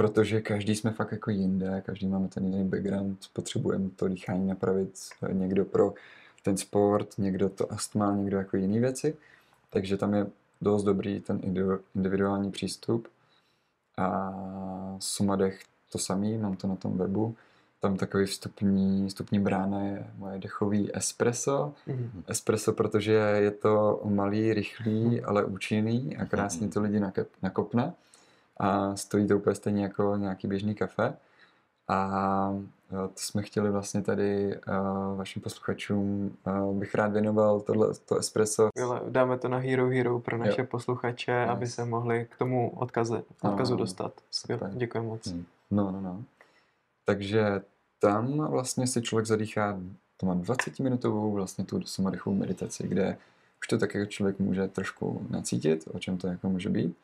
Protože 0.00 0.40
každý 0.40 0.76
jsme 0.76 0.90
fakt 0.90 1.12
jako 1.12 1.30
jinde, 1.30 1.82
každý 1.86 2.06
máme 2.06 2.28
ten 2.28 2.44
jiný 2.44 2.68
background, 2.68 3.18
potřebujeme 3.32 3.90
to 3.96 4.08
dýchání 4.08 4.46
napravit, 4.46 4.98
někdo 5.32 5.64
pro 5.64 5.94
ten 6.42 6.56
sport, 6.56 7.18
někdo 7.18 7.48
to 7.48 7.72
astma, 7.72 8.16
někdo 8.16 8.36
jako 8.38 8.56
jiné 8.56 8.80
věci. 8.80 9.16
Takže 9.70 9.96
tam 9.96 10.14
je 10.14 10.26
dost 10.60 10.84
dobrý 10.84 11.20
ten 11.20 11.40
individuální 11.94 12.50
přístup. 12.50 13.08
A 13.96 14.34
Sumadech 14.98 15.60
to 15.92 15.98
samý, 15.98 16.38
mám 16.38 16.56
to 16.56 16.66
na 16.66 16.76
tom 16.76 16.98
webu 16.98 17.36
tam 17.80 17.96
takový 17.96 18.26
vstupní, 18.26 19.08
vstupní 19.08 19.38
brána 19.38 19.80
je 19.80 20.06
moje 20.16 20.38
dechový 20.38 20.96
espresso. 20.96 21.74
Mm-hmm. 21.88 22.22
Espresso, 22.28 22.72
protože 22.72 23.12
je 23.12 23.50
to 23.50 24.00
malý, 24.04 24.54
rychlý, 24.54 25.04
mm-hmm. 25.04 25.22
ale 25.24 25.44
účinný 25.44 26.16
a 26.16 26.24
krásně 26.24 26.66
mhm. 26.66 26.70
to 26.70 26.80
lidi 26.80 27.00
nakopne. 27.42 27.92
A 28.60 28.96
stojí 28.96 29.28
to 29.28 29.36
úplně 29.36 29.54
stejně 29.54 29.82
jako 29.82 30.16
nějaký 30.16 30.48
běžný 30.48 30.74
kafe. 30.74 31.16
A 31.88 32.54
to 32.90 33.10
jsme 33.16 33.42
chtěli 33.42 33.70
vlastně 33.70 34.02
tady 34.02 34.58
uh, 34.68 35.18
vašim 35.18 35.42
posluchačům, 35.42 36.36
uh, 36.46 36.76
bych 36.76 36.94
rád 36.94 37.12
věnoval 37.12 37.60
tohle, 37.60 37.94
to 37.94 38.16
espresso. 38.16 38.68
Dáme 39.08 39.38
to 39.38 39.48
na 39.48 39.58
Hero 39.58 39.88
Hero 39.88 40.20
pro 40.20 40.38
naše 40.38 40.60
jo. 40.60 40.66
posluchače, 40.70 41.32
yes. 41.32 41.50
aby 41.50 41.66
se 41.66 41.84
mohli 41.84 42.26
k 42.30 42.38
tomu 42.38 42.70
odkaze, 42.70 43.22
odkazu 43.42 43.72
no, 43.72 43.78
dostat. 43.78 44.12
Skvěle, 44.30 44.70
děkuji 44.74 45.02
moc. 45.02 45.34
No, 45.70 45.90
no, 45.90 46.00
no. 46.00 46.24
takže 47.04 47.62
tam 47.98 48.50
vlastně 48.50 48.86
si 48.86 49.02
člověk 49.02 49.26
zadýchá, 49.26 49.80
to 50.16 50.26
má 50.26 50.34
20 50.34 50.78
minutovou 50.78 51.32
vlastně 51.32 51.64
tu 51.64 51.82
samadechovou 51.82 52.36
meditaci, 52.36 52.88
kde 52.88 53.16
už 53.60 53.68
to 53.68 53.78
tak 53.78 53.94
jako 53.94 54.10
člověk 54.10 54.38
může 54.38 54.68
trošku 54.68 55.26
nacítit, 55.30 55.88
o 55.92 55.98
čem 55.98 56.18
to 56.18 56.26
jako 56.26 56.48
může 56.48 56.68
být. 56.68 56.96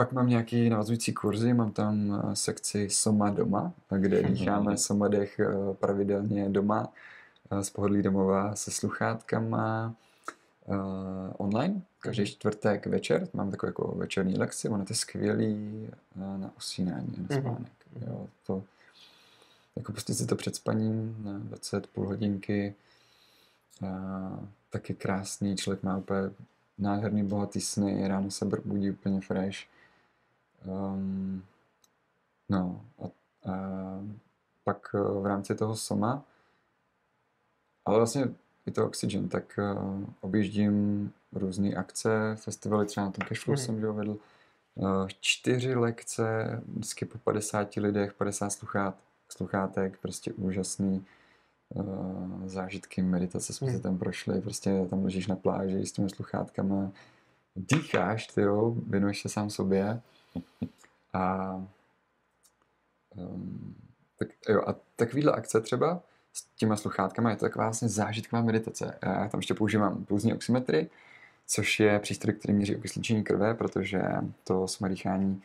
Pak 0.00 0.12
mám 0.12 0.28
nějaký 0.28 0.70
navazující 0.70 1.12
kurzy, 1.12 1.54
mám 1.54 1.72
tam 1.72 2.22
eh, 2.30 2.36
sekci 2.36 2.90
Soma 2.90 3.30
doma, 3.30 3.72
kde 3.98 4.22
dýcháme 4.22 4.76
somadech 4.76 5.40
eh, 5.40 5.74
pravidelně 5.74 6.48
doma 6.48 6.92
eh, 7.50 7.64
z 7.64 7.70
pohodlí 7.70 8.02
domova 8.02 8.54
se 8.54 8.70
sluchátkama 8.70 9.94
online. 11.36 11.82
Každý 12.00 12.26
čtvrtek 12.26 12.86
večer 12.86 13.28
mám 13.32 13.50
takovou 13.50 13.68
jako 13.68 13.94
večerní 13.96 14.38
lekci, 14.38 14.68
ono 14.68 14.84
to 14.84 14.92
je 14.92 14.96
skvělý 14.96 15.88
na 16.16 16.50
usínání, 16.56 17.14
na 17.18 17.36
Mhm. 17.36 17.40
spánek. 17.40 17.72
Jo, 18.06 18.26
to, 18.46 18.62
jako 19.76 19.92
pustit 19.92 20.14
si 20.14 20.26
to 20.26 20.36
před 20.36 20.56
spaním 20.56 21.16
na 21.24 21.38
20 21.38 21.86
půl 21.86 22.06
hodinky. 22.06 22.74
Uh, 23.82 23.88
taky 24.70 24.94
krásný, 24.94 25.56
člověk 25.56 25.82
má 25.82 25.96
úplně 25.96 26.30
nádherný, 26.78 27.22
bohatý 27.22 27.60
sny, 27.60 28.08
ráno 28.08 28.30
se 28.30 28.44
budí 28.64 28.90
úplně 28.90 29.20
fresh. 29.20 29.58
Um, 30.66 31.42
no 32.48 32.84
a, 32.98 33.04
a 33.50 33.54
pak 34.64 34.90
eh, 34.94 35.20
v 35.20 35.26
rámci 35.26 35.54
toho 35.54 35.76
soma, 35.76 36.24
ale 37.84 37.96
vlastně 37.98 38.28
i 38.66 38.70
to 38.70 38.86
Oxygen, 38.86 39.28
tak 39.28 39.58
uh, 39.58 40.04
objíždím 40.20 41.12
různé 41.32 41.74
akce, 41.74 42.36
festivaly, 42.36 42.86
třeba 42.86 43.06
na 43.06 43.12
tom 43.12 43.26
Cashflow 43.28 43.56
Mhm. 43.56 43.64
jsem 43.64 43.80
že 43.80 43.86
vedl 43.86 44.16
uh, 44.74 45.08
čtyři 45.20 45.74
lekce, 45.74 46.60
vždycky 46.66 47.04
po 47.04 47.18
50 47.18 47.74
lidech, 47.76 48.12
50 48.14 48.50
sluchát, 48.50 48.94
sluchátek, 49.28 49.98
prostě 49.98 50.32
úžasný 50.32 51.06
uh, 51.68 52.46
zážitky, 52.46 53.02
meditace 53.02 53.52
jsme 53.52 53.66
Mhm. 53.66 53.76
se 53.76 53.82
tam 53.82 53.98
prošli, 53.98 54.40
prostě 54.40 54.86
tam 54.90 55.04
ležíš 55.04 55.26
na 55.26 55.36
pláži 55.36 55.86
s 55.86 55.92
těmi 55.92 56.10
sluchátkama, 56.10 56.90
dýcháš, 57.56 58.26
ty 58.26 58.40
jo, 58.40 58.74
věnuješ 58.86 59.22
se 59.22 59.28
sám 59.28 59.50
sobě 59.50 60.00
a 61.12 61.54
um, 63.16 63.74
tak, 64.18 64.28
jo, 64.48 64.62
a 64.66 64.74
takovýhle 64.96 65.32
akce 65.32 65.60
třeba 65.60 66.00
s 66.32 66.44
těma 66.56 66.76
sluchátkama 66.76 67.30
je 67.30 67.36
to 67.36 67.44
taková 67.44 67.64
vlastně 67.64 67.88
zážitková 67.88 68.42
meditace. 68.42 68.98
Já 69.02 69.28
tam 69.28 69.38
ještě 69.38 69.54
používám 69.54 70.04
pulzní 70.04 70.34
oximetry, 70.34 70.90
což 71.46 71.80
je 71.80 71.98
přístroj, 71.98 72.34
který 72.34 72.54
měří 72.54 72.76
okysličení 72.76 73.24
krve, 73.24 73.54
protože 73.54 74.02
to 74.44 74.68
samadýchání 74.68 75.42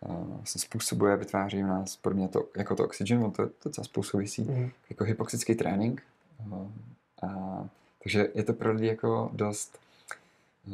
uh, 0.00 0.36
vlastně 0.36 0.60
způsobuje, 0.60 1.16
vytváří 1.16 1.62
v 1.62 1.66
nás 1.66 1.96
podobně 1.96 2.28
to, 2.28 2.48
jako 2.56 2.76
to 2.76 2.84
oxygen, 2.84 3.24
on 3.24 3.30
to, 3.32 3.46
to 3.46 3.52
docela 3.64 3.84
spolu 3.84 4.04
souvisí, 4.04 4.42
Mhm. 4.42 4.70
jako 4.90 5.04
hypoxický 5.04 5.54
trénink. 5.54 6.02
Uh, 6.46 6.66
a, 7.22 7.68
takže 8.02 8.28
je 8.34 8.44
to 8.44 8.52
pro 8.52 8.72
lidi 8.72 8.86
jako 8.86 9.30
dost 9.32 9.78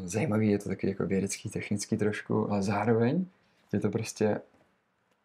zajímavý, 0.05 0.51
je 0.51 0.59
to 0.59 0.69
taky 0.69 0.89
jako 0.89 1.07
vědecký, 1.07 1.51
technický 1.51 1.97
trošku, 1.97 2.51
ale 2.53 2.63
zároveň 2.63 3.27
je 3.75 3.81
to 3.81 3.91
prostě 3.91 4.41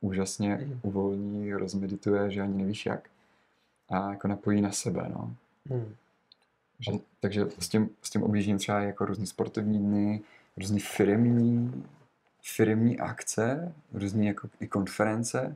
úžasně 0.02 0.56
Mhm. 0.56 0.80
uvolní, 0.84 1.54
rozmedituje, 1.54 2.32
že 2.32 2.42
ani 2.42 2.54
nevíš 2.58 2.86
jak. 2.86 3.10
A 3.90 4.12
jako 4.12 4.28
napojí 4.28 4.62
na 4.62 4.72
sebe, 4.72 5.06
no. 5.14 5.34
Mhm. 5.70 5.96
Že, 6.80 6.92
takže 7.20 7.46
s 7.60 7.70
tím, 7.70 7.90
s 8.02 8.10
tím 8.10 8.24
objíždím 8.24 8.58
třeba 8.58 8.80
jako 8.80 9.06
různý 9.06 9.28
sportovní 9.28 9.80
dny, 9.80 10.22
různý 10.58 10.80
firmní, 10.80 11.84
firmní 12.44 13.00
akce, 13.00 13.74
různý 13.94 14.28
jako 14.28 14.50
i 14.60 14.68
konference, 14.68 15.56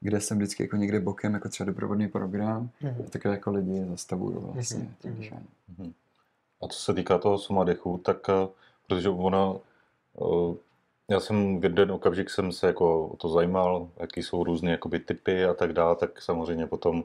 kde 0.00 0.20
jsem 0.20 0.36
vždycky 0.38 0.62
jako 0.62 0.76
někde 0.76 1.00
bokem, 1.00 1.34
jako 1.34 1.48
třeba 1.48 1.66
doprovodný 1.66 2.08
program, 2.08 2.70
Mhm. 2.80 2.94
a 3.06 3.10
takhle 3.10 3.32
jako 3.32 3.50
lidi 3.52 3.84
zastavuju 3.90 4.40
vlastně 4.40 4.78
Mhm, 4.78 4.94
tím 5.00 5.10
mhm. 5.10 5.20
dýcháním. 5.20 5.48
Mhm. 5.78 5.92
A 6.62 6.66
co 6.68 6.78
se 6.80 6.94
týká 6.94 7.18
toho 7.18 7.38
somadechu, 7.38 7.98
tak 7.98 8.16
eh, 8.28 8.48
protože 8.86 9.08
ona, 9.08 9.52
eh, 10.20 10.54
já 11.10 11.20
jsem 11.20 11.60
v 11.60 11.64
jeden 11.64 11.92
okamžik 11.92 12.30
jsem 12.30 12.52
se 12.52 12.66
jako 12.66 13.06
o 13.08 13.16
to 13.16 13.28
zajímal, 13.28 13.88
jaký 14.00 14.22
jsou 14.22 14.44
různé 14.44 14.70
jakoby 14.70 15.00
typy 15.00 15.44
a 15.44 15.54
tak 15.54 15.72
dále, 15.72 15.96
tak 15.96 16.22
samozřejmě 16.22 16.66
potom 16.66 17.04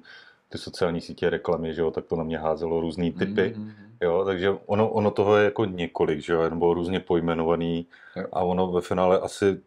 ty 0.49 0.57
sociální 0.57 1.01
sítě 1.01 1.29
reklamy, 1.29 1.73
že 1.73 1.81
jo, 1.81 1.91
tak 1.91 2.05
to 2.05 2.15
na 2.15 2.23
mě 2.23 2.37
házelo 2.37 2.81
různé 2.81 3.11
typy. 3.11 3.53
Mhm, 3.57 3.71
Jo, 4.01 4.25
takže 4.25 4.49
ono, 4.65 4.89
ono 4.89 5.11
toho 5.11 5.37
je 5.37 5.45
jako 5.45 5.65
několik, 5.65 6.19
že 6.19 6.33
jo, 6.33 6.49
nebo 6.49 6.73
různě 6.73 6.99
pojmenovaný 6.99 7.85
Jo. 8.15 8.25
a 8.31 8.43
ono 8.43 8.71
ve 8.71 8.81
finále 8.81 9.19
asi 9.19 9.61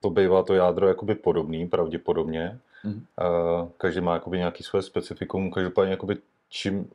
to 0.00 0.10
bývá 0.10 0.42
to 0.42 0.54
jádro 0.54 0.88
jakoby 0.88 1.14
podobný, 1.14 1.68
pravděpodobně. 1.68 2.58
Mhm. 2.84 2.94
Uh, 3.20 3.68
každý 3.76 4.00
má 4.00 4.14
jakoby 4.14 4.38
nějaký 4.38 4.62
své 4.62 4.82
specifikum, 4.82 5.50
každopádně 5.50 5.90
jakoby 5.90 6.16
čím, 6.48 6.90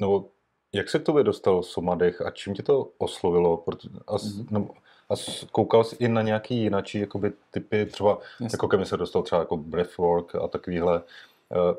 nebo 0.00 0.24
jak 0.72 0.90
se 0.90 0.98
k 0.98 1.02
tobě 1.02 1.24
dostal 1.24 1.62
somadech 1.62 2.20
a 2.20 2.30
čím 2.30 2.54
tě 2.54 2.62
to 2.62 2.88
oslovilo? 2.98 3.56
Proto, 3.56 3.88
a, 4.06 4.18
s- 4.18 4.36
Mhm. 4.36 4.46
nebo, 4.50 4.74
a 5.10 5.14
koukal 5.52 5.84
jsi 5.84 5.96
i 5.98 6.08
na 6.08 6.22
nějaký 6.22 6.56
jinačí 6.62 6.98
jakoby 6.98 7.32
typy, 7.50 7.86
třeba 7.86 8.18
Jasně. 8.40 8.48
jako 8.54 8.68
ke 8.68 8.76
mně 8.76 8.86
se 8.86 8.96
dostal 8.96 9.22
třeba 9.22 9.40
jako 9.40 9.56
breathwork 9.56 10.34
a 10.34 10.48
takovýhle. 10.48 11.02
Uh, 11.48 11.74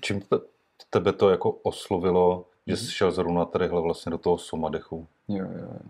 čím 0.00 0.20
te, 0.20 0.36
tebe 0.90 1.12
to 1.12 1.30
jako 1.30 1.50
oslovilo, 1.50 2.44
že 2.66 2.76
jsi 2.76 2.82
Mhm. 2.82 2.90
šel 2.90 3.10
zrovna 3.12 3.44
tadyhle 3.44 3.82
vlastně 3.82 4.10
do 4.10 4.18
toho 4.18 4.38
somadechu? 4.38 5.06
Jo, 5.28 5.44
jo, 5.44 5.58
jo. 5.62 5.80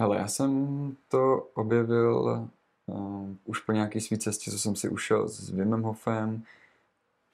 Hele, 0.00 0.16
já 0.16 0.28
jsem 0.28 0.96
to 1.08 1.48
objevil 1.54 2.46
uh, 2.86 3.28
už 3.44 3.60
po 3.60 3.72
nějaký 3.72 4.00
svý 4.00 4.18
cestě, 4.18 4.50
co 4.50 4.58
jsem 4.58 4.76
si 4.76 4.88
ušel 4.88 5.28
s 5.28 5.50
Wimem 5.50 5.82
Hofem. 5.82 6.42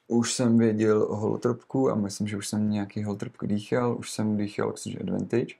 Už 0.07 0.33
jsem 0.33 0.57
věděl 0.57 1.03
o 1.03 1.15
holotropku 1.15 1.89
a 1.89 1.95
myslím, 1.95 2.27
že 2.27 2.37
už 2.37 2.47
jsem 2.47 2.71
nějaký 2.71 3.03
holotropku 3.03 3.45
dýchal, 3.47 3.95
už 3.99 4.11
jsem 4.11 4.37
dýchal 4.37 4.69
Oxygen 4.69 5.01
Advantage. 5.01 5.55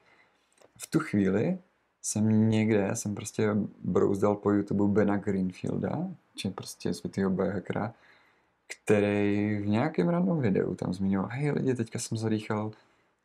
V 0.77 0.87
tu 0.87 0.99
chvíli 0.99 1.57
jsem 2.01 2.49
někde, 2.49 2.89
jsem 2.93 3.15
prostě 3.15 3.49
brouzdal 3.83 4.35
po 4.35 4.51
YouTube 4.51 4.87
Bena 4.87 5.17
Greenfielda, 5.17 6.07
či 6.35 6.49
prostě 6.49 6.93
světýho 6.93 7.29
biohackera, 7.29 7.93
který 8.67 9.55
v 9.59 9.67
nějakém 9.67 10.09
random 10.09 10.41
videu 10.41 10.75
tam 10.75 10.93
zmiňoval, 10.93 11.29
hej 11.33 11.51
lidi, 11.51 11.75
teďka 11.75 11.99
jsem 11.99 12.17
zadýchal 12.17 12.71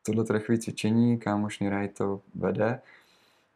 tohle 0.03 0.25
trechové 0.25 0.59
cvičení, 0.59 1.19
kámoš 1.19 1.59
Niraj 1.59 1.89
to 1.89 2.21
vede 2.35 2.81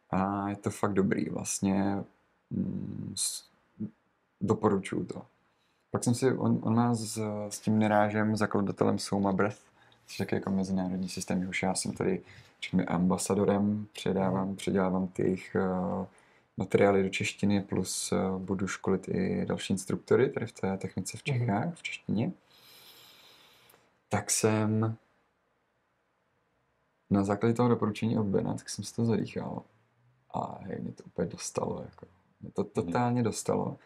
a 0.09 0.49
je 0.49 0.55
to 0.55 0.69
fakt 0.69 0.93
dobrý 0.93 1.29
vlastně. 1.29 2.03
Mm, 2.51 3.15
doporučuju 4.41 5.05
to. 5.05 5.21
Pak 5.91 6.03
jsem 6.03 6.15
si, 6.15 6.33
on, 6.33 6.59
on 6.61 6.75
má 6.75 6.93
s, 6.93 7.21
s 7.49 7.59
tím 7.59 7.79
Nirážem, 7.79 8.35
zakladatelem 8.35 8.99
Soma 8.99 9.31
Breath, 9.31 9.68
což 10.09 10.19
je 10.19 10.25
taky 10.25 10.35
jako 10.35 10.51
mezinárodní 10.51 11.09
systém, 11.09 11.41
jehož 11.41 11.63
já 11.63 11.75
jsem 11.75 11.93
tady 11.93 12.21
řekněme, 12.61 12.85
ambasadorem, 12.85 13.87
předávám, 13.93 14.55
předělávám 14.55 15.07
ty 15.07 15.21
jejich 15.21 15.55
uh, 15.55 16.05
materiály 16.57 17.03
do 17.03 17.09
češtiny, 17.09 17.61
plus 17.61 18.11
uh, 18.11 18.39
budu 18.39 18.67
školit 18.67 19.07
i 19.07 19.45
další 19.45 19.73
instruktory 19.73 20.29
tady 20.29 20.45
v 20.45 20.51
té 20.51 20.77
technice 20.77 21.17
v 21.17 21.21
Mhm. 21.27 21.39
Čechách, 21.39 21.75
v 21.75 21.83
češtině. 21.83 22.31
Tak 24.09 24.31
jsem 24.31 24.95
na 27.09 27.23
základě 27.23 27.53
toho 27.55 27.69
doporučení 27.69 28.17
od 28.17 28.23
Bena, 28.25 28.53
tak 28.53 28.69
jsem 28.69 28.83
si 28.85 28.95
to 28.95 29.05
zadýchal. 29.05 29.63
A 30.33 30.59
hej, 30.61 30.79
mě 30.81 30.91
to 30.91 31.03
úplně 31.03 31.27
dostalo. 31.27 31.81
Jako. 31.81 32.05
Mě 32.41 32.51
to 32.51 32.63
totálně 32.63 33.23
dostalo, 33.23 33.77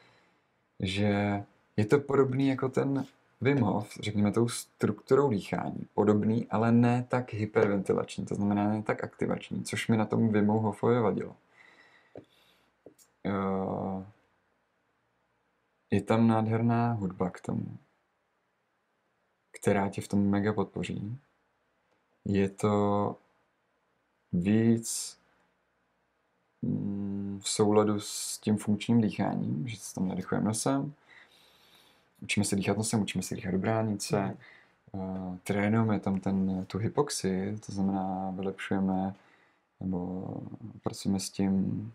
že 0.79 1.43
je 1.77 1.85
to 1.85 1.99
podobný 1.99 2.47
jako 2.47 2.69
ten 2.69 3.05
Wim 3.41 3.57
Hof, 3.57 3.97
řekněme 4.01 4.31
tou 4.31 4.47
strukturou 4.47 5.29
dýchání. 5.29 5.87
Podobný, 5.93 6.47
ale 6.49 6.71
ne 6.71 7.05
tak 7.09 7.33
hyperventilační, 7.33 8.25
to 8.25 8.35
znamená 8.35 8.69
ne 8.69 8.83
tak 8.83 9.03
aktivační, 9.03 9.63
což 9.63 9.87
mi 9.87 9.97
na 9.97 10.05
tom 10.05 10.31
Wim 10.31 10.47
Hofovi 10.47 10.99
vadilo. 10.99 11.35
Eh, 13.25 14.13
Je 15.93 16.01
tam 16.01 16.27
nádherná 16.27 16.93
hudba 16.93 17.29
k 17.29 17.41
tomu, 17.41 17.77
která 19.51 19.89
tě 19.89 20.01
v 20.01 20.07
tom 20.07 20.29
mega 20.29 20.53
podpoří. 20.53 21.19
Je 22.25 22.49
to 22.49 23.15
víc 24.31 25.17
mm, 26.61 27.39
v 27.43 27.49
souladu 27.49 27.99
s 27.99 28.37
tím 28.37 28.57
funkčním 28.57 29.01
dýcháním, 29.01 29.67
že 29.67 29.77
se 29.77 29.95
tam 29.95 30.07
nadechujeme 30.07 30.47
nosem, 30.47 30.93
učíme 32.23 32.43
se 32.45 32.55
dýchat 32.55 32.77
nosem, 32.77 33.01
učíme 33.01 33.23
se 33.23 33.35
dýchat 33.35 33.51
do 33.51 33.57
bránice, 33.57 34.37
uh, 34.91 35.37
trénujeme 35.43 35.99
tam 35.99 36.19
ten, 36.19 36.65
tu 36.67 36.77
hypoxii, 36.77 37.57
to 37.65 37.71
znamená 37.71 38.31
vylepšujeme 38.35 39.15
nebo 39.79 40.27
pracujeme 40.83 41.19
s 41.19 41.29
tím, 41.29 41.91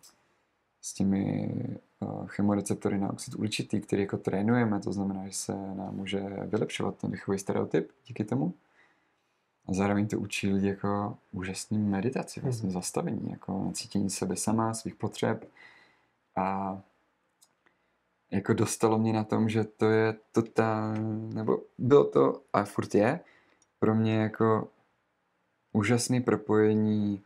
s 0.80 0.92
těmi 0.94 1.55
uh, 2.00 2.26
chemoreceptory 2.26 2.98
na 2.98 3.10
oxid 3.10 3.34
uhličitý, 3.34 3.80
který 3.80 4.02
jako 4.02 4.16
trénujeme, 4.16 4.80
to 4.80 4.92
znamená, 4.92 5.26
že 5.26 5.34
se 5.34 5.52
nám 5.52 5.96
může 5.96 6.20
vylepšovat 6.20 6.96
ten 6.96 7.10
dechový 7.10 7.38
stereotyp 7.38 7.90
díky 8.06 8.24
tomu. 8.24 8.55
A 9.68 9.72
zároveň 9.72 10.09
to 10.09 10.18
učí 10.20 10.52
lidi 10.52 10.68
jako 10.68 11.18
úžasný 11.32 11.78
meditaci, 11.78 12.40
vlastně 12.40 12.66
Mhm. 12.66 12.72
zastavení, 12.72 13.30
jako 13.30 13.70
cítění 13.74 14.10
sebe 14.10 14.36
sama, 14.36 14.74
svých 14.74 14.94
potřeb. 14.94 15.48
A 16.36 16.80
jako 18.30 18.52
dostalo 18.52 18.98
mě 18.98 19.12
na 19.12 19.24
tom, 19.24 19.48
že 19.48 19.64
to 19.64 19.90
je 19.90 20.14
totál, 20.32 20.94
nebo 21.34 21.59
bylo 21.78 22.05
to, 22.05 22.42
a 22.52 22.64
furt 22.64 22.94
je, 22.94 23.20
pro 23.78 23.94
mě 23.94 24.16
jako 24.16 24.68
úžasné 25.72 26.20
propojení 26.20 27.22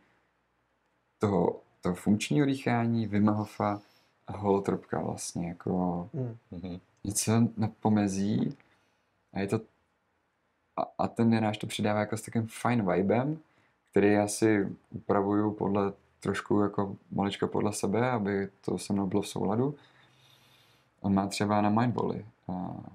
toho, 1.19 1.61
toho 1.81 1.95
funkčního 1.95 2.45
dýchání, 2.45 3.07
Vimahofa 3.07 3.81
a 4.27 4.37
holotropka 4.37 5.01
vlastně, 5.01 5.47
jako 5.47 6.09
Mm. 6.51 6.79
Něco 7.03 7.31
na 7.57 7.67
pomezí 7.79 8.57
a 9.33 9.39
je 9.39 9.47
to 9.47 9.61
a, 10.77 10.81
a 10.97 11.07
ten 11.07 11.43
náš 11.43 11.57
to 11.57 11.67
přidává 11.67 11.99
jako 11.99 12.17
s 12.17 12.21
takovým 12.21 12.47
fine 12.47 12.95
vibem, 12.95 13.39
který 13.91 14.11
já 14.11 14.27
si 14.27 14.67
upravuju 14.91 15.51
podle 15.51 15.93
trošku 16.19 16.59
jako 16.59 16.95
maličko 17.11 17.47
podle 17.47 17.73
sebe, 17.73 18.11
aby 18.11 18.49
to 18.65 18.77
se 18.77 18.93
mnou 18.93 19.07
bylo 19.07 19.21
v 19.21 19.27
souladu. 19.27 19.75
On 21.03 21.13
má 21.13 21.27
třeba 21.27 21.61
na 21.61 21.69
Mindvolley 21.69 22.25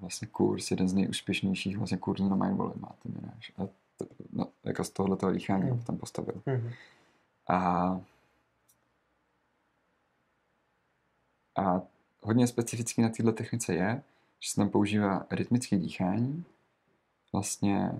vlastně 0.00 0.28
kurz, 0.28 0.70
jeden 0.70 0.88
z 0.88 0.94
nejúspěšnějších 0.94 1.76
vlastně 1.76 1.96
kurzů 1.96 2.28
na 2.28 2.36
Mindvolley 2.36 2.74
má 2.78 2.92
ten 3.02 3.12
náš. 3.22 3.52
A 3.58 3.66
to, 3.96 4.06
no, 4.32 4.48
jako 4.64 4.84
z 4.84 4.90
tohoto 4.90 5.32
dýchání 5.32 5.70
Mm. 5.70 5.82
tam 5.82 5.96
postavil. 5.98 6.42
Mhm. 6.46 6.72
A, 7.48 8.00
a 11.56 11.82
hodně 12.22 12.46
specifický 12.46 13.02
na 13.02 13.08
této 13.08 13.32
technice 13.32 13.74
je, 13.74 14.02
že 14.40 14.50
se 14.50 14.56
tam 14.56 14.70
používá 14.70 15.26
rytmické 15.30 15.76
dýchání, 15.78 16.44
vlastně 17.32 17.92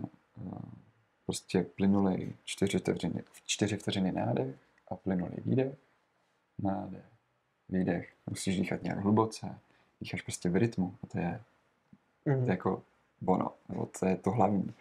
prostě 1.27 1.63
plynulej 1.63 2.37
čtyři 2.45 2.79
vteřiny, 2.79 3.23
čtyři 3.45 3.77
vteřiny 3.77 4.13
nádech 4.13 4.57
a 4.89 4.97
plynulej 4.97 5.39
výdech, 5.45 5.77
nádech, 6.59 7.05
výdech. 7.69 8.15
Musíš 8.31 8.57
dýchat 8.57 8.83
nějak 8.83 8.99
hluboce, 8.99 9.59
dýcháš 10.01 10.23
prostě 10.23 10.49
v 10.51 10.57
rytmu 10.57 10.95
a 11.03 11.07
to 11.07 11.19
je, 11.19 11.41
to 12.25 12.31
Mhm. 12.31 12.45
je 12.45 12.51
jako 12.51 12.83
bono, 13.21 13.51
nebo 13.69 13.89
to 14.01 14.07
je 14.07 14.17
to 14.17 14.31
hlavní. 14.31 14.75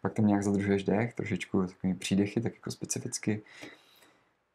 Pak 0.00 0.12
tam 0.12 0.26
nějak 0.26 0.42
zadržuješ 0.42 0.84
dech, 0.84 1.14
trošičku 1.14 1.66
takový 1.66 1.94
přídechy, 1.94 2.40
tak 2.40 2.54
jako 2.54 2.70
specificky. 2.70 3.42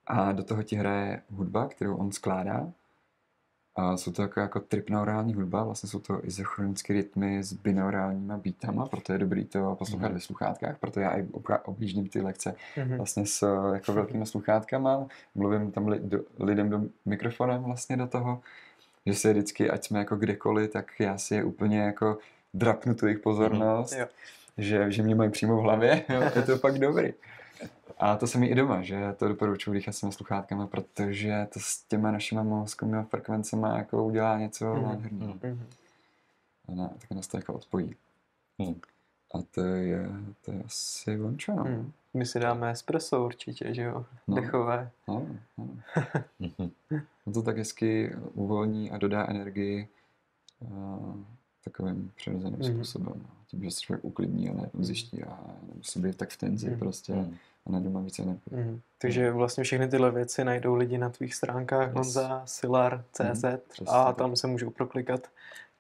A 0.08 0.32
do 0.32 0.44
toho 0.44 0.64
ti 0.64 0.76
hraje 0.76 1.22
hudba, 1.30 1.68
kterou 1.68 1.96
on 1.96 2.12
skládá. 2.12 2.72
A 3.76 3.98
jsou 3.98 4.12
to 4.12 4.22
jako, 4.22 4.40
jako 4.40 4.60
tripneurální 4.60 5.34
hudba, 5.34 5.64
vlastně 5.64 5.90
jsou 5.90 6.00
to 6.00 6.26
izochronické 6.26 6.94
rytmy 6.94 7.44
s 7.44 7.54
binaurálníma 7.54 8.38
beatama, 8.38 8.86
proto 8.86 9.14
je 9.14 9.20
dobrý 9.20 9.46
to 9.46 9.76
poslouchat 9.76 10.06
Mhm. 10.06 10.14
ve 10.14 10.20
sluchátkách, 10.20 10.80
proto 10.80 11.00
já 11.00 11.18
i 11.20 11.28
objíždím 11.66 12.08
ty 12.10 12.22
lekce 12.22 12.56
Mhm. 12.78 12.98
vlastně 12.98 13.26
s 13.26 13.44
eh, 13.44 13.74
jako 13.76 13.94
velkými 13.94 14.26
sluchátkama, 14.26 15.08
mluvím 15.36 15.72
tam 15.72 15.88
li, 15.88 16.00
do, 16.00 16.20
lidem 16.40 16.70
do 16.70 16.82
mikrofonem 17.06 17.64
vlastně 17.64 17.98
do 17.98 18.08
toho, 18.08 18.42
že 19.06 19.14
se 19.14 19.32
vždycky, 19.34 19.70
ať 19.70 19.86
jsme 19.86 20.00
jako 20.00 20.16
kdekoliv, 20.16 20.72
tak 20.72 21.00
já 21.00 21.18
si 21.18 21.36
je 21.36 21.44
úplně 21.44 21.80
jako 21.80 22.18
drapnu 22.54 22.96
tu 22.96 23.06
jejich 23.06 23.20
pozornost, 23.20 23.94
Jo. 24.00 24.06
že, 24.58 24.92
že 24.92 25.04
mě 25.04 25.16
mají 25.16 25.32
přímo 25.32 25.58
v 25.58 25.62
hlavě, 25.62 26.06
jo, 26.10 26.22
je 26.36 26.42
to 26.42 26.58
fakt 26.58 26.80
dobrý. 26.80 27.14
A 27.98 28.16
to 28.18 28.28
se 28.28 28.38
mi 28.38 28.48
i 28.48 28.56
doma, 28.56 28.82
že 28.82 29.14
to 29.18 29.28
doporučuji 29.28 29.74
dýchat 29.74 29.92
s 29.96 30.00
těma 30.00 30.12
sluchátkama, 30.12 30.68
protože 30.68 31.48
to 31.54 31.60
s 31.60 31.84
těma 31.84 32.12
našima 32.12 32.44
mozkovými 32.44 33.04
frekvencemi 33.04 33.68
jako 33.76 34.04
udělá 34.06 34.38
něco 34.40 34.66
Mhm. 34.76 34.84
nádherného. 34.84 35.34
Mhm. 35.44 35.66
A 36.68 36.72
ne, 36.72 36.90
tak 37.00 37.12
nás 37.12 37.28
to 37.28 37.38
jako 37.38 37.54
odpojí. 37.54 37.96
Hmm. 38.60 38.76
A 39.36 39.38
to 39.52 39.62
je, 39.62 40.10
to 40.46 40.52
je 40.52 40.64
asi 40.66 41.18
vončo, 41.18 41.54
no. 41.54 41.64
Mhm. 41.64 41.92
My 42.14 42.26
si 42.26 42.40
dáme 42.40 42.72
espresso 42.72 43.26
určitě, 43.26 43.74
že 43.74 43.82
jo? 43.84 44.06
No. 44.28 44.36
Dechové. 44.36 44.90
no, 45.08 45.26
no. 45.58 45.68
On 47.30 47.34
to 47.34 47.42
tak 47.42 47.58
hezky 47.58 48.16
uvolní 48.34 48.92
a 48.92 48.98
dodá 48.98 49.26
energii 49.30 49.88
uh, 50.60 51.16
takovým 51.64 52.12
přirozeným 52.16 52.60
Mhm. 52.60 52.74
způsobem. 52.76 53.14
no. 53.16 53.30
Tím, 53.48 53.64
že 53.64 53.72
se 53.72 53.80
člověk 53.82 54.06
uklidní 54.06 54.50
a 54.50 54.54
najednou 54.54 54.84
zjiští 54.84 55.24
a 55.24 55.40
nemusí 55.70 56.00
být 56.00 56.18
tak 56.18 56.30
v 56.30 56.38
tenzi 56.38 56.70
Mhm. 56.70 56.80
prostě 56.80 57.14
Mhm. 57.14 57.36
a 57.66 57.72
najednou 57.72 57.92
má 57.92 58.00
více 58.02 58.22
energie. 58.24 58.64
Mhm. 58.64 58.82
Takže 58.98 59.32
vlastně 59.32 59.64
všechny 59.64 59.88
tyhle 59.88 60.12
věci 60.12 60.44
najdou 60.44 60.76
lidi 60.76 60.98
na 60.98 61.10
tvých 61.10 61.36
stránkách 61.36 61.88
Yes. 61.88 61.96
Honza, 61.96 62.42
Silar.cz 62.46 63.44
Mhm, 63.44 63.60
přesně 63.70 63.94
a 63.94 64.14
tam 64.14 64.36
se 64.36 64.48
můžou 64.48 64.70
proklikat 64.70 65.28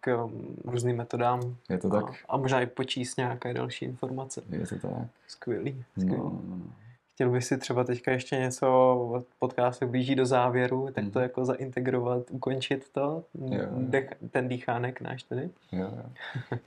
k 0.01 0.23
um, 0.25 0.55
různým 0.65 0.95
metodám 0.97 1.55
Je 1.69 1.77
to 1.77 1.87
a, 1.93 2.01
tak? 2.01 2.15
a 2.29 2.37
možná 2.37 2.61
i 2.61 2.65
počíst 2.65 3.17
nějaké 3.17 3.53
další 3.53 3.85
informace. 3.85 4.41
Je 4.49 4.67
to 4.67 4.75
tak? 4.79 4.91
Skvělý. 5.27 5.85
No, 5.97 6.03
skvělý. 6.03 6.17
no, 6.23 6.41
no. 6.43 6.73
Chtěl 7.19 7.31
bys 7.31 7.47
si 7.47 7.57
třeba 7.57 7.83
teďka 7.83 8.11
ještě 8.11 8.35
něco, 8.35 9.23
podcast 9.39 9.79
se 9.79 9.85
blíží 9.85 10.15
do 10.15 10.25
závěru, 10.25 10.85
tak 10.85 11.03
to 11.03 11.19
Mhm. 11.19 11.21
jako 11.23 11.45
zaintegrovat, 11.45 12.23
ukončit 12.31 12.89
to, 12.89 13.23
Jo, 13.33 13.53
jo. 13.53 13.67
Dech, 13.77 14.13
ten 14.31 14.47
dýchánek 14.47 15.01
náš 15.01 15.23
tedy. 15.23 15.49
Jo, 15.71 15.79
jo. 15.81 16.03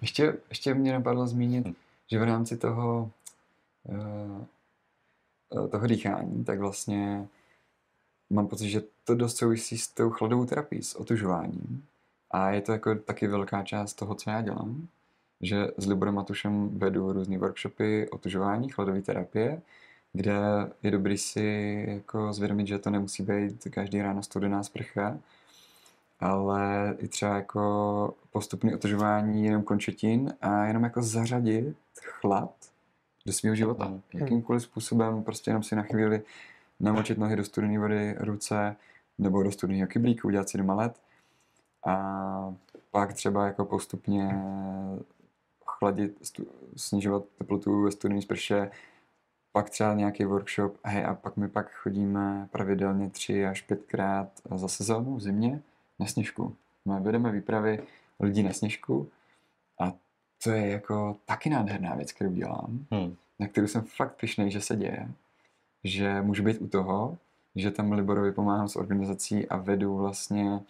Ještě, 0.00 0.34
ještě 0.48 0.74
mě 0.74 0.92
napadlo 0.92 1.26
zmínit, 1.26 1.66
Hm. 1.66 1.74
že 2.10 2.18
v 2.18 2.22
rámci 2.22 2.56
toho, 2.56 3.10
eh, 3.88 5.68
toho 5.68 5.86
dýchání, 5.86 6.44
tak 6.44 6.58
vlastně 6.58 7.26
mám 8.30 8.46
pocit, 8.48 8.68
že 8.68 8.82
to 9.04 9.14
dost 9.14 9.36
souvisí 9.36 9.78
s 9.78 9.88
tou 9.88 10.10
chladovou 10.10 10.44
terapií, 10.46 10.82
s 10.82 10.94
otužováním. 10.94 11.84
A 12.30 12.50
je 12.50 12.60
to 12.60 12.72
jako 12.72 12.94
taky 12.94 13.26
velká 13.26 13.62
část 13.62 13.94
toho, 13.94 14.14
co 14.14 14.30
já 14.30 14.42
dělám, 14.42 14.88
že 15.40 15.68
s 15.76 15.86
Liborem 15.86 16.14
Matušem 16.14 16.78
vedu 16.78 17.12
různé 17.12 17.38
workshopy 17.38 18.08
otužování, 18.10 18.68
chladové 18.68 19.02
terapie, 19.02 19.62
kde 20.12 20.34
je 20.82 20.90
dobrý 20.90 21.18
si 21.18 21.84
jako 21.88 22.32
zvědomit, 22.32 22.66
že 22.66 22.78
to 22.78 22.90
nemusí 22.90 23.22
být 23.22 23.64
každý 23.70 24.02
ráno 24.02 24.22
studená 24.22 24.62
sprcha, 24.62 25.18
ale 26.20 26.94
i 26.98 27.08
třeba 27.08 27.36
jako 27.36 28.14
postupné 28.30 28.74
otužování 28.74 29.44
jenom 29.44 29.62
končetin 29.62 30.34
a 30.40 30.64
jenom 30.64 30.84
jako 30.84 31.02
zařadit 31.02 31.76
chlad 32.02 32.54
do 33.26 33.32
svého 33.32 33.56
života. 33.56 33.84
Mhm. 33.84 34.00
Jakýmkoliv 34.14 34.62
způsobem, 34.62 35.22
prostě 35.22 35.50
jenom 35.50 35.62
si 35.62 35.76
na 35.76 35.82
chvíli 35.82 36.22
namočit 36.80 37.18
nohy 37.18 37.36
do 37.36 37.44
studené 37.44 37.78
vody, 37.78 38.14
ruce, 38.18 38.76
nebo 39.18 39.42
do 39.42 39.52
studeného 39.52 39.86
kyblíku, 39.86 40.28
udělat 40.28 40.48
si 40.48 40.58
doma 40.58 40.74
led 40.74 41.00
a 41.86 42.54
pak 42.90 43.12
třeba 43.12 43.46
jako 43.46 43.64
postupně 43.64 44.42
chladit, 45.66 46.18
stu, 46.22 46.46
snižovat 46.76 47.24
teplotu 47.38 47.82
ve 47.82 47.90
studené 47.90 48.22
sprše, 48.22 48.70
pak 49.52 49.70
třeba 49.70 49.94
nějaký 49.94 50.24
workshop, 50.24 50.76
hej, 50.84 51.04
a 51.04 51.14
pak 51.14 51.36
my 51.36 51.48
pak 51.48 51.72
chodíme 51.72 52.48
pravidelně 52.50 53.10
tři 53.10 53.46
až 53.46 53.62
pětkrát 53.62 54.28
za 54.54 54.68
sezónu 54.68 55.16
v 55.16 55.20
zimě 55.20 55.60
na 55.98 56.06
sněžku. 56.06 56.56
My 56.84 56.94
vedeme 57.00 57.32
výpravy 57.32 57.82
lidí 58.20 58.42
na 58.42 58.52
sněžku 58.52 59.08
a 59.80 59.92
to 60.44 60.50
je 60.50 60.68
jako 60.70 61.16
taky 61.26 61.50
nádherná 61.50 61.94
věc, 61.94 62.12
kterou 62.12 62.32
dělám, 62.32 62.86
Hmm. 62.90 63.16
na 63.38 63.48
kterou 63.48 63.66
jsem 63.66 63.82
fakt 63.82 64.16
pišnej, 64.20 64.50
že 64.50 64.60
se 64.60 64.76
děje, 64.76 65.08
že 65.84 66.22
můžu 66.22 66.42
být 66.42 66.60
u 66.60 66.68
toho, 66.68 67.18
že 67.56 67.70
tam 67.70 67.92
Liborovi 67.92 68.32
pomáhám 68.32 68.68
s 68.68 68.76
organizací 68.76 69.48
a 69.48 69.56
vedu 69.56 69.96
vlastně 69.96 70.44
uh, 70.44 70.60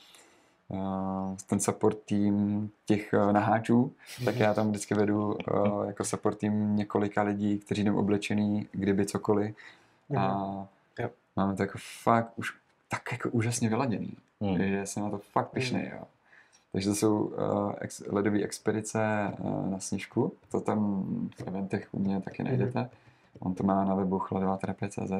ten 1.47 1.61
support 1.61 1.99
tým 2.05 2.71
těch 2.87 3.15
uh, 3.15 3.33
naháčů, 3.33 3.93
tak 4.25 4.37
já 4.37 4.55
tam 4.55 4.69
vždycky 4.69 4.95
vedu 4.95 5.35
uh, 5.35 5.87
jako 5.87 6.05
support 6.05 6.39
tým 6.39 6.77
několika 6.77 7.23
lidí, 7.23 7.59
kteří 7.59 7.85
jdou 7.85 7.99
oblečený, 7.99 8.69
kdyby 8.73 9.07
cokoliv. 9.07 9.57
A 10.19 10.67
Jo. 10.99 11.11
máme 11.37 11.57
to 11.57 11.63
jako 11.63 11.79
fakt 12.03 12.33
už 12.37 12.55
tak 12.89 13.13
jako 13.13 13.29
úžasně 13.31 13.69
vyladěný, 13.69 14.17
Hmm. 14.41 14.59
že 14.59 14.87
jsem 14.87 15.03
na 15.03 15.11
to 15.11 15.19
fakt 15.19 15.49
pišnej, 15.51 15.91
jo. 15.95 16.03
Takže 16.73 16.89
to 16.89 16.95
jsou 16.95 17.19
uh, 17.25 17.73
ex, 17.81 18.03
ledové 18.11 18.43
expedice 18.43 19.33
uh, 19.39 19.71
na 19.71 19.79
sněžku, 19.79 20.33
to 20.51 20.61
tam 20.61 21.05
v 21.37 21.47
eventech 21.49 21.89
u 21.93 21.99
mě 21.99 22.21
taky 22.21 22.43
najdete. 22.43 22.91
On 23.39 23.55
to 23.55 23.63
má 23.65 23.85
na 23.85 23.95
webu 23.95 24.19
chladová.cz 24.19 25.13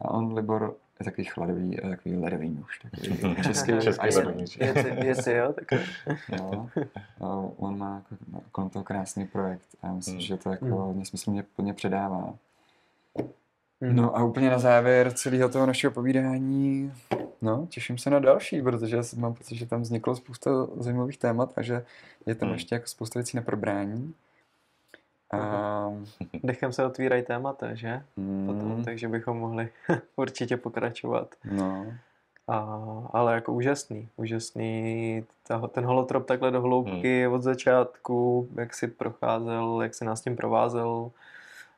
a 0.00 0.10
on, 0.10 0.34
Libor, 0.34 0.74
je 1.00 1.04
takový 1.04 1.24
chladový, 1.24 1.78
eh, 1.84 1.88
takový 1.88 2.16
ledový 2.16 2.50
muž, 2.50 2.78
takový 2.78 3.34
český, 3.42 3.72
Český 3.80 4.06
ledový 4.06 4.24
man. 4.26 4.34
muž. 4.40 4.56
Jestli, 4.60 5.06
jestli 5.06 5.34
jo, 5.36 5.52
tak 5.52 5.80
Jo. 6.38 6.68
A 7.20 7.26
on 7.56 7.78
má 7.78 7.94
jako, 7.94 8.42
kolem 8.52 8.70
toho 8.70 8.84
krásný 8.84 9.26
projekt 9.26 9.68
a 9.82 9.86
já 9.86 9.92
myslím, 9.92 10.14
Hmm. 10.14 10.22
že 10.22 10.36
to 10.36 10.50
jako 10.50 10.64
Hmm. 10.64 10.74
hodně 10.74 11.04
smyslně 11.04 11.42
plně 11.56 11.74
předává. 11.74 12.34
Mhm. 13.80 13.96
No 13.96 14.16
a 14.16 14.24
úplně 14.24 14.50
na 14.50 14.58
závěr 14.58 15.12
celého 15.12 15.48
toho 15.48 15.66
našeho 15.66 15.90
povídání, 15.90 16.92
no, 17.42 17.66
těším 17.70 17.98
se 17.98 18.10
na 18.10 18.18
další, 18.18 18.62
protože 18.62 18.96
já 18.96 19.02
mám 19.16 19.34
pocit, 19.34 19.56
že 19.56 19.66
tam 19.66 19.82
vzniklo 19.82 20.16
spousta 20.16 20.50
zajímavých 20.76 21.18
témat 21.18 21.52
a 21.56 21.62
že 21.62 21.84
je 22.26 22.34
tam 22.34 22.46
Hmm. 22.48 22.54
ještě 22.54 22.74
jako 22.74 22.86
spousta 22.86 23.18
věcí 23.18 23.36
na 23.36 23.42
probrání. 23.42 24.14
A, 25.32 25.92
dechem 26.44 26.72
se 26.72 26.84
otvírají 26.86 27.22
témata, 27.22 27.74
že? 27.74 28.02
mm, 28.16 28.46
Potom, 28.46 28.84
takže 28.84 29.08
bychom 29.08 29.38
mohli 29.38 29.68
určitě 30.16 30.56
pokračovat. 30.56 31.34
no, 31.50 31.86
A, 32.48 32.78
ale 33.12 33.34
jako 33.34 33.52
úžasný, 33.52 34.08
úžasný 34.16 35.24
ta, 35.46 35.68
ten 35.68 35.84
holotrop 35.84 36.26
takhle 36.26 36.50
do 36.50 36.60
hloubky 36.60 37.26
od 37.26 37.42
začátku, 37.42 38.48
jak 38.56 38.74
si 38.74 38.88
procházel, 38.88 39.82
jak 39.82 39.94
si 39.94 40.04
nás 40.04 40.20
tím 40.20 40.36
provázel 40.36 41.10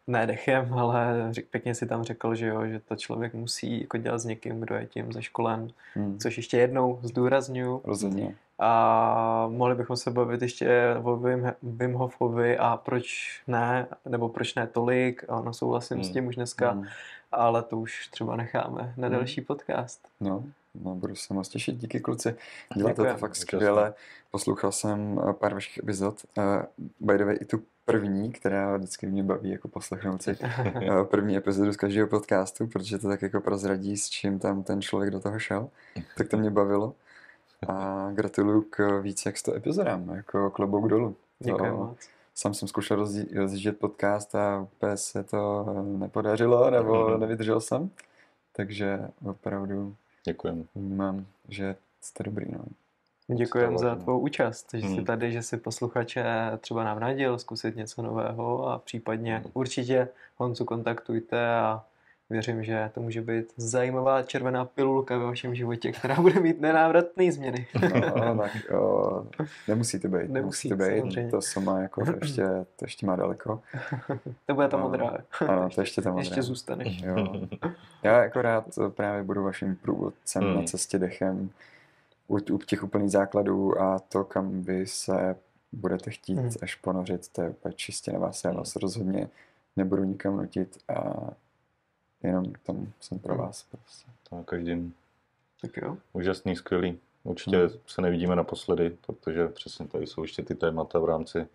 ne 0.07 0.27
dechem, 0.27 0.75
ale 0.75 1.27
řek, 1.31 1.47
pěkně 1.49 1.75
si 1.75 1.87
tam 1.87 2.03
řekl, 2.03 2.35
že 2.35 2.47
jo, 2.47 2.67
že 2.67 2.81
to 2.81 2.97
člověk 2.97 3.35
musí 3.35 3.81
jako 3.81 3.97
dělat 3.97 4.19
s 4.19 4.25
někým, 4.25 4.61
kdo 4.61 4.75
je 4.75 4.87
tím 4.87 5.13
zaškolen, 5.13 5.69
Hmm. 5.95 6.19
což 6.19 6.37
ještě 6.37 6.59
jednou 6.59 6.99
zdůraznuju. 7.03 7.81
Rozhodně. 7.85 8.35
A 8.59 9.47
mohli 9.51 9.75
bychom 9.75 9.97
se 9.97 10.11
bavit 10.11 10.43
ještě 10.43 10.97
o 11.03 11.17
Wim, 11.17 11.53
Wim 11.63 11.93
Hofovi 11.95 12.59
a 12.59 12.77
proč 12.77 13.07
ne, 13.47 13.87
nebo 14.09 14.29
proč 14.29 14.55
ne 14.55 14.67
tolik, 14.67 15.25
ano, 15.29 15.53
souhlasím 15.53 15.97
Hmm. 15.97 16.05
s 16.05 16.11
tím 16.11 16.27
už 16.27 16.37
dneska, 16.37 16.71
Hmm. 16.71 16.85
ale 17.33 17.63
to 17.63 17.79
už 17.79 18.09
třeba 18.09 18.37
necháme 18.37 18.95
na 18.97 19.09
Hmm. 19.09 19.17
další 19.17 19.41
podcast. 19.41 20.09
No, 20.21 20.45
no, 20.85 20.95
budu 20.95 21.15
se 21.17 21.35
moc 21.35 21.49
těšit. 21.49 21.77
Díky 21.77 22.01
kluci. 22.01 22.35
Děláte 22.77 22.95
to 22.95 23.03
Děkujem. 23.03 23.17
fakt 23.17 23.31
Úžasné. 23.31 23.43
skvěle. 23.59 23.95
Poslouchal 24.31 24.73
jsem 24.73 25.21
pár 25.33 25.55
vašich 25.55 25.79
epizod. 25.79 26.15
Uh, 26.39 26.45
by 27.01 27.19
the 27.19 27.25
way, 27.25 27.37
i 27.41 27.45
tu 27.45 27.63
první, 27.85 28.33
která 28.33 28.77
vždycky 28.77 29.07
mě 29.07 29.23
baví 29.23 29.51
jako 29.51 29.69
poslechnout 29.69 30.23
si 30.23 30.37
eh, 30.43 31.05
první 31.05 31.37
epizodu 31.37 31.73
z 31.73 31.77
každého 31.77 32.09
podcastu, 32.09 32.67
protože 32.67 32.99
to 32.99 33.09
tak 33.09 33.23
jako 33.23 33.41
prozradí, 33.41 33.97
s 33.97 34.09
čím 34.09 34.39
tam 34.39 34.63
ten 34.63 34.83
člověk 34.83 35.11
do 35.11 35.21
toho 35.21 35.39
šel. 35.39 35.69
Tak 36.17 36.29
to 36.29 36.37
mě 36.37 36.51
bavilo. 36.51 36.95
A 37.69 38.09
gratuluju 38.15 38.63
k 38.71 39.01
více 39.01 39.29
jak 39.29 39.37
100 39.39 39.55
epizodám, 39.55 40.09
jako 40.09 40.51
klobouk 40.51 40.89
dolů. 40.89 41.17
Děkuji 41.39 41.71
To- 41.71 41.77
moc. 41.77 41.99
Sám 42.35 42.55
jsem 42.55 42.69
zkoušel 42.69 42.97
rozdí- 42.97 43.35
rozjíždět 43.37 43.79
podcast 43.79 44.35
a 44.35 44.61
úplně 44.61 44.97
se 44.97 45.25
to 45.25 45.67
nepodařilo, 45.99 46.71
nebo 46.71 47.09
Mhm. 47.09 47.21
nevydržel 47.21 47.61
jsem. 47.61 47.91
Takže 48.57 49.01
opravdu 49.25 49.95
Děkujem. 50.25 50.65
vnímám, 50.75 51.27
že 51.49 51.77
jste 52.01 52.25
dobrý. 52.25 52.47
No. 52.53 52.65
Děkujem 53.29 53.79
za 53.79 53.95
tvou 53.95 54.19
účast, 54.19 54.71
že 54.75 54.81
jsi 54.81 54.87
Hmm. 54.95 55.05
tady, 55.05 55.33
že 55.33 55.43
si 55.43 55.57
posluchače 55.57 56.25
třeba 56.61 56.85
navnadil 56.85 57.39
zkusit 57.39 57.77
něco 57.77 58.03
nového 58.03 58.69
a 58.69 58.79
případně 58.79 59.37
Hmm. 59.37 59.51
určitě 59.55 60.09
Honzu 60.37 60.65
kontaktujte 60.65 61.55
a 61.57 61.83
věřím, 62.31 62.65
že 62.65 62.91
to 62.95 63.01
může 63.01 63.21
být 63.23 63.47
zajímavá 63.57 64.23
červená 64.23 64.65
pilulka 64.65 65.19
ve 65.19 65.25
vašem 65.25 65.55
životě, 65.55 65.93
která 65.93 66.15
bude 66.15 66.41
mít 66.41 66.61
nenávratné 66.61 67.33
změny. 67.33 67.67
No, 68.17 68.39
tak 68.39 68.71
o, 68.81 69.27
nemusí 69.69 69.99
to 70.01 70.09
být. 70.09 70.31
Nemusí, 70.31 70.33
Nemusí 70.33 70.69
to 70.69 70.77
být. 70.77 70.85
samozřejmě. 71.01 71.31
To 71.31 71.43
se 71.43 71.61
má 71.61 71.81
jako 71.81 72.05
to 72.05 72.13
ještě, 72.23 72.43
to 72.77 72.85
ještě 72.85 73.07
má 73.07 73.17
daleko. 73.17 73.61
To 74.47 74.55
bude 74.55 74.69
ta 74.69 74.77
No, 74.77 74.83
modrá. 74.83 75.17
Ano, 75.49 75.69
to 75.75 75.81
ještě 75.81 76.03
tam 76.03 76.19
Ještě 76.19 76.43
zůstaneš. 76.43 77.03
Jo. 77.03 77.37
Já 78.03 78.23
jako 78.23 78.43
rád 78.43 78.65
právě 78.89 79.23
budu 79.23 79.43
vaším 79.43 79.77
průvodcem 79.77 80.43
Hmm. 80.45 80.55
na 80.57 80.63
cestě 80.63 80.99
dechem 80.99 81.51
u, 82.29 82.35
u 82.53 82.59
těch 82.59 82.83
úplných 82.85 83.11
základů 83.11 83.81
a 83.81 83.99
to, 83.99 84.25
kam 84.25 84.63
vy 84.63 84.87
se 84.87 85.37
budete 85.73 86.11
chtít 86.11 86.35
Hmm. 86.39 86.51
až 86.63 86.75
ponořit, 86.75 87.29
to 87.29 87.43
je 87.43 87.51
úplně 87.51 87.75
čistě 87.75 88.13
na 88.13 88.19
vás. 88.19 88.45
Já 88.45 88.53
vás 88.53 88.77
rozhodně 88.77 89.29
nebudu 89.77 90.05
nikam 90.05 90.37
nutit 90.37 90.79
a 90.89 91.15
jenom 92.23 92.45
tam 92.63 92.93
jsem 93.01 93.19
pro 93.19 93.35
Hmm. 93.35 93.43
vás. 93.45 93.63
Prostě. 93.63 94.11
To 94.31 94.37
na 94.37 94.43
každým 94.43 94.95
Tak 95.61 95.77
jo. 95.77 95.97
úžasný, 96.13 96.57
skvělý. 96.57 96.99
Určitě 97.25 97.57
Hmm. 97.59 97.69
se 97.87 98.03
nevidíme 98.03 98.37
naposledy, 98.37 98.97
protože 99.07 99.49
přesně 99.49 99.87
tady 99.89 100.07
jsou 100.07 100.23
ještě 100.23 100.43
ty 100.43 100.55
témata 100.55 100.99
v 100.99 101.05
rámci 101.05 101.47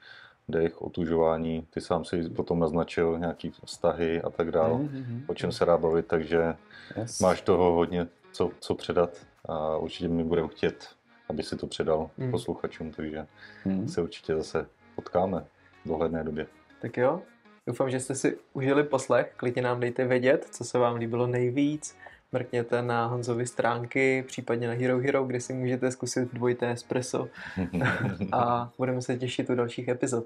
dech, 0.49 0.81
otužování. 0.81 1.67
Ty 1.69 1.81
sám 1.81 2.05
si 2.05 2.29
potom 2.29 2.59
naznačil 2.59 3.19
nějaký 3.19 3.51
vztahy 3.65 4.21
a 4.21 4.29
tak 4.29 4.51
dále, 4.51 4.73
Mhm. 4.79 5.23
o 5.27 5.33
čem 5.33 5.51
se 5.51 5.65
dá 5.65 5.77
bavit, 5.77 6.07
takže 6.07 6.55
Yes. 6.97 7.19
máš 7.19 7.41
toho 7.41 7.71
hodně 7.73 8.07
co, 8.31 8.51
co 8.59 8.75
předat 8.75 9.17
a 9.49 9.77
určitě 9.77 10.07
mi 10.07 10.23
budeme 10.23 10.47
chtět, 10.47 10.87
aby 11.29 11.43
si 11.43 11.57
to 11.57 11.67
předal 11.67 12.09
Hmm. 12.17 12.31
posluchačům, 12.31 12.91
takže 12.91 13.27
Mhm. 13.65 13.87
se 13.87 14.01
určitě 14.01 14.35
zase 14.35 14.65
potkáme 14.95 15.45
v 15.85 15.87
dohledné 15.87 16.23
době. 16.23 16.47
Tak 16.81 16.97
jo. 16.97 17.21
Doufám, 17.67 17.89
že 17.89 17.99
jste 17.99 18.15
si 18.15 18.37
užili 18.53 18.83
poslech. 18.83 19.33
Klidně 19.37 19.61
nám 19.61 19.79
dejte 19.79 20.05
vědět, 20.07 20.47
co 20.51 20.63
se 20.63 20.77
vám 20.79 20.95
líbilo 20.95 21.27
nejvíc. 21.27 21.95
Mrkněte 22.31 22.81
na 22.81 23.05
Honzovy 23.05 23.47
stránky, 23.47 24.23
případně 24.27 24.67
na 24.67 24.73
Hero 24.73 24.99
Hero, 24.99 25.23
kde 25.23 25.41
si 25.41 25.53
můžete 25.53 25.91
zkusit 25.91 26.33
dvojité 26.33 26.71
espresso. 26.71 27.27
A 28.31 28.71
budeme 28.77 29.01
se 29.01 29.17
těšit 29.17 29.49
u 29.49 29.55
dalších 29.55 29.87
epizod. 29.87 30.25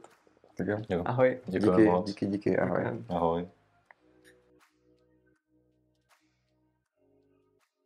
Tak 0.57 0.67
jo. 0.67 0.77
jo. 0.89 1.01
Ahoj. 1.05 1.37
Děkujeme 1.45 1.77
Díky, 1.77 1.89
moc. 1.91 2.05
díky, 2.09 2.25
díky, 2.25 2.57
ahoj. 2.57 2.83
Ahoj. 3.09 3.47